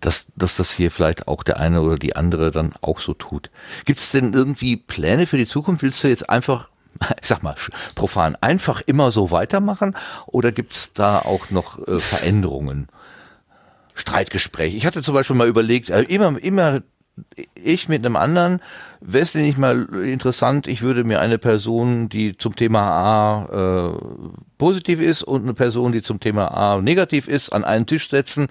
dass, 0.00 0.26
dass 0.34 0.56
das 0.56 0.72
hier 0.72 0.90
vielleicht 0.90 1.28
auch 1.28 1.42
der 1.42 1.58
eine 1.58 1.82
oder 1.82 1.98
die 1.98 2.16
andere 2.16 2.50
dann 2.50 2.72
auch 2.80 3.00
so 3.00 3.12
tut. 3.12 3.50
Gibt 3.84 3.98
es 3.98 4.10
denn 4.10 4.32
irgendwie 4.32 4.76
Pläne 4.76 5.26
für 5.26 5.36
die 5.36 5.46
Zukunft? 5.46 5.82
Willst 5.82 6.02
du 6.02 6.08
jetzt 6.08 6.30
einfach, 6.30 6.70
ich 7.20 7.28
sag 7.28 7.42
mal, 7.42 7.54
profan, 7.94 8.36
einfach 8.40 8.80
immer 8.80 9.12
so 9.12 9.30
weitermachen 9.30 9.94
oder 10.26 10.52
gibt 10.52 10.74
es 10.74 10.94
da 10.94 11.18
auch 11.18 11.50
noch 11.50 11.86
äh, 11.86 11.98
Veränderungen? 11.98 12.88
Streitgespräch. 14.00 14.74
Ich 14.74 14.86
hatte 14.86 15.02
zum 15.02 15.14
Beispiel 15.14 15.36
mal 15.36 15.48
überlegt, 15.48 15.90
äh, 15.90 16.02
immer, 16.02 16.42
immer 16.42 16.82
ich 17.54 17.88
mit 17.88 18.04
einem 18.04 18.16
anderen, 18.16 18.60
wäre 19.00 19.22
es 19.22 19.34
nicht 19.34 19.58
mal 19.58 19.88
interessant, 20.04 20.66
ich 20.66 20.82
würde 20.82 21.04
mir 21.04 21.20
eine 21.20 21.38
Person, 21.38 22.08
die 22.08 22.36
zum 22.36 22.56
Thema 22.56 22.80
A 22.80 23.92
äh, 23.92 24.38
positiv 24.58 25.00
ist 25.00 25.22
und 25.22 25.42
eine 25.42 25.54
Person, 25.54 25.92
die 25.92 26.02
zum 26.02 26.20
Thema 26.20 26.48
A 26.48 26.80
negativ 26.80 27.28
ist, 27.28 27.50
an 27.50 27.64
einen 27.64 27.86
Tisch 27.86 28.08
setzen 28.08 28.48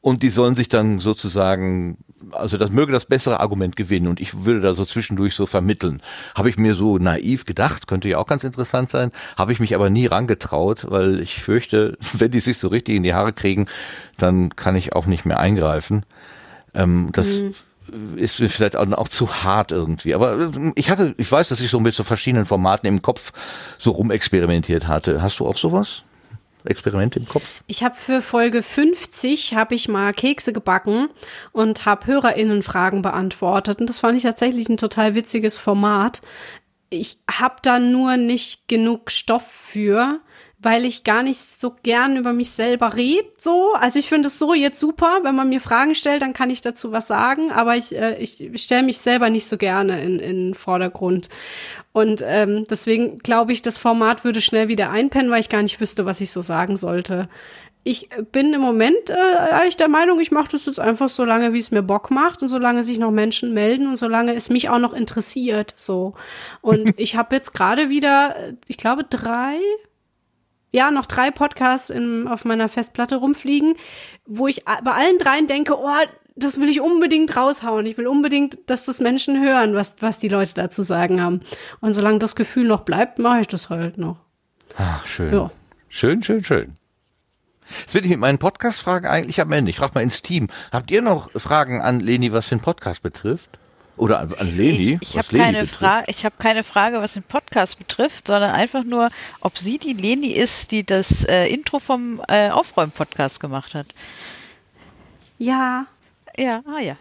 und 0.00 0.22
die 0.22 0.30
sollen 0.30 0.54
sich 0.54 0.68
dann 0.68 1.00
sozusagen, 1.00 1.98
also 2.32 2.56
das 2.56 2.70
möge 2.70 2.92
das 2.92 3.04
bessere 3.04 3.40
Argument 3.40 3.76
gewinnen 3.76 4.08
und 4.08 4.20
ich 4.20 4.44
würde 4.44 4.60
da 4.60 4.74
so 4.74 4.84
zwischendurch 4.84 5.34
so 5.34 5.46
vermitteln. 5.46 6.02
Habe 6.34 6.50
ich 6.50 6.58
mir 6.58 6.74
so 6.74 6.98
naiv 6.98 7.44
gedacht, 7.44 7.86
könnte 7.86 8.08
ja 8.08 8.18
auch 8.18 8.26
ganz 8.26 8.44
interessant 8.44 8.90
sein, 8.90 9.10
habe 9.36 9.52
ich 9.52 9.60
mich 9.60 9.74
aber 9.74 9.90
nie 9.90 10.06
rangetraut, 10.06 10.86
weil 10.88 11.20
ich 11.20 11.42
fürchte, 11.42 11.96
wenn 12.14 12.30
die 12.30 12.40
sich 12.40 12.58
so 12.58 12.68
richtig 12.68 12.96
in 12.96 13.02
die 13.02 13.14
Haare 13.14 13.32
kriegen, 13.32 13.66
dann 14.16 14.54
kann 14.56 14.76
ich 14.76 14.94
auch 14.94 15.06
nicht 15.06 15.24
mehr 15.24 15.38
eingreifen. 15.38 16.04
Ähm, 16.74 17.10
das 17.12 17.38
mhm 17.38 17.54
ist 18.16 18.40
mir 18.40 18.48
vielleicht 18.48 18.76
auch, 18.76 19.08
zu 19.08 19.44
hart 19.44 19.72
irgendwie. 19.72 20.14
Aber 20.14 20.50
ich 20.74 20.90
hatte, 20.90 21.14
ich 21.16 21.30
weiß, 21.30 21.48
dass 21.48 21.60
ich 21.60 21.70
so 21.70 21.80
mit 21.80 21.94
so 21.94 22.04
verschiedenen 22.04 22.44
Formaten 22.44 22.86
im 22.86 23.02
Kopf 23.02 23.32
so 23.78 23.92
rumexperimentiert 23.92 24.86
hatte. 24.86 25.22
Hast 25.22 25.38
du 25.40 25.46
auch 25.46 25.56
sowas? 25.56 26.02
Experimente 26.64 27.18
im 27.18 27.28
Kopf? 27.28 27.62
Ich 27.66 27.82
habe 27.82 27.94
für 27.94 28.22
Folge 28.22 28.62
50 28.62 29.54
habe 29.54 29.74
ich 29.74 29.88
mal 29.88 30.12
Kekse 30.12 30.52
gebacken 30.52 31.08
und 31.52 31.86
habe 31.86 32.06
Hörerinnenfragen 32.06 33.02
beantwortet 33.02 33.80
und 33.80 33.88
das 33.88 33.98
fand 33.98 34.16
ich 34.16 34.24
tatsächlich 34.24 34.68
ein 34.68 34.76
total 34.76 35.14
witziges 35.14 35.58
Format. 35.58 36.22
Ich 36.90 37.18
habe 37.30 37.56
da 37.62 37.78
nur 37.78 38.16
nicht 38.16 38.68
genug 38.68 39.10
Stoff 39.10 39.46
für 39.46 40.20
weil 40.60 40.84
ich 40.84 41.04
gar 41.04 41.22
nicht 41.22 41.38
so 41.38 41.74
gern 41.82 42.16
über 42.16 42.32
mich 42.32 42.50
selber 42.50 42.96
rede. 42.96 43.28
So, 43.38 43.74
also 43.74 43.98
ich 43.98 44.08
finde 44.08 44.26
es 44.26 44.38
so 44.38 44.54
jetzt 44.54 44.80
super, 44.80 45.20
wenn 45.22 45.36
man 45.36 45.48
mir 45.48 45.60
Fragen 45.60 45.94
stellt, 45.94 46.22
dann 46.22 46.32
kann 46.32 46.50
ich 46.50 46.60
dazu 46.60 46.90
was 46.90 47.06
sagen, 47.06 47.52
aber 47.52 47.76
ich, 47.76 47.94
äh, 47.94 48.16
ich 48.16 48.40
stelle 48.56 48.82
mich 48.82 48.98
selber 48.98 49.30
nicht 49.30 49.46
so 49.46 49.56
gerne 49.56 50.02
in, 50.02 50.18
in 50.18 50.54
Vordergrund. 50.54 51.28
Und 51.98 52.22
ähm, 52.24 52.64
deswegen 52.70 53.18
glaube 53.18 53.52
ich, 53.52 53.60
das 53.60 53.76
Format 53.76 54.22
würde 54.22 54.40
schnell 54.40 54.68
wieder 54.68 54.90
einpennen, 54.90 55.32
weil 55.32 55.40
ich 55.40 55.48
gar 55.48 55.62
nicht 55.62 55.80
wüsste, 55.80 56.06
was 56.06 56.20
ich 56.20 56.30
so 56.30 56.40
sagen 56.42 56.76
sollte. 56.76 57.28
Ich 57.82 58.08
bin 58.30 58.54
im 58.54 58.60
Moment 58.60 59.10
äh, 59.10 59.14
eigentlich 59.14 59.76
der 59.78 59.88
Meinung, 59.88 60.20
ich 60.20 60.30
mache 60.30 60.52
das 60.52 60.66
jetzt 60.66 60.78
einfach 60.78 61.08
so 61.08 61.24
lange, 61.24 61.52
wie 61.52 61.58
es 61.58 61.72
mir 61.72 61.82
Bock 61.82 62.12
macht 62.12 62.40
und 62.40 62.48
solange 62.48 62.84
sich 62.84 63.00
noch 63.00 63.10
Menschen 63.10 63.52
melden 63.52 63.88
und 63.88 63.96
solange 63.96 64.32
es 64.34 64.48
mich 64.48 64.68
auch 64.68 64.78
noch 64.78 64.92
interessiert. 64.92 65.74
So. 65.76 66.14
Und 66.60 66.94
ich 66.98 67.16
habe 67.16 67.34
jetzt 67.34 67.52
gerade 67.52 67.88
wieder, 67.88 68.36
ich 68.68 68.76
glaube, 68.76 69.02
drei 69.02 69.58
ja, 70.70 70.90
noch 70.90 71.06
drei 71.06 71.30
Podcasts 71.30 71.88
in, 71.88 72.28
auf 72.28 72.44
meiner 72.44 72.68
Festplatte 72.68 73.16
rumfliegen, 73.16 73.74
wo 74.26 74.46
ich 74.46 74.66
bei 74.66 74.92
allen 74.92 75.16
dreien 75.18 75.46
denke, 75.46 75.76
oh, 75.76 75.88
das 76.38 76.60
will 76.60 76.68
ich 76.68 76.80
unbedingt 76.80 77.36
raushauen. 77.36 77.86
Ich 77.86 77.98
will 77.98 78.06
unbedingt, 78.06 78.58
dass 78.66 78.84
das 78.84 79.00
Menschen 79.00 79.42
hören, 79.42 79.74
was, 79.74 79.94
was 80.00 80.18
die 80.18 80.28
Leute 80.28 80.54
dazu 80.54 80.82
sagen 80.82 81.20
haben. 81.20 81.40
Und 81.80 81.94
solange 81.94 82.18
das 82.18 82.36
Gefühl 82.36 82.66
noch 82.66 82.80
bleibt, 82.80 83.18
mache 83.18 83.40
ich 83.40 83.48
das 83.48 83.70
halt 83.70 83.98
noch. 83.98 84.18
Ach, 84.76 85.06
schön. 85.06 85.32
Ja. 85.32 85.50
Schön, 85.88 86.22
schön, 86.22 86.44
schön. 86.44 86.74
Jetzt 87.80 87.94
will 87.94 88.04
ich 88.04 88.10
mit 88.10 88.20
meinen 88.20 88.38
Podcast-Fragen 88.38 89.06
eigentlich 89.06 89.40
am 89.40 89.52
Ende. 89.52 89.70
Ich 89.70 89.76
frage 89.76 89.92
mal 89.94 90.02
ins 90.02 90.22
Team. 90.22 90.48
Habt 90.72 90.90
ihr 90.90 91.02
noch 91.02 91.30
Fragen 91.32 91.80
an 91.82 92.00
Leni, 92.00 92.32
was 92.32 92.48
den 92.48 92.60
Podcast 92.60 93.02
betrifft? 93.02 93.58
Oder 93.96 94.20
an, 94.20 94.32
an 94.34 94.56
Leni? 94.56 94.98
Ich, 95.00 95.10
ich 95.10 95.18
habe 95.18 95.36
keine, 95.36 95.66
Fra 95.66 96.04
hab 96.06 96.38
keine 96.38 96.62
Frage, 96.62 97.00
was 97.00 97.14
den 97.14 97.24
Podcast 97.24 97.78
betrifft, 97.78 98.28
sondern 98.28 98.52
einfach 98.52 98.84
nur, 98.84 99.10
ob 99.40 99.58
sie 99.58 99.78
die 99.78 99.92
Leni 99.92 100.28
ist, 100.28 100.70
die 100.70 100.86
das 100.86 101.24
äh, 101.24 101.46
Intro 101.48 101.78
vom 101.78 102.22
äh, 102.28 102.50
Aufräumen-Podcast 102.50 103.40
gemacht 103.40 103.74
hat. 103.74 103.86
Ja. 105.38 105.86
Ja, 106.38 106.62
ah 106.66 106.78
ja. 106.78 106.96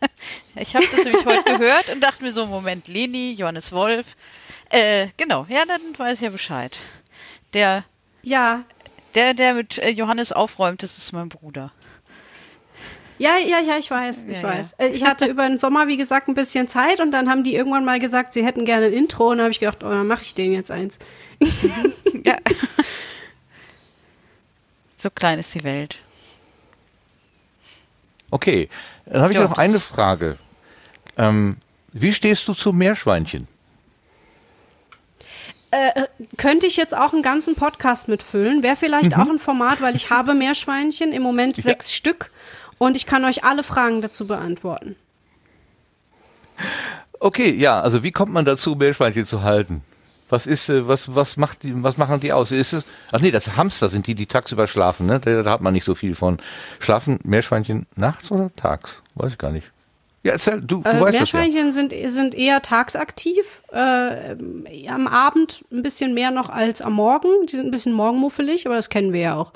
ich 0.54 0.76
habe 0.76 0.86
das 0.90 1.04
nämlich 1.04 1.24
heute 1.24 1.44
gehört 1.58 1.88
und 1.88 2.02
dachte 2.02 2.22
mir 2.22 2.32
so, 2.32 2.46
Moment, 2.46 2.88
Leni, 2.88 3.32
Johannes 3.32 3.72
Wolf. 3.72 4.06
Äh, 4.68 5.08
genau, 5.16 5.46
ja, 5.48 5.64
dann 5.64 5.98
weiß 5.98 6.18
ich 6.18 6.24
ja 6.24 6.30
Bescheid. 6.30 6.78
Der, 7.54 7.84
ja. 8.22 8.64
der, 9.14 9.32
der 9.32 9.54
mit 9.54 9.78
äh, 9.78 9.88
Johannes 9.88 10.32
aufräumt, 10.32 10.82
das 10.82 10.98
ist 10.98 11.12
mein 11.12 11.30
Bruder. 11.30 11.72
Ja, 13.18 13.38
ja, 13.38 13.60
ja, 13.60 13.78
ich 13.78 13.90
weiß, 13.90 14.26
ich 14.28 14.36
ja, 14.36 14.42
weiß. 14.42 14.74
Ja. 14.78 14.84
Äh, 14.84 14.88
ich 14.90 15.04
hatte 15.04 15.24
über 15.24 15.48
den 15.48 15.56
Sommer, 15.56 15.88
wie 15.88 15.96
gesagt, 15.96 16.28
ein 16.28 16.34
bisschen 16.34 16.68
Zeit 16.68 17.00
und 17.00 17.12
dann 17.12 17.30
haben 17.30 17.44
die 17.44 17.54
irgendwann 17.54 17.86
mal 17.86 17.98
gesagt, 17.98 18.34
sie 18.34 18.44
hätten 18.44 18.66
gerne 18.66 18.86
ein 18.86 18.92
Intro 18.92 19.30
und 19.30 19.40
habe 19.40 19.50
ich 19.50 19.60
gedacht, 19.60 19.82
oh, 19.82 19.88
dann 19.88 20.06
mache 20.06 20.22
ich 20.22 20.34
denen 20.34 20.52
jetzt 20.52 20.70
eins. 20.70 20.98
ja. 22.24 22.36
So 24.98 25.08
klein 25.08 25.38
ist 25.38 25.54
die 25.54 25.64
Welt. 25.64 26.02
Okay, 28.36 28.68
dann 29.06 29.22
habe 29.22 29.32
ich 29.32 29.38
noch 29.38 29.56
eine 29.56 29.80
Frage. 29.80 30.36
Ähm, 31.16 31.56
wie 31.94 32.12
stehst 32.12 32.46
du 32.46 32.52
zu 32.52 32.74
Meerschweinchen? 32.74 33.48
Äh, 35.70 36.02
könnte 36.36 36.66
ich 36.66 36.76
jetzt 36.76 36.94
auch 36.94 37.14
einen 37.14 37.22
ganzen 37.22 37.54
Podcast 37.54 38.08
mitfüllen. 38.08 38.62
Wäre 38.62 38.76
vielleicht 38.76 39.16
mhm. 39.16 39.22
auch 39.22 39.30
ein 39.30 39.38
Format, 39.38 39.80
weil 39.80 39.96
ich 39.96 40.10
habe 40.10 40.34
Meerschweinchen, 40.34 41.14
im 41.14 41.22
Moment 41.22 41.56
ja. 41.56 41.62
sechs 41.62 41.94
Stück 41.94 42.30
und 42.76 42.94
ich 42.94 43.06
kann 43.06 43.24
euch 43.24 43.42
alle 43.42 43.62
Fragen 43.62 44.02
dazu 44.02 44.26
beantworten. 44.26 44.96
Okay, 47.18 47.54
ja, 47.54 47.80
also 47.80 48.02
wie 48.02 48.10
kommt 48.10 48.34
man 48.34 48.44
dazu, 48.44 48.74
Meerschweinchen 48.74 49.24
zu 49.24 49.40
halten? 49.40 49.82
Was 50.28 50.46
ist, 50.46 50.68
äh, 50.68 50.88
was, 50.88 51.14
was 51.14 51.36
macht 51.36 51.62
die, 51.62 51.82
was 51.82 51.96
machen 51.96 52.20
die 52.20 52.32
aus? 52.32 52.50
Ist 52.50 52.72
es, 52.72 52.84
ach 53.12 53.20
nee, 53.20 53.30
das 53.30 53.56
Hamster 53.56 53.88
sind 53.88 54.06
die, 54.06 54.14
die 54.14 54.26
tagsüber 54.26 54.66
schlafen, 54.66 55.06
ne? 55.06 55.20
Da, 55.20 55.42
da 55.42 55.50
hat 55.50 55.60
man 55.60 55.72
nicht 55.72 55.84
so 55.84 55.94
viel 55.94 56.14
von. 56.14 56.38
Schlafen 56.80 57.18
Meerschweinchen 57.24 57.86
nachts 57.94 58.30
oder 58.30 58.50
tags? 58.56 59.02
Weiß 59.14 59.32
ich 59.32 59.38
gar 59.38 59.52
nicht. 59.52 59.70
Ja, 60.26 60.32
erzähl, 60.32 60.60
du, 60.60 60.82
du 60.82 60.90
äh, 60.90 61.00
weißt 61.00 61.12
Meerschweinchen 61.16 61.68
das 61.68 61.76
ja. 61.76 61.88
sind, 61.88 62.10
sind 62.10 62.34
eher 62.34 62.60
tagsaktiv, 62.60 63.62
äh, 63.70 64.34
am 64.88 65.06
Abend 65.06 65.64
ein 65.70 65.82
bisschen 65.82 66.14
mehr 66.14 66.32
noch 66.32 66.50
als 66.50 66.82
am 66.82 66.94
Morgen. 66.94 67.28
Die 67.46 67.54
sind 67.54 67.66
ein 67.66 67.70
bisschen 67.70 67.92
morgenmuffelig, 67.92 68.66
aber 68.66 68.74
das 68.74 68.90
kennen 68.90 69.12
wir 69.12 69.20
ja 69.20 69.34
auch. 69.36 69.52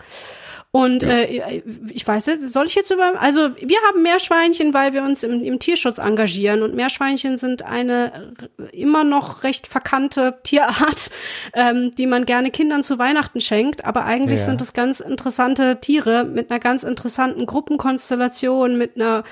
Und 0.72 1.02
ja. 1.02 1.08
äh, 1.08 1.62
ich 1.88 2.06
weiß 2.06 2.26
jetzt, 2.26 2.48
soll 2.52 2.66
ich 2.66 2.76
jetzt 2.76 2.92
über. 2.92 3.20
Also, 3.20 3.56
wir 3.56 3.78
haben 3.88 4.02
Meerschweinchen, 4.02 4.72
weil 4.72 4.92
wir 4.92 5.02
uns 5.02 5.24
im, 5.24 5.42
im 5.42 5.58
Tierschutz 5.58 5.98
engagieren. 5.98 6.62
Und 6.62 6.76
Meerschweinchen 6.76 7.38
sind 7.38 7.64
eine 7.64 8.34
immer 8.72 9.02
noch 9.02 9.42
recht 9.42 9.66
verkannte 9.66 10.38
Tierart, 10.44 11.10
ähm, 11.54 11.92
die 11.96 12.06
man 12.06 12.24
gerne 12.24 12.52
Kindern 12.52 12.84
zu 12.84 13.00
Weihnachten 13.00 13.40
schenkt. 13.40 13.84
Aber 13.84 14.04
eigentlich 14.04 14.38
ja. 14.38 14.46
sind 14.46 14.60
das 14.60 14.72
ganz 14.72 15.00
interessante 15.00 15.80
Tiere 15.80 16.22
mit 16.22 16.52
einer 16.52 16.60
ganz 16.60 16.84
interessanten 16.84 17.46
Gruppenkonstellation, 17.46 18.78
mit 18.78 18.94
einer 18.94 19.24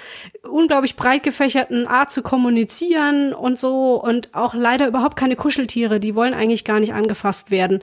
unglaublich 0.42 0.96
breit 0.96 1.22
gefächerten 1.22 1.86
Art 1.86 2.10
zu 2.10 2.22
kommunizieren 2.22 3.32
und 3.32 3.56
so. 3.56 4.02
Und 4.02 4.34
auch 4.34 4.54
leider 4.54 4.88
überhaupt 4.88 5.16
keine 5.16 5.36
Kuscheltiere. 5.36 6.00
Die 6.00 6.16
wollen 6.16 6.34
eigentlich 6.34 6.64
gar 6.64 6.80
nicht 6.80 6.94
angefasst 6.94 7.52
werden. 7.52 7.80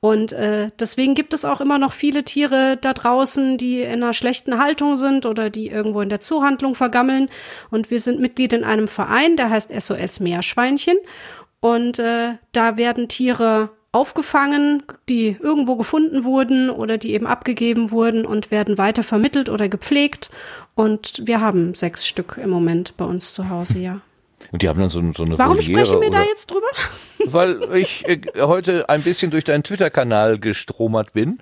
Und 0.00 0.32
äh, 0.32 0.70
deswegen 0.78 1.14
gibt 1.14 1.34
es 1.34 1.44
auch 1.44 1.60
immer 1.60 1.78
noch 1.78 1.92
viele 1.92 2.22
Tiere 2.22 2.78
da 2.80 2.92
draußen, 2.92 3.58
die 3.58 3.82
in 3.82 4.02
einer 4.02 4.14
schlechten 4.14 4.58
Haltung 4.58 4.96
sind 4.96 5.26
oder 5.26 5.50
die 5.50 5.68
irgendwo 5.68 6.00
in 6.00 6.08
der 6.08 6.20
Zuhandlung 6.20 6.76
vergammeln. 6.76 7.28
Und 7.70 7.90
wir 7.90 7.98
sind 7.98 8.20
Mitglied 8.20 8.52
in 8.52 8.62
einem 8.62 8.86
Verein, 8.86 9.36
der 9.36 9.50
heißt 9.50 9.72
SOS 9.76 10.20
Meerschweinchen. 10.20 10.96
Und 11.60 11.98
äh, 11.98 12.34
da 12.52 12.78
werden 12.78 13.08
Tiere 13.08 13.70
aufgefangen, 13.90 14.84
die 15.08 15.36
irgendwo 15.40 15.74
gefunden 15.74 16.22
wurden 16.22 16.70
oder 16.70 16.98
die 16.98 17.12
eben 17.12 17.26
abgegeben 17.26 17.90
wurden 17.90 18.24
und 18.24 18.52
werden 18.52 18.78
weiter 18.78 19.02
vermittelt 19.02 19.48
oder 19.48 19.68
gepflegt. 19.68 20.30
Und 20.76 21.22
wir 21.24 21.40
haben 21.40 21.74
sechs 21.74 22.06
Stück 22.06 22.38
im 22.40 22.50
Moment 22.50 22.96
bei 22.96 23.04
uns 23.04 23.34
zu 23.34 23.48
Hause, 23.48 23.80
ja. 23.80 24.00
Und 24.52 24.62
die 24.62 24.68
haben 24.68 24.80
dann 24.80 24.88
so, 24.88 25.00
so 25.14 25.24
eine 25.24 25.38
Warum 25.38 25.56
Voliere 25.58 25.84
sprechen 25.84 26.00
wir 26.00 26.10
da 26.10 26.22
jetzt 26.22 26.50
drüber? 26.50 26.66
Weil 27.26 27.76
ich 27.76 28.08
äh, 28.08 28.20
heute 28.38 28.88
ein 28.88 29.02
bisschen 29.02 29.30
durch 29.30 29.44
deinen 29.44 29.62
Twitter-Kanal 29.62 30.38
gestromert 30.38 31.12
bin. 31.12 31.38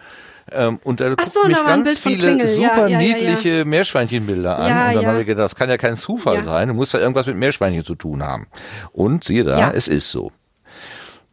Ähm, 0.51 0.78
und 0.85 1.01
da 1.01 1.10
gucken 1.10 1.27
so, 1.31 1.48
mich 1.48 1.56
da 1.56 1.64
ganz 1.64 1.98
viele. 1.98 2.39
Ja, 2.39 2.47
super 2.47 2.89
ja, 2.89 2.89
ja, 2.89 2.89
ja. 2.89 2.98
niedliche 2.98 3.64
Meerschweinchenbilder 3.64 4.59
an. 4.59 4.68
Ja, 4.68 4.89
und 4.89 4.94
dann 4.94 5.02
ja. 5.02 5.09
habe 5.10 5.20
ich 5.20 5.27
gedacht, 5.27 5.44
das 5.44 5.56
kann 5.56 5.68
ja 5.68 5.77
kein 5.77 5.97
Zufall 5.97 6.36
Ja. 6.36 6.43
sein. 6.43 6.68
Du 6.68 6.74
musst 6.74 6.93
ja 6.94 7.01
irgendwas 7.01 7.27
mit 7.27 7.36
Meerschweinchen 7.36 7.85
zu 7.85 7.94
tun 7.97 8.23
haben. 8.23 8.47
Und 8.93 9.24
siehe 9.24 9.44
da, 9.44 9.59
Ja. 9.59 9.73
es 9.74 9.89
ist 9.89 10.10
so. 10.10 10.32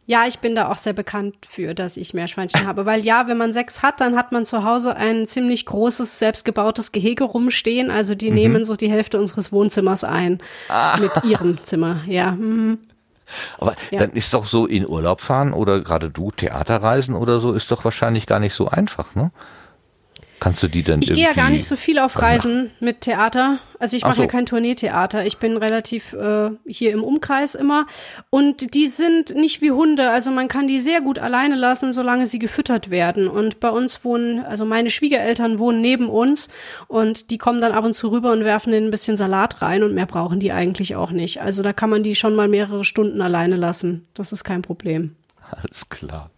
Ja, 0.06 0.26
ich 0.26 0.38
bin 0.40 0.54
da 0.54 0.70
auch 0.70 0.76
sehr 0.76 0.92
bekannt 0.92 1.34
für, 1.48 1.74
dass 1.74 1.96
ich 1.96 2.12
Meerschweinchen 2.12 2.66
habe. 2.66 2.84
Weil 2.84 3.04
ja, 3.04 3.26
wenn 3.26 3.38
man 3.38 3.52
sechs 3.54 3.82
hat, 3.82 4.00
dann 4.00 4.16
hat 4.16 4.32
man 4.32 4.44
zu 4.44 4.62
Hause 4.64 4.96
ein 4.96 5.26
ziemlich 5.26 5.64
großes, 5.64 6.18
selbstgebautes 6.18 6.92
Gehege 6.92 7.24
rumstehen. 7.24 7.90
Also 7.90 8.14
die 8.14 8.30
nehmen 8.30 8.64
so 8.66 8.76
die 8.76 8.90
Hälfte 8.90 9.18
unseres 9.18 9.50
Wohnzimmers 9.50 10.04
ein. 10.04 10.42
Mit 11.00 11.10
ihrem 11.24 11.58
Zimmer, 11.64 12.00
ja. 12.06 12.32
mhm. 12.32 12.78
Aber 13.58 13.74
Ja. 13.90 14.00
dann 14.00 14.10
ist 14.10 14.34
doch 14.34 14.44
so 14.44 14.66
in 14.66 14.86
Urlaub 14.86 15.22
fahren 15.22 15.54
oder 15.54 15.80
gerade 15.80 16.10
du 16.10 16.30
Theaterreisen 16.30 17.14
oder 17.14 17.40
so 17.40 17.52
ist 17.52 17.70
doch 17.70 17.82
wahrscheinlich 17.84 18.26
gar 18.26 18.38
nicht 18.40 18.54
so 18.54 18.68
einfach, 18.68 19.14
ne? 19.14 19.30
Kannst 20.44 20.62
du 20.62 20.68
die 20.68 20.82
denn 20.82 21.00
Ich 21.00 21.10
gehe 21.10 21.24
ja 21.24 21.32
gar 21.32 21.48
nicht 21.48 21.64
so 21.64 21.74
viel 21.74 21.98
auf 21.98 22.20
Reisen 22.20 22.70
mit 22.78 23.00
Theater. 23.00 23.60
Also 23.78 23.96
ich 23.96 24.04
Ach 24.04 24.08
mache 24.08 24.16
so. 24.16 24.22
ja 24.24 24.28
kein 24.28 24.44
Tourneetheater. 24.44 25.24
Ich 25.24 25.38
bin 25.38 25.56
relativ 25.56 26.12
äh, 26.12 26.50
hier 26.66 26.92
im 26.92 27.02
Umkreis 27.02 27.54
immer. 27.54 27.86
Und 28.28 28.74
die 28.74 28.88
sind 28.88 29.34
nicht 29.34 29.62
wie 29.62 29.70
Hunde. 29.70 30.10
Also 30.10 30.30
man 30.30 30.48
kann 30.48 30.66
die 30.66 30.80
sehr 30.80 31.00
gut 31.00 31.18
alleine 31.18 31.54
lassen, 31.54 31.94
solange 31.94 32.26
sie 32.26 32.38
gefüttert 32.38 32.90
werden. 32.90 33.26
Und 33.26 33.58
bei 33.58 33.70
uns 33.70 34.04
wohnen, 34.04 34.44
also 34.44 34.66
meine 34.66 34.90
Schwiegereltern 34.90 35.58
wohnen 35.58 35.80
neben 35.80 36.10
uns 36.10 36.50
und 36.88 37.30
die 37.30 37.38
kommen 37.38 37.62
dann 37.62 37.72
ab 37.72 37.86
und 37.86 37.94
zu 37.94 38.08
rüber 38.08 38.30
und 38.30 38.44
werfen 38.44 38.70
denen 38.70 38.88
ein 38.88 38.90
bisschen 38.90 39.16
Salat 39.16 39.62
rein 39.62 39.82
und 39.82 39.94
mehr 39.94 40.04
brauchen 40.04 40.40
die 40.40 40.52
eigentlich 40.52 40.94
auch 40.94 41.10
nicht. 41.10 41.40
Also 41.40 41.62
da 41.62 41.72
kann 41.72 41.88
man 41.88 42.02
die 42.02 42.16
schon 42.16 42.34
mal 42.34 42.48
mehrere 42.48 42.84
Stunden 42.84 43.22
alleine 43.22 43.56
lassen. 43.56 44.06
Das 44.12 44.30
ist 44.30 44.44
kein 44.44 44.60
Problem. 44.60 45.16
Alles 45.50 45.88
klar. 45.88 46.30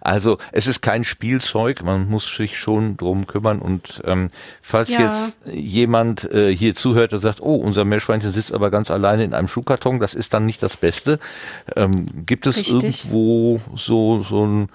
Also 0.00 0.38
es 0.52 0.66
ist 0.66 0.80
kein 0.82 1.04
Spielzeug, 1.04 1.82
man 1.82 2.08
muss 2.08 2.34
sich 2.36 2.58
schon 2.58 2.96
drum 2.96 3.26
kümmern 3.26 3.58
und 3.60 4.02
ähm, 4.04 4.30
falls 4.62 4.90
Ja. 4.90 5.00
jetzt 5.02 5.38
jemand 5.52 6.30
äh, 6.32 6.54
hier 6.54 6.74
zuhört 6.74 7.12
und 7.12 7.20
sagt, 7.20 7.40
oh, 7.40 7.56
unser 7.56 7.84
Meerschweinchen 7.84 8.32
sitzt 8.32 8.52
aber 8.52 8.70
ganz 8.70 8.90
alleine 8.90 9.24
in 9.24 9.34
einem 9.34 9.48
Schuhkarton, 9.48 10.00
das 10.00 10.14
ist 10.14 10.34
dann 10.34 10.46
nicht 10.46 10.62
das 10.62 10.76
Beste. 10.76 11.18
Ähm, 11.76 12.06
gibt 12.26 12.46
es 12.46 12.58
Richtig. 12.58 12.74
irgendwo 12.74 13.60
so, 13.74 14.22
so 14.22 14.46
ein, 14.46 14.68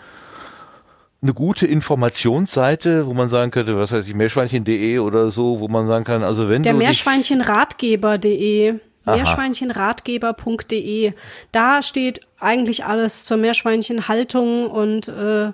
eine 1.24 1.34
gute 1.34 1.68
Informationsseite, 1.68 3.06
wo 3.06 3.14
man 3.14 3.30
sagen 3.30 3.52
könnte, 3.52 3.78
was 3.78 3.92
weiß 3.92 4.08
ich, 4.08 4.16
meerschweinchen.de 4.16 4.98
oder 5.00 5.30
so, 5.30 5.60
wo 5.60 5.68
man 5.68 5.88
sagen 5.88 6.04
kann, 6.04 6.24
also 6.24 6.50
wenn 6.50 6.64
Der 6.64 6.74
Meerschweinchenratgeber.de. 6.74 8.76
Meerschweinchenratgeber.de. 9.06 11.14
Da 11.52 11.82
steht 11.82 12.22
eigentlich 12.40 12.86
alles 12.86 13.26
zur 13.26 13.38
Meerschweinchenhaltung 13.38 14.70
und 14.70 15.08
äh, 15.08 15.54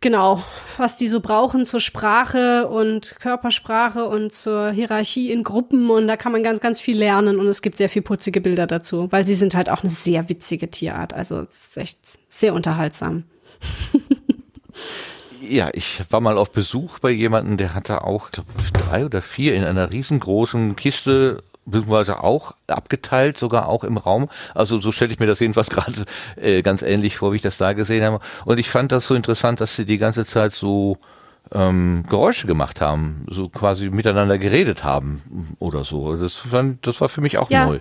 genau, 0.00 0.42
was 0.76 0.96
die 0.96 1.08
so 1.08 1.20
brauchen 1.20 1.66
zur 1.66 1.80
Sprache 1.80 2.68
und 2.68 3.16
Körpersprache 3.20 4.06
und 4.06 4.32
zur 4.32 4.70
Hierarchie 4.70 5.30
in 5.30 5.42
Gruppen. 5.42 5.90
Und 5.90 6.06
da 6.06 6.16
kann 6.16 6.32
man 6.32 6.42
ganz, 6.42 6.60
ganz 6.60 6.80
viel 6.80 6.98
lernen 6.98 7.38
und 7.38 7.46
es 7.48 7.62
gibt 7.62 7.76
sehr 7.76 7.88
viel 7.88 8.02
putzige 8.02 8.40
Bilder 8.40 8.66
dazu, 8.66 9.10
weil 9.10 9.26
sie 9.26 9.34
sind 9.34 9.54
halt 9.54 9.70
auch 9.70 9.82
eine 9.82 9.90
sehr 9.90 10.28
witzige 10.28 10.70
Tierart. 10.70 11.14
Also 11.14 11.40
es 11.40 11.68
ist 11.68 11.76
echt 11.76 11.98
sehr 12.28 12.54
unterhaltsam. 12.54 13.24
Ja, 15.48 15.70
ich 15.72 16.02
war 16.10 16.20
mal 16.20 16.38
auf 16.38 16.50
Besuch 16.50 16.98
bei 16.98 17.10
jemandem, 17.10 17.56
der 17.56 17.74
hatte 17.74 18.02
auch 18.02 18.32
glaub, 18.32 18.46
drei 18.72 19.04
oder 19.04 19.22
vier 19.22 19.54
in 19.54 19.62
einer 19.62 19.92
riesengroßen 19.92 20.74
Kiste 20.74 21.40
beziehungsweise 21.66 22.22
auch 22.22 22.52
abgeteilt, 22.68 23.38
sogar 23.38 23.68
auch 23.68 23.84
im 23.84 23.96
Raum. 23.98 24.28
Also 24.54 24.80
so 24.80 24.92
stelle 24.92 25.12
ich 25.12 25.18
mir 25.18 25.26
das 25.26 25.40
jedenfalls 25.40 25.68
gerade 25.70 26.04
äh, 26.36 26.62
ganz 26.62 26.82
ähnlich 26.82 27.16
vor, 27.16 27.32
wie 27.32 27.36
ich 27.36 27.42
das 27.42 27.58
da 27.58 27.72
gesehen 27.74 28.04
habe. 28.04 28.20
Und 28.44 28.58
ich 28.58 28.70
fand 28.70 28.92
das 28.92 29.06
so 29.06 29.14
interessant, 29.14 29.60
dass 29.60 29.76
sie 29.76 29.84
die 29.84 29.98
ganze 29.98 30.24
Zeit 30.24 30.52
so 30.52 30.96
ähm, 31.52 32.04
Geräusche 32.08 32.46
gemacht 32.46 32.80
haben, 32.80 33.26
so 33.30 33.48
quasi 33.48 33.90
miteinander 33.90 34.38
geredet 34.38 34.82
haben 34.84 35.54
oder 35.58 35.84
so. 35.84 36.16
Das, 36.16 36.34
fand, 36.34 36.86
das 36.86 37.00
war 37.00 37.08
für 37.08 37.20
mich 37.20 37.38
auch 37.38 37.50
Ja. 37.50 37.66
neu. 37.66 37.78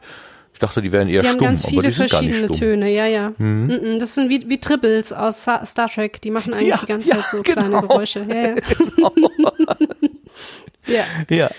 Ich 0.53 0.59
dachte, 0.59 0.81
die 0.81 0.91
wären 0.93 1.09
eher 1.09 1.21
Die 1.21 1.27
haben 1.27 1.33
stumm, 1.33 1.47
ganz 1.47 1.65
aber 1.65 1.71
viele 1.71 1.87
die 1.89 1.91
sind 1.91 2.09
gar 2.11 2.21
nicht 2.21 2.29
verschiedene 2.35 2.55
stumm. 2.55 2.69
Töne, 2.69 2.89
ja, 2.89 3.05
ja. 3.07 3.33
Mhm. 3.37 3.97
Das 3.99 4.15
sind 4.15 4.29
wie, 4.29 4.47
wie 4.49 4.57
Tribbles 4.57 5.11
aus 5.11 5.41
Star 5.41 5.89
Trek. 5.89 6.21
Die 6.21 6.31
machen 6.31 6.53
eigentlich 6.53 6.69
Ja, 6.69 6.77
die 6.77 6.85
ganze 6.85 7.09
ja, 7.09 7.15
Zeit 7.17 7.25
so 7.27 7.41
genau. 7.41 7.61
kleine 7.61 7.81
Geräusche. 7.87 8.19
Ja, 8.21 8.35
ja. 8.47 8.55
ja. 10.87 11.03
Ja. 11.29 11.49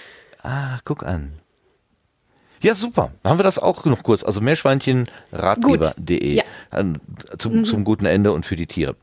Ah, 0.43 0.79
guck 0.85 1.03
an. 1.05 1.33
Ja, 2.63 2.75
super. 2.75 3.11
Dann 3.23 3.31
haben 3.33 3.39
wir 3.39 3.45
das 3.45 3.59
auch 3.59 3.85
noch 3.85 4.03
kurz. 4.03 4.23
Also 4.25 4.41
meerschweinchenratgeber.de 4.41 6.35
Ja. 6.35 6.43
An- 6.71 6.99
zum, 7.39 7.65
zum 7.65 7.85
guten 7.85 8.07
Ende 8.07 8.33
und 8.33 8.47
für 8.47 8.57
die 8.57 8.67
Tiere. 8.67 8.97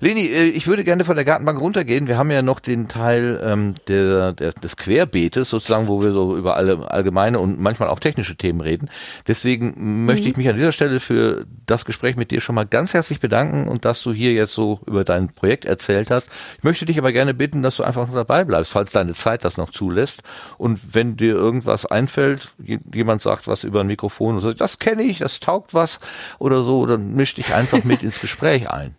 Leni, 0.00 0.26
äh, 0.26 0.44
ich 0.48 0.66
würde 0.66 0.84
gerne 0.84 1.04
von 1.04 1.16
der 1.16 1.24
Gartenbank 1.24 1.60
runtergehen. 1.60 2.08
Wir 2.08 2.18
haben 2.18 2.30
ja 2.30 2.42
noch 2.42 2.60
den 2.60 2.88
Teil 2.88 3.40
ähm, 3.44 3.74
der, 3.88 4.32
der, 4.32 4.52
des 4.52 4.76
Querbeetes, 4.76 5.50
sozusagen, 5.50 5.88
wo 5.88 6.00
wir 6.02 6.12
so 6.12 6.36
über 6.36 6.56
alle 6.56 6.90
allgemeine 6.90 7.38
und 7.38 7.60
manchmal 7.60 7.88
auch 7.88 7.98
technische 8.00 8.36
Themen 8.36 8.60
reden. 8.60 8.90
Deswegen 9.26 10.04
möchte 10.04 10.28
ich 10.28 10.36
mich 10.36 10.48
an 10.48 10.56
dieser 10.56 10.72
Stelle 10.72 11.00
für 11.00 11.46
das 11.66 11.84
Gespräch 11.84 12.16
mit 12.16 12.30
dir 12.30 12.40
schon 12.40 12.54
mal 12.54 12.66
ganz 12.66 12.94
herzlich 12.94 13.20
bedanken 13.20 13.68
und 13.68 13.84
dass 13.84 14.02
du 14.02 14.12
hier 14.12 14.32
jetzt 14.32 14.52
so 14.54 14.80
über 14.86 15.04
dein 15.04 15.28
Projekt 15.32 15.64
erzählt 15.64 16.10
hast. 16.10 16.28
Ich 16.58 16.64
möchte 16.64 16.84
dich 16.86 16.98
aber 16.98 17.12
gerne 17.12 17.34
bitten, 17.34 17.62
dass 17.62 17.76
du 17.76 17.82
einfach 17.84 18.06
noch 18.06 18.14
dabei 18.14 18.44
bleibst, 18.44 18.72
falls 18.72 18.90
deine 18.90 19.14
Zeit 19.14 19.44
das 19.44 19.56
noch 19.56 19.70
zulässt. 19.70 20.22
Und 20.58 20.94
wenn 20.94 21.16
dir 21.16 21.34
irgendwas 21.34 21.86
einfällt, 21.86 22.52
je- 22.62 22.78
jemand 22.92 23.22
sagt 23.22 23.46
was 23.46 23.64
über 23.64 23.80
ein 23.80 23.86
Mikrofon 23.86 24.34
und 24.36 24.40
sagt, 24.40 24.60
das 24.60 24.78
kenne 24.78 25.02
ich, 25.02 25.18
das 25.18 25.40
taugt 25.40 25.74
was 25.74 26.00
oder 26.38 26.62
so, 26.62 26.86
dann 26.86 27.14
misch 27.14 27.34
dich 27.34 27.54
einfach 27.54 27.84
mit 27.84 28.02
ins 28.02 28.20
Gespräch 28.20 28.70
ein. 28.70 28.94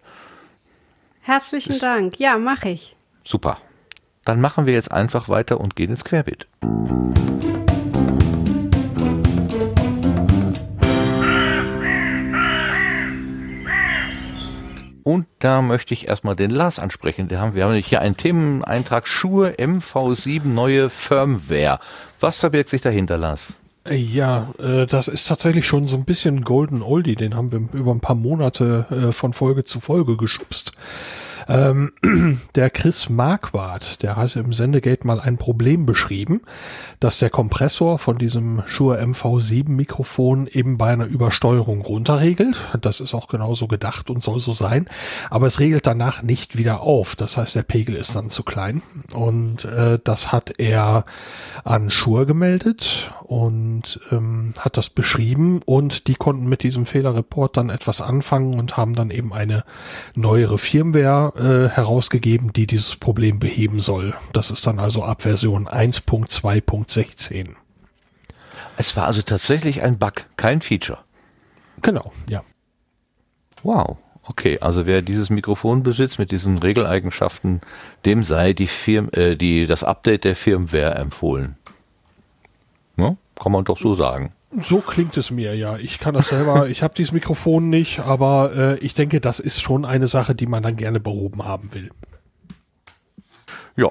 Herzlichen 1.26 1.80
Dank. 1.80 2.20
Ja, 2.20 2.38
mache 2.38 2.70
ich. 2.70 2.98
Super. 3.24 3.58
Dann 4.26 4.42
machen 4.42 4.66
wir 4.66 4.74
jetzt 4.74 4.92
einfach 4.92 5.30
weiter 5.30 5.62
und 5.62 5.76
gehen 5.78 5.90
ins 5.90 6.04
Querbeet. 6.04 6.48
Und 15.04 15.28
da 15.40 15.62
möchte 15.62 15.94
ich 15.94 16.10
erstmal 16.10 16.36
den 16.36 16.50
Lars 16.50 16.78
ansprechen. 16.78 17.30
Wir 17.30 17.40
haben, 17.40 17.56
wir 17.56 17.64
haben 17.64 17.76
hier 17.76 18.02
einen 18.02 18.18
Themeneintrag 18.18 19.08
Schuhe 19.08 19.52
MV7 19.52 20.46
neue 20.46 20.90
Firmware. 20.90 21.80
Was 22.20 22.38
verbirgt 22.38 22.70
sich 22.70 22.82
dahinter, 22.82 23.18
Lars? 23.18 23.58
Ja, 23.90 24.54
äh, 24.60 24.86
das 24.86 25.10
ist 25.10 25.28
tatsächlich 25.28 25.68
schon 25.68 25.88
so 25.88 25.98
ein 25.98 26.06
bisschen 26.06 26.44
Golden 26.44 26.82
Oldie. 26.82 27.16
Den 27.16 27.36
haben 27.36 27.52
wir 27.52 27.60
über 27.74 27.92
ein 27.92 28.00
paar 28.00 28.16
Monate 28.16 28.86
äh, 28.90 29.12
von 29.12 29.34
Folge 29.34 29.66
zu 29.66 29.82
Folge 29.82 30.16
geschubst. 30.16 30.72
Ähm, 31.48 31.92
der 32.56 32.70
Chris 32.70 33.10
Marquardt, 33.10 34.02
der 34.02 34.16
hat 34.16 34.36
im 34.36 34.54
Sendegate 34.54 35.06
mal 35.06 35.20
ein 35.20 35.38
Problem 35.38 35.86
beschrieben, 35.86 36.42
dass 37.00 37.20
der 37.20 37.30
Kompressor 37.30 38.00
von 38.00 38.18
diesem 38.18 38.64
Shure 38.66 39.02
MV7 39.02 39.70
Mikrofon 39.70 40.48
eben 40.48 40.78
bei 40.78 40.90
einer 40.90 41.06
Übersteuerung 41.06 41.82
runterregelt. 41.82 42.58
Das 42.82 43.00
ist 43.00 43.14
auch 43.14 43.28
genauso 43.28 43.68
gedacht 43.68 44.10
und 44.10 44.24
soll 44.24 44.40
so 44.40 44.54
sein. 44.54 44.88
Aber 45.30 45.48
es 45.48 45.60
regelt 45.60 45.88
danach 45.88 46.24
nicht 46.24 46.58
wieder 46.58 46.82
auf. 46.82 47.16
Das 47.16 47.38
heißt, 47.38 47.56
der 47.56 47.64
Pegel 47.64 47.96
ist 47.96 48.16
dann 48.16 48.30
zu 48.30 48.44
klein. 48.44 48.82
Und 49.14 49.66
äh, 49.66 50.00
das 50.04 50.32
hat 50.32 50.54
er 50.58 51.06
an 51.64 51.90
Shure 51.90 52.26
gemeldet 52.26 53.12
und 53.24 54.00
ähm, 54.12 54.54
hat 54.60 54.78
das 54.78 54.90
beschrieben 54.90 55.62
und 55.66 56.08
die 56.08 56.16
konnten 56.16 56.48
mit 56.48 56.64
diesem 56.64 56.86
Fehlerreport 56.86 57.58
dann 57.58 57.70
etwas 57.70 58.02
anfangen 58.02 58.60
und 58.60 58.78
haben 58.78 58.96
dann 58.96 59.12
eben 59.12 59.34
eine 59.34 59.64
neuere 60.16 60.58
Firmware 60.58 61.33
äh, 61.36 61.68
herausgegeben, 61.68 62.54
die 62.54 62.68
dieses 62.68 62.96
Problem 62.96 63.40
beheben 63.40 63.80
soll. 63.80 64.14
Das 64.34 64.52
ist 64.52 64.68
dann 64.68 64.80
also 64.80 65.04
ab 65.04 65.24
Version 65.24 65.68
1.2.16. 65.68 67.56
Es 68.78 68.96
war 68.96 69.08
also 69.08 69.22
tatsächlich 69.22 69.82
ein 69.82 69.98
Bug, 69.98 70.26
kein 70.38 70.62
Feature. 70.62 71.00
Genau, 71.82 72.12
ja. 72.30 72.44
Wow. 73.64 73.98
Okay, 74.26 74.58
also 74.60 74.86
wer 74.86 75.02
dieses 75.02 75.30
Mikrofon 75.30 75.84
besitzt 75.84 76.18
mit 76.18 76.32
diesen 76.32 76.58
Regeleigenschaften, 76.58 77.60
dem 78.06 78.24
sei 78.24 78.54
die 78.54 78.68
Firm, 78.68 79.10
äh, 79.12 79.36
die, 79.36 79.68
das 79.68 79.84
Update 79.84 80.24
der 80.24 80.36
Firmware 80.36 80.96
empfohlen. 80.96 81.58
Ne? 82.96 83.18
Kann 83.42 83.52
man 83.52 83.66
doch 83.66 83.78
so 83.78 83.96
sagen. 83.96 84.32
So 84.62 84.80
klingt 84.82 85.18
es 85.18 85.32
mir, 85.32 85.56
ja. 85.56 85.78
Ich 85.78 86.00
kann 86.00 86.14
das 86.14 86.30
selber, 86.30 86.68
ich 86.70 86.84
habe 86.84 86.94
dieses 86.94 87.12
Mikrofon 87.12 87.70
nicht, 87.70 88.00
aber 88.00 88.54
äh, 88.56 88.78
ich 88.80 88.94
denke, 88.94 89.20
das 89.20 89.40
ist 89.40 89.62
schon 89.62 89.84
eine 89.86 90.08
Sache, 90.08 90.36
die 90.36 90.46
man 90.48 90.62
dann 90.64 90.76
gerne 90.76 91.00
behoben 91.00 91.44
haben 91.46 91.74
will. 91.74 91.90
Ja. 93.76 93.90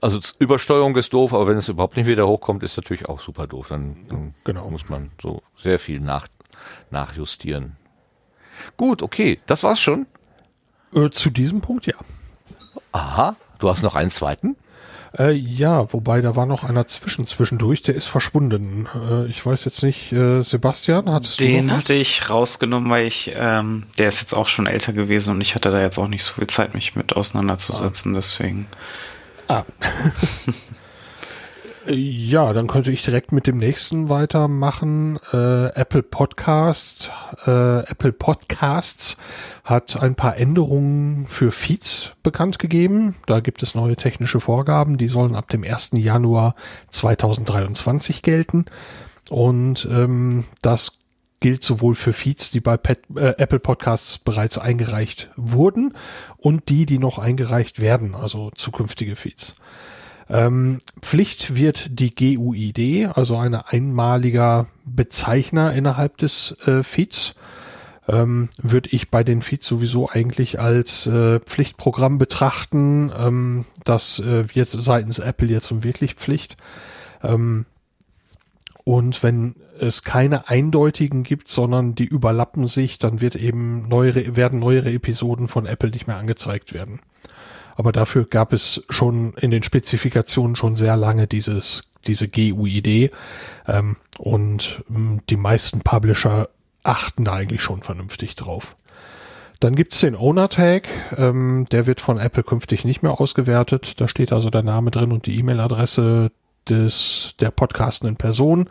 Also 0.00 0.20
Übersteuerung 0.38 0.96
ist 0.96 1.12
doof, 1.12 1.32
aber 1.32 1.46
wenn 1.46 1.56
es 1.56 1.68
überhaupt 1.68 1.96
nicht 1.96 2.06
wieder 2.06 2.26
hochkommt, 2.26 2.62
ist 2.62 2.76
natürlich 2.76 3.08
auch 3.08 3.20
super 3.20 3.46
doof. 3.46 3.68
Dann, 3.70 3.96
dann 4.08 4.34
Genau. 4.44 4.70
muss 4.70 4.88
man 4.88 5.10
so 5.20 5.42
sehr 5.58 5.78
viel 5.78 6.00
nach, 6.00 6.28
nachjustieren. 6.90 7.76
Gut, 8.76 9.02
okay, 9.02 9.40
das 9.46 9.62
war's 9.62 9.80
schon. 9.80 10.06
Äh, 10.94 11.10
zu 11.10 11.30
diesem 11.30 11.60
Punkt, 11.60 11.86
ja. 11.86 11.94
Aha, 12.92 13.36
du 13.58 13.68
hast 13.68 13.82
noch 13.82 13.96
einen 13.96 14.10
zweiten? 14.10 14.56
Äh, 15.16 15.30
ja, 15.32 15.92
wobei 15.92 16.20
da 16.20 16.34
war 16.34 16.46
noch 16.46 16.64
einer 16.64 16.86
zwischen 16.86 17.26
zwischendurch, 17.26 17.82
der 17.82 17.94
ist 17.94 18.06
verschwunden. 18.06 18.88
Äh, 18.94 19.26
ich 19.26 19.44
weiß 19.46 19.64
jetzt 19.64 19.82
nicht, 19.84 20.12
äh, 20.12 20.42
Sebastian, 20.42 21.08
hattest 21.10 21.38
Den 21.38 21.58
du 21.58 21.64
noch 21.66 21.76
was? 21.76 21.84
hatte 21.84 21.94
ich 21.94 22.28
rausgenommen, 22.30 22.90
weil 22.90 23.06
ich, 23.06 23.32
ähm, 23.36 23.84
der 23.98 24.08
ist 24.08 24.20
jetzt 24.20 24.34
auch 24.34 24.48
schon 24.48 24.66
älter 24.66 24.92
gewesen 24.92 25.30
und 25.30 25.40
ich 25.40 25.54
hatte 25.54 25.70
da 25.70 25.80
jetzt 25.80 25.98
auch 25.98 26.08
nicht 26.08 26.24
so 26.24 26.34
viel 26.34 26.48
Zeit, 26.48 26.74
mich 26.74 26.96
mit 26.96 27.14
auseinanderzusetzen, 27.14 28.14
deswegen. 28.14 28.66
Ah. 29.46 29.64
Ja, 31.86 32.54
dann 32.54 32.66
könnte 32.66 32.90
ich 32.90 33.04
direkt 33.04 33.32
mit 33.32 33.46
dem 33.46 33.58
nächsten 33.58 34.08
weitermachen. 34.08 35.18
Äh, 35.32 35.66
Apple 35.74 36.02
Podcast, 36.02 37.10
äh, 37.46 37.80
Apple 37.80 38.12
Podcasts 38.12 39.18
hat 39.64 40.00
ein 40.00 40.14
paar 40.14 40.38
Änderungen 40.38 41.26
für 41.26 41.52
Feeds 41.52 42.12
bekannt 42.22 42.58
gegeben. 42.58 43.16
Da 43.26 43.40
gibt 43.40 43.62
es 43.62 43.74
neue 43.74 43.96
technische 43.96 44.40
Vorgaben, 44.40 44.96
die 44.96 45.08
sollen 45.08 45.34
ab 45.34 45.48
dem 45.48 45.62
1. 45.62 45.90
Januar 45.92 46.54
2023 46.88 48.22
gelten. 48.22 48.64
Und 49.28 49.86
ähm, 49.90 50.44
das 50.62 51.00
gilt 51.40 51.62
sowohl 51.64 51.94
für 51.94 52.14
Feeds, 52.14 52.50
die 52.50 52.60
bei 52.60 52.78
Pet, 52.78 53.00
äh, 53.14 53.34
Apple 53.36 53.60
Podcasts 53.60 54.18
bereits 54.18 54.56
eingereicht 54.56 55.30
wurden 55.36 55.92
und 56.38 56.70
die, 56.70 56.86
die 56.86 56.98
noch 56.98 57.18
eingereicht 57.18 57.80
werden, 57.80 58.14
also 58.14 58.50
zukünftige 58.54 59.16
Feeds. 59.16 59.54
Ähm, 60.28 60.78
Pflicht 61.00 61.54
wird 61.54 61.98
die 62.00 62.14
GUID, 62.14 63.16
also 63.16 63.36
ein 63.36 63.54
einmaliger 63.54 64.66
Bezeichner 64.84 65.72
innerhalb 65.72 66.16
des 66.18 66.56
äh, 66.66 66.82
Feeds. 66.82 67.34
Ähm, 68.06 68.50
würde 68.58 68.90
ich 68.90 69.10
bei 69.10 69.24
den 69.24 69.40
Feeds 69.40 69.66
sowieso 69.66 70.10
eigentlich 70.10 70.60
als 70.60 71.06
äh, 71.06 71.40
Pflichtprogramm 71.40 72.18
betrachten. 72.18 73.10
Ähm, 73.16 73.64
das 73.84 74.18
äh, 74.18 74.54
wird 74.54 74.68
seitens 74.68 75.18
Apple 75.18 75.48
jetzt 75.48 75.70
um 75.72 75.84
wirklich 75.84 76.14
Pflicht. 76.14 76.56
Ähm, 77.22 77.64
und 78.84 79.22
wenn 79.22 79.56
es 79.78 80.02
keine 80.04 80.48
eindeutigen 80.48 81.22
gibt, 81.22 81.48
sondern 81.48 81.94
die 81.94 82.04
überlappen 82.04 82.66
sich, 82.66 82.98
dann 82.98 83.22
wird 83.22 83.36
eben 83.36 83.88
neuere, 83.88 84.36
werden 84.36 84.58
neuere 84.58 84.92
Episoden 84.92 85.48
von 85.48 85.64
Apple 85.64 85.90
nicht 85.90 86.06
mehr 86.06 86.16
angezeigt 86.16 86.74
werden. 86.74 87.00
Aber 87.76 87.92
dafür 87.92 88.24
gab 88.24 88.52
es 88.52 88.84
schon 88.88 89.34
in 89.34 89.50
den 89.50 89.62
Spezifikationen 89.62 90.56
schon 90.56 90.76
sehr 90.76 90.96
lange 90.96 91.26
dieses, 91.26 91.82
diese 92.06 92.28
GUID. 92.28 93.10
Ähm, 93.66 93.96
und 94.18 94.84
mh, 94.88 95.20
die 95.28 95.36
meisten 95.36 95.80
Publisher 95.80 96.48
achten 96.82 97.24
da 97.24 97.34
eigentlich 97.34 97.62
schon 97.62 97.82
vernünftig 97.82 98.36
drauf. 98.36 98.76
Dann 99.60 99.76
gibt's 99.76 100.00
den 100.00 100.16
Owner-Tag, 100.16 100.88
ähm, 101.16 101.66
der 101.70 101.86
wird 101.86 102.00
von 102.00 102.18
Apple 102.18 102.42
künftig 102.42 102.84
nicht 102.84 103.02
mehr 103.02 103.20
ausgewertet. 103.20 104.00
Da 104.00 104.08
steht 104.08 104.32
also 104.32 104.50
der 104.50 104.62
Name 104.62 104.90
drin 104.90 105.12
und 105.12 105.26
die 105.26 105.38
E-Mail-Adresse 105.38 106.30
des 106.68 107.34
der 107.40 107.50
podcastenden 107.50 108.16
Person. 108.16 108.68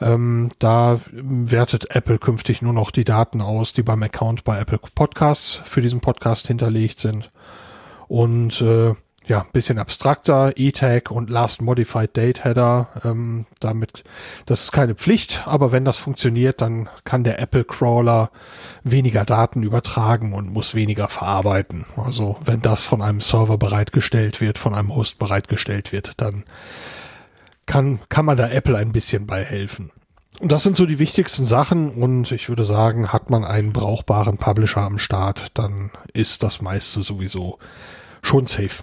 Ähm, 0.00 0.50
da 0.58 1.00
wertet 1.10 1.94
Apple 1.94 2.18
künftig 2.18 2.62
nur 2.62 2.72
noch 2.72 2.90
die 2.90 3.04
Daten 3.04 3.40
aus, 3.40 3.72
die 3.72 3.82
beim 3.82 4.02
Account 4.02 4.44
bei 4.44 4.58
Apple 4.58 4.78
Podcasts 4.94 5.60
für 5.64 5.82
diesen 5.82 6.00
Podcast 6.00 6.46
hinterlegt 6.46 7.00
sind. 7.00 7.30
Und 8.10 8.60
äh, 8.60 8.94
ja, 9.28 9.42
ein 9.42 9.52
bisschen 9.52 9.78
abstrakter, 9.78 10.54
E-Tag 10.56 11.12
und 11.12 11.30
Last 11.30 11.62
Modified 11.62 12.16
Date 12.16 12.42
Header. 12.42 12.88
Ähm, 13.04 13.46
damit, 13.60 14.02
das 14.46 14.64
ist 14.64 14.72
keine 14.72 14.96
Pflicht, 14.96 15.46
aber 15.46 15.70
wenn 15.70 15.84
das 15.84 15.96
funktioniert, 15.96 16.60
dann 16.60 16.88
kann 17.04 17.22
der 17.22 17.38
Apple 17.38 17.62
Crawler 17.62 18.32
weniger 18.82 19.24
Daten 19.24 19.62
übertragen 19.62 20.32
und 20.32 20.52
muss 20.52 20.74
weniger 20.74 21.06
verarbeiten. 21.06 21.86
Also 21.96 22.36
wenn 22.44 22.62
das 22.62 22.82
von 22.82 23.00
einem 23.00 23.20
Server 23.20 23.58
bereitgestellt 23.58 24.40
wird, 24.40 24.58
von 24.58 24.74
einem 24.74 24.92
Host 24.92 25.20
bereitgestellt 25.20 25.92
wird, 25.92 26.20
dann 26.20 26.42
kann, 27.66 28.00
kann 28.08 28.24
man 28.24 28.36
da 28.36 28.48
Apple 28.48 28.76
ein 28.76 28.90
bisschen 28.90 29.28
bei 29.28 29.44
helfen. 29.44 29.92
Und 30.40 30.50
das 30.50 30.64
sind 30.64 30.76
so 30.76 30.84
die 30.84 30.98
wichtigsten 30.98 31.46
Sachen 31.46 31.90
und 31.90 32.32
ich 32.32 32.48
würde 32.48 32.64
sagen, 32.64 33.12
hat 33.12 33.30
man 33.30 33.44
einen 33.44 33.72
brauchbaren 33.72 34.36
Publisher 34.38 34.82
am 34.82 34.98
Start, 34.98 35.48
dann 35.54 35.92
ist 36.12 36.42
das 36.42 36.60
meiste 36.60 37.02
sowieso 37.02 37.58
schon 38.22 38.46
safe. 38.46 38.82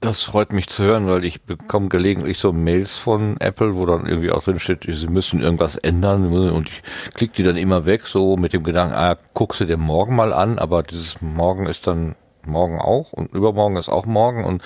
Das 0.00 0.22
freut 0.22 0.52
mich 0.52 0.68
zu 0.68 0.84
hören, 0.84 1.06
weil 1.06 1.24
ich 1.24 1.42
bekomme 1.42 1.88
gelegentlich 1.88 2.38
so 2.38 2.52
Mails 2.52 2.96
von 2.96 3.40
Apple, 3.40 3.76
wo 3.76 3.86
dann 3.86 4.06
irgendwie 4.06 4.30
auch 4.30 4.44
drin 4.44 4.60
steht, 4.60 4.86
sie 4.86 5.08
müssen 5.08 5.42
irgendwas 5.42 5.76
ändern 5.76 6.32
und 6.32 6.68
ich 6.68 6.82
klicke 7.14 7.34
die 7.34 7.42
dann 7.42 7.56
immer 7.56 7.86
weg, 7.86 8.06
so 8.06 8.36
mit 8.36 8.52
dem 8.52 8.62
Gedanken, 8.62 8.94
ah, 8.94 9.16
guckst 9.32 9.60
du 9.60 9.64
dir 9.64 9.78
morgen 9.78 10.14
mal 10.14 10.32
an, 10.32 10.58
aber 10.58 10.82
dieses 10.82 11.22
Morgen 11.22 11.66
ist 11.66 11.86
dann 11.86 12.14
morgen 12.46 12.78
auch 12.78 13.12
und 13.12 13.32
übermorgen 13.34 13.76
ist 13.76 13.88
auch 13.88 14.06
morgen 14.06 14.44
und 14.44 14.62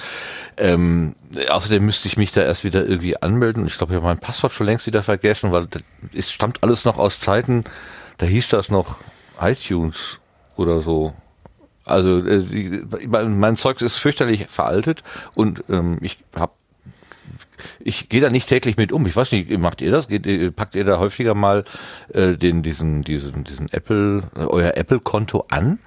ähm, 0.56 1.14
außerdem 1.48 1.84
müsste 1.84 2.08
ich 2.08 2.16
mich 2.16 2.32
da 2.32 2.42
erst 2.42 2.64
wieder 2.64 2.86
irgendwie 2.86 3.20
anmelden. 3.20 3.66
Ich 3.66 3.78
glaube, 3.78 3.92
ich 3.92 3.96
habe 3.96 4.06
mein 4.06 4.18
Passwort 4.18 4.52
schon 4.52 4.66
längst 4.66 4.86
wieder 4.86 5.02
vergessen, 5.02 5.52
weil 5.52 5.66
es 6.12 6.30
stammt 6.30 6.62
alles 6.62 6.84
noch 6.84 6.98
aus 6.98 7.20
Zeiten, 7.20 7.64
da 8.18 8.26
hieß 8.26 8.48
das 8.48 8.68
noch 8.68 8.96
iTunes 9.40 10.18
oder 10.56 10.80
so. 10.80 11.14
Also 11.84 12.18
äh, 12.18 12.40
mein 13.08 13.56
Zeug 13.56 13.80
ist 13.80 13.96
fürchterlich 13.96 14.46
veraltet 14.48 15.02
und 15.34 15.64
ähm, 15.68 15.98
ich 16.02 16.18
habe 16.36 16.52
ich 17.78 18.08
gehe 18.08 18.20
da 18.20 18.30
nicht 18.30 18.48
täglich 18.48 18.76
mit 18.76 18.92
um. 18.92 19.06
Ich 19.06 19.16
weiß 19.16 19.32
nicht, 19.32 19.50
macht 19.58 19.80
ihr 19.80 19.90
das? 19.90 20.08
Geht, 20.08 20.26
äh, 20.26 20.50
packt 20.50 20.74
ihr 20.74 20.84
da 20.84 20.98
häufiger 20.98 21.34
mal 21.34 21.64
äh, 22.12 22.36
den 22.36 22.62
diesen 22.62 23.02
diesen 23.02 23.44
diesen 23.44 23.68
Apple 23.70 24.24
äh, 24.36 24.40
euer 24.40 24.76
Apple 24.76 25.00
Konto 25.00 25.46
an? 25.50 25.78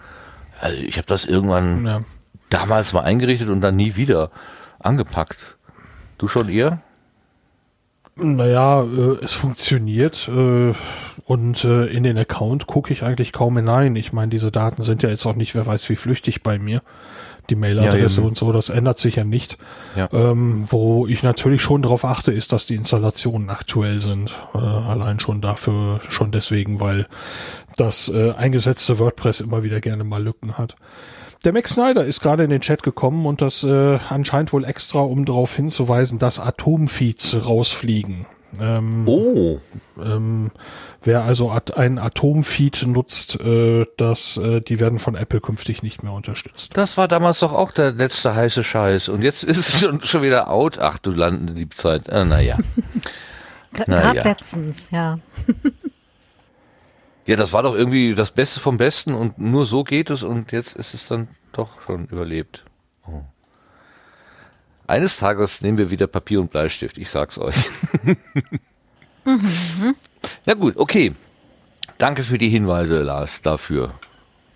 Also 0.60 0.78
ich 0.78 0.98
habe 0.98 1.08
das 1.08 1.26
irgendwann 1.26 1.86
ja. 1.86 2.02
damals 2.50 2.94
mal 2.94 3.02
eingerichtet 3.02 3.50
und 3.50 3.62
dann 3.62 3.76
nie 3.76 3.96
wieder 3.96 4.32
angepackt. 4.80 5.58
Du 6.18 6.28
schon 6.28 6.50
ihr? 6.50 6.82
Naja, 8.16 8.84
äh, 8.84 9.18
es 9.24 9.34
funktioniert 9.34 10.28
äh, 10.28 10.74
und 11.26 11.64
äh, 11.64 11.86
in 11.86 12.04
den 12.04 12.18
Account 12.18 12.68
gucke 12.68 12.94
ich 12.94 13.04
eigentlich 13.04 13.32
kaum 13.32 13.58
hinein. 13.58 13.96
Ich 13.96 14.14
meine, 14.14 14.30
diese 14.30 14.52
Daten 14.52 14.84
sind 14.84 15.02
ja 15.02 15.10
jetzt 15.10 15.26
auch 15.26 15.36
nicht, 15.36 15.56
wer 15.56 15.66
weiß 15.66 15.90
wie 15.90 15.96
flüchtig 15.96 16.44
bei 16.44 16.60
mir. 16.60 16.82
Die 17.50 17.56
Mailadresse 17.56 18.22
ja, 18.22 18.28
und 18.28 18.38
so, 18.38 18.54
das 18.54 18.70
ändert 18.70 19.00
sich 19.00 19.18
ja 19.18 19.26
nicht. 19.26 19.58
Ja. 19.98 20.08
Ähm, 20.14 20.66
wo 20.70 21.08
ich 21.08 21.24
natürlich 21.24 21.62
schon 21.62 21.82
darauf 21.82 22.06
achte, 22.06 22.32
ist, 22.32 22.54
dass 22.54 22.66
die 22.66 22.76
Installationen 22.76 23.50
aktuell 23.50 24.00
sind. 24.00 24.34
Äh, 24.54 24.60
allein 24.60 25.20
schon 25.20 25.42
dafür, 25.42 26.00
schon 26.08 26.32
deswegen, 26.32 26.80
weil 26.80 27.06
das 27.76 28.08
äh, 28.08 28.32
eingesetzte 28.32 28.98
WordPress 28.98 29.42
immer 29.42 29.64
wieder 29.64 29.82
gerne 29.82 30.06
mal 30.06 30.24
Lücken 30.24 30.58
hat. 30.58 30.76
Der 31.44 31.52
Max 31.52 31.74
Snyder 31.74 32.06
ist 32.06 32.22
gerade 32.22 32.46
in 32.46 32.50
den 32.50 32.62
Chat 32.62 32.84
gekommen 32.84 33.26
und 33.26 33.42
das 33.42 33.64
äh, 33.64 34.00
anscheinend 34.10 34.54
wohl 34.54 34.64
extra, 34.64 35.00
um 35.00 35.26
darauf 35.26 35.54
hinzuweisen, 35.56 36.18
dass 36.18 36.40
Atomfeeds 36.40 37.46
rausfliegen. 37.46 38.26
Ähm, 38.62 39.08
oh. 39.08 39.60
Ähm, 40.02 40.52
wer 41.02 41.24
also 41.24 41.52
at 41.52 41.76
ein 41.76 41.98
Atomfeed 41.98 42.86
nutzt, 42.88 43.42
äh, 43.42 43.86
das, 43.98 44.38
äh, 44.38 44.62
die 44.62 44.80
werden 44.80 45.00
von 45.00 45.16
Apple 45.16 45.42
künftig 45.42 45.84
nicht 45.84 46.02
mehr 46.02 46.14
unterstützt. 46.14 46.78
Das 46.78 46.98
war 46.98 47.10
damals 47.10 47.40
doch 47.40 47.52
auch 47.52 47.74
der 47.74 47.92
letzte 47.92 48.36
heiße 48.36 48.64
Scheiß 48.64 49.10
und 49.10 49.22
jetzt 49.22 49.44
ist 49.44 49.58
es 49.58 49.80
schon, 49.82 50.02
schon 50.06 50.22
wieder 50.22 50.50
out. 50.50 50.80
Ach 50.80 50.98
du 50.98 51.12
landende 51.12 51.54
Liebzeit. 51.54 52.08
Äh, 52.08 52.24
naja. 52.24 52.58
Gerade 53.74 53.92
naja. 53.92 54.24
letztens, 54.24 54.92
ja. 54.92 55.20
Ja, 57.26 57.38
das 57.38 57.54
war 57.54 57.64
doch 57.64 57.74
irgendwie 57.74 58.16
das 58.16 58.32
Beste 58.32 58.60
vom 58.60 58.78
Besten 58.78 59.14
und 59.14 59.38
nur 59.40 59.66
so 59.66 59.84
geht 59.84 60.10
es 60.10 60.24
und 60.24 60.52
jetzt 60.52 60.76
ist 60.76 60.94
es 60.94 61.08
dann 61.08 61.30
doch 61.54 61.82
schon 61.82 62.06
überlebt. 62.08 62.66
Oh. 63.08 63.22
Eines 64.88 65.18
Tages 65.18 65.62
nehmen 65.62 65.78
wir 65.78 65.90
wieder 65.90 66.08
Papier 66.08 66.42
und 66.42 66.52
Bleistift, 66.52 66.98
ich 66.98 67.10
sag's 67.10 67.38
euch. 67.38 67.56
mhm. 69.26 69.96
Ja 70.46 70.54
gut, 70.54 70.76
okay. 70.76 71.14
Danke 71.98 72.24
für 72.24 72.38
die 72.38 72.50
Hinweise, 72.50 73.02
Lars, 73.02 73.40
dafür, 73.40 73.94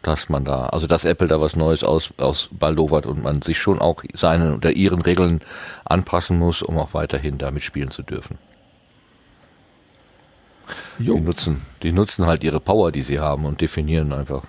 dass 0.02 0.28
man 0.28 0.44
da, 0.44 0.66
also 0.66 0.88
dass 0.88 1.06
Apple 1.06 1.30
da 1.30 1.40
was 1.40 1.56
Neues 1.56 1.84
aus, 1.86 2.14
aus 2.18 2.50
Baldowert 2.52 3.06
und 3.06 3.24
man 3.24 3.42
sich 3.42 3.60
schon 3.60 3.80
auch 3.80 4.04
seinen 4.14 4.56
oder 4.56 4.72
ihren 4.72 5.02
Regeln 5.02 5.40
anpassen 5.86 6.38
muss, 6.38 6.62
um 6.62 6.78
auch 6.78 6.94
weiterhin 6.94 7.38
damit 7.38 7.64
spielen 7.64 7.92
zu 7.92 8.04
dürfen. 8.04 8.38
Jo. 11.00 11.16
Die 11.16 11.22
nutzen, 11.22 11.62
die 11.84 11.92
nutzen 11.92 12.26
halt 12.26 12.44
ihre 12.44 12.60
Power, 12.60 12.92
die 12.92 13.04
sie 13.04 13.20
haben 13.20 13.46
und 13.46 13.62
definieren 13.62 14.14
einfach. 14.14 14.44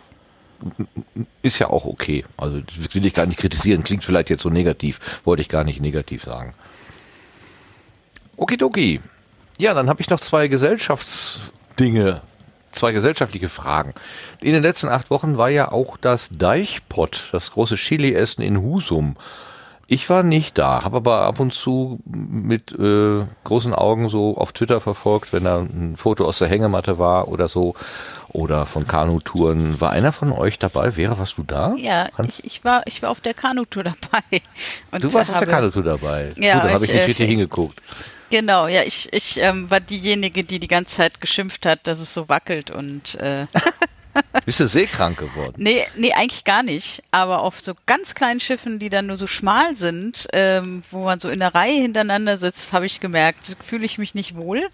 Ist 1.42 1.58
ja 1.60 1.68
auch 1.68 1.84
okay. 1.84 2.24
Also 2.36 2.60
das 2.60 2.94
will 2.94 3.06
ich 3.06 3.14
gar 3.14 3.26
nicht 3.26 3.38
kritisieren. 3.38 3.84
Klingt 3.84 4.04
vielleicht 4.04 4.28
jetzt 4.30 4.42
so 4.42 4.50
negativ. 4.50 4.98
Wollte 5.24 5.42
ich 5.42 5.48
gar 5.48 5.64
nicht 5.64 5.80
negativ 5.80 6.24
sagen. 6.24 6.52
Okidoki. 8.36 9.00
Ja, 9.58 9.74
dann 9.74 9.88
habe 9.88 10.00
ich 10.00 10.10
noch 10.10 10.20
zwei 10.20 10.46
Gesellschaftsdinge, 10.46 12.20
zwei 12.70 12.92
gesellschaftliche 12.92 13.48
Fragen. 13.48 13.92
In 14.40 14.52
den 14.52 14.62
letzten 14.62 14.88
acht 14.88 15.10
Wochen 15.10 15.36
war 15.36 15.48
ja 15.48 15.72
auch 15.72 15.96
das 15.96 16.28
Deichpott, 16.30 17.28
das 17.32 17.50
große 17.50 17.74
Chili-Essen 17.74 18.42
in 18.42 18.62
Husum, 18.62 19.16
ich 19.90 20.08
war 20.10 20.22
nicht 20.22 20.58
da, 20.58 20.84
habe 20.84 20.98
aber 20.98 21.22
ab 21.22 21.40
und 21.40 21.52
zu 21.52 21.98
mit 22.04 22.72
äh, 22.72 23.24
großen 23.44 23.74
Augen 23.74 24.10
so 24.10 24.36
auf 24.36 24.52
Twitter 24.52 24.80
verfolgt, 24.80 25.32
wenn 25.32 25.44
da 25.44 25.60
ein 25.60 25.96
Foto 25.96 26.26
aus 26.26 26.38
der 26.38 26.48
Hängematte 26.48 26.98
war 26.98 27.28
oder 27.28 27.48
so. 27.48 27.74
oder 28.28 28.66
von 28.66 28.86
Kanutouren. 28.86 29.80
War 29.80 29.90
einer 29.90 30.12
von 30.12 30.32
euch 30.32 30.58
dabei? 30.58 30.92
Vera, 30.92 31.18
warst 31.18 31.38
du 31.38 31.42
da? 31.42 31.74
Ja, 31.78 32.10
ich, 32.26 32.44
ich, 32.44 32.64
war, 32.64 32.82
ich 32.86 33.02
war 33.02 33.10
auf 33.10 33.22
der 33.22 33.32
Kanutour 33.32 33.84
dabei. 33.84 34.42
Und 34.90 35.02
du 35.02 35.12
warst 35.14 35.30
auf 35.30 35.38
der 35.38 35.48
Kanutour 35.48 35.82
dabei. 35.82 36.34
Ja, 36.36 36.54
Gut, 36.54 36.64
dann 36.64 36.74
habe 36.74 36.84
ich 36.84 36.92
nicht 36.92 37.00
äh, 37.00 37.04
richtig 37.04 37.26
hingeguckt. 37.26 37.80
Genau, 38.30 38.66
ja, 38.66 38.82
ich, 38.82 39.10
ich 39.12 39.38
ähm, 39.38 39.70
war 39.70 39.80
diejenige, 39.80 40.44
die 40.44 40.60
die 40.60 40.68
ganze 40.68 40.96
Zeit 40.96 41.20
geschimpft 41.22 41.64
hat, 41.64 41.86
dass 41.86 41.98
es 41.98 42.12
so 42.12 42.28
wackelt 42.28 42.70
und 42.70 43.14
äh, 43.14 43.46
Bist 44.44 44.60
du 44.60 44.66
seekrank 44.66 45.18
geworden? 45.18 45.54
nee, 45.56 45.86
nee, 45.96 46.12
eigentlich 46.12 46.44
gar 46.44 46.62
nicht. 46.62 47.02
Aber 47.10 47.40
auf 47.42 47.60
so 47.60 47.74
ganz 47.86 48.14
kleinen 48.14 48.40
Schiffen, 48.40 48.78
die 48.78 48.90
dann 48.90 49.06
nur 49.06 49.16
so 49.16 49.26
schmal 49.26 49.76
sind, 49.76 50.28
ähm, 50.32 50.82
wo 50.90 51.04
man 51.04 51.18
so 51.20 51.28
in 51.28 51.38
der 51.38 51.54
Reihe 51.54 51.80
hintereinander 51.80 52.36
sitzt, 52.36 52.72
habe 52.72 52.86
ich 52.86 53.00
gemerkt, 53.00 53.56
fühle 53.64 53.84
ich 53.84 53.98
mich 53.98 54.14
nicht 54.14 54.36
wohl. 54.36 54.68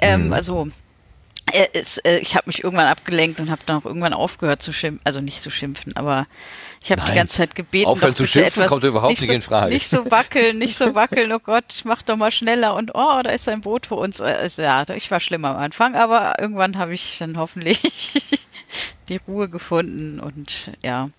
Ähm, 0.00 0.26
Mhm. 0.26 0.32
Also 0.32 0.68
äh, 1.52 1.66
es, 1.72 1.98
äh, 1.98 2.18
ich 2.18 2.36
habe 2.36 2.44
mich 2.46 2.62
irgendwann 2.64 2.86
abgelenkt 2.86 3.40
und 3.40 3.50
habe 3.50 3.62
dann 3.66 3.76
auch 3.78 3.84
irgendwann 3.84 4.12
aufgehört 4.12 4.62
zu 4.62 4.72
schimpfen, 4.72 5.00
also 5.04 5.20
nicht 5.20 5.42
zu 5.42 5.50
schimpfen, 5.50 5.96
aber 5.96 6.26
ich 6.82 6.90
habe 6.92 7.02
die 7.06 7.12
ganze 7.14 7.36
Zeit 7.36 7.54
gebeten. 7.54 7.86
Aufhören 7.88 8.14
zu 8.14 8.26
schimpfen 8.26 8.66
kommt 8.66 8.84
überhaupt 8.84 9.10
nicht 9.10 9.26
so, 9.26 9.32
in 9.32 9.42
Frage. 9.42 9.72
Nicht 9.72 9.88
so 9.88 10.10
wackeln, 10.10 10.58
nicht 10.58 10.76
so 10.78 10.94
wackeln, 10.94 11.30
oh 11.32 11.38
Gott, 11.38 11.82
mach 11.84 12.02
doch 12.02 12.16
mal 12.16 12.30
schneller 12.30 12.74
und 12.74 12.92
oh, 12.94 13.20
da 13.22 13.30
ist 13.30 13.48
ein 13.48 13.60
Boot 13.60 13.86
für 13.86 13.96
uns. 13.96 14.20
Äh, 14.20 14.48
Ja, 14.56 14.84
ich 14.94 15.10
war 15.10 15.20
schlimm 15.20 15.44
am 15.44 15.56
Anfang, 15.56 15.94
aber 15.94 16.38
irgendwann 16.38 16.78
habe 16.78 16.94
ich 16.94 17.18
dann 17.18 17.36
hoffentlich 17.36 17.80
die 19.08 19.20
Ruhe 19.28 19.48
gefunden 19.48 20.20
und 20.20 20.70
ja. 20.82 21.10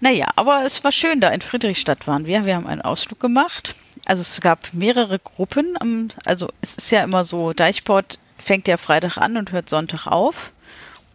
Naja, 0.00 0.28
aber 0.36 0.64
es 0.64 0.84
war 0.84 0.92
schön, 0.92 1.20
da 1.20 1.30
in 1.30 1.40
Friedrichstadt 1.40 2.06
waren 2.06 2.26
wir. 2.26 2.46
Wir 2.46 2.54
haben 2.54 2.68
einen 2.68 2.82
Ausflug 2.82 3.18
gemacht. 3.18 3.74
Also 4.04 4.22
es 4.22 4.40
gab 4.40 4.72
mehrere 4.72 5.18
Gruppen. 5.18 5.74
am- 5.80 6.08
Also 6.24 6.50
es 6.60 6.76
ist 6.76 6.92
ja 6.92 7.02
immer 7.02 7.24
so, 7.24 7.52
Deichport 7.52 8.20
fängt 8.38 8.68
ja 8.68 8.76
Freitag 8.76 9.16
an 9.16 9.36
und 9.36 9.50
hört 9.50 9.68
Sonntag 9.68 10.06
auf. 10.06 10.52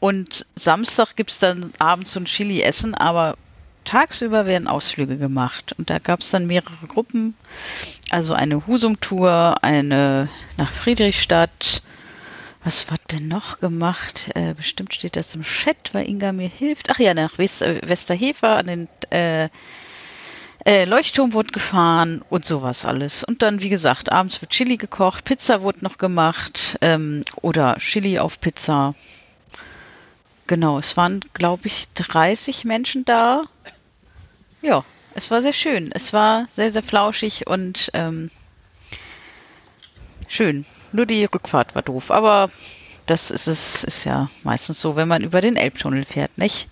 Und 0.01 0.45
Samstag 0.55 1.15
gibt's 1.15 1.39
dann 1.39 1.71
abends 1.79 2.11
so 2.11 2.19
ein 2.19 2.25
Chili-Essen, 2.25 2.93
aber 2.93 3.35
tagsüber 3.83 4.45
werden 4.45 4.67
Ausflüge 4.67 5.17
gemacht. 5.17 5.73
Und 5.77 5.89
da 5.89 5.99
gab's 5.99 6.31
dann 6.31 6.47
mehrere 6.47 6.87
Gruppen. 6.87 7.35
Also 8.09 8.33
eine 8.33 8.65
Husum-Tour, 8.67 9.63
eine 9.63 10.29
nach 10.57 10.71
Friedrichstadt. 10.71 11.81
Was 12.63 12.89
wird 12.89 13.11
denn 13.11 13.27
noch 13.27 13.59
gemacht? 13.59 14.31
Äh, 14.35 14.53
bestimmt 14.53 14.93
steht 14.93 15.15
das 15.15 15.35
im 15.35 15.43
Chat, 15.43 15.93
weil 15.93 16.07
Inga 16.07 16.31
mir 16.31 16.47
hilft. 16.47 16.89
Ach 16.89 16.99
ja, 16.99 17.13
nach 17.13 17.37
West 17.37 17.61
äh, 17.61 17.81
Westerhefer 17.83 18.55
an 18.55 18.67
den 18.67 18.87
äh, 19.09 19.49
äh, 20.65 20.85
Leuchtturm 20.85 21.33
wurde 21.33 21.51
gefahren 21.51 22.23
und 22.29 22.45
sowas 22.45 22.85
alles. 22.85 23.23
Und 23.23 23.41
dann, 23.41 23.61
wie 23.61 23.69
gesagt, 23.69 24.11
abends 24.11 24.41
wird 24.41 24.51
Chili 24.51 24.77
gekocht, 24.77 25.25
Pizza 25.25 25.61
wurde 25.61 25.83
noch 25.83 25.97
gemacht 25.97 26.77
ähm, 26.79 27.25
oder 27.41 27.75
Chili 27.79 28.19
auf 28.19 28.39
Pizza. 28.39 28.95
Genau, 30.47 30.79
es 30.79 30.95
waren, 30.95 31.21
glaube 31.33 31.67
ich, 31.67 31.87
30 31.95 32.63
Menschen 32.63 33.03
da. 33.03 33.43
Ja, 34.63 34.85
es 35.13 35.29
war 35.29 35.41
sehr 35.41 35.53
schön. 35.53 35.91
Es 35.93 36.13
war 36.13 36.47
sehr, 36.49 36.71
sehr 36.71 36.81
flauschig 36.81 37.45
und 37.47 37.91
ähm, 37.93 38.31
schön. 40.29 40.65
Nur 40.93 41.05
die 41.05 41.25
Rückfahrt 41.25 41.75
war 41.75 41.81
doof, 41.81 42.09
aber 42.09 42.49
das 43.05 43.29
ist 43.29 43.47
es, 43.47 43.83
ist 43.83 44.05
ja 44.05 44.29
meistens 44.43 44.81
so, 44.81 44.95
wenn 44.95 45.09
man 45.09 45.21
über 45.21 45.41
den 45.41 45.57
Elbtunnel 45.57 46.05
fährt, 46.05 46.37
nicht? 46.37 46.69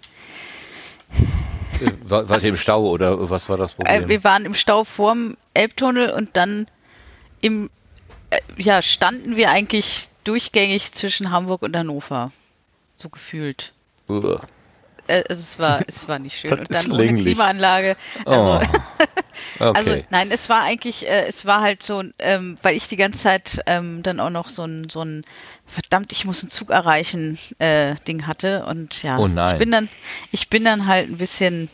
Äh, 1.81 1.91
War, 2.03 2.29
war 2.29 2.41
im 2.41 2.55
Stau 2.55 2.87
oder 2.89 3.29
was 3.29 3.49
war 3.49 3.57
das 3.57 3.73
Problem? 3.73 4.05
Äh, 4.05 4.07
wir 4.07 4.23
waren 4.23 4.45
im 4.45 4.53
Stau 4.53 4.85
vorm 4.85 5.35
Elbtunnel 5.53 6.11
und 6.11 6.37
dann 6.37 6.67
im, 7.41 7.69
äh, 8.29 8.39
ja, 8.55 8.81
standen 8.81 9.35
wir 9.35 9.49
eigentlich 9.49 10.07
durchgängig 10.23 10.93
zwischen 10.93 11.31
Hamburg 11.31 11.61
und 11.61 11.75
Hannover. 11.75 12.31
So 12.95 13.09
gefühlt. 13.09 13.73
Uah. 14.07 14.47
Äh, 15.07 15.23
es 15.29 15.59
war, 15.59 15.81
es 15.87 16.07
war 16.07 16.19
nicht 16.19 16.39
schön. 16.39 16.49
Das 16.49 16.85
und 16.87 16.93
dann 16.93 16.99
ohne. 17.09 17.21
Klimaanlage. 17.21 17.97
Also, 18.25 18.61
Oh. 19.59 19.67
Okay. 19.69 19.77
also 19.77 20.03
nein, 20.09 20.31
es 20.31 20.49
war 20.49 20.61
eigentlich, 20.61 21.07
äh, 21.07 21.27
es 21.27 21.45
war 21.45 21.61
halt 21.61 21.83
so, 21.83 22.03
ähm, 22.19 22.55
weil 22.61 22.75
ich 22.75 22.87
die 22.87 22.95
ganze 22.95 23.19
Zeit 23.19 23.61
ähm, 23.65 24.03
dann 24.03 24.19
auch 24.19 24.29
noch 24.29 24.49
so 24.49 24.63
ein, 24.63 24.89
so 24.89 25.03
ein 25.03 25.23
verdammt, 25.65 26.11
ich 26.11 26.25
muss 26.25 26.41
einen 26.41 26.49
Zug 26.49 26.69
erreichen 26.69 27.37
äh, 27.59 27.95
Ding 28.07 28.27
hatte 28.27 28.65
und 28.65 29.03
ja, 29.03 29.17
Oh 29.17 29.27
ich 29.27 29.57
bin 29.57 29.71
dann, 29.71 29.89
ich 30.31 30.49
bin 30.49 30.63
dann 30.63 30.87
halt 30.87 31.09
ein 31.09 31.17
bisschen 31.17 31.69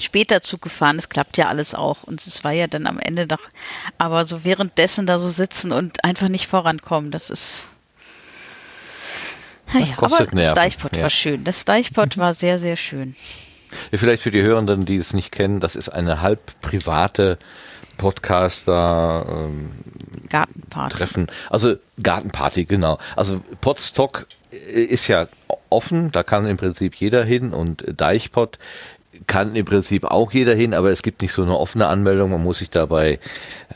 später 0.00 0.40
Zug 0.40 0.62
gefahren. 0.62 0.98
Es 0.98 1.08
klappt 1.08 1.38
ja 1.38 1.46
alles 1.46 1.74
auch 1.74 2.02
und 2.04 2.24
es 2.26 2.44
war 2.44 2.52
ja 2.52 2.66
dann 2.66 2.86
am 2.86 2.98
Ende 2.98 3.26
doch, 3.26 3.42
aber 3.98 4.24
so 4.26 4.44
währenddessen 4.44 5.06
da 5.06 5.18
so 5.18 5.28
sitzen 5.28 5.72
und 5.72 6.04
einfach 6.04 6.28
nicht 6.28 6.46
vorankommen, 6.46 7.10
das 7.10 7.30
ist 7.30 7.68
Das 9.72 9.90
ja, 9.90 9.96
kostet 9.96 10.20
aber 10.20 10.26
das 10.26 10.34
Nerven, 10.34 10.54
Deichpot 10.54 10.96
ja. 10.96 11.02
war 11.02 11.10
schön. 11.10 11.44
Das 11.44 11.64
Deichpot 11.64 12.18
war 12.18 12.34
sehr, 12.34 12.58
sehr 12.58 12.76
schön. 12.76 13.14
Vielleicht 13.92 14.22
für 14.22 14.30
die 14.30 14.42
Hörenden, 14.42 14.86
die 14.86 14.96
es 14.96 15.12
nicht 15.12 15.32
kennen, 15.32 15.60
das 15.60 15.76
ist 15.76 15.88
eine 15.88 16.22
halb 16.22 16.60
private 16.60 17.38
Podcaster 17.96 19.26
ähm, 19.28 19.72
Gartenparty. 20.28 20.96
Treffen. 20.96 21.26
Also 21.50 21.76
Gartenparty, 22.02 22.64
genau. 22.64 22.98
Also 23.16 23.40
Podstock 23.60 24.26
äh, 24.52 24.82
ist 24.82 25.08
ja 25.08 25.28
offen, 25.70 26.12
da 26.12 26.22
kann 26.22 26.46
im 26.46 26.56
Prinzip 26.56 26.94
jeder 26.94 27.24
hin 27.24 27.52
und 27.52 27.84
Deichpot 27.88 28.58
kann 29.26 29.56
im 29.56 29.64
Prinzip 29.64 30.04
auch 30.04 30.32
jeder 30.32 30.54
hin, 30.54 30.74
aber 30.74 30.90
es 30.90 31.02
gibt 31.02 31.22
nicht 31.22 31.32
so 31.32 31.42
eine 31.42 31.56
offene 31.56 31.86
Anmeldung. 31.86 32.30
Man 32.30 32.42
muss 32.42 32.58
sich 32.58 32.70
dabei 32.70 33.18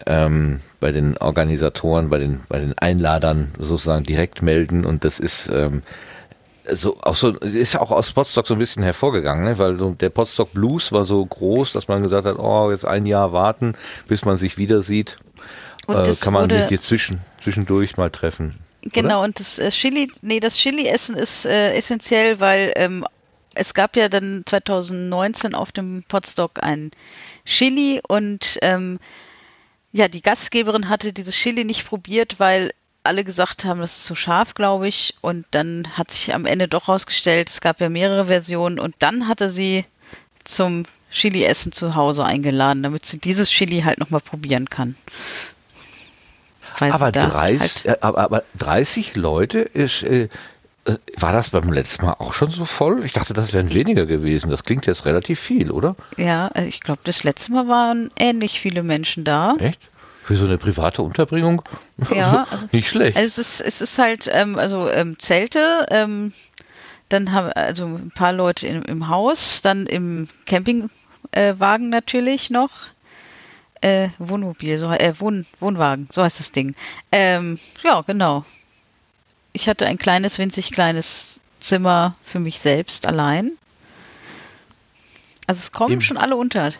ähm, 0.06 0.60
bei 0.80 0.92
den 0.92 1.16
Organisatoren, 1.18 2.10
bei 2.10 2.18
den, 2.18 2.40
bei 2.48 2.58
den 2.58 2.76
Einladern 2.78 3.52
sozusagen 3.58 4.04
direkt 4.04 4.42
melden 4.42 4.84
und 4.84 5.04
das 5.04 5.20
ist 5.20 5.50
ähm, 5.50 5.82
so 6.72 6.96
auch 7.02 7.16
so 7.16 7.30
ist 7.30 7.78
auch 7.78 7.90
aus 7.90 8.12
Podstock 8.12 8.46
so 8.46 8.54
ein 8.54 8.58
bisschen 8.58 8.82
hervorgegangen, 8.82 9.44
ne? 9.44 9.58
weil 9.58 9.78
so 9.78 9.90
der 9.92 10.10
Podstock 10.10 10.52
Blues 10.52 10.92
war 10.92 11.04
so 11.04 11.24
groß, 11.24 11.72
dass 11.72 11.88
man 11.88 12.02
gesagt 12.02 12.26
hat, 12.26 12.38
oh, 12.38 12.70
jetzt 12.70 12.86
ein 12.86 13.06
Jahr 13.06 13.32
warten, 13.32 13.74
bis 14.08 14.24
man 14.24 14.36
sich 14.36 14.58
wieder 14.58 14.82
sieht. 14.82 15.18
Und 15.86 15.96
Äh, 15.96 16.14
kann 16.20 16.32
man 16.32 16.48
sich 16.48 16.70
jetzt 16.70 16.84
zwischen, 16.84 17.20
zwischendurch 17.42 17.96
mal 17.96 18.10
treffen. 18.10 18.54
Genau, 18.82 19.22
und 19.24 19.40
das 19.40 19.58
äh, 19.58 19.70
Chili, 19.70 20.10
nee, 20.22 20.40
das 20.40 20.56
Chili-Essen 20.56 21.16
ist 21.16 21.46
äh, 21.46 21.74
essentiell, 21.74 22.40
weil 22.40 22.72
ähm, 22.76 23.04
es 23.54 23.74
gab 23.74 23.96
ja 23.96 24.08
dann 24.08 24.42
2019 24.46 25.54
auf 25.54 25.72
dem 25.72 26.04
Podstock 26.06 26.62
ein 26.62 26.90
Chili 27.44 28.00
und 28.06 28.58
ähm, 28.62 28.98
ja, 29.92 30.08
die 30.08 30.22
Gastgeberin 30.22 30.88
hatte 30.88 31.12
dieses 31.12 31.34
Chili 31.34 31.64
nicht 31.64 31.86
probiert, 31.86 32.38
weil 32.38 32.72
alle 33.02 33.24
gesagt 33.24 33.64
haben, 33.64 33.80
das 33.80 33.98
ist 33.98 34.04
zu 34.06 34.14
scharf, 34.14 34.54
glaube 34.54 34.86
ich. 34.86 35.14
Und 35.20 35.46
dann 35.50 35.96
hat 35.96 36.10
sich 36.10 36.34
am 36.34 36.46
Ende 36.46 36.68
doch 36.68 36.88
rausgestellt, 36.88 37.48
es 37.48 37.60
gab 37.60 37.80
ja 37.80 37.88
mehrere 37.88 38.26
Versionen 38.26 38.78
und 38.78 38.94
dann 38.98 39.26
hatte 39.26 39.48
sie 39.48 39.84
zum 40.44 40.84
Chili-Essen 41.10 41.72
zu 41.72 41.94
Hause 41.94 42.24
eingeladen, 42.24 42.82
damit 42.82 43.04
sie 43.04 43.18
dieses 43.18 43.50
Chili 43.50 43.80
halt 43.80 43.98
nochmal 43.98 44.20
probieren 44.20 44.70
kann. 44.70 44.94
Weil 46.78 46.92
Aber, 46.92 47.06
sie 47.06 47.12
da 47.12 47.26
30, 47.26 47.60
halt- 47.60 47.84
äh, 47.86 47.96
aber, 48.00 48.18
aber 48.18 48.44
30 48.58 49.16
Leute 49.16 49.58
ist, 49.58 50.02
äh, 50.04 50.28
war 51.16 51.32
das 51.32 51.50
beim 51.50 51.72
letzten 51.72 52.06
Mal 52.06 52.14
auch 52.18 52.32
schon 52.32 52.50
so 52.50 52.64
voll? 52.64 53.04
Ich 53.04 53.12
dachte, 53.12 53.32
das 53.34 53.52
wären 53.52 53.72
weniger 53.72 54.06
gewesen. 54.06 54.50
Das 54.50 54.62
klingt 54.64 54.86
jetzt 54.86 55.04
relativ 55.04 55.38
viel, 55.40 55.70
oder? 55.70 55.96
Ja, 56.16 56.48
also 56.48 56.68
ich 56.68 56.80
glaube, 56.80 57.00
das 57.04 57.22
letzte 57.24 57.52
Mal 57.52 57.68
waren 57.68 58.10
ähnlich 58.18 58.60
viele 58.60 58.82
Menschen 58.82 59.24
da. 59.24 59.54
Echt? 59.58 59.80
Für 60.22 60.36
so 60.36 60.44
eine 60.44 60.58
private 60.58 61.02
Unterbringung? 61.02 61.62
Ja, 62.14 62.46
also- 62.50 62.66
Nicht 62.72 62.88
schlecht. 62.88 63.16
Also 63.16 63.40
es 63.40 63.60
ist, 63.60 63.60
es 63.60 63.80
ist 63.80 63.98
halt, 63.98 64.28
ähm, 64.32 64.58
also 64.58 64.88
ähm, 64.88 65.18
Zelte, 65.18 65.86
ähm, 65.90 66.32
dann 67.08 67.32
haben 67.32 67.50
also 67.52 67.84
ein 67.86 68.12
paar 68.14 68.32
Leute 68.32 68.66
im, 68.68 68.82
im 68.84 69.08
Haus, 69.08 69.60
dann 69.62 69.86
im 69.86 70.28
Campingwagen 70.46 70.90
äh, 71.32 71.90
natürlich 71.90 72.50
noch. 72.50 72.70
Äh, 73.82 74.10
Wohnmobil, 74.18 74.76
so 74.78 74.90
äh, 74.92 75.14
Wohn, 75.20 75.46
Wohnwagen, 75.58 76.06
so 76.12 76.22
heißt 76.22 76.38
das 76.38 76.52
Ding. 76.52 76.74
Ähm, 77.12 77.58
ja, 77.82 78.02
genau. 78.02 78.44
Ich 79.52 79.68
hatte 79.68 79.86
ein 79.86 79.98
kleines, 79.98 80.38
winzig 80.38 80.70
kleines 80.72 81.40
Zimmer 81.58 82.14
für 82.24 82.38
mich 82.40 82.60
selbst 82.60 83.06
allein. 83.06 83.52
Also 85.46 85.58
es 85.60 85.72
kommen 85.72 85.94
Im- 85.94 86.00
schon 86.00 86.16
alle 86.16 86.36
unter. 86.36 86.72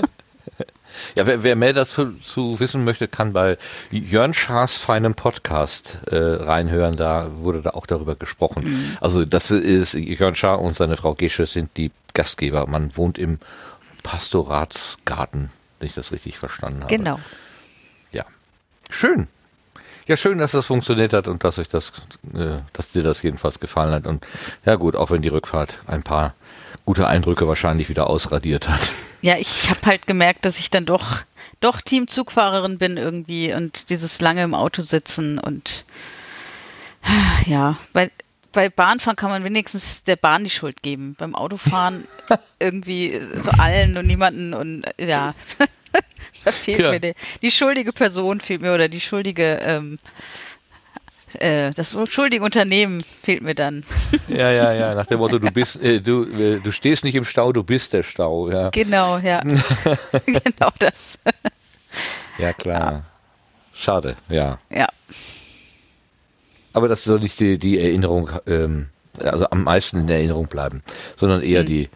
Ja, 1.16 1.24
wer, 1.26 1.42
wer 1.42 1.56
mehr 1.56 1.72
dazu 1.72 2.12
zu 2.14 2.60
wissen 2.60 2.84
möchte, 2.84 3.08
kann 3.08 3.32
bei 3.32 3.56
Jörn 3.90 4.34
Schaas 4.34 4.76
feinem 4.76 5.14
Podcast 5.14 5.98
äh, 6.08 6.16
reinhören. 6.16 6.96
Da 6.96 7.30
wurde 7.36 7.62
da 7.62 7.70
auch 7.70 7.86
darüber 7.86 8.16
gesprochen. 8.16 8.64
Mhm. 8.64 8.96
Also 9.00 9.24
das 9.24 9.50
ist 9.50 9.94
Jörn 9.94 10.34
Schaar 10.34 10.60
und 10.60 10.76
seine 10.76 10.96
Frau 10.96 11.14
Gesche 11.14 11.46
sind 11.46 11.74
die 11.76 11.90
Gastgeber. 12.12 12.66
Man 12.66 12.94
wohnt 12.96 13.16
im 13.18 13.38
Pastoratsgarten, 14.02 15.50
wenn 15.78 15.86
ich 15.86 15.94
das 15.94 16.12
richtig 16.12 16.36
verstanden 16.38 16.82
habe. 16.84 16.94
Genau. 16.94 17.18
Ja, 18.12 18.24
schön. 18.90 19.28
Ja, 20.10 20.16
schön, 20.16 20.38
dass 20.38 20.50
das 20.50 20.66
funktioniert 20.66 21.12
hat 21.12 21.28
und 21.28 21.44
dass 21.44 21.60
euch 21.60 21.68
das, 21.68 21.92
äh, 22.34 22.56
dass 22.72 22.88
dir 22.88 23.04
das 23.04 23.22
jedenfalls 23.22 23.60
gefallen 23.60 23.92
hat. 23.92 24.08
Und 24.08 24.26
ja 24.64 24.74
gut, 24.74 24.96
auch 24.96 25.12
wenn 25.12 25.22
die 25.22 25.28
Rückfahrt 25.28 25.78
ein 25.86 26.02
paar 26.02 26.34
gute 26.84 27.06
Eindrücke 27.06 27.46
wahrscheinlich 27.46 27.88
wieder 27.88 28.10
ausradiert 28.10 28.68
hat. 28.68 28.80
Ja, 29.22 29.36
ich 29.36 29.70
habe 29.70 29.86
halt 29.86 30.08
gemerkt, 30.08 30.44
dass 30.44 30.58
ich 30.58 30.68
dann 30.68 30.84
doch 30.84 31.22
doch 31.60 31.80
Teamzugfahrerin 31.80 32.76
bin 32.78 32.96
irgendwie 32.96 33.54
und 33.54 33.88
dieses 33.90 34.20
lange 34.20 34.42
im 34.42 34.52
Auto 34.52 34.82
sitzen 34.82 35.38
und 35.38 35.84
ja, 37.46 37.78
weil 37.92 38.10
bei 38.50 38.68
Bahnfahren 38.68 39.14
kann 39.14 39.30
man 39.30 39.44
wenigstens 39.44 40.02
der 40.02 40.16
Bahn 40.16 40.42
die 40.42 40.50
Schuld 40.50 40.82
geben. 40.82 41.14
Beim 41.16 41.36
Autofahren 41.36 42.02
irgendwie 42.58 43.20
so 43.34 43.52
allen 43.52 43.96
und 43.96 44.08
niemanden 44.08 44.54
und 44.54 44.86
ja. 44.98 45.36
Da 46.44 46.52
fehlt 46.52 46.80
Ja. 46.80 46.90
mir 46.90 47.00
die, 47.00 47.14
die 47.42 47.50
schuldige 47.50 47.92
Person 47.92 48.40
fehlt 48.40 48.62
mir 48.62 48.74
oder 48.74 48.88
die 48.88 49.00
schuldige 49.00 49.58
ähm, 49.62 49.98
äh, 51.34 51.70
das 51.72 51.96
schuldige 52.08 52.44
Unternehmen 52.44 53.02
fehlt 53.02 53.42
mir 53.42 53.54
dann. 53.54 53.84
Ja, 54.28 54.50
ja, 54.50 54.72
ja, 54.72 54.94
nach 54.94 55.06
dem 55.06 55.18
Motto, 55.18 55.38
du 55.38 55.50
bist, 55.50 55.80
äh, 55.80 56.00
du, 56.00 56.24
äh, 56.24 56.60
du 56.60 56.72
stehst 56.72 57.04
nicht 57.04 57.14
im 57.14 57.24
Stau, 57.24 57.52
du 57.52 57.62
bist 57.62 57.92
der 57.92 58.02
Stau, 58.02 58.50
ja. 58.50 58.70
Genau, 58.70 59.18
ja. 59.18 59.40
genau 60.26 60.70
das. 60.78 61.18
Ja, 62.38 62.52
klar. 62.52 63.04
Schade, 63.74 64.16
ja. 64.28 64.58
Ja. 64.70 64.88
Aber 66.72 66.88
das 66.88 67.04
soll 67.04 67.20
nicht 67.20 67.38
die, 67.40 67.58
die 67.58 67.78
Erinnerung, 67.80 68.30
ähm, 68.46 68.88
also 69.18 69.48
am 69.50 69.64
meisten 69.64 70.00
in 70.00 70.08
Erinnerung 70.08 70.46
bleiben, 70.46 70.82
sondern 71.16 71.42
eher 71.42 71.64
die 71.64 71.88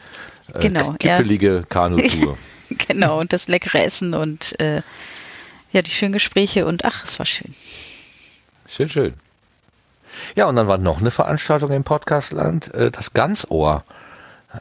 äh, 0.52 0.60
Genau, 0.60 0.92
kippelige 0.98 1.64
Kanutour. 1.68 2.36
Genau, 2.88 3.20
und 3.20 3.32
das 3.32 3.48
leckere 3.48 3.84
Essen 3.84 4.14
und 4.14 4.58
äh, 4.60 4.82
ja, 5.72 5.82
die 5.82 5.90
schönen 5.90 6.12
Gespräche 6.12 6.66
und 6.66 6.84
ach, 6.84 7.04
es 7.04 7.18
war 7.18 7.26
schön. 7.26 7.54
Schön, 8.66 8.88
schön. 8.88 9.14
Ja, 10.36 10.46
und 10.46 10.56
dann 10.56 10.68
war 10.68 10.78
noch 10.78 11.00
eine 11.00 11.10
Veranstaltung 11.10 11.72
im 11.72 11.84
Podcastland, 11.84 12.72
äh, 12.74 12.90
das 12.90 13.12
Ganzohr. 13.12 13.84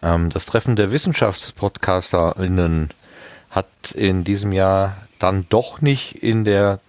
Ähm, 0.02 0.30
das 0.30 0.46
Treffen 0.46 0.76
der 0.76 0.92
WissenschaftspodcasterInnen 0.92 2.90
hat 3.50 3.68
in 3.94 4.24
diesem 4.24 4.52
Jahr 4.52 4.98
dann 5.20 5.46
doch 5.50 5.82
nicht 5.82 6.16
in 6.24 6.44
der 6.44 6.80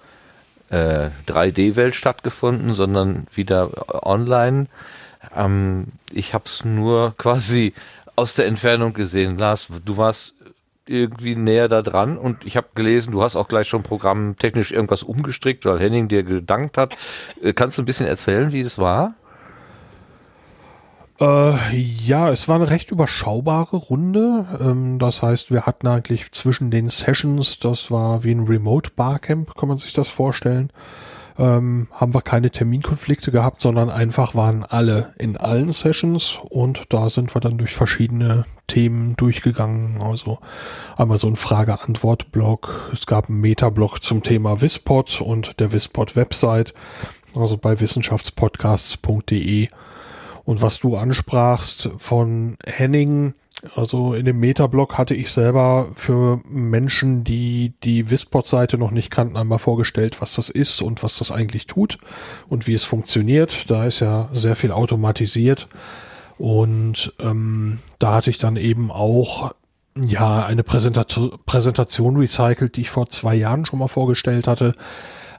äh, 0.70 1.10
3D-Welt 1.28 1.94
stattgefunden, 1.94 2.74
sondern 2.74 3.26
wieder 3.34 3.70
online. 4.06 4.66
Ähm, 5.36 5.88
ich 6.10 6.34
habe 6.34 6.44
es 6.46 6.64
nur 6.64 7.14
quasi 7.18 7.74
aus 8.16 8.34
der 8.34 8.46
Entfernung 8.46 8.92
gesehen. 8.92 9.38
Lars, 9.38 9.68
du 9.84 9.96
warst 9.96 10.33
irgendwie 10.88 11.36
näher 11.36 11.68
da 11.68 11.82
dran 11.82 12.18
und 12.18 12.44
ich 12.44 12.56
habe 12.56 12.68
gelesen, 12.74 13.12
du 13.12 13.22
hast 13.22 13.36
auch 13.36 13.48
gleich 13.48 13.68
schon 13.68 13.82
programmtechnisch 13.82 14.72
irgendwas 14.72 15.02
umgestrickt, 15.02 15.64
weil 15.64 15.80
Henning 15.80 16.08
dir 16.08 16.22
gedankt 16.22 16.78
hat. 16.78 16.96
Äh, 17.42 17.52
Kannst 17.52 17.78
du 17.78 17.82
ein 17.82 17.86
bisschen 17.86 18.06
erzählen, 18.06 18.52
wie 18.52 18.62
das 18.62 18.78
war? 18.78 19.14
Äh, 21.20 21.76
ja, 21.76 22.28
es 22.30 22.48
war 22.48 22.56
eine 22.56 22.70
recht 22.70 22.90
überschaubare 22.90 23.76
Runde. 23.76 24.46
Ähm, 24.60 24.98
das 24.98 25.22
heißt, 25.22 25.52
wir 25.52 25.64
hatten 25.64 25.86
eigentlich 25.86 26.32
zwischen 26.32 26.70
den 26.70 26.88
Sessions, 26.88 27.58
das 27.58 27.90
war 27.90 28.24
wie 28.24 28.32
ein 28.32 28.44
Remote 28.44 28.90
Barcamp, 28.94 29.54
kann 29.54 29.68
man 29.68 29.78
sich 29.78 29.92
das 29.92 30.08
vorstellen, 30.08 30.70
ähm, 31.38 31.88
haben 31.92 32.14
wir 32.14 32.22
keine 32.22 32.50
Terminkonflikte 32.50 33.30
gehabt, 33.30 33.60
sondern 33.62 33.90
einfach 33.90 34.34
waren 34.34 34.64
alle 34.64 35.12
in 35.18 35.36
allen 35.36 35.72
Sessions 35.72 36.38
und 36.48 36.92
da 36.92 37.08
sind 37.10 37.34
wir 37.34 37.40
dann 37.40 37.58
durch 37.58 37.74
verschiedene 37.74 38.44
Themen 38.66 39.16
durchgegangen. 39.16 40.00
Also 40.00 40.38
einmal 40.96 41.18
so 41.18 41.26
ein 41.26 41.36
Frage-Antwort-Blog. 41.36 42.90
Es 42.92 43.06
gab 43.06 43.28
einen 43.28 43.40
Meta-Blog 43.40 44.02
zum 44.02 44.22
Thema 44.22 44.60
Wispod 44.60 45.20
und 45.20 45.60
der 45.60 45.72
Wispod-Website, 45.72 46.74
also 47.34 47.56
bei 47.56 47.80
wissenschaftspodcasts.de. 47.80 49.68
Und 50.44 50.62
was 50.62 50.78
du 50.78 50.96
ansprachst 50.96 51.90
von 51.96 52.56
Henning, 52.64 53.34
also 53.74 54.14
in 54.14 54.26
dem 54.26 54.40
Metablog 54.40 54.98
hatte 54.98 55.14
ich 55.14 55.32
selber 55.32 55.90
für 55.94 56.40
Menschen, 56.48 57.24
die 57.24 57.72
die 57.82 58.10
Wispod-Seite 58.10 58.78
noch 58.78 58.90
nicht 58.90 59.10
kannten, 59.10 59.36
einmal 59.36 59.58
vorgestellt, 59.58 60.20
was 60.20 60.34
das 60.34 60.50
ist 60.50 60.82
und 60.82 61.02
was 61.02 61.18
das 61.18 61.30
eigentlich 61.30 61.66
tut 61.66 61.98
und 62.48 62.66
wie 62.66 62.74
es 62.74 62.84
funktioniert. 62.84 63.70
Da 63.70 63.84
ist 63.84 64.00
ja 64.00 64.28
sehr 64.32 64.56
viel 64.56 64.72
automatisiert. 64.72 65.68
Und 66.36 67.14
ähm, 67.20 67.78
da 67.98 68.14
hatte 68.14 68.30
ich 68.30 68.38
dann 68.38 68.56
eben 68.56 68.90
auch 68.90 69.54
ja 69.96 70.44
eine 70.44 70.64
Präsentation, 70.64 71.38
Präsentation 71.46 72.16
recycelt, 72.16 72.76
die 72.76 72.82
ich 72.82 72.90
vor 72.90 73.08
zwei 73.08 73.34
Jahren 73.34 73.64
schon 73.64 73.78
mal 73.78 73.88
vorgestellt 73.88 74.46
hatte. 74.46 74.74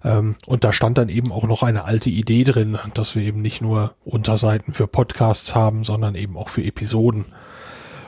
Ähm, 0.04 0.36
und 0.46 0.64
da 0.64 0.72
stand 0.72 0.98
dann 0.98 1.10
eben 1.10 1.32
auch 1.32 1.44
noch 1.44 1.64
eine 1.64 1.84
alte 1.84 2.10
Idee 2.10 2.44
drin, 2.44 2.78
dass 2.94 3.16
wir 3.16 3.24
eben 3.24 3.42
nicht 3.42 3.62
nur 3.62 3.96
Unterseiten 4.06 4.72
für 4.72 4.88
Podcasts 4.88 5.54
haben, 5.56 5.84
sondern 5.84 6.16
eben 6.16 6.38
auch 6.38 6.50
für 6.50 6.64
Episoden. 6.64 7.26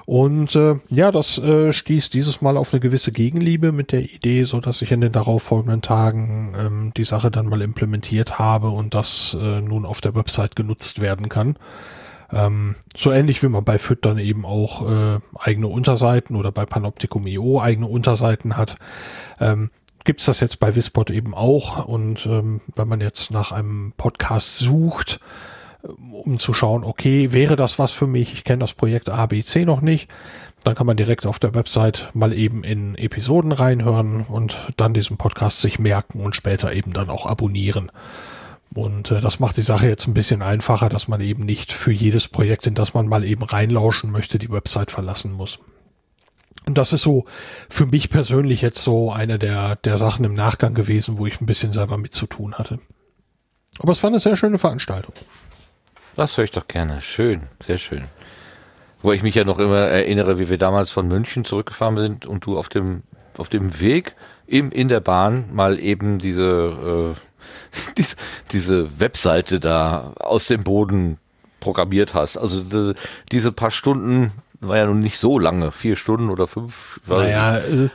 Und 0.08 0.56
äh, 0.56 0.76
ja, 0.90 1.12
das 1.12 1.38
äh, 1.38 1.74
stieß 1.74 2.10
dieses 2.10 2.42
Mal 2.42 2.56
auf 2.56 2.74
eine 2.74 2.80
gewisse 2.80 3.12
Gegenliebe 3.12 3.74
mit 3.74 3.92
der 3.92 4.04
Idee, 4.04 4.46
so 4.46 4.62
dass 4.62 4.82
ich 4.82 4.94
in 4.94 5.02
den 5.02 5.12
darauffolgenden 5.12 5.82
Tagen 5.82 6.56
ähm, 6.58 6.92
die 6.96 7.04
Sache 7.04 7.30
dann 7.30 7.48
mal 7.48 7.62
implementiert 7.62 8.40
habe 8.40 8.70
und 8.70 8.96
das 8.96 9.36
äh, 9.38 9.60
nun 9.60 9.86
auf 9.86 10.00
der 10.00 10.16
Website 10.16 10.56
genutzt 10.56 11.02
werden 11.02 11.28
kann. 11.28 11.58
Ähm, 12.32 12.76
so 12.96 13.12
ähnlich 13.12 13.44
wie 13.44 13.50
man 13.50 13.66
bei 13.66 13.78
FIT 13.78 14.06
dann 14.06 14.18
eben 14.18 14.46
auch 14.46 14.90
äh, 14.90 15.20
eigene 15.38 15.68
Unterseiten 15.68 16.38
oder 16.38 16.54
bei 16.54 16.66
Panoptikum.io 16.66 17.60
eigene 17.60 17.88
Unterseiten 17.88 18.56
hat, 18.56 18.78
ähm, 19.42 19.72
gibt's 20.06 20.24
das 20.24 20.40
jetzt 20.40 20.62
bei 20.62 20.74
Wispod 20.74 21.10
eben 21.10 21.36
auch. 21.36 21.86
Und 21.86 22.26
ähm, 22.28 22.62
wenn 22.78 22.88
man 22.88 23.02
jetzt 23.02 23.30
nach 23.32 23.52
einem 23.52 23.92
Podcast 23.98 24.60
sucht, 24.60 25.20
um 26.12 26.40
zu 26.40 26.54
schauen, 26.54 26.84
okay, 26.84 27.34
wäre 27.34 27.56
das 27.56 27.80
was 27.80 27.92
für 27.92 28.08
mich? 28.08 28.34
Ich 28.34 28.44
kenne 28.44 28.60
das 28.60 28.74
Projekt 28.74 29.10
ABC 29.10 29.66
noch 29.66 29.82
nicht. 29.82 30.10
Dann 30.64 30.76
kann 30.76 30.88
man 30.88 30.98
direkt 30.98 31.26
auf 31.26 31.40
der 31.40 31.54
Website 31.54 32.10
mal 32.14 32.34
eben 32.34 32.64
in 32.64 32.96
Episoden 32.96 33.52
reinhören 33.52 34.22
und 34.22 34.58
dann 34.76 34.94
diesen 34.94 35.18
Podcast 35.18 35.62
sich 35.62 35.80
merken 35.80 36.20
und 36.20 36.36
später 36.36 36.74
eben 36.74 36.94
dann 36.94 37.10
auch 37.10 37.26
abonnieren. 37.26 37.92
Und 38.74 39.12
äh, 39.12 39.22
das 39.22 39.40
macht 39.40 39.58
die 39.58 39.64
Sache 39.64 39.88
jetzt 39.88 40.08
ein 40.08 40.14
bisschen 40.14 40.42
einfacher, 40.42 40.90
dass 40.90 41.08
man 41.08 41.22
eben 41.22 41.46
nicht 41.46 41.72
für 41.72 41.92
jedes 41.92 42.28
Projekt, 42.28 42.68
in 42.68 42.76
das 42.76 42.94
man 42.94 43.08
mal 43.08 43.24
eben 43.24 43.44
reinlauschen 43.44 44.12
möchte, 44.12 44.40
die 44.40 44.52
Website 44.52 44.92
verlassen 44.92 45.32
muss. 45.32 45.60
Und 46.66 46.78
das 46.78 46.92
ist 46.92 47.02
so 47.02 47.26
für 47.70 47.86
mich 47.86 48.10
persönlich 48.10 48.62
jetzt 48.62 48.84
so 48.84 49.12
eine 49.12 49.40
der, 49.40 49.78
der 49.78 49.98
Sachen 49.98 50.26
im 50.26 50.34
Nachgang 50.34 50.74
gewesen, 50.74 51.18
wo 51.18 51.26
ich 51.26 51.40
ein 51.40 51.46
bisschen 51.46 51.72
selber 51.72 51.98
mit 51.98 52.14
zu 52.14 52.28
tun 52.28 52.56
hatte. 52.56 52.80
Aber 53.80 53.92
es 53.92 54.04
war 54.04 54.10
eine 54.10 54.20
sehr 54.20 54.36
schöne 54.36 54.58
Veranstaltung. 54.58 55.14
Das 56.18 56.36
höre 56.36 56.46
ich 56.46 56.52
doch 56.52 56.68
gerne. 56.68 57.00
Schön, 57.04 57.48
sehr 57.64 57.78
schön. 57.78 58.08
Wo 59.04 59.12
ich 59.12 59.22
mich 59.22 59.36
ja 59.36 59.46
noch 59.46 59.60
immer 59.60 59.78
erinnere, 59.78 60.40
wie 60.40 60.50
wir 60.50 60.58
damals 60.58 60.90
von 60.90 61.08
München 61.08 61.46
zurückgefahren 61.46 61.96
sind 61.96 62.26
und 62.26 62.44
du 62.44 62.58
auf 62.58 62.70
dem, 62.70 63.04
auf 63.38 63.50
dem 63.50 63.80
Weg 63.80 64.16
im, 64.48 64.72
in 64.72 64.88
der 64.88 65.00
Bahn 65.00 65.54
mal 65.54 65.80
eben 65.80 66.18
diese, 66.18 67.14
äh, 67.16 67.92
diese, 67.98 68.16
diese 68.52 69.00
Webseite 69.00 69.60
da 69.60 70.14
aus 70.20 70.48
dem 70.48 70.64
Boden 70.64 71.20
programmiert 71.60 72.16
hast. 72.16 72.36
Also 72.36 72.64
die, 72.64 72.96
diese 73.32 73.52
paar 73.52 73.70
Stunden 73.70 74.32
war 74.60 74.78
ja 74.78 74.86
nun 74.86 75.02
nicht 75.02 75.20
so 75.20 75.38
lange, 75.38 75.72
vier 75.72 75.96
Stunden 75.96 76.30
oder 76.30 76.48
fünf. 76.48 77.00
War, 77.06 77.20
Naja, 77.20 77.58
äh, 77.58 77.90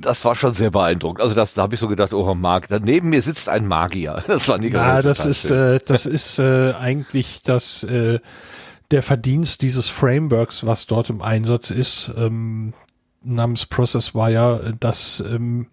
Das 0.00 0.24
war 0.24 0.34
schon 0.34 0.54
sehr 0.54 0.70
beeindruckend. 0.70 1.20
Also 1.20 1.34
das, 1.34 1.54
da 1.54 1.62
habe 1.62 1.74
ich 1.74 1.80
so 1.80 1.88
gedacht, 1.88 2.12
oh 2.12 2.34
Mag, 2.34 2.68
da 2.68 2.78
neben 2.78 3.10
mir 3.10 3.22
sitzt 3.22 3.48
ein 3.48 3.66
Magier. 3.66 4.22
Das 4.26 4.48
war 4.48 4.58
nicht 4.58 4.74
ja, 4.74 5.02
das 5.02 5.24
ist, 5.24 5.50
äh, 5.50 5.78
das 5.84 6.06
ist 6.06 6.38
äh, 6.38 6.72
eigentlich 6.72 7.42
das, 7.42 7.84
äh, 7.84 8.18
der 8.90 9.02
Verdienst 9.02 9.62
dieses 9.62 9.88
Frameworks, 9.88 10.66
was 10.66 10.86
dort 10.86 11.10
im 11.10 11.22
Einsatz 11.22 11.70
ist, 11.70 12.10
ähm, 12.16 12.72
namens 13.22 13.66
Processwire, 13.66 14.74
dass 14.78 15.20
ähm, 15.20 15.66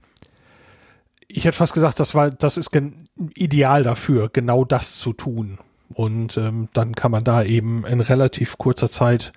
ich 1.27 1.45
hätte 1.45 1.57
fast 1.57 1.73
gesagt, 1.73 1.99
das 1.99 2.13
war, 2.13 2.29
das 2.29 2.57
ist 2.57 2.69
ideal 3.35 3.83
dafür, 3.83 4.29
genau 4.31 4.65
das 4.65 4.97
zu 4.97 5.13
tun. 5.13 5.57
Und 5.93 6.37
ähm, 6.37 6.69
dann 6.73 6.95
kann 6.95 7.11
man 7.11 7.23
da 7.23 7.43
eben 7.43 7.85
in 7.85 8.01
relativ 8.01 8.57
kurzer 8.57 8.89
Zeit 8.89 9.31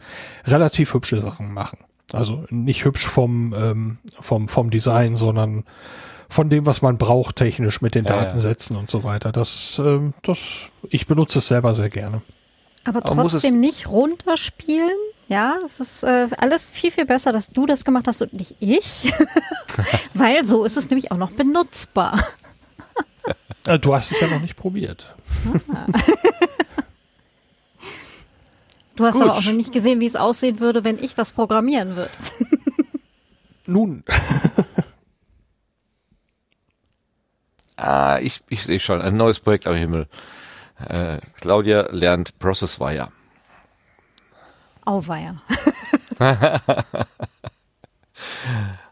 relativ 0.47 0.95
hübsche 0.95 1.21
Sachen 1.21 1.53
machen. 1.53 1.79
Also 2.13 2.45
nicht 2.51 2.85
hübsch 2.85 3.07
vom, 3.07 3.55
ähm, 3.55 3.99
vom, 4.21 4.49
vom 4.49 4.71
Design, 4.71 5.17
sondern 5.17 5.65
von 6.29 6.49
dem, 6.49 6.67
was 6.67 6.83
man 6.83 6.99
braucht, 6.99 7.37
technisch 7.37 7.81
mit 7.83 7.95
den 7.95 8.05
Ja, 8.05 8.17
ja. 8.17 8.25
Datensätzen 8.25 8.77
und 8.77 8.91
so 8.91 9.05
weiter. 9.05 9.33
Das, 9.33 9.81
ähm, 9.85 10.15
das, 10.23 10.39
ich 10.89 11.07
benutze 11.07 11.39
es 11.41 11.49
selber 11.49 11.75
sehr 11.75 11.91
gerne. 11.91 12.23
Aber 12.85 13.03
trotzdem 13.03 13.61
nicht 13.61 13.89
runterspielen. 13.89 14.97
Ja, 15.29 15.57
es 15.65 15.81
ist 15.81 16.05
äh, 16.05 16.29
alles 16.39 16.71
viel, 16.71 16.93
viel 16.93 17.05
besser, 17.05 17.33
dass 17.33 17.51
du 17.51 17.67
das 17.67 17.85
gemacht 17.85 18.07
hast 18.07 18.23
und 18.23 18.33
nicht 18.33 18.55
ich. 18.61 19.13
Weil 20.15 20.45
so 20.45 20.65
ist 20.65 20.77
es 20.77 20.89
nämlich 20.89 21.11
auch 21.11 21.17
noch 21.17 21.33
benutzbar. 21.33 22.21
Äh, 23.67 23.79
du 23.79 23.95
hast 23.95 24.13
es 24.13 24.21
ja 24.21 24.29
noch 24.29 24.41
nicht 24.41 24.57
probiert. 24.57 25.15
Du 28.97 29.05
hast 29.05 29.17
Gut. 29.19 29.25
aber 29.25 29.35
auch 29.35 29.45
noch 29.45 29.53
nicht 29.53 29.73
gesehen, 29.73 30.01
wie 30.01 30.07
es 30.07 30.17
aussehen 30.17 30.59
würde, 30.59 30.83
wenn 30.83 30.99
ich 30.99 31.15
das 31.15 31.31
programmieren 31.31 31.97
würde. 31.97 32.11
Nun, 33.67 34.03
Ah, 37.77 38.19
ich, 38.23 38.43
ich 38.49 38.65
sehe 38.65 38.81
schon, 38.81 39.03
ein 39.03 39.17
neues 39.17 39.39
Projekt 39.39 39.67
am 39.67 39.75
Himmel. 39.75 40.09
Äh, 40.79 41.21
Claudia 41.41 41.89
lernt 41.91 42.39
Processwire. 42.39 43.13
Auweia. 44.87 45.43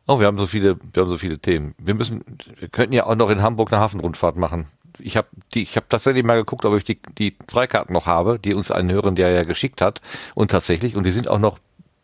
Oh, 0.06 0.20
wir 0.20 0.26
haben 0.26 0.39
so 0.39 0.47
viele, 0.47 0.78
wir 0.93 1.02
haben 1.02 1.09
so 1.09 1.18
viele 1.18 1.39
Themen. 1.39 1.74
Wir 1.78 1.94
müssen, 1.94 2.22
wir 2.59 2.68
könnten 2.68 2.93
ja 2.93 3.06
auch 3.06 3.14
noch 3.14 3.31
in 3.31 3.43
Hamburg 3.43 3.72
eine 3.72 3.81
Hafenrundfahrt 3.81 4.36
machen. 4.36 4.66
ich 4.98 5.16
habe 5.16 5.28
die, 5.55 5.62
ich 5.62 5.76
habe 5.76 5.86
tatsächlich 5.89 6.24
mal 6.24 6.36
geguckt, 6.36 6.64
ob 6.64 6.76
ich 6.76 6.85
die, 6.85 6.98
die 7.18 7.36
Freikarten 7.48 7.93
noch 7.93 8.06
habe, 8.06 8.39
die 8.39 8.55
uns 8.55 8.70
ein 8.70 8.90
Hörer 8.90 9.12
der 9.12 9.31
ja 9.31 9.43
geschickt 9.43 9.81
hat. 9.81 10.01
Und 10.35 10.51
tatsächlich, 10.51 10.97
und 10.97 11.05
die 11.05 11.10
sind 11.10 11.28
auch 11.28 11.39
noch, 11.39 11.59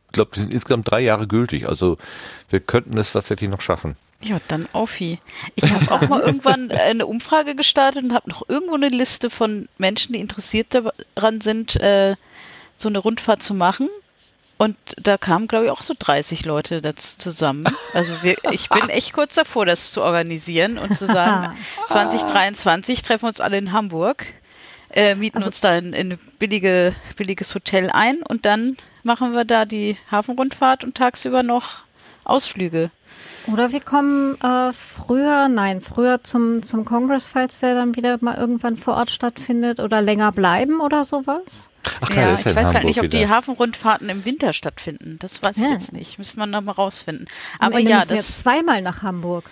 ich 0.06 0.12
glaube, 0.12 0.31
die 0.35 0.40
sind 0.40 0.52
insgesamt 0.52 0.90
drei 0.90 1.01
Jahre 1.01 1.28
gültig. 1.28 1.68
Also 1.68 1.98
wir 2.48 2.60
könnten 2.60 2.97
es 2.98 3.12
tatsächlich 3.12 3.51
noch 3.51 3.60
schaffen. 3.60 3.97
Ja, 4.22 4.39
dann 4.48 4.68
Auffi. 4.72 5.18
Ich 5.55 5.70
habe 5.72 5.90
auch 5.93 6.09
mal 6.09 6.20
irgendwann 6.20 6.70
eine 6.70 7.06
Umfrage 7.06 7.55
gestartet 7.55 8.05
und 8.05 8.12
habe 8.12 8.28
noch 8.28 8.48
irgendwo 8.48 8.74
eine 8.74 8.90
Liste 8.90 9.31
von 9.31 9.68
Menschen, 9.78 10.12
die 10.12 10.20
interessiert 10.20 10.74
daran 11.14 11.40
sind, 11.40 11.77
äh, 11.77 12.16
so 12.77 12.89
eine 12.89 12.98
Rundfahrt 12.98 13.43
zu 13.43 13.55
machen. 13.55 13.89
Und 14.60 14.76
da 14.98 15.16
kamen, 15.16 15.48
glaube 15.48 15.64
ich, 15.64 15.70
auch 15.70 15.82
so 15.82 15.94
30 15.98 16.44
Leute 16.44 16.82
dazu 16.82 17.16
zusammen. 17.16 17.64
Also 17.94 18.12
wir, 18.22 18.36
ich 18.50 18.68
bin 18.68 18.90
echt 18.90 19.14
kurz 19.14 19.34
davor, 19.34 19.64
das 19.64 19.90
zu 19.90 20.02
organisieren 20.02 20.76
und 20.76 20.94
zu 20.98 21.06
sagen, 21.06 21.56
2023 21.88 23.00
treffen 23.02 23.22
wir 23.22 23.28
uns 23.28 23.40
alle 23.40 23.56
in 23.56 23.72
Hamburg, 23.72 24.26
äh, 24.90 25.14
mieten 25.14 25.38
Also- 25.38 25.46
uns 25.48 25.62
da 25.62 25.78
in, 25.78 25.94
in 25.94 26.12
ein 26.12 26.18
billige, 26.38 26.94
billiges 27.16 27.54
Hotel 27.54 27.88
ein 27.88 28.22
und 28.22 28.44
dann 28.44 28.76
machen 29.02 29.32
wir 29.32 29.46
da 29.46 29.64
die 29.64 29.96
Hafenrundfahrt 30.10 30.84
und 30.84 30.94
tagsüber 30.94 31.42
noch 31.42 31.78
Ausflüge. 32.24 32.90
Oder 33.47 33.72
wir 33.72 33.80
kommen 33.80 34.36
äh, 34.42 34.72
früher, 34.72 35.48
nein, 35.48 35.80
früher 35.80 36.22
zum, 36.22 36.62
zum 36.62 36.84
Congress, 36.84 37.26
falls 37.26 37.60
der 37.60 37.74
dann 37.74 37.97
wieder 37.97 38.18
mal 38.20 38.36
irgendwann 38.36 38.76
vor 38.76 38.94
Ort 38.97 39.10
stattfindet 39.10 39.80
oder 39.80 40.02
länger 40.02 40.30
bleiben 40.30 40.80
oder 40.80 41.05
sowas. 41.05 41.70
Ach 42.02 42.10
ja, 42.10 42.14
der 42.26 42.34
ist 42.34 42.47
ich 42.47 42.55
weiß 42.55 42.56
halt 42.66 42.66
Hamburg 42.66 42.84
nicht, 42.84 43.01
ob 43.01 43.10
die 43.10 43.18
wieder. 43.18 43.28
Hafenrundfahrten 43.30 44.09
im 44.10 44.24
Winter 44.26 44.52
stattfinden. 44.52 45.16
Das 45.20 45.42
weiß 45.42 45.56
ich 45.56 45.62
Ja. 45.62 45.70
jetzt 45.70 45.92
nicht. 45.92 46.18
Müsste 46.18 46.38
man 46.38 46.51
noch 46.51 46.60
mal 46.60 46.72
rausfinden. 46.72 47.26
Am 47.59 47.68
Aber 47.68 47.78
Ende 47.78 47.90
ja, 47.90 47.97
müssen 47.97 48.10
wir 48.10 48.16
das 48.16 48.40
zweimal 48.40 48.82
nach 48.82 49.02
Hamburg. 49.02 49.44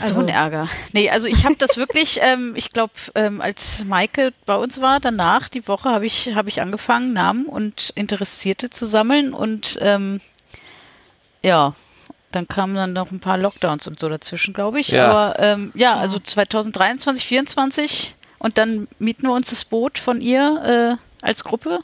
so 0.00 0.04
Also- 0.06 0.20
ein 0.22 0.28
Ärger. 0.28 0.68
Nee, 0.92 1.08
also 1.08 1.28
ich 1.28 1.44
habe 1.44 1.54
das 1.56 1.76
wirklich, 1.76 2.18
ähm, 2.22 2.54
ich 2.56 2.70
glaube, 2.70 2.92
ähm, 3.14 3.40
als 3.40 3.84
Maike 3.84 4.32
bei 4.46 4.56
uns 4.56 4.80
war, 4.80 4.98
danach 4.98 5.48
die 5.48 5.66
Woche 5.68 5.88
habe 5.90 6.06
ich, 6.06 6.34
habe 6.34 6.48
ich 6.48 6.60
angefangen, 6.60 7.12
Namen 7.12 7.46
und 7.46 7.90
Interessierte 7.94 8.68
zu 8.68 8.84
sammeln 8.86 9.32
und 9.32 9.78
ähm, 9.80 10.20
ja, 11.42 11.74
dann 12.32 12.46
kamen 12.48 12.74
dann 12.74 12.92
noch 12.92 13.10
ein 13.10 13.20
paar 13.20 13.38
Lockdowns 13.38 13.86
und 13.86 13.98
so 13.98 14.08
dazwischen, 14.08 14.54
glaube 14.54 14.80
ich. 14.80 14.88
Ja. 14.88 15.08
Aber 15.08 15.38
ähm, 15.38 15.72
ja, 15.74 15.96
also 15.96 16.18
2023, 16.18 17.24
2024 17.24 18.16
und 18.38 18.58
dann 18.58 18.88
mieten 18.98 19.26
wir 19.26 19.32
uns 19.32 19.50
das 19.50 19.64
Boot 19.64 19.98
von 19.98 20.20
ihr 20.20 20.98
äh, 21.20 21.24
als 21.24 21.44
Gruppe. 21.44 21.80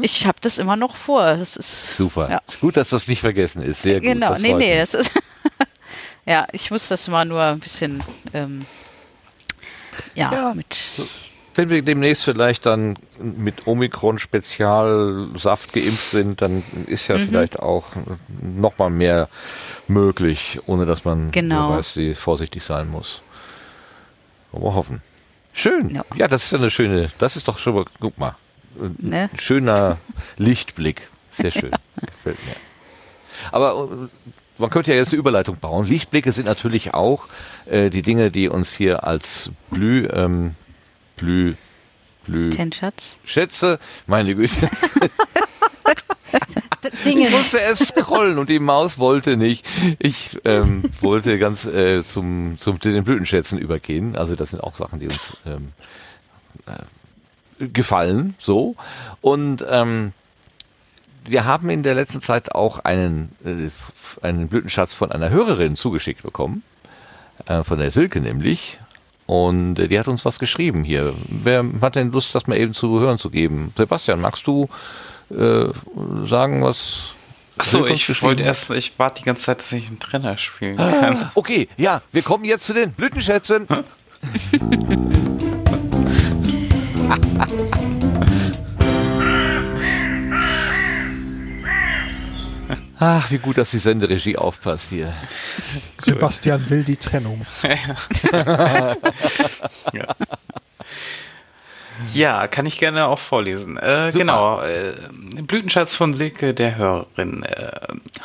Ich 0.00 0.26
habe 0.26 0.38
das 0.40 0.58
immer 0.58 0.76
noch 0.76 0.94
vor. 0.94 1.36
Das 1.36 1.56
ist 1.56 1.96
Super. 1.96 2.30
Ja. 2.30 2.42
Gut, 2.60 2.76
dass 2.76 2.90
das 2.90 3.08
nicht 3.08 3.20
vergessen 3.20 3.62
ist. 3.62 3.82
Sehr 3.82 4.00
gut. 4.00 4.04
Genau, 4.12 4.30
das 4.30 4.42
nee, 4.42 4.54
nee, 4.54 4.76
das 4.78 4.94
ist. 4.94 5.12
ja, 6.26 6.46
ich 6.52 6.70
muss 6.70 6.86
das 6.88 7.08
mal 7.08 7.24
nur 7.24 7.42
ein 7.42 7.58
bisschen. 7.58 8.02
Ähm, 8.32 8.64
ja, 10.14 10.32
Ja. 10.32 10.54
mit. 10.54 10.76
Wenn 11.58 11.68
wir 11.70 11.82
demnächst 11.82 12.22
vielleicht 12.22 12.66
dann 12.66 12.96
mit 13.20 13.66
Omikron-Spezialsaft 13.66 15.72
geimpft 15.72 16.10
sind, 16.12 16.40
dann 16.40 16.62
ist 16.86 17.08
Mhm. 17.08 17.16
ja 17.16 17.20
vielleicht 17.26 17.58
auch 17.58 17.86
noch 18.40 18.78
mal 18.78 18.90
mehr 18.90 19.28
möglich, 19.88 20.60
ohne 20.66 20.86
dass 20.86 21.04
man 21.04 21.32
Genau. 21.32 21.70
weiß, 21.70 21.98
vorsichtig 22.14 22.62
sein 22.62 22.88
muss. 22.88 23.22
Wollen 24.52 24.62
wir 24.66 24.74
hoffen. 24.74 25.02
Schön. 25.52 25.90
Ja. 25.90 26.04
Ja. 26.14 26.28
das 26.28 26.44
ist 26.44 26.54
eine 26.54 26.70
schöne, 26.70 27.08
das 27.18 27.34
ist 27.34 27.48
doch 27.48 27.58
schon 27.58 27.74
mal, 27.74 27.84
guck 27.98 28.16
mal, 28.18 28.36
ein 28.80 28.94
Ne? 29.00 29.28
schöner 29.36 29.96
Lichtblick. 30.36 31.08
Sehr 31.28 31.50
schön. 31.50 31.72
Gefällt 32.06 32.38
mir. 32.46 32.54
Aber 33.50 33.88
äh, 33.90 34.06
man 34.58 34.70
könnte 34.70 34.92
ja 34.92 34.96
jetzt 34.96 35.08
eine 35.08 35.18
Überleitung 35.18 35.56
bauen. 35.56 35.86
Lichtblicke 35.86 36.30
sind 36.30 36.46
natürlich 36.46 36.94
auch 36.94 37.26
äh, 37.66 37.90
die 37.90 38.02
Dinge, 38.02 38.30
die 38.30 38.48
uns 38.48 38.72
hier 38.72 39.02
als 39.02 39.50
Blü, 39.70 40.06
ähm, 40.12 40.54
Blü, 41.18 41.54
Blü, 42.26 42.50
Ten 42.50 42.72
Schatz. 42.72 43.18
Schätze, 43.24 43.78
meine 44.06 44.34
Güte, 44.34 44.68
Dinge. 47.04 47.26
ich 47.26 47.32
musste 47.32 47.60
es 47.60 47.88
scrollen 47.88 48.38
und 48.38 48.48
die 48.48 48.58
Maus 48.58 48.98
wollte 48.98 49.36
nicht. 49.36 49.66
Ich 49.98 50.38
ähm, 50.44 50.84
wollte 51.00 51.38
ganz 51.38 51.64
äh, 51.66 52.02
zum, 52.02 52.58
zum 52.58 52.80
zu 52.80 52.90
den 52.90 53.04
Blütenschätzen 53.04 53.58
übergehen. 53.58 54.16
Also 54.16 54.34
das 54.34 54.50
sind 54.50 54.62
auch 54.62 54.74
Sachen, 54.74 55.00
die 55.00 55.08
uns 55.08 55.36
ähm, 55.46 55.72
äh, 56.66 57.66
gefallen. 57.68 58.34
So 58.38 58.76
und 59.20 59.64
ähm, 59.68 60.12
wir 61.24 61.44
haben 61.44 61.68
in 61.70 61.82
der 61.82 61.94
letzten 61.94 62.20
Zeit 62.20 62.54
auch 62.54 62.80
einen 62.80 63.32
äh, 63.44 63.70
einen 64.24 64.48
Blütenschatz 64.48 64.94
von 64.94 65.12
einer 65.12 65.30
Hörerin 65.30 65.76
zugeschickt 65.76 66.22
bekommen, 66.22 66.62
äh, 67.46 67.62
von 67.62 67.78
der 67.78 67.90
Silke 67.90 68.20
nämlich. 68.20 68.78
Und 69.28 69.78
äh, 69.78 69.88
die 69.88 70.00
hat 70.00 70.08
uns 70.08 70.24
was 70.24 70.38
geschrieben 70.38 70.84
hier. 70.84 71.12
Wer 71.28 71.62
hat 71.82 71.96
denn 71.96 72.10
Lust, 72.10 72.34
das 72.34 72.46
mal 72.46 72.56
eben 72.56 72.72
zu 72.72 72.98
hören 72.98 73.18
zu 73.18 73.28
geben? 73.28 73.74
Sebastian, 73.76 74.22
magst 74.22 74.46
du 74.46 74.70
äh, 75.30 75.66
sagen, 76.24 76.64
was 76.64 77.10
Achso, 77.58 77.86
ich 77.86 78.22
wollte 78.22 78.44
erst, 78.44 78.70
ich 78.70 78.98
warte 78.98 79.20
die 79.20 79.26
ganze 79.26 79.42
Zeit, 79.42 79.58
dass 79.58 79.70
ich 79.72 79.88
einen 79.88 79.98
Trainer 79.98 80.38
spielen 80.38 80.78
kann. 80.78 81.30
Okay, 81.34 81.68
ja, 81.76 82.00
wir 82.10 82.22
kommen 82.22 82.46
jetzt 82.46 82.64
zu 82.64 82.72
den 82.72 82.92
Blütenschätzen. 82.92 83.68
Ach, 93.00 93.30
wie 93.30 93.38
gut, 93.38 93.58
dass 93.58 93.70
die 93.70 93.78
Senderegie 93.78 94.36
aufpasst 94.36 94.90
hier. 94.90 95.12
Sebastian 95.98 96.68
will 96.68 96.84
die 96.84 96.96
Trennung. 96.96 97.46
Ja, 102.14 102.46
kann 102.46 102.66
ich 102.66 102.78
gerne 102.78 103.08
auch 103.08 103.18
vorlesen. 103.18 103.76
Äh, 103.76 104.10
genau, 104.12 104.60
äh, 104.62 104.94
Blütenschatz 105.42 105.96
von 105.96 106.14
Silke, 106.14 106.54
der 106.54 106.76
Hörerin. 106.76 107.42
Äh, 107.42 107.72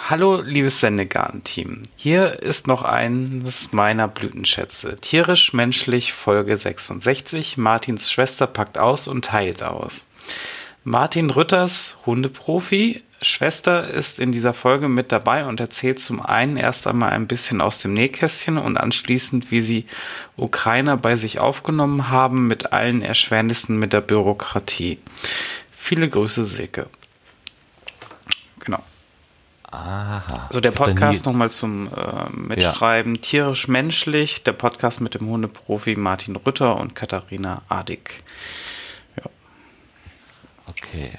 Hallo, 0.09 0.41
liebes 0.41 0.79
Sendegarten-Team. 0.79 1.83
Hier 1.95 2.41
ist 2.41 2.67
noch 2.67 2.83
eines 2.83 3.73
meiner 3.73 4.07
Blütenschätze. 4.07 4.97
Tierisch, 4.97 5.53
menschlich, 5.53 6.13
Folge 6.13 6.55
66. 6.55 7.57
Martins 7.57 8.11
Schwester 8.11 8.47
packt 8.47 8.77
aus 8.77 9.07
und 9.07 9.25
teilt 9.25 9.63
aus. 9.63 10.07
Martin 10.83 11.29
Rütters, 11.29 11.97
Hundeprofi. 12.05 13.01
Schwester 13.23 13.89
ist 13.89 14.19
in 14.19 14.31
dieser 14.31 14.53
Folge 14.53 14.87
mit 14.87 15.11
dabei 15.11 15.45
und 15.45 15.59
erzählt 15.59 15.99
zum 15.99 16.21
einen 16.21 16.57
erst 16.57 16.87
einmal 16.87 17.11
ein 17.11 17.27
bisschen 17.27 17.61
aus 17.61 17.79
dem 17.79 17.93
Nähkästchen 17.93 18.57
und 18.57 18.77
anschließend, 18.77 19.51
wie 19.51 19.61
sie 19.61 19.85
Ukrainer 20.37 20.97
bei 20.97 21.15
sich 21.15 21.39
aufgenommen 21.39 22.09
haben, 22.09 22.47
mit 22.47 22.73
allen 22.73 23.01
Erschwernissen 23.01 23.77
mit 23.77 23.93
der 23.93 24.01
Bürokratie. 24.01 24.99
Viele 25.75 26.09
Grüße, 26.09 26.45
Silke. 26.45 26.87
Genau. 28.59 28.83
Aha. 29.63 30.45
Also 30.47 30.61
der 30.61 30.71
Podcast 30.71 31.25
nochmal 31.25 31.49
zum 31.49 31.87
äh, 31.87 32.29
Mitschreiben. 32.31 33.21
Tierisch-menschlich, 33.21 34.43
der 34.43 34.53
Podcast 34.53 35.01
mit 35.01 35.15
dem 35.15 35.27
Hundeprofi 35.27 35.95
Martin 35.95 36.35
Rütter 36.35 36.77
und 36.77 36.95
Katharina 36.95 37.63
Adig. 37.69 38.23
Okay. 40.67 41.11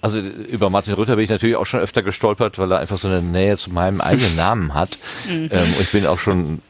Also 0.00 0.20
über 0.20 0.70
Martin 0.70 0.94
Rütter 0.94 1.16
bin 1.16 1.24
ich 1.24 1.30
natürlich 1.30 1.56
auch 1.56 1.66
schon 1.66 1.80
öfter 1.80 2.02
gestolpert, 2.02 2.58
weil 2.58 2.70
er 2.70 2.78
einfach 2.78 2.98
so 2.98 3.08
eine 3.08 3.20
Nähe 3.20 3.56
zu 3.56 3.70
meinem 3.70 4.00
eigenen 4.00 4.36
Namen 4.36 4.74
hat. 4.74 4.98
ähm, 5.28 5.48
und 5.50 5.80
ich 5.80 5.90
bin 5.90 6.06
auch 6.06 6.18
schon 6.18 6.60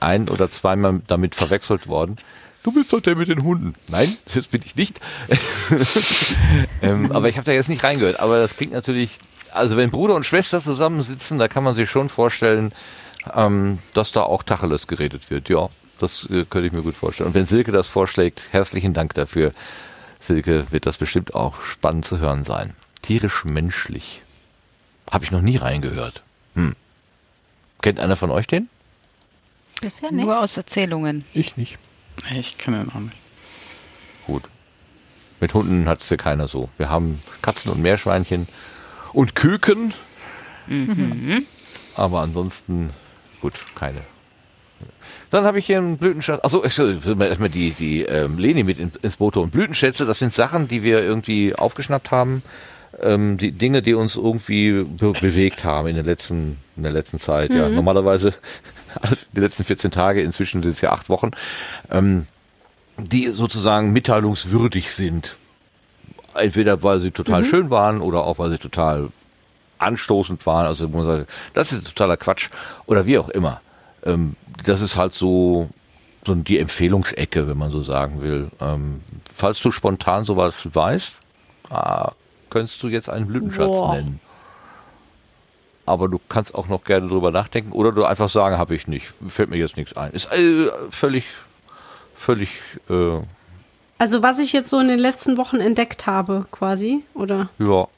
ein 0.00 0.28
oder 0.28 0.50
zweimal 0.50 1.00
damit 1.06 1.34
verwechselt 1.34 1.86
worden. 1.86 2.16
Du 2.62 2.72
bist 2.72 2.92
doch 2.92 3.00
der 3.00 3.16
mit 3.16 3.28
den 3.28 3.42
Hunden. 3.42 3.72
Nein, 3.88 4.16
das 4.34 4.48
bin 4.48 4.60
ich 4.64 4.76
nicht. 4.76 5.00
ähm, 6.82 7.10
aber 7.12 7.28
ich 7.28 7.36
habe 7.36 7.46
da 7.46 7.52
jetzt 7.52 7.70
nicht 7.70 7.82
reingehört. 7.82 8.20
Aber 8.20 8.38
das 8.38 8.56
klingt 8.56 8.72
natürlich, 8.72 9.18
also 9.52 9.76
wenn 9.76 9.90
Bruder 9.90 10.14
und 10.14 10.26
Schwester 10.26 10.60
zusammensitzen, 10.60 11.38
da 11.38 11.48
kann 11.48 11.64
man 11.64 11.74
sich 11.74 11.88
schon 11.88 12.08
vorstellen, 12.10 12.72
ähm, 13.34 13.78
dass 13.94 14.12
da 14.12 14.22
auch 14.22 14.42
Tacheles 14.42 14.86
geredet 14.88 15.30
wird. 15.30 15.48
Ja, 15.48 15.68
das 15.98 16.28
äh, 16.30 16.44
könnte 16.44 16.66
ich 16.66 16.72
mir 16.72 16.82
gut 16.82 16.96
vorstellen. 16.96 17.28
Und 17.28 17.34
wenn 17.34 17.46
Silke 17.46 17.72
das 17.72 17.88
vorschlägt, 17.88 18.48
herzlichen 18.50 18.92
Dank 18.92 19.14
dafür. 19.14 19.52
Silke, 20.20 20.70
wird 20.70 20.86
das 20.86 20.98
bestimmt 20.98 21.34
auch 21.34 21.62
spannend 21.62 22.04
zu 22.04 22.18
hören 22.18 22.44
sein. 22.44 22.74
Tierisch-menschlich. 23.02 24.22
Habe 25.10 25.24
ich 25.24 25.30
noch 25.30 25.40
nie 25.40 25.56
reingehört. 25.56 26.22
Hm. 26.54 26.76
Kennt 27.82 27.98
einer 27.98 28.16
von 28.16 28.30
euch 28.30 28.46
den? 28.46 28.68
Bisher 29.80 30.12
nicht. 30.12 30.24
Nur 30.24 30.38
aus 30.40 30.56
Erzählungen. 30.56 31.24
Ich 31.32 31.56
nicht. 31.56 31.78
Ich 32.32 32.58
kenne 32.58 32.82
ihn 32.82 32.90
auch 32.90 33.00
nicht. 33.00 33.16
Gut. 34.26 34.44
Mit 35.40 35.54
Hunden 35.54 35.88
hat 35.88 36.02
es 36.02 36.10
ja 36.10 36.18
keiner 36.18 36.46
so. 36.48 36.68
Wir 36.76 36.90
haben 36.90 37.22
Katzen 37.40 37.72
und 37.72 37.80
Meerschweinchen 37.80 38.46
und 39.14 39.34
Küken. 39.34 39.94
Aber 41.96 42.20
ansonsten, 42.20 42.90
gut, 43.40 43.54
keine. 43.74 44.02
Dann 45.30 45.44
habe 45.44 45.58
ich 45.60 45.66
hier 45.66 45.78
einen 45.78 45.96
Blütenschatz. 45.96 46.44
Achso, 46.44 46.64
ich 46.64 46.74
soll 46.74 46.98
erstmal 47.20 47.48
die, 47.48 47.70
die 47.70 48.02
ähm, 48.02 48.38
Leni 48.38 48.64
mit 48.64 48.78
in, 48.78 48.92
ins 49.00 49.16
Boot 49.16 49.36
und 49.36 49.50
Blütenschätze, 49.50 50.04
das 50.04 50.18
sind 50.18 50.34
Sachen, 50.34 50.66
die 50.66 50.82
wir 50.82 51.02
irgendwie 51.02 51.54
aufgeschnappt 51.54 52.10
haben. 52.10 52.42
Ähm, 53.00 53.38
die 53.38 53.52
Dinge, 53.52 53.82
die 53.82 53.94
uns 53.94 54.16
irgendwie 54.16 54.82
be 54.82 55.12
bewegt 55.12 55.64
haben 55.64 55.86
in 55.86 55.94
der 55.94 56.04
letzten, 56.04 56.58
in 56.76 56.82
der 56.82 56.92
letzten 56.92 57.20
Zeit. 57.20 57.50
Ja, 57.50 57.68
normalerweise 57.68 58.34
die 59.32 59.40
letzten 59.40 59.62
14 59.64 59.92
Tage, 59.92 60.22
inzwischen 60.22 60.62
sind 60.62 60.72
es 60.72 60.80
ja 60.80 60.90
acht 60.90 61.08
Wochen, 61.08 61.30
ähm, 61.90 62.26
die 62.98 63.28
sozusagen 63.28 63.92
mitteilungswürdig 63.92 64.92
sind. 64.92 65.36
Entweder 66.34 66.82
weil 66.82 67.00
sie 67.00 67.12
total 67.12 67.42
mhm. 67.42 67.46
schön 67.46 67.70
waren 67.70 68.00
oder 68.00 68.24
auch 68.24 68.38
weil 68.38 68.50
sie 68.50 68.58
total 68.58 69.08
anstoßend 69.78 70.44
waren. 70.46 70.66
Also 70.66 70.88
muss 70.88 71.06
sagen, 71.06 71.26
das 71.54 71.72
ist 71.72 71.86
totaler 71.86 72.16
Quatsch 72.16 72.50
oder 72.86 73.06
wie 73.06 73.18
auch 73.18 73.28
immer. 73.28 73.60
Ähm, 74.04 74.36
das 74.64 74.80
ist 74.80 74.96
halt 74.96 75.14
so, 75.14 75.68
so 76.26 76.34
die 76.34 76.58
Empfehlungsecke, 76.58 77.48
wenn 77.48 77.58
man 77.58 77.70
so 77.70 77.82
sagen 77.82 78.22
will. 78.22 78.50
Ähm, 78.60 79.00
falls 79.32 79.60
du 79.60 79.70
spontan 79.70 80.24
sowas 80.24 80.74
weißt, 80.74 81.14
ah, 81.70 82.12
könntest 82.50 82.82
du 82.82 82.88
jetzt 82.88 83.08
einen 83.08 83.26
Blütenschatz 83.26 83.70
Boah. 83.70 83.94
nennen. 83.94 84.20
Aber 85.86 86.08
du 86.08 86.20
kannst 86.28 86.54
auch 86.54 86.68
noch 86.68 86.84
gerne 86.84 87.08
drüber 87.08 87.30
nachdenken 87.30 87.72
oder 87.72 87.90
du 87.90 88.04
einfach 88.04 88.28
sagen, 88.28 88.58
habe 88.58 88.74
ich 88.74 88.86
nicht. 88.86 89.06
Fällt 89.28 89.50
mir 89.50 89.56
jetzt 89.56 89.76
nichts 89.76 89.96
ein. 89.96 90.12
Ist 90.12 90.30
äh, 90.32 90.70
völlig, 90.90 91.24
völlig. 92.14 92.50
Äh, 92.88 93.20
also 93.98 94.22
was 94.22 94.38
ich 94.38 94.52
jetzt 94.52 94.70
so 94.70 94.78
in 94.78 94.88
den 94.88 94.98
letzten 94.98 95.36
Wochen 95.36 95.56
entdeckt 95.56 96.06
habe, 96.06 96.46
quasi, 96.50 97.02
oder? 97.14 97.50
Ja, 97.58 97.66
ja. 97.66 97.88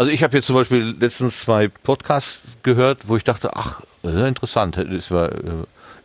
Also 0.00 0.10
ich 0.12 0.22
habe 0.22 0.34
jetzt 0.34 0.46
zum 0.46 0.56
Beispiel 0.56 0.96
letztens 0.98 1.40
zwei 1.40 1.68
Podcasts 1.68 2.40
gehört, 2.62 3.08
wo 3.08 3.18
ich 3.18 3.24
dachte, 3.24 3.54
ach, 3.54 3.82
interessant, 4.02 4.78
ist, 4.78 5.10
äh, 5.10 5.28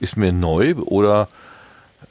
ist 0.02 0.18
mir 0.18 0.34
neu 0.34 0.76
oder 0.76 1.30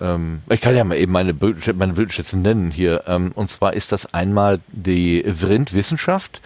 ähm, 0.01 0.40
ich 0.48 0.62
kann 0.62 0.74
ja 0.74 0.82
mal 0.85 0.97
eben 0.97 1.12
meine, 1.12 1.35
meine 1.35 1.93
Bildschätze 1.93 2.39
nennen 2.39 2.70
hier. 2.70 3.05
Ähm, 3.06 3.32
und 3.35 3.51
zwar 3.51 3.74
ist 3.74 3.93
das 3.93 4.15
einmal 4.15 4.61
die 4.69 5.31
Vrind 5.31 5.74
Wissenschaft, 5.74 6.40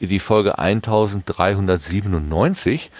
die 0.00 0.20
Folge 0.20 0.58
1397. 0.58 2.90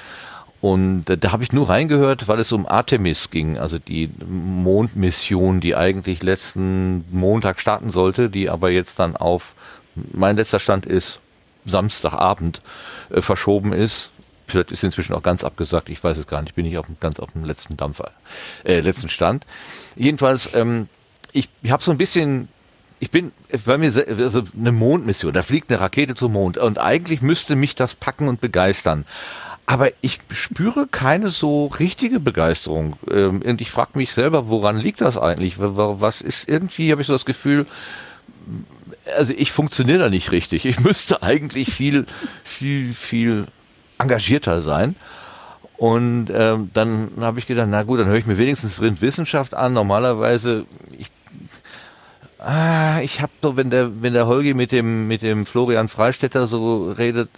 Und 0.60 1.06
da 1.06 1.32
habe 1.32 1.42
ich 1.42 1.54
nur 1.54 1.70
reingehört, 1.70 2.28
weil 2.28 2.38
es 2.38 2.52
um 2.52 2.68
Artemis 2.68 3.30
ging, 3.30 3.56
also 3.56 3.78
die 3.78 4.10
Mondmission, 4.28 5.62
die 5.62 5.74
eigentlich 5.74 6.22
letzten 6.22 7.06
Montag 7.10 7.60
starten 7.60 7.88
sollte, 7.88 8.28
die 8.28 8.50
aber 8.50 8.68
jetzt 8.68 8.98
dann 8.98 9.16
auf, 9.16 9.54
mein 10.12 10.36
letzter 10.36 10.58
Stand 10.58 10.84
ist 10.84 11.20
Samstagabend 11.64 12.62
äh, 13.10 13.20
verschoben 13.20 13.72
ist 13.72 14.10
Vielleicht 14.48 14.72
ist 14.72 14.82
inzwischen 14.82 15.12
auch 15.12 15.22
ganz 15.22 15.44
abgesagt, 15.44 15.90
ich 15.90 16.02
weiß 16.02 16.16
es 16.16 16.26
gar 16.26 16.40
nicht, 16.40 16.54
bin 16.54 16.64
ich 16.64 16.78
auf, 16.78 16.86
ganz 17.00 17.20
auf 17.20 17.32
dem 17.32 17.44
letzten 17.44 17.76
Dampfer, 17.76 18.12
äh, 18.64 18.80
letzten 18.80 19.10
Stand. 19.10 19.44
Jedenfalls, 19.94 20.54
ähm, 20.54 20.88
ich, 21.32 21.50
ich 21.62 21.70
habe 21.70 21.82
so 21.82 21.90
ein 21.90 21.98
bisschen 21.98 22.48
ich 23.00 23.10
bin 23.10 23.32
bei 23.64 23.78
mir 23.78 23.92
also 24.08 24.42
eine 24.58 24.72
Mondmission, 24.72 25.32
da 25.32 25.42
fliegt 25.42 25.70
eine 25.70 25.80
Rakete 25.80 26.14
zum 26.14 26.32
Mond 26.32 26.58
und 26.58 26.78
eigentlich 26.78 27.22
müsste 27.22 27.54
mich 27.54 27.74
das 27.74 27.94
packen 27.94 28.26
und 28.26 28.40
begeistern. 28.40 29.04
Aber 29.66 29.90
ich 30.00 30.18
spüre 30.30 30.88
keine 30.90 31.28
so 31.28 31.66
richtige 31.66 32.20
Begeisterung. 32.20 32.96
Ähm, 33.10 33.42
und 33.42 33.60
ich 33.60 33.70
frage 33.70 33.90
mich 33.94 34.14
selber, 34.14 34.48
woran 34.48 34.78
liegt 34.78 35.02
das 35.02 35.18
eigentlich? 35.18 35.56
Was 35.58 36.22
ist 36.22 36.48
irgendwie, 36.48 36.90
habe 36.90 37.02
ich 37.02 37.06
so 37.06 37.12
das 37.12 37.26
Gefühl, 37.26 37.66
also 39.16 39.32
ich 39.36 39.52
funktioniere 39.52 39.98
da 39.98 40.08
nicht 40.08 40.32
richtig. 40.32 40.64
Ich 40.64 40.80
müsste 40.80 41.22
eigentlich 41.22 41.72
viel, 41.72 42.06
viel, 42.44 42.92
viel 42.92 43.46
engagierter 43.98 44.62
sein. 44.62 44.96
Und 45.76 46.26
ähm, 46.34 46.70
dann 46.72 47.10
habe 47.20 47.38
ich 47.38 47.46
gedacht, 47.46 47.68
na 47.70 47.84
gut, 47.84 48.00
dann 48.00 48.08
höre 48.08 48.16
ich 48.16 48.26
mir 48.26 48.36
wenigstens 48.36 48.80
Wissenschaft 48.80 49.54
an. 49.54 49.72
Normalerweise, 49.72 50.66
ich, 50.98 51.06
ah, 52.40 53.00
ich 53.00 53.20
habe 53.20 53.32
so, 53.40 53.56
wenn 53.56 53.70
der, 53.70 54.02
wenn 54.02 54.12
der 54.12 54.26
Holgi 54.26 54.54
mit 54.54 54.72
dem, 54.72 55.06
mit 55.06 55.22
dem 55.22 55.46
Florian 55.46 55.88
Freistetter 55.88 56.48
so 56.48 56.90
redet, 56.90 57.28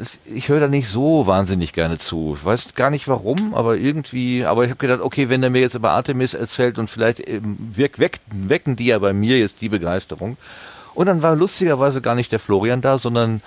das, 0.00 0.18
ich 0.24 0.48
höre 0.48 0.60
da 0.60 0.68
nicht 0.68 0.88
so 0.88 1.26
wahnsinnig 1.26 1.74
gerne 1.74 1.98
zu. 1.98 2.34
Ich 2.38 2.42
weiß 2.42 2.74
gar 2.74 2.88
nicht 2.88 3.06
warum, 3.06 3.54
aber 3.54 3.76
irgendwie, 3.76 4.46
aber 4.46 4.64
ich 4.64 4.70
habe 4.70 4.78
gedacht, 4.78 5.02
okay, 5.02 5.28
wenn 5.28 5.42
er 5.42 5.50
mir 5.50 5.60
jetzt 5.60 5.74
über 5.74 5.90
Artemis 5.90 6.32
erzählt 6.32 6.78
und 6.78 6.88
vielleicht 6.88 7.22
wirk, 7.28 7.98
wecken, 7.98 8.48
wecken 8.48 8.76
die 8.76 8.86
ja 8.86 8.98
bei 8.98 9.12
mir 9.12 9.38
jetzt 9.38 9.60
die 9.60 9.68
Begeisterung. 9.68 10.38
Und 10.94 11.06
dann 11.06 11.20
war 11.20 11.36
lustigerweise 11.36 12.00
gar 12.00 12.14
nicht 12.14 12.32
der 12.32 12.38
Florian 12.38 12.80
da, 12.80 12.96
sondern 12.96 13.42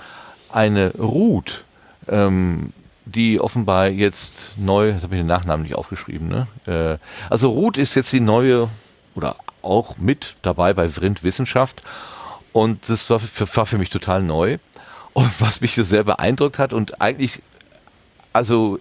eine 0.51 0.91
Ruth, 0.91 1.63
ähm, 2.07 2.71
die 3.05 3.39
offenbar 3.39 3.87
jetzt 3.87 4.53
neu, 4.55 4.89
jetzt 4.89 5.03
habe 5.03 5.15
ich 5.15 5.21
den 5.21 5.27
Nachnamen 5.27 5.63
nicht 5.63 5.75
aufgeschrieben, 5.75 6.27
ne? 6.27 6.47
Äh, 6.67 6.97
also 7.31 7.49
Ruth 7.49 7.79
ist 7.79 7.95
jetzt 7.95 8.13
die 8.13 8.19
neue 8.19 8.69
oder 9.15 9.37
auch 9.63 9.97
mit 9.97 10.35
dabei 10.43 10.75
bei 10.75 10.87
Vrind 10.87 11.23
Wissenschaft 11.23 11.81
und 12.51 12.87
das 12.89 13.09
war 13.09 13.19
war 13.55 13.65
für 13.65 13.79
mich 13.79 13.89
total 13.89 14.21
neu. 14.21 14.59
Und 15.13 15.31
was 15.39 15.61
mich 15.61 15.75
so 15.75 15.83
sehr 15.83 16.03
beeindruckt 16.03 16.59
hat 16.59 16.73
und 16.73 17.01
eigentlich, 17.01 17.41
also 18.33 18.79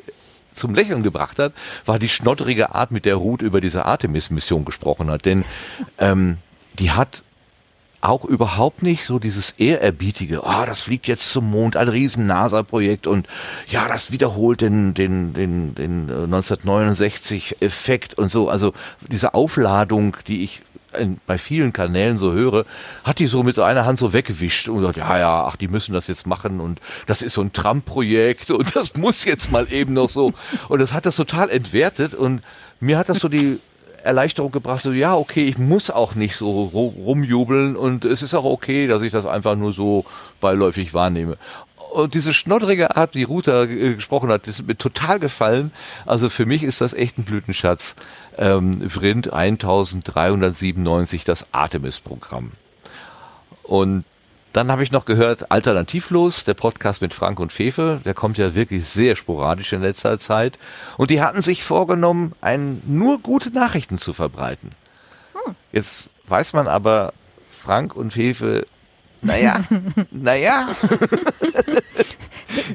zum 0.54 0.74
Lächeln 0.74 1.02
gebracht 1.02 1.38
hat, 1.38 1.52
war 1.84 1.98
die 1.98 2.08
schnotterige 2.08 2.74
Art, 2.74 2.90
mit 2.90 3.04
der 3.04 3.16
Ruth 3.16 3.42
über 3.42 3.60
diese 3.60 3.86
Artemis-Mission 3.86 4.64
gesprochen 4.64 5.10
hat. 5.10 5.24
Denn 5.24 5.44
ähm, 5.98 6.38
die 6.78 6.90
hat 6.90 7.22
auch 8.02 8.24
überhaupt 8.24 8.82
nicht 8.82 9.04
so 9.04 9.20
dieses 9.20 9.52
ehrerbietige, 9.52 10.42
oh, 10.42 10.66
das 10.66 10.80
fliegt 10.80 11.06
jetzt 11.06 11.30
zum 11.30 11.50
Mond, 11.50 11.76
ein 11.76 11.88
riesen 11.88 12.26
NASA-Projekt 12.26 13.06
und 13.06 13.28
ja, 13.68 13.86
das 13.86 14.10
wiederholt 14.10 14.60
den, 14.60 14.92
den, 14.92 15.34
den, 15.34 15.74
den 15.76 16.10
1969 16.10 17.58
äh, 17.60 17.98
und 18.16 18.32
so. 18.32 18.48
Also 18.48 18.74
diese 19.08 19.34
Aufladung, 19.34 20.16
die 20.26 20.42
ich 20.42 20.62
in, 20.98 21.20
bei 21.26 21.38
vielen 21.38 21.72
Kanälen 21.72 22.18
so 22.18 22.32
höre, 22.32 22.64
hat 23.04 23.18
die 23.18 23.26
so 23.26 23.42
mit 23.42 23.54
so 23.54 23.62
einer 23.62 23.84
Hand 23.84 23.98
so 23.98 24.12
weggewischt 24.12 24.68
und 24.68 24.78
gesagt, 24.78 24.98
ja, 24.98 25.18
ja, 25.18 25.46
ach, 25.46 25.56
die 25.56 25.68
müssen 25.68 25.92
das 25.92 26.06
jetzt 26.06 26.26
machen 26.26 26.60
und 26.60 26.80
das 27.06 27.22
ist 27.22 27.34
so 27.34 27.40
ein 27.40 27.52
Trump-Projekt 27.52 28.50
und 28.50 28.74
das 28.76 28.96
muss 28.96 29.24
jetzt 29.24 29.50
mal 29.50 29.72
eben 29.72 29.94
noch 29.94 30.08
so. 30.08 30.32
Und 30.68 30.80
das 30.80 30.92
hat 30.92 31.06
das 31.06 31.16
total 31.16 31.50
entwertet 31.50 32.14
und 32.14 32.42
mir 32.80 32.98
hat 32.98 33.08
das 33.08 33.20
so 33.20 33.28
die 33.28 33.58
Erleichterung 34.02 34.50
gebracht, 34.50 34.82
so 34.82 34.92
ja, 34.92 35.14
okay, 35.14 35.44
ich 35.44 35.58
muss 35.58 35.90
auch 35.90 36.14
nicht 36.14 36.34
so 36.36 36.64
rumjubeln 36.64 37.76
und 37.76 38.04
es 38.04 38.22
ist 38.22 38.34
auch 38.34 38.44
okay, 38.44 38.86
dass 38.86 39.02
ich 39.02 39.12
das 39.12 39.26
einfach 39.26 39.54
nur 39.54 39.72
so 39.72 40.04
beiläufig 40.40 40.92
wahrnehme. 40.92 41.38
Und 41.92 42.14
diese 42.14 42.32
schnodderige 42.32 42.96
Art, 42.96 43.14
die 43.14 43.24
Ruta 43.24 43.64
äh, 43.64 43.94
gesprochen 43.96 44.30
hat, 44.32 44.48
ist 44.48 44.66
mir 44.66 44.78
total 44.78 45.20
gefallen. 45.20 45.72
Also 46.06 46.30
für 46.30 46.46
mich 46.46 46.62
ist 46.62 46.80
das 46.80 46.94
echt 46.94 47.18
ein 47.18 47.24
Blütenschatz. 47.24 47.96
Ähm, 48.38 48.88
Vrind 48.88 49.30
1397, 49.30 51.24
das 51.24 51.46
Artemis-Programm. 51.52 52.50
Und 53.62 54.06
dann 54.54 54.72
habe 54.72 54.82
ich 54.82 54.90
noch 54.90 55.04
gehört, 55.04 55.50
Alternativlos, 55.50 56.44
der 56.44 56.54
Podcast 56.54 57.02
mit 57.02 57.12
Frank 57.12 57.38
und 57.38 57.52
Fefe, 57.52 58.00
der 58.06 58.14
kommt 58.14 58.38
ja 58.38 58.54
wirklich 58.54 58.86
sehr 58.86 59.14
sporadisch 59.14 59.74
in 59.74 59.82
letzter 59.82 60.18
Zeit. 60.18 60.58
Und 60.96 61.10
die 61.10 61.20
hatten 61.20 61.42
sich 61.42 61.62
vorgenommen, 61.62 62.32
ein, 62.40 62.80
nur 62.86 63.18
gute 63.18 63.50
Nachrichten 63.50 63.98
zu 63.98 64.14
verbreiten. 64.14 64.70
Hm. 65.34 65.54
Jetzt 65.72 66.08
weiß 66.26 66.54
man 66.54 66.68
aber, 66.68 67.12
Frank 67.50 67.94
und 67.94 68.14
Fefe, 68.14 68.66
naja, 69.22 69.64
naja. 70.10 70.74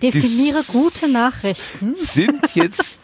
Definiere 0.02 0.64
gute 0.72 1.11
Nachrichten. 1.11 1.95
Sind 1.95 2.56
jetzt 2.56 2.99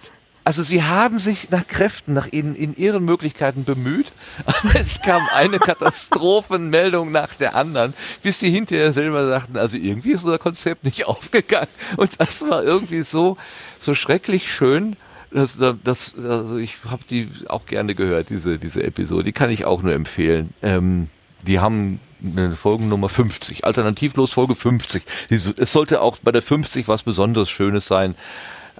also 0.45 0.61
sie 0.61 0.83
haben 0.83 1.19
sich 1.19 1.51
nach 1.51 1.65
Kräften, 1.67 2.13
nach 2.13 2.27
ihnen, 2.31 2.55
in 2.55 2.75
ihren 2.75 3.05
Möglichkeiten 3.05 3.63
bemüht, 3.63 4.11
aber 4.45 4.75
es 4.75 5.01
kam 5.01 5.21
eine 5.33 5.57
Katastrophenmeldung 5.57 7.11
nach 7.11 7.33
der 7.35 7.55
anderen, 7.55 7.93
bis 8.21 8.39
sie 8.41 8.51
hinterher 8.51 8.91
selber 8.91 9.25
sagten, 9.27 9.57
also 9.57 9.77
irgendwie 9.77 10.11
ist 10.11 10.23
unser 10.23 10.39
Konzept 10.39 10.83
nicht 10.83 11.05
aufgegangen. 11.05 11.69
Und 11.95 12.19
das 12.19 12.41
war 12.41 12.63
irgendwie 12.63 13.03
so, 13.03 13.37
so 13.79 13.95
schrecklich 13.95 14.51
schön. 14.51 14.97
Das, 15.31 15.57
das, 15.83 16.13
also 16.15 16.57
ich 16.57 16.75
habe 16.87 17.03
die 17.09 17.27
auch 17.47 17.65
gerne 17.65 17.95
gehört, 17.95 18.29
diese, 18.29 18.59
diese 18.59 18.83
Episode. 18.83 19.23
Die 19.23 19.31
kann 19.31 19.49
ich 19.49 19.65
auch 19.65 19.81
nur 19.81 19.93
empfehlen. 19.93 20.49
Ähm, 20.61 21.09
die 21.47 21.59
haben 21.59 21.99
eine 22.23 22.55
Folgennummer 22.55 23.09
50, 23.09 23.65
alternativlos 23.65 24.31
Folge 24.31 24.55
50. 24.55 25.03
Es 25.29 25.73
sollte 25.73 26.01
auch 26.01 26.17
bei 26.17 26.31
der 26.31 26.41
50 26.41 26.87
was 26.87 27.03
Besonderes 27.03 27.49
Schönes 27.49 27.87
sein. 27.87 28.15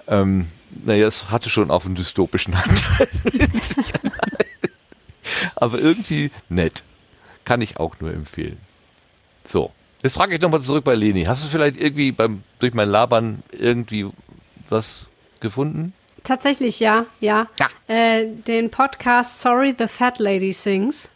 Ähm, 0.06 0.48
naja, 0.84 1.06
es 1.06 1.30
hatte 1.30 1.50
schon 1.50 1.70
auch 1.70 1.84
einen 1.84 1.94
dystopischen 1.94 2.54
Anteil. 2.54 3.08
Aber 5.56 5.78
irgendwie 5.78 6.30
nett. 6.48 6.82
Kann 7.44 7.60
ich 7.60 7.78
auch 7.78 7.96
nur 8.00 8.12
empfehlen. 8.12 8.58
So. 9.44 9.72
Jetzt 10.02 10.16
frage 10.16 10.34
ich 10.34 10.40
nochmal 10.40 10.60
zurück 10.60 10.84
bei 10.84 10.94
Leni. 10.94 11.24
Hast 11.24 11.44
du 11.44 11.48
vielleicht 11.48 11.80
irgendwie 11.80 12.12
beim, 12.12 12.42
durch 12.58 12.74
mein 12.74 12.88
Labern 12.88 13.42
irgendwie 13.52 14.06
was 14.68 15.08
gefunden? 15.40 15.94
Tatsächlich, 16.24 16.80
ja, 16.80 17.06
ja. 17.20 17.48
ja. 17.58 17.68
Äh, 17.86 18.26
den 18.26 18.70
Podcast 18.70 19.40
Sorry 19.40 19.74
the 19.78 19.86
Fat 19.86 20.18
Lady 20.18 20.52
Sings. 20.52 21.10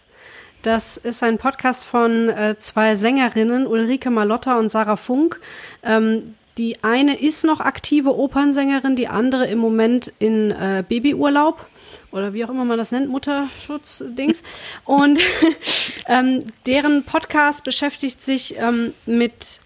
Das 0.62 0.96
ist 0.96 1.22
ein 1.22 1.38
Podcast 1.38 1.84
von 1.84 2.28
äh, 2.28 2.56
zwei 2.58 2.96
Sängerinnen, 2.96 3.66
Ulrike 3.66 4.10
Malotta 4.10 4.58
und 4.58 4.70
Sarah 4.70 4.96
Funk. 4.96 5.40
Ähm, 5.84 6.34
die 6.58 6.82
eine 6.82 7.20
ist 7.20 7.44
noch 7.44 7.60
aktive 7.60 8.18
Opernsängerin, 8.18 8.96
die 8.96 9.06
andere 9.06 9.46
im 9.46 9.58
Moment 9.58 10.12
in 10.18 10.50
äh, 10.50 10.82
Babyurlaub 10.86 11.64
oder 12.10 12.32
wie 12.32 12.44
auch 12.44 12.50
immer 12.50 12.64
man 12.64 12.78
das 12.78 12.90
nennt, 12.90 13.08
Mutterschutz-Dings. 13.08 14.42
Und 14.84 15.20
ähm, 16.08 16.46
deren 16.66 17.04
Podcast 17.04 17.62
beschäftigt 17.62 18.20
sich 18.22 18.56
ähm, 18.58 18.94
mit 19.06 19.60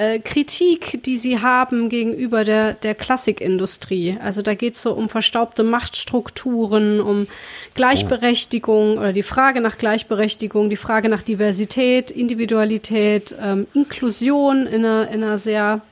äh, 0.00 0.18
Kritik, 0.18 1.02
die 1.04 1.18
sie 1.18 1.40
haben 1.40 1.90
gegenüber 1.90 2.42
der, 2.42 2.72
der 2.72 2.94
Klassikindustrie. 2.94 4.16
Also 4.22 4.40
da 4.40 4.54
geht 4.54 4.76
es 4.76 4.82
so 4.82 4.94
um 4.94 5.10
verstaubte 5.10 5.62
Machtstrukturen, 5.62 7.00
um 7.00 7.26
Gleichberechtigung 7.74 8.96
oder 8.96 9.12
die 9.12 9.22
Frage 9.22 9.60
nach 9.60 9.76
Gleichberechtigung, 9.76 10.70
die 10.70 10.76
Frage 10.76 11.10
nach 11.10 11.22
Diversität, 11.22 12.10
Individualität, 12.10 13.34
ähm, 13.40 13.66
Inklusion 13.74 14.66
in 14.66 14.86
einer, 14.86 15.10
in 15.10 15.22
einer 15.22 15.36
sehr 15.36 15.82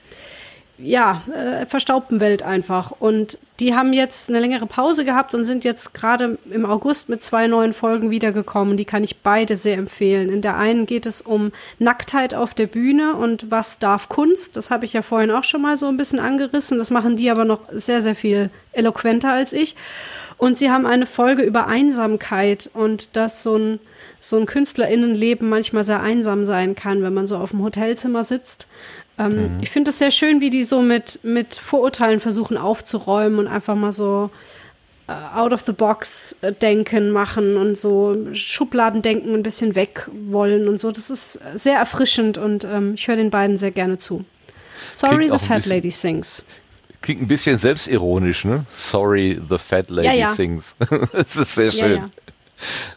ja, 0.79 1.23
äh, 1.35 1.67
verstaubten 1.67 2.21
Welt 2.21 2.43
einfach. 2.43 2.93
Und 2.93 3.37
die 3.59 3.75
haben 3.75 3.93
jetzt 3.93 4.29
eine 4.29 4.39
längere 4.39 4.67
Pause 4.67 5.05
gehabt 5.05 5.35
und 5.35 5.45
sind 5.45 5.65
jetzt 5.65 5.93
gerade 5.93 6.39
im 6.51 6.65
August 6.65 7.09
mit 7.09 7.23
zwei 7.23 7.49
neuen 7.49 7.73
Folgen 7.73 8.11
wiedergekommen. 8.11 8.77
Die 8.77 8.85
kann 8.85 9.03
ich 9.03 9.19
beide 9.19 9.57
sehr 9.57 9.77
empfehlen. 9.77 10.31
In 10.31 10.41
der 10.41 10.57
einen 10.57 10.87
geht 10.87 11.07
es 11.07 11.21
um 11.21 11.51
Nacktheit 11.81 12.35
auf 12.35 12.55
der 12.55 12.69
Bühne 12.69 13.17
und 13.17 13.51
was 13.51 13.81
darf 13.81 14.09
Kunst. 14.09 14.57
Das 14.57 14.71
habe 14.71 14.85
ich 14.85 14.93
ja 14.93 15.03
vorhin 15.03 15.33
auch 15.33 15.45
schon 15.45 15.63
mal 15.63 15.77
so 15.77 15.89
ein 15.89 15.97
bisschen 15.97 16.21
angerissen. 16.21 16.79
Das 16.79 16.91
machen 16.91 17.17
die 17.17 17.31
aber 17.31 17.45
noch 17.45 17.61
sehr, 17.73 18.01
sehr 18.01 18.15
viel 18.15 18.51
eloquenter 18.73 19.33
als 19.33 19.53
ich. 19.53 19.75
Und 20.37 20.57
sie 20.57 20.71
haben 20.71 20.87
eine 20.87 21.07
Folge 21.07 21.43
über 21.43 21.67
Einsamkeit 21.67 22.71
und 22.73 23.17
dass 23.17 23.43
so 23.43 23.57
ein, 23.57 23.81
so 24.21 24.37
ein 24.37 24.47
KünstlerInnenleben 24.47 25.49
manchmal 25.49 25.83
sehr 25.83 26.01
einsam 26.01 26.45
sein 26.45 26.77
kann, 26.77 27.03
wenn 27.03 27.15
man 27.15 27.27
so 27.27 27.37
auf 27.37 27.51
dem 27.51 27.65
Hotelzimmer 27.65 28.23
sitzt 28.23 28.69
ähm, 29.19 29.57
mhm. 29.57 29.59
Ich 29.63 29.71
finde 29.71 29.91
es 29.91 29.99
sehr 29.99 30.11
schön, 30.11 30.41
wie 30.41 30.51
die 30.51 30.63
so 30.63 30.83
mit, 30.83 31.21
mit 31.23 31.57
Vorurteilen 31.57 32.21
versuchen 32.21 32.57
aufzuräumen 32.57 33.39
und 33.39 33.47
einfach 33.49 33.75
mal 33.75 33.93
so 33.93 34.31
äh, 35.09 35.13
out 35.35 35.53
of 35.53 35.63
the 35.63 35.73
box 35.73 36.37
äh, 36.43 36.53
denken 36.53 37.11
machen 37.11 37.57
und 37.57 37.77
so 37.77 38.17
Schubladendenken 38.33 39.35
ein 39.35 39.43
bisschen 39.43 39.75
weg 39.75 40.09
wollen 40.29 40.69
und 40.69 40.79
so. 40.81 40.91
Das 40.91 41.11
ist 41.11 41.39
sehr 41.55 41.79
erfrischend 41.79 42.39
und 42.39 42.65
ähm, 42.65 42.95
ich 42.95 43.09
höre 43.09 43.17
den 43.17 43.31
beiden 43.31 43.57
sehr 43.57 43.71
gerne 43.71 43.99
zu. 43.99 44.25
Sorry, 44.91 45.31
the 45.31 45.39
Fat 45.39 45.67
Lady 45.67 45.91
Sings. 45.91 46.45
Klingt 47.01 47.23
ein 47.23 47.29
bisschen 47.29 47.59
selbstironisch, 47.59 48.45
ne? 48.45 48.65
Sorry, 48.75 49.41
the 49.49 49.59
Fat 49.59 49.91
Lady 49.91 50.09
ja, 50.09 50.15
ja. 50.15 50.29
Sings. 50.29 50.75
das 51.13 51.37
ist 51.37 51.55
sehr 51.55 51.71
schön. 51.71 51.97
Ja, 51.97 52.11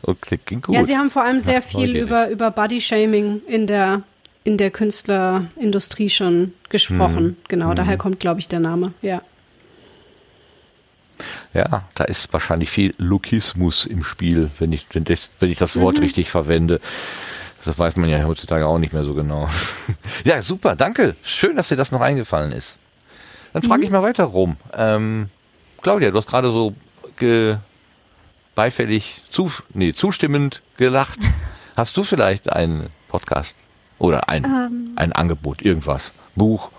okay, 0.01 0.39
klingt 0.43 0.63
gut. 0.63 0.75
Ja, 0.75 0.85
sie 0.85 0.97
haben 0.97 1.11
vor 1.11 1.23
allem 1.23 1.39
sehr 1.39 1.61
Ach, 1.63 1.69
viel 1.69 1.95
über, 1.95 2.29
über 2.29 2.51
Body-Shaming 2.51 3.41
in 3.47 3.67
der 3.67 4.01
in 4.43 4.57
der 4.57 4.71
Künstlerindustrie 4.71 6.09
schon 6.09 6.53
gesprochen. 6.69 7.23
Mhm. 7.23 7.37
Genau, 7.47 7.69
mhm. 7.69 7.75
daher 7.75 7.97
kommt, 7.97 8.19
glaube 8.19 8.39
ich, 8.39 8.47
der 8.47 8.59
Name, 8.59 8.93
ja. 9.01 9.21
Ja, 11.53 11.83
da 11.95 12.05
ist 12.05 12.33
wahrscheinlich 12.33 12.71
viel 12.71 12.93
Lukismus 12.97 13.85
im 13.85 14.03
Spiel, 14.03 14.49
wenn 14.57 14.71
ich, 14.71 14.87
wenn 14.93 15.03
das, 15.03 15.29
wenn 15.39 15.51
ich 15.51 15.57
das 15.57 15.79
Wort 15.79 15.97
mhm. 15.97 16.03
richtig 16.03 16.29
verwende. 16.29 16.79
Das 17.63 17.77
weiß 17.77 17.95
man 17.97 18.09
ja 18.09 18.23
heutzutage 18.23 18.65
auch 18.65 18.79
nicht 18.79 18.93
mehr 18.93 19.03
so 19.03 19.13
genau. 19.13 19.47
ja, 20.25 20.41
super, 20.41 20.75
danke. 20.75 21.15
Schön, 21.23 21.55
dass 21.55 21.69
dir 21.69 21.75
das 21.75 21.91
noch 21.91 22.01
eingefallen 22.01 22.51
ist. 22.53 22.77
Dann 23.53 23.61
frage 23.61 23.81
mhm. 23.81 23.83
ich 23.83 23.91
mal 23.91 24.01
weiter 24.01 24.23
rum. 24.23 24.57
Ähm, 24.73 25.29
Claudia, 25.83 26.09
du 26.09 26.17
hast 26.17 26.27
gerade 26.27 26.51
so 26.51 26.73
beifällig, 28.55 29.21
zu, 29.29 29.51
nee, 29.73 29.93
zustimmend 29.93 30.63
gelacht. 30.77 31.19
Hast 31.75 31.95
du 31.95 32.03
vielleicht 32.03 32.51
einen 32.51 32.89
Podcast 33.07 33.55
oder 34.01 34.29
ein, 34.29 34.43
ähm, 34.43 34.91
ein 34.95 35.13
Angebot, 35.13 35.61
irgendwas. 35.61 36.11
Buch, 36.35 36.71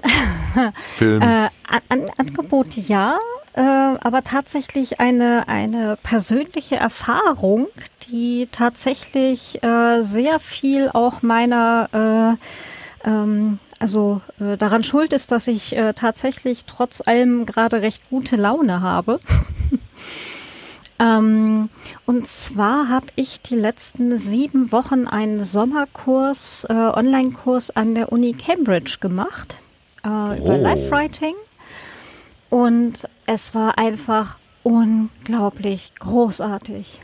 Film. 0.96 1.22
Äh, 1.22 1.48
an, 1.88 2.10
Angebot 2.18 2.74
ja, 2.74 3.18
äh, 3.54 3.60
aber 3.60 4.22
tatsächlich 4.24 5.00
eine, 5.00 5.44
eine 5.48 5.98
persönliche 6.02 6.76
Erfahrung, 6.76 7.68
die 8.08 8.48
tatsächlich 8.50 9.62
äh, 9.62 10.02
sehr 10.02 10.40
viel 10.40 10.90
auch 10.92 11.22
meiner, 11.22 12.38
äh, 13.04 13.08
ähm, 13.08 13.58
also 13.78 14.20
äh, 14.40 14.56
daran 14.56 14.84
schuld 14.84 15.12
ist, 15.12 15.32
dass 15.32 15.48
ich 15.48 15.76
äh, 15.76 15.92
tatsächlich 15.92 16.64
trotz 16.66 17.06
allem 17.06 17.46
gerade 17.46 17.82
recht 17.82 18.08
gute 18.10 18.36
Laune 18.36 18.80
habe. 18.80 19.20
Ähm, 21.02 21.68
und 22.06 22.28
zwar 22.28 22.88
habe 22.88 23.06
ich 23.16 23.42
die 23.42 23.56
letzten 23.56 24.18
sieben 24.18 24.70
Wochen 24.70 25.08
einen 25.08 25.42
Sommerkurs, 25.42 26.64
äh, 26.68 26.72
Online-Kurs 26.72 27.70
an 27.70 27.96
der 27.96 28.12
Uni 28.12 28.32
Cambridge 28.32 28.98
gemacht 29.00 29.56
äh, 30.04 30.08
oh. 30.08 30.34
über 30.36 30.58
Live-Writing. 30.58 31.34
Und 32.50 33.08
es 33.26 33.54
war 33.54 33.78
einfach 33.78 34.38
unglaublich 34.62 35.92
großartig. 35.98 37.00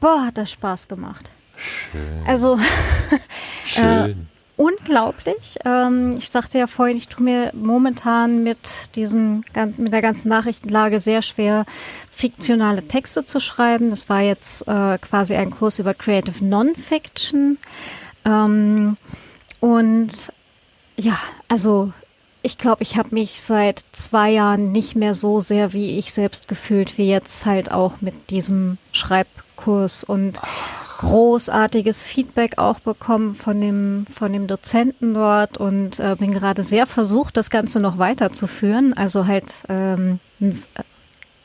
Boah, 0.00 0.26
hat 0.26 0.38
das 0.38 0.50
Spaß 0.52 0.88
gemacht. 0.88 1.28
Schön. 1.56 2.22
Also, 2.26 2.58
Schön. 3.66 4.28
Unglaublich. 4.62 5.56
Ähm, 5.64 6.14
ich 6.16 6.30
sagte 6.30 6.56
ja 6.56 6.68
vorhin, 6.68 6.96
ich 6.96 7.08
tue 7.08 7.24
mir 7.24 7.50
momentan 7.52 8.44
mit 8.44 8.94
diesem, 8.94 9.42
mit 9.76 9.92
der 9.92 10.02
ganzen 10.02 10.28
Nachrichtenlage 10.28 11.00
sehr 11.00 11.20
schwer, 11.20 11.66
fiktionale 12.08 12.86
Texte 12.86 13.24
zu 13.24 13.40
schreiben. 13.40 13.90
Das 13.90 14.08
war 14.08 14.20
jetzt 14.20 14.68
äh, 14.68 14.98
quasi 14.98 15.34
ein 15.34 15.50
Kurs 15.50 15.80
über 15.80 15.94
Creative 15.94 16.44
Nonfiction. 16.44 17.58
Ähm, 18.24 18.96
und 19.58 20.32
ja, 20.96 21.18
also 21.48 21.92
ich 22.42 22.56
glaube, 22.56 22.84
ich 22.84 22.96
habe 22.96 23.08
mich 23.16 23.42
seit 23.42 23.82
zwei 23.90 24.30
Jahren 24.30 24.70
nicht 24.70 24.94
mehr 24.94 25.14
so 25.14 25.40
sehr 25.40 25.72
wie 25.72 25.98
ich 25.98 26.12
selbst 26.12 26.46
gefühlt, 26.46 26.98
wie 26.98 27.08
jetzt 27.08 27.46
halt 27.46 27.72
auch 27.72 28.00
mit 28.00 28.30
diesem 28.30 28.78
Schreibkurs 28.92 30.04
und 30.04 30.40
großartiges 31.02 32.04
Feedback 32.04 32.58
auch 32.58 32.78
bekommen 32.78 33.34
von 33.34 33.60
dem, 33.60 34.06
von 34.08 34.32
dem 34.32 34.46
Dozenten 34.46 35.14
dort 35.14 35.58
und 35.58 35.98
äh, 35.98 36.14
bin 36.16 36.32
gerade 36.32 36.62
sehr 36.62 36.86
versucht, 36.86 37.36
das 37.36 37.50
Ganze 37.50 37.80
noch 37.80 37.98
weiterzuführen. 37.98 38.94
Also 38.94 39.26
halt 39.26 39.52
ähm, 39.68 40.20
ein 40.40 40.56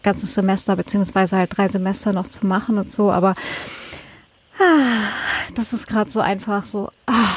ganzes 0.03 0.35
Semester 0.35 0.75
beziehungsweise 0.75 1.37
halt 1.37 1.57
drei 1.57 1.67
Semester 1.69 2.13
noch 2.13 2.27
zu 2.27 2.45
machen 2.45 2.77
und 2.77 2.93
so. 2.93 3.11
Aber 3.11 3.33
ah, 4.59 5.09
das 5.55 5.73
ist 5.73 5.87
gerade 5.87 6.11
so 6.11 6.19
einfach 6.19 6.63
so. 6.63 6.91
Ah, 7.07 7.33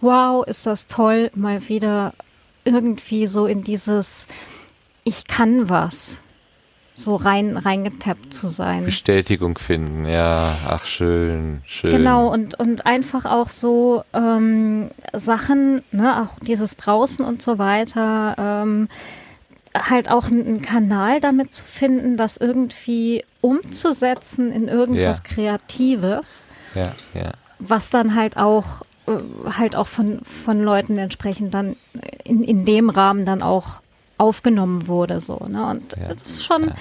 wow, 0.00 0.44
ist 0.44 0.66
das 0.66 0.88
toll, 0.88 1.30
mal 1.36 1.68
wieder 1.68 2.12
irgendwie 2.64 3.28
so 3.28 3.46
in 3.46 3.62
dieses 3.62 4.26
Ich 5.04 5.28
kann 5.28 5.68
was 5.68 6.22
so 6.94 7.16
rein 7.16 7.56
reingetappt 7.56 8.32
zu 8.32 8.48
sein. 8.48 8.84
Bestätigung 8.84 9.58
finden, 9.58 10.06
ja, 10.06 10.56
ach 10.68 10.86
schön, 10.86 11.62
schön. 11.66 11.90
Genau 11.90 12.28
und 12.28 12.58
und 12.58 12.86
einfach 12.86 13.24
auch 13.24 13.50
so 13.50 14.04
ähm, 14.12 14.90
Sachen, 15.12 15.82
ne, 15.90 16.22
auch 16.22 16.38
dieses 16.40 16.76
draußen 16.76 17.24
und 17.24 17.40
so 17.40 17.58
weiter, 17.58 18.34
ähm, 18.38 18.88
halt 19.74 20.10
auch 20.10 20.30
einen 20.30 20.60
Kanal 20.60 21.20
damit 21.20 21.54
zu 21.54 21.64
finden, 21.64 22.16
das 22.16 22.36
irgendwie 22.36 23.24
umzusetzen 23.40 24.50
in 24.50 24.68
irgendwas 24.68 25.22
ja. 25.24 25.34
Kreatives. 25.34 26.44
Ja, 26.74 26.92
ja. 27.14 27.32
Was 27.58 27.90
dann 27.90 28.14
halt 28.14 28.36
auch 28.36 28.82
äh, 29.06 29.12
halt 29.56 29.76
auch 29.76 29.86
von 29.86 30.20
von 30.24 30.62
Leuten 30.62 30.98
entsprechend 30.98 31.54
dann 31.54 31.76
in 32.24 32.42
in 32.42 32.66
dem 32.66 32.90
Rahmen 32.90 33.24
dann 33.24 33.40
auch 33.40 33.80
aufgenommen 34.18 34.86
wurde, 34.86 35.20
so, 35.20 35.38
ne? 35.48 35.66
Und 35.66 35.94
ja. 35.98 36.14
das 36.14 36.26
ist 36.26 36.44
schon, 36.44 36.72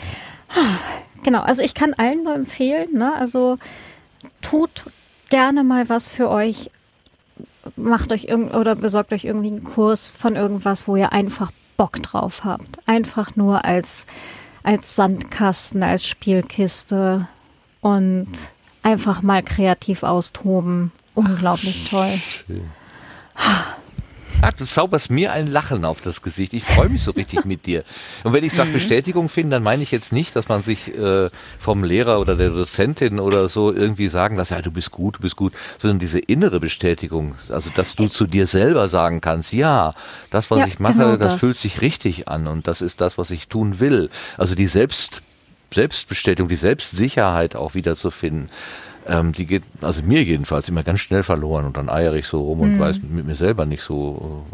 genau, 1.23 1.41
also 1.41 1.63
ich 1.63 1.73
kann 1.73 1.93
allen 1.93 2.23
nur 2.23 2.35
empfehlen, 2.35 2.93
ne? 2.93 3.13
Also 3.15 3.57
tut 4.41 4.85
gerne 5.29 5.63
mal 5.63 5.89
was 5.89 6.11
für 6.11 6.29
euch, 6.29 6.69
macht 7.75 8.11
euch 8.11 8.25
irgend 8.25 8.53
oder 8.53 8.75
besorgt 8.75 9.13
euch 9.13 9.25
irgendwie 9.25 9.47
einen 9.47 9.63
Kurs 9.63 10.15
von 10.15 10.35
irgendwas, 10.35 10.87
wo 10.87 10.95
ihr 10.95 11.11
einfach 11.11 11.51
Bock 11.77 12.01
drauf 12.03 12.43
habt. 12.43 12.77
Einfach 12.87 13.35
nur 13.35 13.65
als, 13.65 14.05
als 14.63 14.95
Sandkasten, 14.95 15.81
als 15.83 16.05
Spielkiste 16.05 17.27
und 17.79 18.31
einfach 18.83 19.21
mal 19.21 19.41
kreativ 19.41 20.03
austoben. 20.03 20.91
Unglaublich 21.15 21.83
Ach, 21.85 21.89
toll. 21.89 22.21
Schön. 22.45 22.69
Ach, 24.43 24.53
du 24.53 24.65
zauberst 24.65 25.11
mir 25.11 25.33
ein 25.33 25.45
Lachen 25.45 25.85
auf 25.85 26.01
das 26.01 26.23
Gesicht. 26.23 26.53
Ich 26.53 26.63
freue 26.63 26.89
mich 26.89 27.03
so 27.03 27.11
richtig 27.11 27.45
mit 27.45 27.67
dir. 27.67 27.83
Und 28.23 28.33
wenn 28.33 28.43
ich 28.43 28.53
sage 28.53 28.69
mhm. 28.69 28.73
Bestätigung 28.73 29.29
finden, 29.29 29.51
dann 29.51 29.61
meine 29.61 29.83
ich 29.83 29.91
jetzt 29.91 30.11
nicht, 30.11 30.35
dass 30.35 30.49
man 30.49 30.63
sich 30.63 30.97
äh, 30.97 31.29
vom 31.59 31.83
Lehrer 31.83 32.19
oder 32.19 32.35
der 32.35 32.49
Dozentin 32.49 33.19
oder 33.19 33.49
so 33.49 33.71
irgendwie 33.71 34.07
sagen 34.07 34.37
lässt, 34.37 34.49
ja, 34.49 34.61
du 34.63 34.71
bist 34.71 34.89
gut, 34.89 35.17
du 35.17 35.19
bist 35.19 35.35
gut, 35.35 35.53
sondern 35.77 35.99
diese 35.99 36.17
innere 36.17 36.59
Bestätigung, 36.59 37.35
also 37.49 37.69
dass 37.75 37.93
du 37.93 38.07
zu 38.07 38.25
dir 38.25 38.47
selber 38.47 38.89
sagen 38.89 39.21
kannst, 39.21 39.53
ja, 39.53 39.93
das, 40.31 40.49
was 40.49 40.59
ja, 40.59 40.65
ich 40.65 40.79
mache, 40.79 40.93
genau 40.93 41.17
das, 41.17 41.33
das 41.33 41.39
fühlt 41.39 41.57
sich 41.57 41.81
richtig 41.81 42.27
an 42.27 42.47
und 42.47 42.67
das 42.67 42.81
ist 42.81 42.99
das, 42.99 43.19
was 43.19 43.29
ich 43.29 43.47
tun 43.47 43.79
will. 43.79 44.09
Also 44.37 44.55
die 44.55 44.67
Selbst 44.67 45.21
Selbstbestätigung, 45.73 46.49
die 46.49 46.57
Selbstsicherheit 46.57 47.55
auch 47.55 47.75
wieder 47.75 47.95
zu 47.95 48.11
finden 48.11 48.49
ähm, 49.11 49.33
die 49.33 49.45
geht, 49.45 49.63
also 49.81 50.01
mir 50.03 50.23
jedenfalls, 50.23 50.69
immer 50.69 50.83
ganz 50.83 51.01
schnell 51.01 51.23
verloren 51.23 51.65
und 51.65 51.75
dann 51.75 51.89
eier 51.89 52.13
ich 52.13 52.27
so 52.27 52.41
rum 52.41 52.61
und 52.61 52.75
mhm. 52.75 52.79
weiß 52.79 53.01
mit 53.01 53.25
mir 53.25 53.35
selber 53.35 53.65
nicht 53.65 53.83
so 53.83 54.45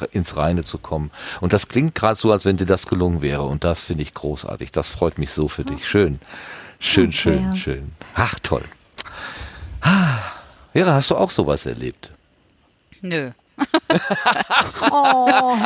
äh, 0.00 0.16
ins 0.16 0.36
Reine 0.36 0.64
zu 0.64 0.78
kommen. 0.78 1.10
Und 1.40 1.52
das 1.52 1.68
klingt 1.68 1.94
gerade 1.94 2.18
so, 2.18 2.30
als 2.30 2.44
wenn 2.44 2.56
dir 2.56 2.66
das 2.66 2.86
gelungen 2.86 3.20
wäre 3.20 3.42
und 3.42 3.64
das 3.64 3.84
finde 3.84 4.02
ich 4.02 4.14
großartig. 4.14 4.70
Das 4.70 4.88
freut 4.88 5.18
mich 5.18 5.30
so 5.30 5.48
für 5.48 5.64
dich. 5.64 5.88
Schön, 5.88 6.18
schön, 6.78 7.08
okay, 7.08 7.16
schön, 7.16 7.42
ja. 7.42 7.56
schön. 7.56 7.92
Ach, 8.14 8.38
toll. 8.40 8.64
Ah, 9.80 10.18
Vera, 10.72 10.94
hast 10.94 11.10
du 11.10 11.16
auch 11.16 11.30
sowas 11.30 11.66
erlebt? 11.66 12.10
Nö. 13.00 13.30
Oh, 14.90 15.56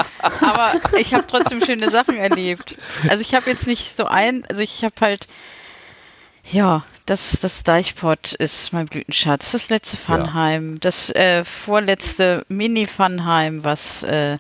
Aber 0.40 0.72
ich 0.98 1.12
habe 1.14 1.26
trotzdem 1.26 1.64
schöne 1.64 1.90
Sachen 1.90 2.16
erlebt. 2.16 2.76
Also 3.08 3.22
ich 3.22 3.34
habe 3.34 3.50
jetzt 3.50 3.66
nicht 3.66 3.96
so 3.96 4.06
ein, 4.06 4.44
also 4.48 4.62
ich 4.62 4.84
habe 4.84 4.94
halt, 5.00 5.26
ja, 6.44 6.84
das, 7.06 7.40
das 7.40 7.62
Deichpot 7.62 8.32
ist 8.34 8.72
mein 8.72 8.86
Blütenschatz, 8.86 9.52
das 9.52 9.68
letzte 9.68 9.96
Funheim, 9.96 10.80
das 10.80 11.10
äh, 11.10 11.44
vorletzte 11.44 12.44
Mini-Funheim, 12.48 13.64
was 13.64 14.02
äh, 14.02 14.38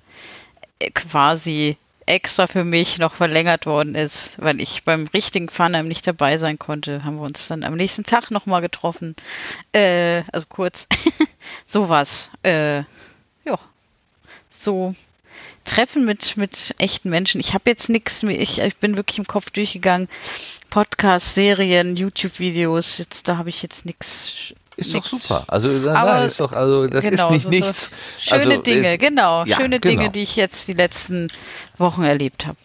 quasi 0.94 1.76
extra 2.06 2.46
für 2.46 2.64
mich 2.64 2.98
noch 2.98 3.14
verlängert 3.14 3.66
worden 3.66 3.94
ist, 3.94 4.40
weil 4.42 4.60
ich 4.60 4.82
beim 4.84 5.06
richtigen 5.08 5.48
Funheim 5.48 5.86
nicht 5.86 6.06
dabei 6.06 6.38
sein 6.38 6.58
konnte, 6.58 7.04
haben 7.04 7.16
wir 7.16 7.22
uns 7.22 7.46
dann 7.46 7.62
am 7.62 7.76
nächsten 7.76 8.04
Tag 8.04 8.30
nochmal 8.30 8.60
getroffen. 8.60 9.14
Äh, 9.72 10.22
also 10.32 10.46
kurz. 10.48 10.88
Sowas. 11.66 12.32
Äh, 12.42 12.78
ja. 13.44 13.58
So 14.50 14.94
Treffen 15.64 16.04
mit, 16.04 16.36
mit 16.36 16.74
echten 16.78 17.10
Menschen. 17.10 17.40
Ich 17.40 17.54
habe 17.54 17.68
jetzt 17.70 17.88
nichts 17.90 18.22
mehr, 18.22 18.40
ich, 18.40 18.58
ich 18.60 18.76
bin 18.76 18.96
wirklich 18.96 19.18
im 19.18 19.26
Kopf 19.26 19.50
durchgegangen. 19.50 20.08
Podcasts, 20.70 21.34
Serien, 21.34 21.96
YouTube-Videos, 21.96 22.98
jetzt 22.98 23.28
da 23.28 23.36
habe 23.36 23.48
ich 23.48 23.62
jetzt 23.62 23.84
nichts. 23.86 24.54
Ist 24.76 24.94
doch 24.94 25.04
super. 25.04 25.44
Also 25.48 25.68
nein, 25.68 25.92
nein, 25.92 26.26
ist 26.26 26.40
doch, 26.40 26.52
also 26.52 26.86
das 26.86 27.04
genau, 27.04 27.30
ist 27.30 27.32
nicht 27.32 27.42
so- 27.42 27.50
so 27.50 27.64
nichts. 27.66 27.90
Schöne 28.18 28.40
also, 28.40 28.62
Dinge, 28.62 28.88
äh, 28.92 28.98
genau. 28.98 29.44
ja, 29.44 29.56
schöne 29.56 29.78
genau. 29.80 29.96
Dinge, 30.00 30.10
die 30.10 30.22
ich 30.22 30.36
jetzt 30.36 30.68
die 30.68 30.72
letzten 30.74 31.28
Wochen 31.76 32.02
erlebt 32.04 32.46
habe. 32.46 32.56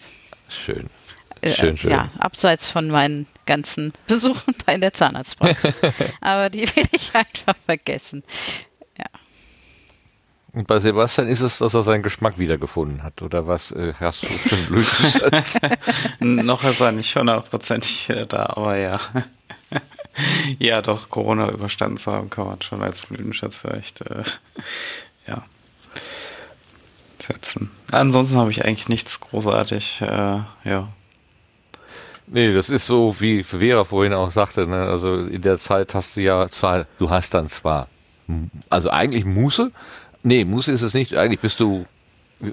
Schön. 0.48 0.90
Äh, 1.42 1.52
Schön, 1.52 1.78
schön. 1.78 1.92
Ja, 1.92 2.10
abseits 2.18 2.72
von 2.72 2.88
meinen 2.88 3.28
ganzen 3.46 3.92
Besuchen 4.08 4.56
bei 4.66 4.78
der 4.78 4.94
Zahnarztpraxis. 4.94 5.82
Aber 6.22 6.50
die 6.50 6.62
will 6.76 6.86
ich 6.92 7.14
einfach 7.14 7.56
vergessen. 7.66 8.24
Und 10.56 10.68
bei 10.68 10.80
Sebastian 10.80 11.28
ist 11.28 11.42
es, 11.42 11.58
dass 11.58 11.74
er 11.74 11.84
seinen 11.84 12.02
Geschmack 12.02 12.40
wiedergefunden 12.40 13.04
hat. 13.04 13.22
Oder 13.22 13.46
was 13.46 13.74
äh, 13.74 13.92
hast 14.00 14.24
du 14.24 14.28
für 14.28 14.56
einen 14.56 14.66
Blütenschatz? 14.68 15.60
Noch 16.22 16.64
ist 16.64 16.80
er 16.80 16.94
nicht 16.94 17.14
hundertprozentig 17.14 18.08
wieder 18.08 18.26
da, 18.26 18.46
aber 18.52 18.78
ja. 18.78 18.98
ja, 20.60 20.82
doch, 20.82 21.10
Corona 21.10 21.50
überstanden 21.50 21.98
zu 21.98 22.10
haben, 22.10 22.30
kann 22.30 22.48
man 22.48 22.62
schon 22.62 22.82
als 22.82 23.02
Blütenschatz 23.02 23.58
vielleicht, 23.58 24.00
äh, 24.00 24.24
ja, 25.28 25.44
setzen. 27.22 27.70
Ansonsten 27.92 28.38
habe 28.38 28.52
ich 28.52 28.64
eigentlich 28.64 28.88
nichts 28.88 29.20
großartig, 29.20 30.00
äh, 30.04 30.40
ja. 30.64 30.88
nee, 32.28 32.54
das 32.54 32.70
ist 32.70 32.88
so, 32.88 33.20
wie 33.20 33.44
Vera 33.44 33.84
vorhin 33.84 34.14
auch 34.14 34.32
sagte. 34.32 34.68
Ne? 34.68 34.84
Also 34.84 35.18
in 35.18 35.42
der 35.42 35.58
Zeit 35.58 35.94
hast 35.96 36.16
du 36.16 36.22
ja 36.22 36.48
zwar, 36.48 36.86
du 36.98 37.10
hast 37.10 37.34
dann 37.34 37.50
zwar, 37.50 37.90
also 38.70 38.90
eigentlich 38.90 39.26
Muße. 39.26 39.74
Nee, 40.26 40.44
Muße 40.44 40.72
ist 40.72 40.82
es 40.82 40.94
nicht. 40.94 41.18
Eigentlich 41.18 41.40
bist 41.40 41.60
du 41.60 41.86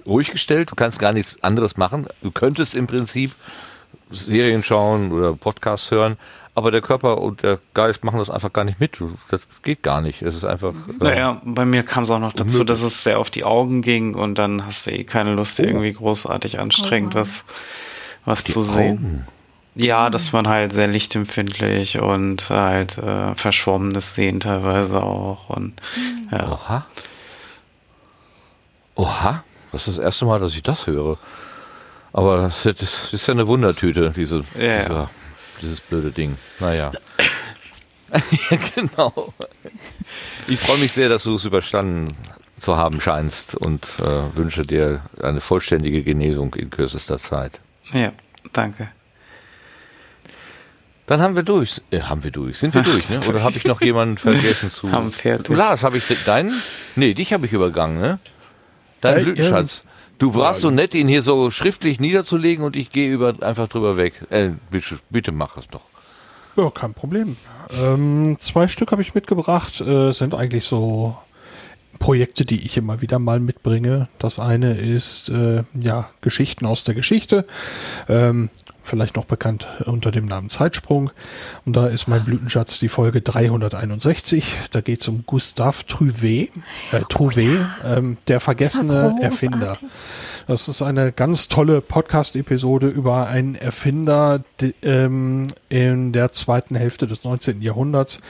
ruhig 0.06 0.30
gestellt. 0.30 0.70
Du 0.70 0.74
kannst 0.76 0.98
gar 0.98 1.12
nichts 1.12 1.42
anderes 1.42 1.76
machen. 1.76 2.06
Du 2.22 2.30
könntest 2.30 2.74
im 2.74 2.86
Prinzip 2.86 3.32
Serien 4.10 4.62
schauen 4.62 5.10
oder 5.10 5.32
Podcasts 5.32 5.90
hören. 5.90 6.16
Aber 6.54 6.70
der 6.70 6.82
Körper 6.82 7.18
und 7.22 7.42
der 7.42 7.58
Geist 7.72 8.04
machen 8.04 8.18
das 8.18 8.28
einfach 8.28 8.52
gar 8.52 8.64
nicht 8.64 8.78
mit. 8.78 8.98
Das 9.30 9.40
geht 9.62 9.82
gar 9.82 10.02
nicht. 10.02 10.20
Es 10.20 10.34
ist 10.36 10.44
einfach. 10.44 10.74
äh, 10.86 10.92
Naja, 11.02 11.40
bei 11.46 11.64
mir 11.64 11.82
kam 11.82 12.02
es 12.04 12.10
auch 12.10 12.18
noch 12.18 12.34
dazu, 12.34 12.62
dass 12.62 12.82
es 12.82 13.02
sehr 13.02 13.18
auf 13.18 13.30
die 13.30 13.42
Augen 13.44 13.80
ging 13.80 14.14
und 14.14 14.34
dann 14.34 14.66
hast 14.66 14.86
du 14.86 14.90
eh 14.92 15.04
keine 15.04 15.32
Lust, 15.32 15.58
Oh. 15.58 15.62
irgendwie 15.62 15.92
großartig 15.92 16.58
anstrengend 16.60 17.14
Oh. 17.16 17.20
was, 17.20 17.44
was 18.26 18.44
die 18.44 18.52
zu 18.52 18.60
sehen. 18.62 18.98
Augen. 18.98 19.26
Ja, 19.76 20.10
dass 20.10 20.32
man 20.32 20.46
halt 20.46 20.74
sehr 20.74 20.88
lichtempfindlich 20.88 21.98
und 22.00 22.50
halt 22.50 22.98
äh, 22.98 23.34
verschwommenes 23.34 24.12
Sehen 24.14 24.38
teilweise 24.40 25.02
auch 25.02 25.48
und 25.48 25.72
ja. 26.30 26.52
Oha. 26.52 26.86
Oha. 28.94 29.44
Das 29.72 29.88
ist 29.88 29.96
das 29.98 30.04
erste 30.04 30.24
Mal, 30.26 30.38
dass 30.40 30.54
ich 30.54 30.62
das 30.62 30.86
höre. 30.86 31.18
Aber 32.12 32.42
das 32.42 32.66
ist, 32.66 33.26
ja 33.26 33.32
eine 33.32 33.46
Wundertüte, 33.46 34.12
diese, 34.14 34.44
Ja, 34.58 34.82
dieser, 34.82 34.94
ja. 34.94 35.10
dieses 35.62 35.80
blöde 35.80 36.10
Ding. 36.12 36.36
Naja. 36.60 36.92
ja, 38.50 38.58
genau. 38.74 39.32
Ich 40.46 40.58
freue 40.60 40.78
mich 40.78 40.92
sehr, 40.92 41.08
dass 41.08 41.22
du 41.22 41.34
es 41.36 41.44
überstanden 41.44 42.08
zu 42.58 42.76
haben 42.76 43.00
scheinst 43.00 43.54
und 43.54 43.86
äh, 44.00 44.36
wünsche 44.36 44.62
dir 44.62 45.00
eine 45.22 45.40
vollständige 45.40 46.02
Genesung 46.02 46.54
in 46.54 46.68
kürzester 46.68 47.16
Zeit. 47.18 47.60
Ja, 47.92 48.12
danke. 48.52 48.88
Dann 51.06 51.20
haben 51.20 51.34
wir 51.34 51.42
durch. 51.42 51.80
Äh, 51.90 52.00
haben 52.02 52.22
wir 52.22 52.30
durch. 52.30 52.58
Sind 52.58 52.74
wir 52.74 52.82
durch, 52.82 53.08
ne? 53.08 53.20
Oder 53.28 53.42
habe 53.42 53.56
ich 53.56 53.64
noch 53.64 53.80
jemanden 53.80 54.18
vergessen 54.18 54.70
zu. 54.70 54.90
Haben 54.92 55.10
fertig. 55.12 55.56
Lars, 55.56 55.82
habe 55.82 55.98
ich 55.98 56.06
de- 56.06 56.16
deinen? 56.24 56.62
Nee, 56.94 57.14
dich 57.14 57.32
habe 57.32 57.46
ich 57.46 57.52
übergangen, 57.52 58.00
ne? 58.00 58.18
Dein 59.02 59.18
Äh, 59.18 59.22
Blütenschatz. 59.24 59.84
Du 60.18 60.34
warst 60.34 60.60
so 60.60 60.70
nett, 60.70 60.94
ihn 60.94 61.08
hier 61.08 61.22
so 61.22 61.50
schriftlich 61.50 61.98
niederzulegen 62.00 62.64
und 62.64 62.76
ich 62.76 62.90
gehe 62.90 63.12
über 63.12 63.34
einfach 63.40 63.68
drüber 63.68 63.96
weg. 63.96 64.14
Äh, 64.30 64.50
bitte, 64.70 65.00
bitte 65.10 65.32
mach 65.32 65.56
es 65.56 65.66
doch. 65.68 65.82
Ja, 66.56 66.70
kein 66.70 66.94
Problem. 66.94 67.36
Ähm, 67.82 68.36
zwei 68.38 68.68
Stück 68.68 68.92
habe 68.92 69.02
ich 69.02 69.14
mitgebracht, 69.14 69.80
äh, 69.80 70.12
sind 70.12 70.34
eigentlich 70.34 70.64
so 70.64 71.16
Projekte, 71.98 72.44
die 72.44 72.64
ich 72.64 72.76
immer 72.76 73.00
wieder 73.00 73.18
mal 73.18 73.40
mitbringe. 73.40 74.08
Das 74.18 74.38
eine 74.38 74.74
ist 74.74 75.28
äh, 75.30 75.64
ja 75.80 76.08
Geschichten 76.20 76.66
aus 76.66 76.84
der 76.84 76.94
Geschichte, 76.94 77.46
ähm, 78.08 78.50
vielleicht 78.82 79.16
noch 79.16 79.24
bekannt 79.24 79.68
unter 79.86 80.10
dem 80.10 80.26
Namen 80.26 80.50
Zeitsprung. 80.50 81.10
Und 81.64 81.74
da 81.74 81.86
ist 81.86 82.08
mein 82.08 82.24
Blütenschatz 82.24 82.78
die 82.78 82.88
Folge 82.88 83.20
361. 83.20 84.54
Da 84.70 84.80
geht 84.80 85.00
es 85.00 85.08
um 85.08 85.24
Gustave 85.26 85.84
Trouvé, 85.88 86.50
äh, 86.92 86.98
Trouvé, 87.08 87.66
ähm, 87.84 88.18
der 88.28 88.40
vergessene. 88.40 89.16
Erfinder. 89.20 89.76
Das 90.46 90.68
ist 90.68 90.82
eine 90.82 91.12
ganz 91.12 91.48
tolle 91.48 91.80
Podcast-Episode 91.80 92.88
über 92.88 93.28
einen 93.28 93.54
Erfinder 93.54 94.42
die, 94.60 94.74
ähm, 94.82 95.48
in 95.68 96.12
der 96.12 96.32
zweiten 96.32 96.74
Hälfte 96.74 97.06
des 97.06 97.24
19. 97.24 97.62
Jahrhunderts. 97.62 98.20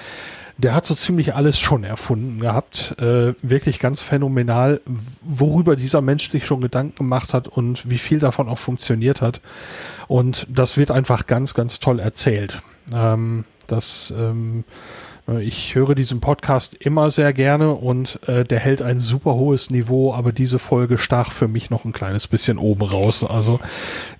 Der 0.58 0.74
hat 0.74 0.86
so 0.86 0.94
ziemlich 0.94 1.34
alles 1.34 1.58
schon 1.58 1.84
erfunden 1.84 2.40
gehabt. 2.40 2.94
Äh, 3.00 3.34
wirklich 3.42 3.78
ganz 3.78 4.02
phänomenal, 4.02 4.80
worüber 5.22 5.76
dieser 5.76 6.00
Mensch 6.00 6.30
sich 6.30 6.46
schon 6.46 6.60
Gedanken 6.60 6.96
gemacht 6.96 7.34
hat 7.34 7.48
und 7.48 7.88
wie 7.88 7.98
viel 7.98 8.18
davon 8.18 8.48
auch 8.48 8.58
funktioniert 8.58 9.20
hat. 9.20 9.40
Und 10.08 10.46
das 10.48 10.76
wird 10.76 10.90
einfach 10.90 11.26
ganz, 11.26 11.54
ganz 11.54 11.80
toll 11.80 11.98
erzählt. 11.98 12.62
Ähm, 12.92 13.44
das, 13.66 14.12
ähm, 14.16 14.64
ich 15.40 15.74
höre 15.74 15.94
diesen 15.94 16.20
Podcast 16.20 16.74
immer 16.74 17.10
sehr 17.10 17.32
gerne 17.32 17.72
und 17.72 18.18
äh, 18.26 18.44
der 18.44 18.58
hält 18.58 18.82
ein 18.82 18.98
super 18.98 19.34
hohes 19.34 19.70
Niveau, 19.70 20.12
aber 20.12 20.32
diese 20.32 20.58
Folge 20.58 20.98
stach 20.98 21.32
für 21.32 21.48
mich 21.48 21.70
noch 21.70 21.84
ein 21.84 21.92
kleines 21.92 22.26
bisschen 22.28 22.58
oben 22.58 22.82
raus. 22.82 23.24
Also 23.24 23.60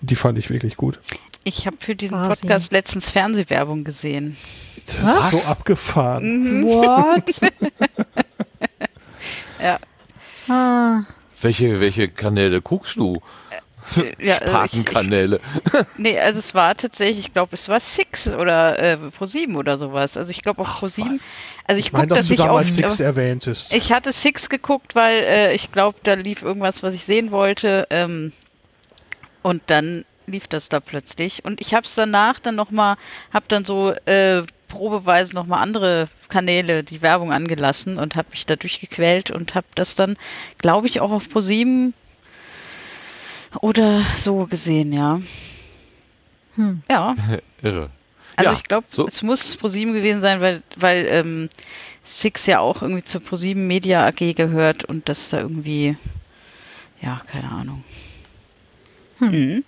die 0.01 0.17
fand 0.17 0.39
ich 0.39 0.49
wirklich 0.49 0.77
gut. 0.77 1.01
Ich 1.45 1.67
habe 1.67 1.77
für 1.81 1.95
diesen 1.97 2.17
Quasi. 2.17 2.43
Podcast 2.47 2.73
letztens 2.73 3.11
Fernsehwerbung 3.11 3.85
gesehen. 3.85 4.37
Das 4.87 4.95
ist 4.97 5.31
so 5.43 5.49
abgefahren. 5.49 6.65
What? 6.65 7.41
Ja, 9.61 9.79
Ah, 10.49 11.03
Welche, 11.41 11.79
welche 11.81 12.09
Kanäle 12.09 12.61
guckst 12.61 12.97
du? 12.97 13.21
ja 13.97 14.03
äh, 14.03 14.13
ich, 14.19 14.29
ich, 14.29 14.35
Spatenkanäle. 14.35 15.41
nee, 15.99 16.19
also 16.19 16.41
es 16.41 16.53
war 16.55 16.77
tatsächlich, 16.77 17.27
ich 17.27 17.33
glaube, 17.33 17.55
es 17.55 17.69
war 17.69 17.79
Six 17.79 18.29
oder 18.35 18.79
äh, 18.79 18.99
Pro7 19.17 19.57
oder 19.57 19.79
sowas. 19.79 20.17
Also 20.17 20.31
ich 20.33 20.43
glaube 20.43 20.63
auf 20.63 20.69
Pro7. 20.83 21.21
Also 21.65 21.79
ich 21.79 21.87
Ich 21.87 21.93
meine, 21.93 22.09
gucke 22.09 22.19
dass 22.19 22.29
das 22.29 22.37
du 22.37 22.43
damals 22.43 22.75
Six 22.75 22.99
erwähntest. 22.99 23.73
Ich 23.73 23.93
hatte 23.93 24.13
Six 24.13 24.49
geguckt, 24.49 24.97
weil 24.97 25.23
äh, 25.23 25.55
ich 25.55 25.71
glaube, 25.71 25.99
da 26.03 26.15
lief 26.15 26.43
irgendwas, 26.43 26.83
was 26.83 26.93
ich 26.95 27.05
sehen 27.05 27.31
wollte. 27.31 27.87
Ähm, 27.91 28.33
und 29.43 29.63
dann 29.69 30.05
lief 30.33 30.49
das 30.49 30.69
da 30.69 30.81
plötzlich. 30.81 31.45
Und 31.45 31.61
ich 31.61 31.75
habe 31.75 31.87
es 31.87 31.95
danach 31.95 32.41
dann 32.41 32.57
nochmal, 32.57 32.97
habe 33.33 33.47
dann 33.49 33.65
so 33.65 33.91
äh, 34.07 34.43
probeweise 34.69 35.35
nochmal 35.35 35.63
andere 35.63 36.09
Kanäle 36.29 36.83
die 36.83 37.03
Werbung 37.03 37.31
angelassen 37.31 37.99
und 37.99 38.17
habe 38.17 38.29
mich 38.31 38.47
da 38.47 38.57
durchgequält 38.57 39.31
und 39.31 39.55
habe 39.55 39.67
das 39.75 39.95
dann, 39.95 40.17
glaube 40.59 40.89
ich, 40.89 41.01
auch 41.01 41.11
auf 41.11 41.29
ProSieben 41.29 41.95
oder 43.61 44.03
so 44.17 44.47
gesehen, 44.47 44.93
ja. 44.93 45.21
Hm. 46.55 46.83
Ja, 46.91 47.15
Irre. 47.63 47.91
also 48.37 48.51
Ja, 48.51 48.57
ich 48.57 48.65
glaube, 48.65 48.87
so. 48.91 49.07
es 49.07 49.23
muss 49.23 49.57
ProSieben 49.57 49.93
gewesen 49.93 50.23
sein, 50.23 50.41
weil, 50.41 50.63
weil 50.77 51.07
ähm, 51.09 51.51
Six 52.05 52.47
ja 52.47 52.61
auch 52.61 52.83
irgendwie 52.83 53.05
zur 53.05 53.21
ProSieben 53.21 53.67
Media 53.67 54.07
AG 54.07 54.35
gehört 54.35 54.85
und 54.85 55.09
das 55.09 55.29
da 55.29 55.41
irgendwie, 55.41 55.97
ja, 57.01 57.21
keine 57.27 57.51
Ahnung. 57.51 57.85
Hm. 59.19 59.65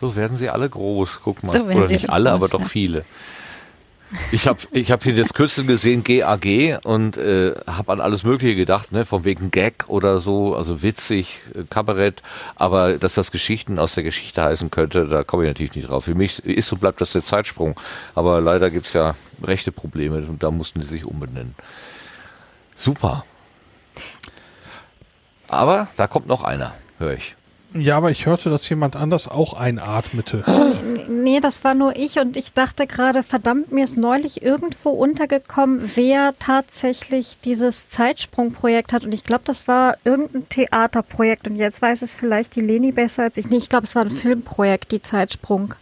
So 0.00 0.14
werden 0.14 0.36
sie 0.36 0.48
alle 0.48 0.68
groß, 0.68 1.20
guck 1.24 1.42
mal. 1.42 1.52
So 1.52 1.64
Oder 1.64 1.88
nicht 1.88 2.08
alle 2.08 2.30
alle, 2.30 2.38
groß, 2.38 2.50
aber 2.50 2.58
doch 2.58 2.60
ja. 2.60 2.68
viele. 2.68 3.04
Ich 4.32 4.46
habe 4.46 4.58
ich 4.72 4.90
hab 4.90 5.02
hier 5.02 5.14
das 5.14 5.34
Kürzel 5.34 5.66
gesehen, 5.66 6.02
GAG, 6.02 6.78
und 6.84 7.18
äh, 7.18 7.54
habe 7.66 7.92
an 7.92 8.00
alles 8.00 8.22
Mögliche 8.22 8.56
gedacht, 8.56 8.90
ne, 8.90 9.04
von 9.04 9.24
wegen 9.24 9.50
Gag 9.50 9.84
oder 9.88 10.18
so, 10.20 10.54
also 10.54 10.82
witzig, 10.82 11.40
äh, 11.54 11.64
Kabarett, 11.68 12.22
aber 12.56 12.94
dass 12.94 13.14
das 13.14 13.32
Geschichten 13.32 13.78
aus 13.78 13.94
der 13.94 14.04
Geschichte 14.04 14.42
heißen 14.42 14.70
könnte, 14.70 15.06
da 15.08 15.24
komme 15.24 15.44
ich 15.44 15.48
natürlich 15.48 15.74
nicht 15.74 15.90
drauf. 15.90 16.04
Für 16.04 16.14
mich 16.14 16.42
ist 16.44 16.72
und 16.72 16.80
bleibt 16.80 17.02
das 17.02 17.12
der 17.12 17.22
Zeitsprung, 17.22 17.78
aber 18.14 18.40
leider 18.40 18.70
gibt's 18.70 18.94
ja 18.94 19.14
rechte 19.42 19.72
Probleme 19.72 20.18
und 20.18 20.42
da 20.42 20.50
mussten 20.50 20.80
die 20.80 20.86
sich 20.86 21.04
umbenennen. 21.04 21.54
Super. 22.74 23.24
Aber 25.48 25.88
da 25.96 26.06
kommt 26.06 26.28
noch 26.28 26.44
einer, 26.44 26.72
höre 26.98 27.14
ich. 27.14 27.34
Ja, 27.80 27.96
aber 27.96 28.10
ich 28.10 28.26
hörte, 28.26 28.50
dass 28.50 28.68
jemand 28.68 28.96
anders 28.96 29.28
auch 29.28 29.54
einatmete. 29.54 30.44
Nee, 31.10 31.40
das 31.40 31.64
war 31.64 31.74
nur 31.74 31.96
ich 31.96 32.18
und 32.18 32.36
ich 32.36 32.52
dachte 32.52 32.86
gerade, 32.86 33.22
verdammt, 33.22 33.72
mir 33.72 33.84
ist 33.84 33.96
neulich 33.96 34.42
irgendwo 34.42 34.90
untergekommen, 34.90 35.90
wer 35.94 36.34
tatsächlich 36.38 37.38
dieses 37.44 37.88
Zeitsprungprojekt 37.88 38.92
hat. 38.92 39.04
Und 39.04 39.12
ich 39.12 39.24
glaube, 39.24 39.42
das 39.44 39.66
war 39.66 39.96
irgendein 40.04 40.48
Theaterprojekt. 40.48 41.48
Und 41.48 41.56
jetzt 41.56 41.82
weiß 41.82 42.02
es 42.02 42.14
vielleicht 42.14 42.56
die 42.56 42.60
Leni 42.60 42.92
besser 42.92 43.24
als 43.24 43.38
ich. 43.38 43.48
Nee, 43.48 43.56
ich 43.56 43.68
glaube, 43.68 43.84
es 43.84 43.94
war 43.94 44.02
ein 44.02 44.10
Filmprojekt, 44.10 44.92
die 44.92 45.02
Zeitsprung 45.02 45.74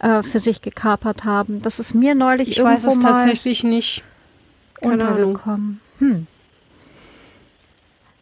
äh, 0.00 0.22
für 0.22 0.38
sich 0.38 0.62
gekapert 0.62 1.24
haben. 1.24 1.62
Das 1.62 1.78
ist 1.78 1.94
mir 1.94 2.14
neulich 2.14 2.50
Ich 2.50 2.58
irgendwo 2.58 2.74
weiß 2.88 2.96
es 2.96 3.02
mal 3.02 3.12
tatsächlich 3.12 3.64
nicht. 3.64 4.02
Keine 4.80 5.04
Ahnung. 5.06 5.28
untergekommen. 5.30 5.80
Hm. 5.98 6.26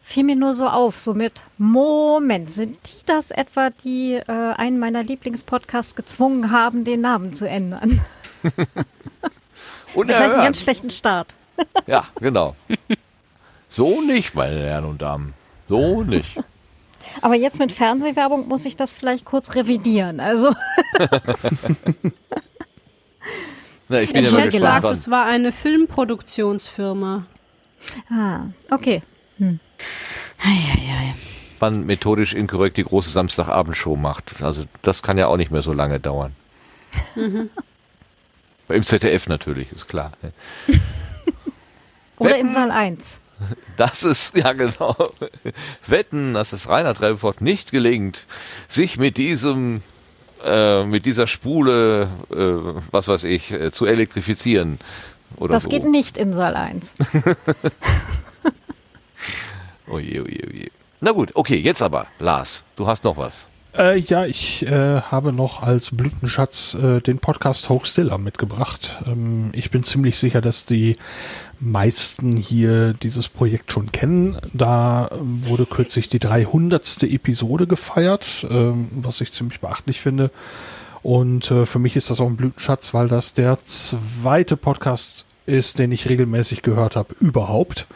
Fiel 0.09 0.23
mir 0.23 0.35
nur 0.35 0.55
so 0.55 0.67
auf, 0.67 0.99
so 0.99 1.13
mit 1.13 1.43
Moment, 1.59 2.51
sind 2.51 2.79
die 2.83 3.05
das 3.05 3.29
etwa, 3.29 3.69
die 3.69 4.15
äh, 4.15 4.23
einen 4.57 4.79
meiner 4.79 5.03
Lieblingspodcasts 5.03 5.93
gezwungen 5.93 6.49
haben, 6.49 6.83
den 6.83 7.01
Namen 7.01 7.31
zu 7.33 7.47
ändern? 7.47 8.01
Gleich 9.93 10.09
einen 10.09 10.33
ganz 10.33 10.61
schlechten 10.61 10.89
Start. 10.89 11.35
Ja, 11.85 12.07
genau. 12.19 12.55
So 13.67 14.01
nicht, 14.01 14.33
meine 14.33 14.59
Herren 14.59 14.85
und 14.85 14.99
Damen. 14.99 15.35
So 15.67 16.01
nicht. 16.01 16.39
Aber 17.21 17.35
jetzt 17.35 17.59
mit 17.59 17.71
Fernsehwerbung 17.71 18.47
muss 18.47 18.65
ich 18.65 18.75
das 18.75 18.93
vielleicht 18.93 19.25
kurz 19.25 19.53
revidieren. 19.53 20.19
Also 20.19 20.55
Na, 23.89 24.01
ich 24.01 24.11
bin 24.11 24.25
ja 24.25 24.45
gesagt, 24.47 24.85
es 24.85 25.11
war 25.11 25.25
eine 25.25 25.51
Filmproduktionsfirma. 25.51 27.27
Ah, 28.09 28.45
okay. 28.71 29.03
Eieiei. 30.41 31.13
wann 31.59 31.85
methodisch 31.85 32.33
inkorrekt 32.33 32.77
die 32.77 32.83
große 32.83 33.09
Samstagabendshow 33.09 33.95
macht. 33.95 34.41
Also 34.41 34.63
das 34.81 35.03
kann 35.03 35.17
ja 35.17 35.27
auch 35.27 35.37
nicht 35.37 35.51
mehr 35.51 35.61
so 35.61 35.73
lange 35.73 35.99
dauern. 35.99 36.33
Im 38.67 38.83
ZDF 38.83 39.27
natürlich, 39.27 39.71
ist 39.71 39.87
klar. 39.87 40.11
ne? 40.21 40.31
Oder 42.17 42.31
Wetten? 42.31 42.47
in 42.47 42.53
Saal 42.53 42.71
1. 42.71 43.21
Das 43.77 44.03
ist, 44.03 44.35
ja 44.35 44.51
genau, 44.51 44.95
wetten, 45.87 46.33
dass 46.33 46.51
es 46.51 46.67
Rainer 46.67 46.93
Treppenfort 46.93 47.35
nicht 47.39 47.71
gelingt, 47.71 48.25
sich 48.67 48.97
mit 48.97 49.15
diesem, 49.15 49.81
äh, 50.43 50.83
mit 50.83 51.05
dieser 51.05 51.25
Spule, 51.27 52.09
äh, 52.29 52.35
was 52.91 53.07
weiß 53.07 53.23
ich, 53.23 53.51
äh, 53.51 53.71
zu 53.71 53.85
elektrifizieren. 53.85 54.77
Oder 55.37 55.53
Das 55.53 55.63
so. 55.63 55.69
geht 55.69 55.85
nicht 55.85 56.17
in 56.17 56.33
Saal 56.33 56.55
1. 56.55 56.95
Oje, 59.89 60.21
oje, 60.21 60.39
oje. 60.47 60.69
Na 61.01 61.11
gut, 61.11 61.35
okay, 61.35 61.57
jetzt 61.57 61.81
aber, 61.81 62.05
Lars, 62.19 62.63
du 62.75 62.85
hast 62.85 63.03
noch 63.03 63.17
was. 63.17 63.47
Äh, 63.75 63.97
ja, 63.99 64.25
ich 64.25 64.65
äh, 64.67 65.01
habe 65.01 65.33
noch 65.33 65.63
als 65.63 65.95
Blütenschatz 65.95 66.75
äh, 66.75 67.01
den 67.01 67.17
Podcast 67.17 67.69
Hoaxilla 67.69 68.19
mitgebracht. 68.19 68.97
Ähm, 69.07 69.49
ich 69.53 69.71
bin 69.71 69.83
ziemlich 69.83 70.19
sicher, 70.19 70.41
dass 70.41 70.65
die 70.65 70.97
meisten 71.59 72.37
hier 72.37 72.93
dieses 72.93 73.29
Projekt 73.29 73.71
schon 73.71 73.91
kennen. 73.91 74.37
Da 74.53 75.09
ähm, 75.11 75.43
wurde 75.45 75.65
kürzlich 75.65 76.07
die 76.09 76.19
300. 76.19 77.03
Episode 77.03 77.65
gefeiert, 77.65 78.45
ähm, 78.49 78.89
was 78.91 79.21
ich 79.21 79.31
ziemlich 79.31 79.59
beachtlich 79.59 80.01
finde. 80.01 80.29
Und 81.01 81.49
äh, 81.49 81.65
für 81.65 81.79
mich 81.79 81.95
ist 81.95 82.11
das 82.11 82.19
auch 82.19 82.27
ein 82.27 82.37
Blütenschatz, 82.37 82.93
weil 82.93 83.07
das 83.07 83.33
der 83.33 83.57
zweite 83.63 84.55
Podcast 84.55 85.25
ist, 85.47 85.79
den 85.79 85.91
ich 85.91 86.09
regelmäßig 86.09 86.61
gehört 86.61 86.95
habe, 86.95 87.15
überhaupt. 87.19 87.87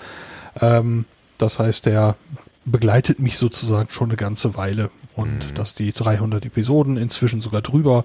Ähm, 0.60 1.06
das 1.38 1.60
heißt, 1.60 1.86
der 1.86 2.16
begleitet 2.66 3.20
mich 3.20 3.38
sozusagen 3.38 3.90
schon 3.90 4.10
eine 4.10 4.18
ganze 4.18 4.56
Weile. 4.56 4.90
Und 5.16 5.60
dass 5.60 5.76
die 5.76 5.92
300 5.92 6.44
Episoden 6.44 6.98
inzwischen 6.98 7.42
sogar 7.42 7.62
drüber 7.62 8.04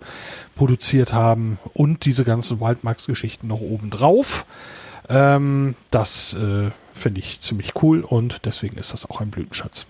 produziert 0.56 1.14
haben 1.14 1.59
und 1.72 2.05
diese 2.05 2.22
ganzen 2.22 2.60
Wildmax-Geschichten 2.60 3.46
noch 3.46 3.60
oben 3.60 3.88
drauf, 3.88 4.44
ähm, 5.09 5.74
das 5.90 6.34
äh, 6.34 6.70
finde 6.92 7.20
ich 7.20 7.40
ziemlich 7.40 7.72
cool 7.82 8.02
und 8.02 8.44
deswegen 8.44 8.76
ist 8.76 8.92
das 8.92 9.09
auch 9.09 9.22
ein 9.22 9.30
Blütenschatz. 9.30 9.86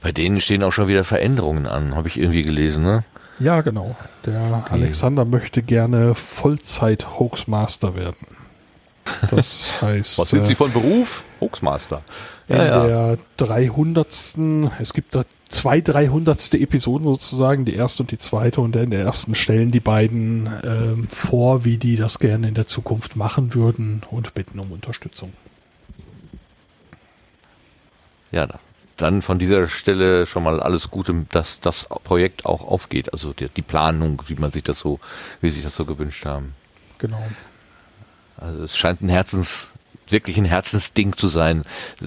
Bei 0.00 0.10
denen 0.10 0.40
stehen 0.40 0.62
auch 0.62 0.72
schon 0.72 0.88
wieder 0.88 1.04
Veränderungen 1.04 1.66
an, 1.66 1.94
habe 1.94 2.08
ich 2.08 2.16
irgendwie 2.16 2.42
gelesen, 2.42 2.82
ne? 2.82 3.04
Ja, 3.38 3.60
genau. 3.60 3.96
Der 4.24 4.64
Alexander 4.70 5.24
möchte 5.24 5.62
gerne 5.62 6.14
Vollzeit-Hoaxmaster 6.14 7.94
werden. 7.94 8.33
Das 9.30 9.74
heißt, 9.82 10.18
Was 10.18 10.30
sind 10.30 10.42
äh, 10.42 10.46
Sie 10.46 10.54
von 10.54 10.72
Beruf? 10.72 11.24
Hoaxmaster. 11.40 12.02
in 12.48 12.56
Ja, 12.56 12.64
ja. 12.64 12.86
der 12.86 13.18
300. 13.38 14.06
Es 14.80 14.92
gibt 14.92 15.14
da 15.14 15.24
zwei 15.48 15.80
300. 15.80 16.54
Episoden 16.54 17.06
sozusagen, 17.06 17.64
die 17.64 17.74
erste 17.74 18.02
und 18.02 18.10
die 18.10 18.18
zweite. 18.18 18.60
Und 18.60 18.76
in 18.76 18.90
der 18.90 19.00
ersten 19.00 19.34
stellen 19.34 19.70
die 19.70 19.80
beiden 19.80 20.46
ähm, 20.64 21.08
vor, 21.10 21.64
wie 21.64 21.78
die 21.78 21.96
das 21.96 22.18
gerne 22.18 22.48
in 22.48 22.54
der 22.54 22.66
Zukunft 22.66 23.16
machen 23.16 23.54
würden 23.54 24.02
und 24.10 24.34
bitten 24.34 24.58
um 24.58 24.72
Unterstützung. 24.72 25.32
Ja, 28.32 28.48
dann 28.96 29.22
von 29.22 29.38
dieser 29.38 29.68
Stelle 29.68 30.26
schon 30.26 30.42
mal 30.44 30.60
alles 30.60 30.90
Gute, 30.90 31.14
dass 31.30 31.60
das 31.60 31.88
Projekt 32.04 32.46
auch 32.46 32.62
aufgeht. 32.62 33.12
Also 33.12 33.32
die, 33.32 33.48
die 33.48 33.62
Planung, 33.62 34.22
wie 34.28 34.34
man 34.34 34.52
sich 34.52 34.62
das 34.62 34.78
so, 34.78 35.00
wie 35.40 35.50
sich 35.50 35.62
das 35.62 35.74
so 35.74 35.84
gewünscht 35.84 36.24
haben. 36.26 36.54
Genau. 36.98 37.22
Also 38.36 38.64
es 38.64 38.76
scheint 38.76 39.00
ein 39.00 39.08
Herzens, 39.08 39.70
wirklich 40.08 40.36
ein 40.38 40.44
Herzensding 40.44 41.16
zu 41.16 41.28
sein. 41.28 41.62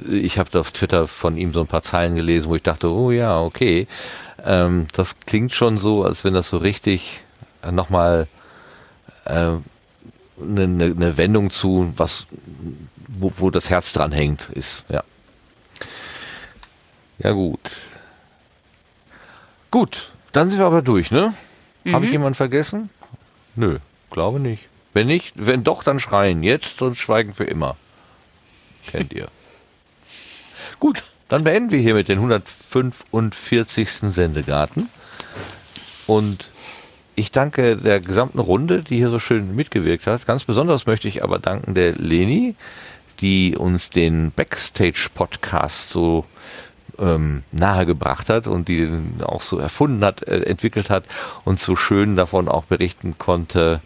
Ich 0.09 0.37
habe 0.39 0.49
da 0.49 0.59
auf 0.59 0.71
Twitter 0.71 1.07
von 1.07 1.37
ihm 1.37 1.53
so 1.53 1.61
ein 1.61 1.67
paar 1.67 1.83
Zeilen 1.83 2.15
gelesen, 2.15 2.49
wo 2.49 2.55
ich 2.55 2.63
dachte, 2.63 2.91
oh 2.91 3.11
ja, 3.11 3.39
okay. 3.39 3.87
Ähm, 4.43 4.87
das 4.93 5.19
klingt 5.25 5.53
schon 5.53 5.77
so, 5.77 6.03
als 6.03 6.23
wenn 6.23 6.33
das 6.33 6.49
so 6.49 6.57
richtig 6.57 7.21
äh, 7.63 7.71
nochmal 7.71 8.27
äh, 9.25 9.31
eine, 9.31 9.61
eine, 10.39 10.85
eine 10.85 11.17
Wendung 11.17 11.49
zu, 11.49 11.91
was, 11.95 12.27
wo, 13.07 13.31
wo 13.37 13.49
das 13.49 13.69
Herz 13.69 13.93
dran 13.93 14.11
hängt, 14.11 14.49
ist, 14.49 14.83
ja. 14.89 15.03
Ja, 17.19 17.31
gut. 17.31 17.59
Gut, 19.71 20.11
dann 20.31 20.49
sind 20.49 20.59
wir 20.59 20.65
aber 20.65 20.81
durch, 20.81 21.09
ne? 21.11 21.33
Habe 21.91 22.05
ich 22.05 22.11
jemanden 22.11 22.35
vergessen? 22.35 22.89
Nö, 23.55 23.79
glaube 24.11 24.39
nicht. 24.39 24.66
Wenn 24.97 25.05
nicht, 25.05 25.33
wenn 25.35 25.63
doch, 25.63 25.83
dann 25.83 25.99
schreien. 25.99 26.41
Jetzt 26.41 26.81
und 26.81 26.97
schweigen 26.97 27.35
für 27.35 27.43
immer. 27.43 27.75
Kennt 28.87 29.13
ihr. 29.13 29.27
Gut, 30.79 31.03
dann 31.29 31.43
beenden 31.43 31.69
wir 31.69 31.77
hier 31.77 31.93
mit 31.93 32.07
den 32.07 32.17
145. 32.17 33.89
Sendegarten. 34.09 34.89
Und 36.07 36.49
ich 37.13 37.29
danke 37.29 37.77
der 37.77 37.99
gesamten 37.99 38.39
Runde, 38.39 38.81
die 38.81 38.95
hier 38.95 39.09
so 39.09 39.19
schön 39.19 39.55
mitgewirkt 39.55 40.07
hat. 40.07 40.25
Ganz 40.25 40.45
besonders 40.45 40.87
möchte 40.87 41.07
ich 41.07 41.23
aber 41.23 41.37
danken 41.37 41.75
der 41.75 41.93
Leni, 41.93 42.55
die 43.19 43.55
uns 43.55 43.91
den 43.91 44.31
Backstage-Podcast 44.31 45.89
so 45.89 46.25
ähm, 46.97 47.43
nahegebracht 47.51 48.29
hat 48.29 48.47
und 48.47 48.67
die 48.67 48.87
den 48.87 49.21
auch 49.21 49.43
so 49.43 49.59
erfunden 49.59 50.03
hat, 50.03 50.23
äh, 50.23 50.41
entwickelt 50.41 50.89
hat 50.89 51.03
und 51.45 51.59
so 51.59 51.75
schön 51.75 52.15
davon 52.15 52.47
auch 52.47 52.63
berichten 52.63 53.19
konnte 53.19 53.79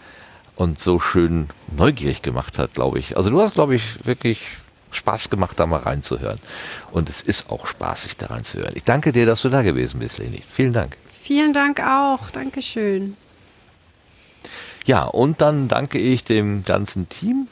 und 0.55 0.79
so 0.79 0.99
schön 0.99 1.49
neugierig 1.75 2.21
gemacht 2.21 2.57
hat, 2.57 2.73
glaube 2.73 2.99
ich. 2.99 3.17
Also 3.17 3.29
du 3.29 3.41
hast, 3.41 3.53
glaube 3.53 3.75
ich, 3.75 4.05
wirklich 4.05 4.41
Spaß 4.91 5.29
gemacht, 5.29 5.59
da 5.59 5.65
mal 5.65 5.79
reinzuhören. 5.79 6.39
Und 6.91 7.09
es 7.09 7.21
ist 7.21 7.49
auch 7.49 7.65
spaßig, 7.65 8.17
da 8.17 8.27
reinzuhören. 8.27 8.73
Ich 8.75 8.83
danke 8.83 9.11
dir, 9.11 9.25
dass 9.25 9.41
du 9.41 9.49
da 9.49 9.61
gewesen 9.61 9.99
bist, 9.99 10.17
Leni. 10.17 10.41
Vielen 10.49 10.73
Dank. 10.73 10.97
Vielen 11.21 11.53
Dank 11.53 11.79
auch. 11.79 12.29
Dankeschön. 12.31 13.15
Ja, 14.85 15.03
und 15.03 15.41
dann 15.41 15.67
danke 15.67 15.99
ich 15.99 16.23
dem 16.23 16.63
ganzen 16.65 17.07
Team. 17.07 17.47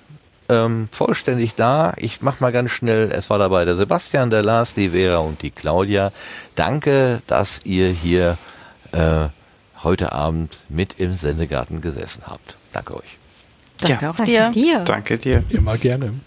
Ähm, 0.50 0.90
vollständig 0.92 1.54
da. 1.54 1.94
Ich 1.98 2.22
mach 2.22 2.40
mal 2.40 2.52
ganz 2.52 2.72
schnell. 2.72 3.12
Es 3.12 3.30
war 3.30 3.38
dabei 3.38 3.66
der 3.66 3.76
Sebastian, 3.76 4.32
der 4.32 4.44
Lars, 4.44 4.74
die 4.74 4.90
Vera 4.90 5.20
und 5.20 5.42
die 5.44 5.52
Claudia. 5.52 6.12
Danke, 6.56 7.22
dass 7.28 7.62
ihr 7.66 7.90
hier 7.90 8.38
äh, 8.92 9.28
heute 9.84 10.12
Abend 10.12 10.66
mit 10.68 10.96
im 11.00 11.16
Sendegarten 11.16 11.82
gesessen 11.82 12.24
habt. 12.26 12.59
Danke 12.74 12.96
euch. 12.98 13.18
Danke 13.80 14.04
Ja. 14.06 14.12
auch 14.12 14.16
Danke 14.16 14.32
dir. 14.32 14.52
dir. 14.52 14.80
Danke 14.86 15.18
dir. 15.18 15.44
Immer 15.50 15.78
gerne. 15.78 16.14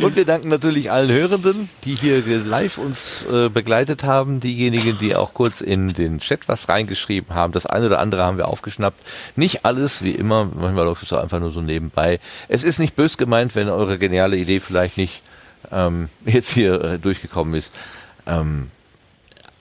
Und 0.00 0.14
wir 0.14 0.24
danken 0.24 0.48
natürlich 0.48 0.92
allen 0.92 1.10
Hörenden, 1.10 1.68
die 1.84 1.96
hier 1.96 2.22
live 2.44 2.78
uns 2.78 3.24
äh, 3.24 3.48
begleitet 3.48 4.04
haben. 4.04 4.38
Diejenigen, 4.38 4.96
die 4.98 5.16
auch 5.16 5.34
kurz 5.34 5.60
in 5.60 5.92
den 5.92 6.20
Chat 6.20 6.48
was 6.48 6.68
reingeschrieben 6.68 7.34
haben. 7.34 7.52
Das 7.52 7.66
eine 7.66 7.86
oder 7.86 7.98
andere 7.98 8.22
haben 8.24 8.38
wir 8.38 8.46
aufgeschnappt. 8.48 9.02
Nicht 9.34 9.64
alles, 9.64 10.02
wie 10.02 10.12
immer. 10.12 10.44
Manchmal 10.54 10.84
läuft 10.84 11.02
es 11.02 11.12
auch 11.12 11.20
einfach 11.22 11.40
nur 11.40 11.50
so 11.50 11.60
nebenbei. 11.62 12.20
Es 12.48 12.62
ist 12.62 12.78
nicht 12.78 12.94
bös 12.94 13.16
gemeint, 13.18 13.56
wenn 13.56 13.68
eure 13.68 13.98
geniale 13.98 14.36
Idee 14.36 14.60
vielleicht 14.60 14.98
nicht 14.98 15.22
ähm, 15.72 16.10
jetzt 16.24 16.52
hier 16.52 16.80
äh, 16.84 16.98
durchgekommen 17.00 17.54
ist. 17.54 17.72
Ähm, 18.26 18.70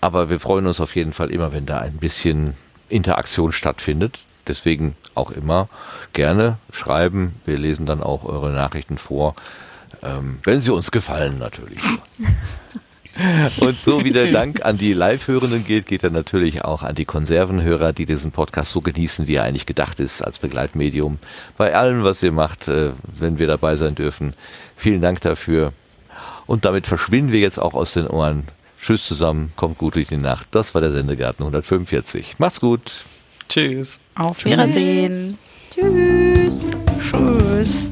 aber 0.01 0.29
wir 0.29 0.39
freuen 0.39 0.67
uns 0.67 0.79
auf 0.81 0.95
jeden 0.95 1.13
Fall 1.13 1.31
immer, 1.31 1.51
wenn 1.51 1.65
da 1.65 1.79
ein 1.79 1.97
bisschen 1.97 2.53
Interaktion 2.89 3.51
stattfindet. 3.51 4.19
Deswegen 4.47 4.95
auch 5.15 5.31
immer 5.31 5.67
gerne 6.13 6.57
schreiben. 6.71 7.35
Wir 7.45 7.57
lesen 7.57 7.85
dann 7.85 8.03
auch 8.03 8.23
eure 8.23 8.51
Nachrichten 8.51 8.97
vor. 8.97 9.35
Ähm, 10.03 10.39
wenn 10.43 10.61
sie 10.61 10.71
uns 10.71 10.91
gefallen, 10.91 11.39
natürlich. 11.39 11.81
Und 13.61 13.81
so 13.81 14.03
wie 14.03 14.11
der 14.11 14.31
Dank 14.31 14.65
an 14.65 14.77
die 14.77 14.91
Live-Hörenden 14.91 15.63
geht, 15.63 15.85
geht 15.85 16.03
er 16.03 16.09
natürlich 16.09 16.65
auch 16.65 16.83
an 16.83 16.95
die 16.95 17.05
Konservenhörer, 17.05 17.93
die 17.93 18.05
diesen 18.05 18.31
Podcast 18.31 18.71
so 18.71 18.81
genießen, 18.81 19.25
wie 19.27 19.35
er 19.35 19.43
eigentlich 19.43 19.65
gedacht 19.65 20.01
ist 20.01 20.21
als 20.21 20.39
Begleitmedium. 20.39 21.17
Bei 21.57 21.73
allem, 21.75 22.03
was 22.03 22.21
ihr 22.23 22.33
macht, 22.33 22.67
äh, 22.67 22.91
wenn 23.17 23.39
wir 23.39 23.47
dabei 23.47 23.77
sein 23.77 23.95
dürfen. 23.95 24.33
Vielen 24.75 25.01
Dank 25.01 25.21
dafür. 25.21 25.71
Und 26.45 26.65
damit 26.65 26.87
verschwinden 26.87 27.31
wir 27.31 27.39
jetzt 27.39 27.57
auch 27.57 27.73
aus 27.73 27.93
den 27.93 28.07
Ohren. 28.07 28.43
Tschüss 28.81 29.07
zusammen, 29.07 29.53
kommt 29.55 29.77
gut 29.77 29.95
durch 29.95 30.09
die 30.09 30.17
Nacht. 30.17 30.47
Das 30.51 30.75
war 30.75 30.81
der 30.81 30.91
Sendegarten 30.91 31.43
145. 31.43 32.37
Macht's 32.37 32.59
gut. 32.59 33.05
Tschüss. 33.49 33.99
Auf 34.15 34.43
Wiedersehen. 34.45 35.11
Tschüss. 35.11 35.39
Tschüss. 35.73 36.59
Tschüss. 37.11 37.89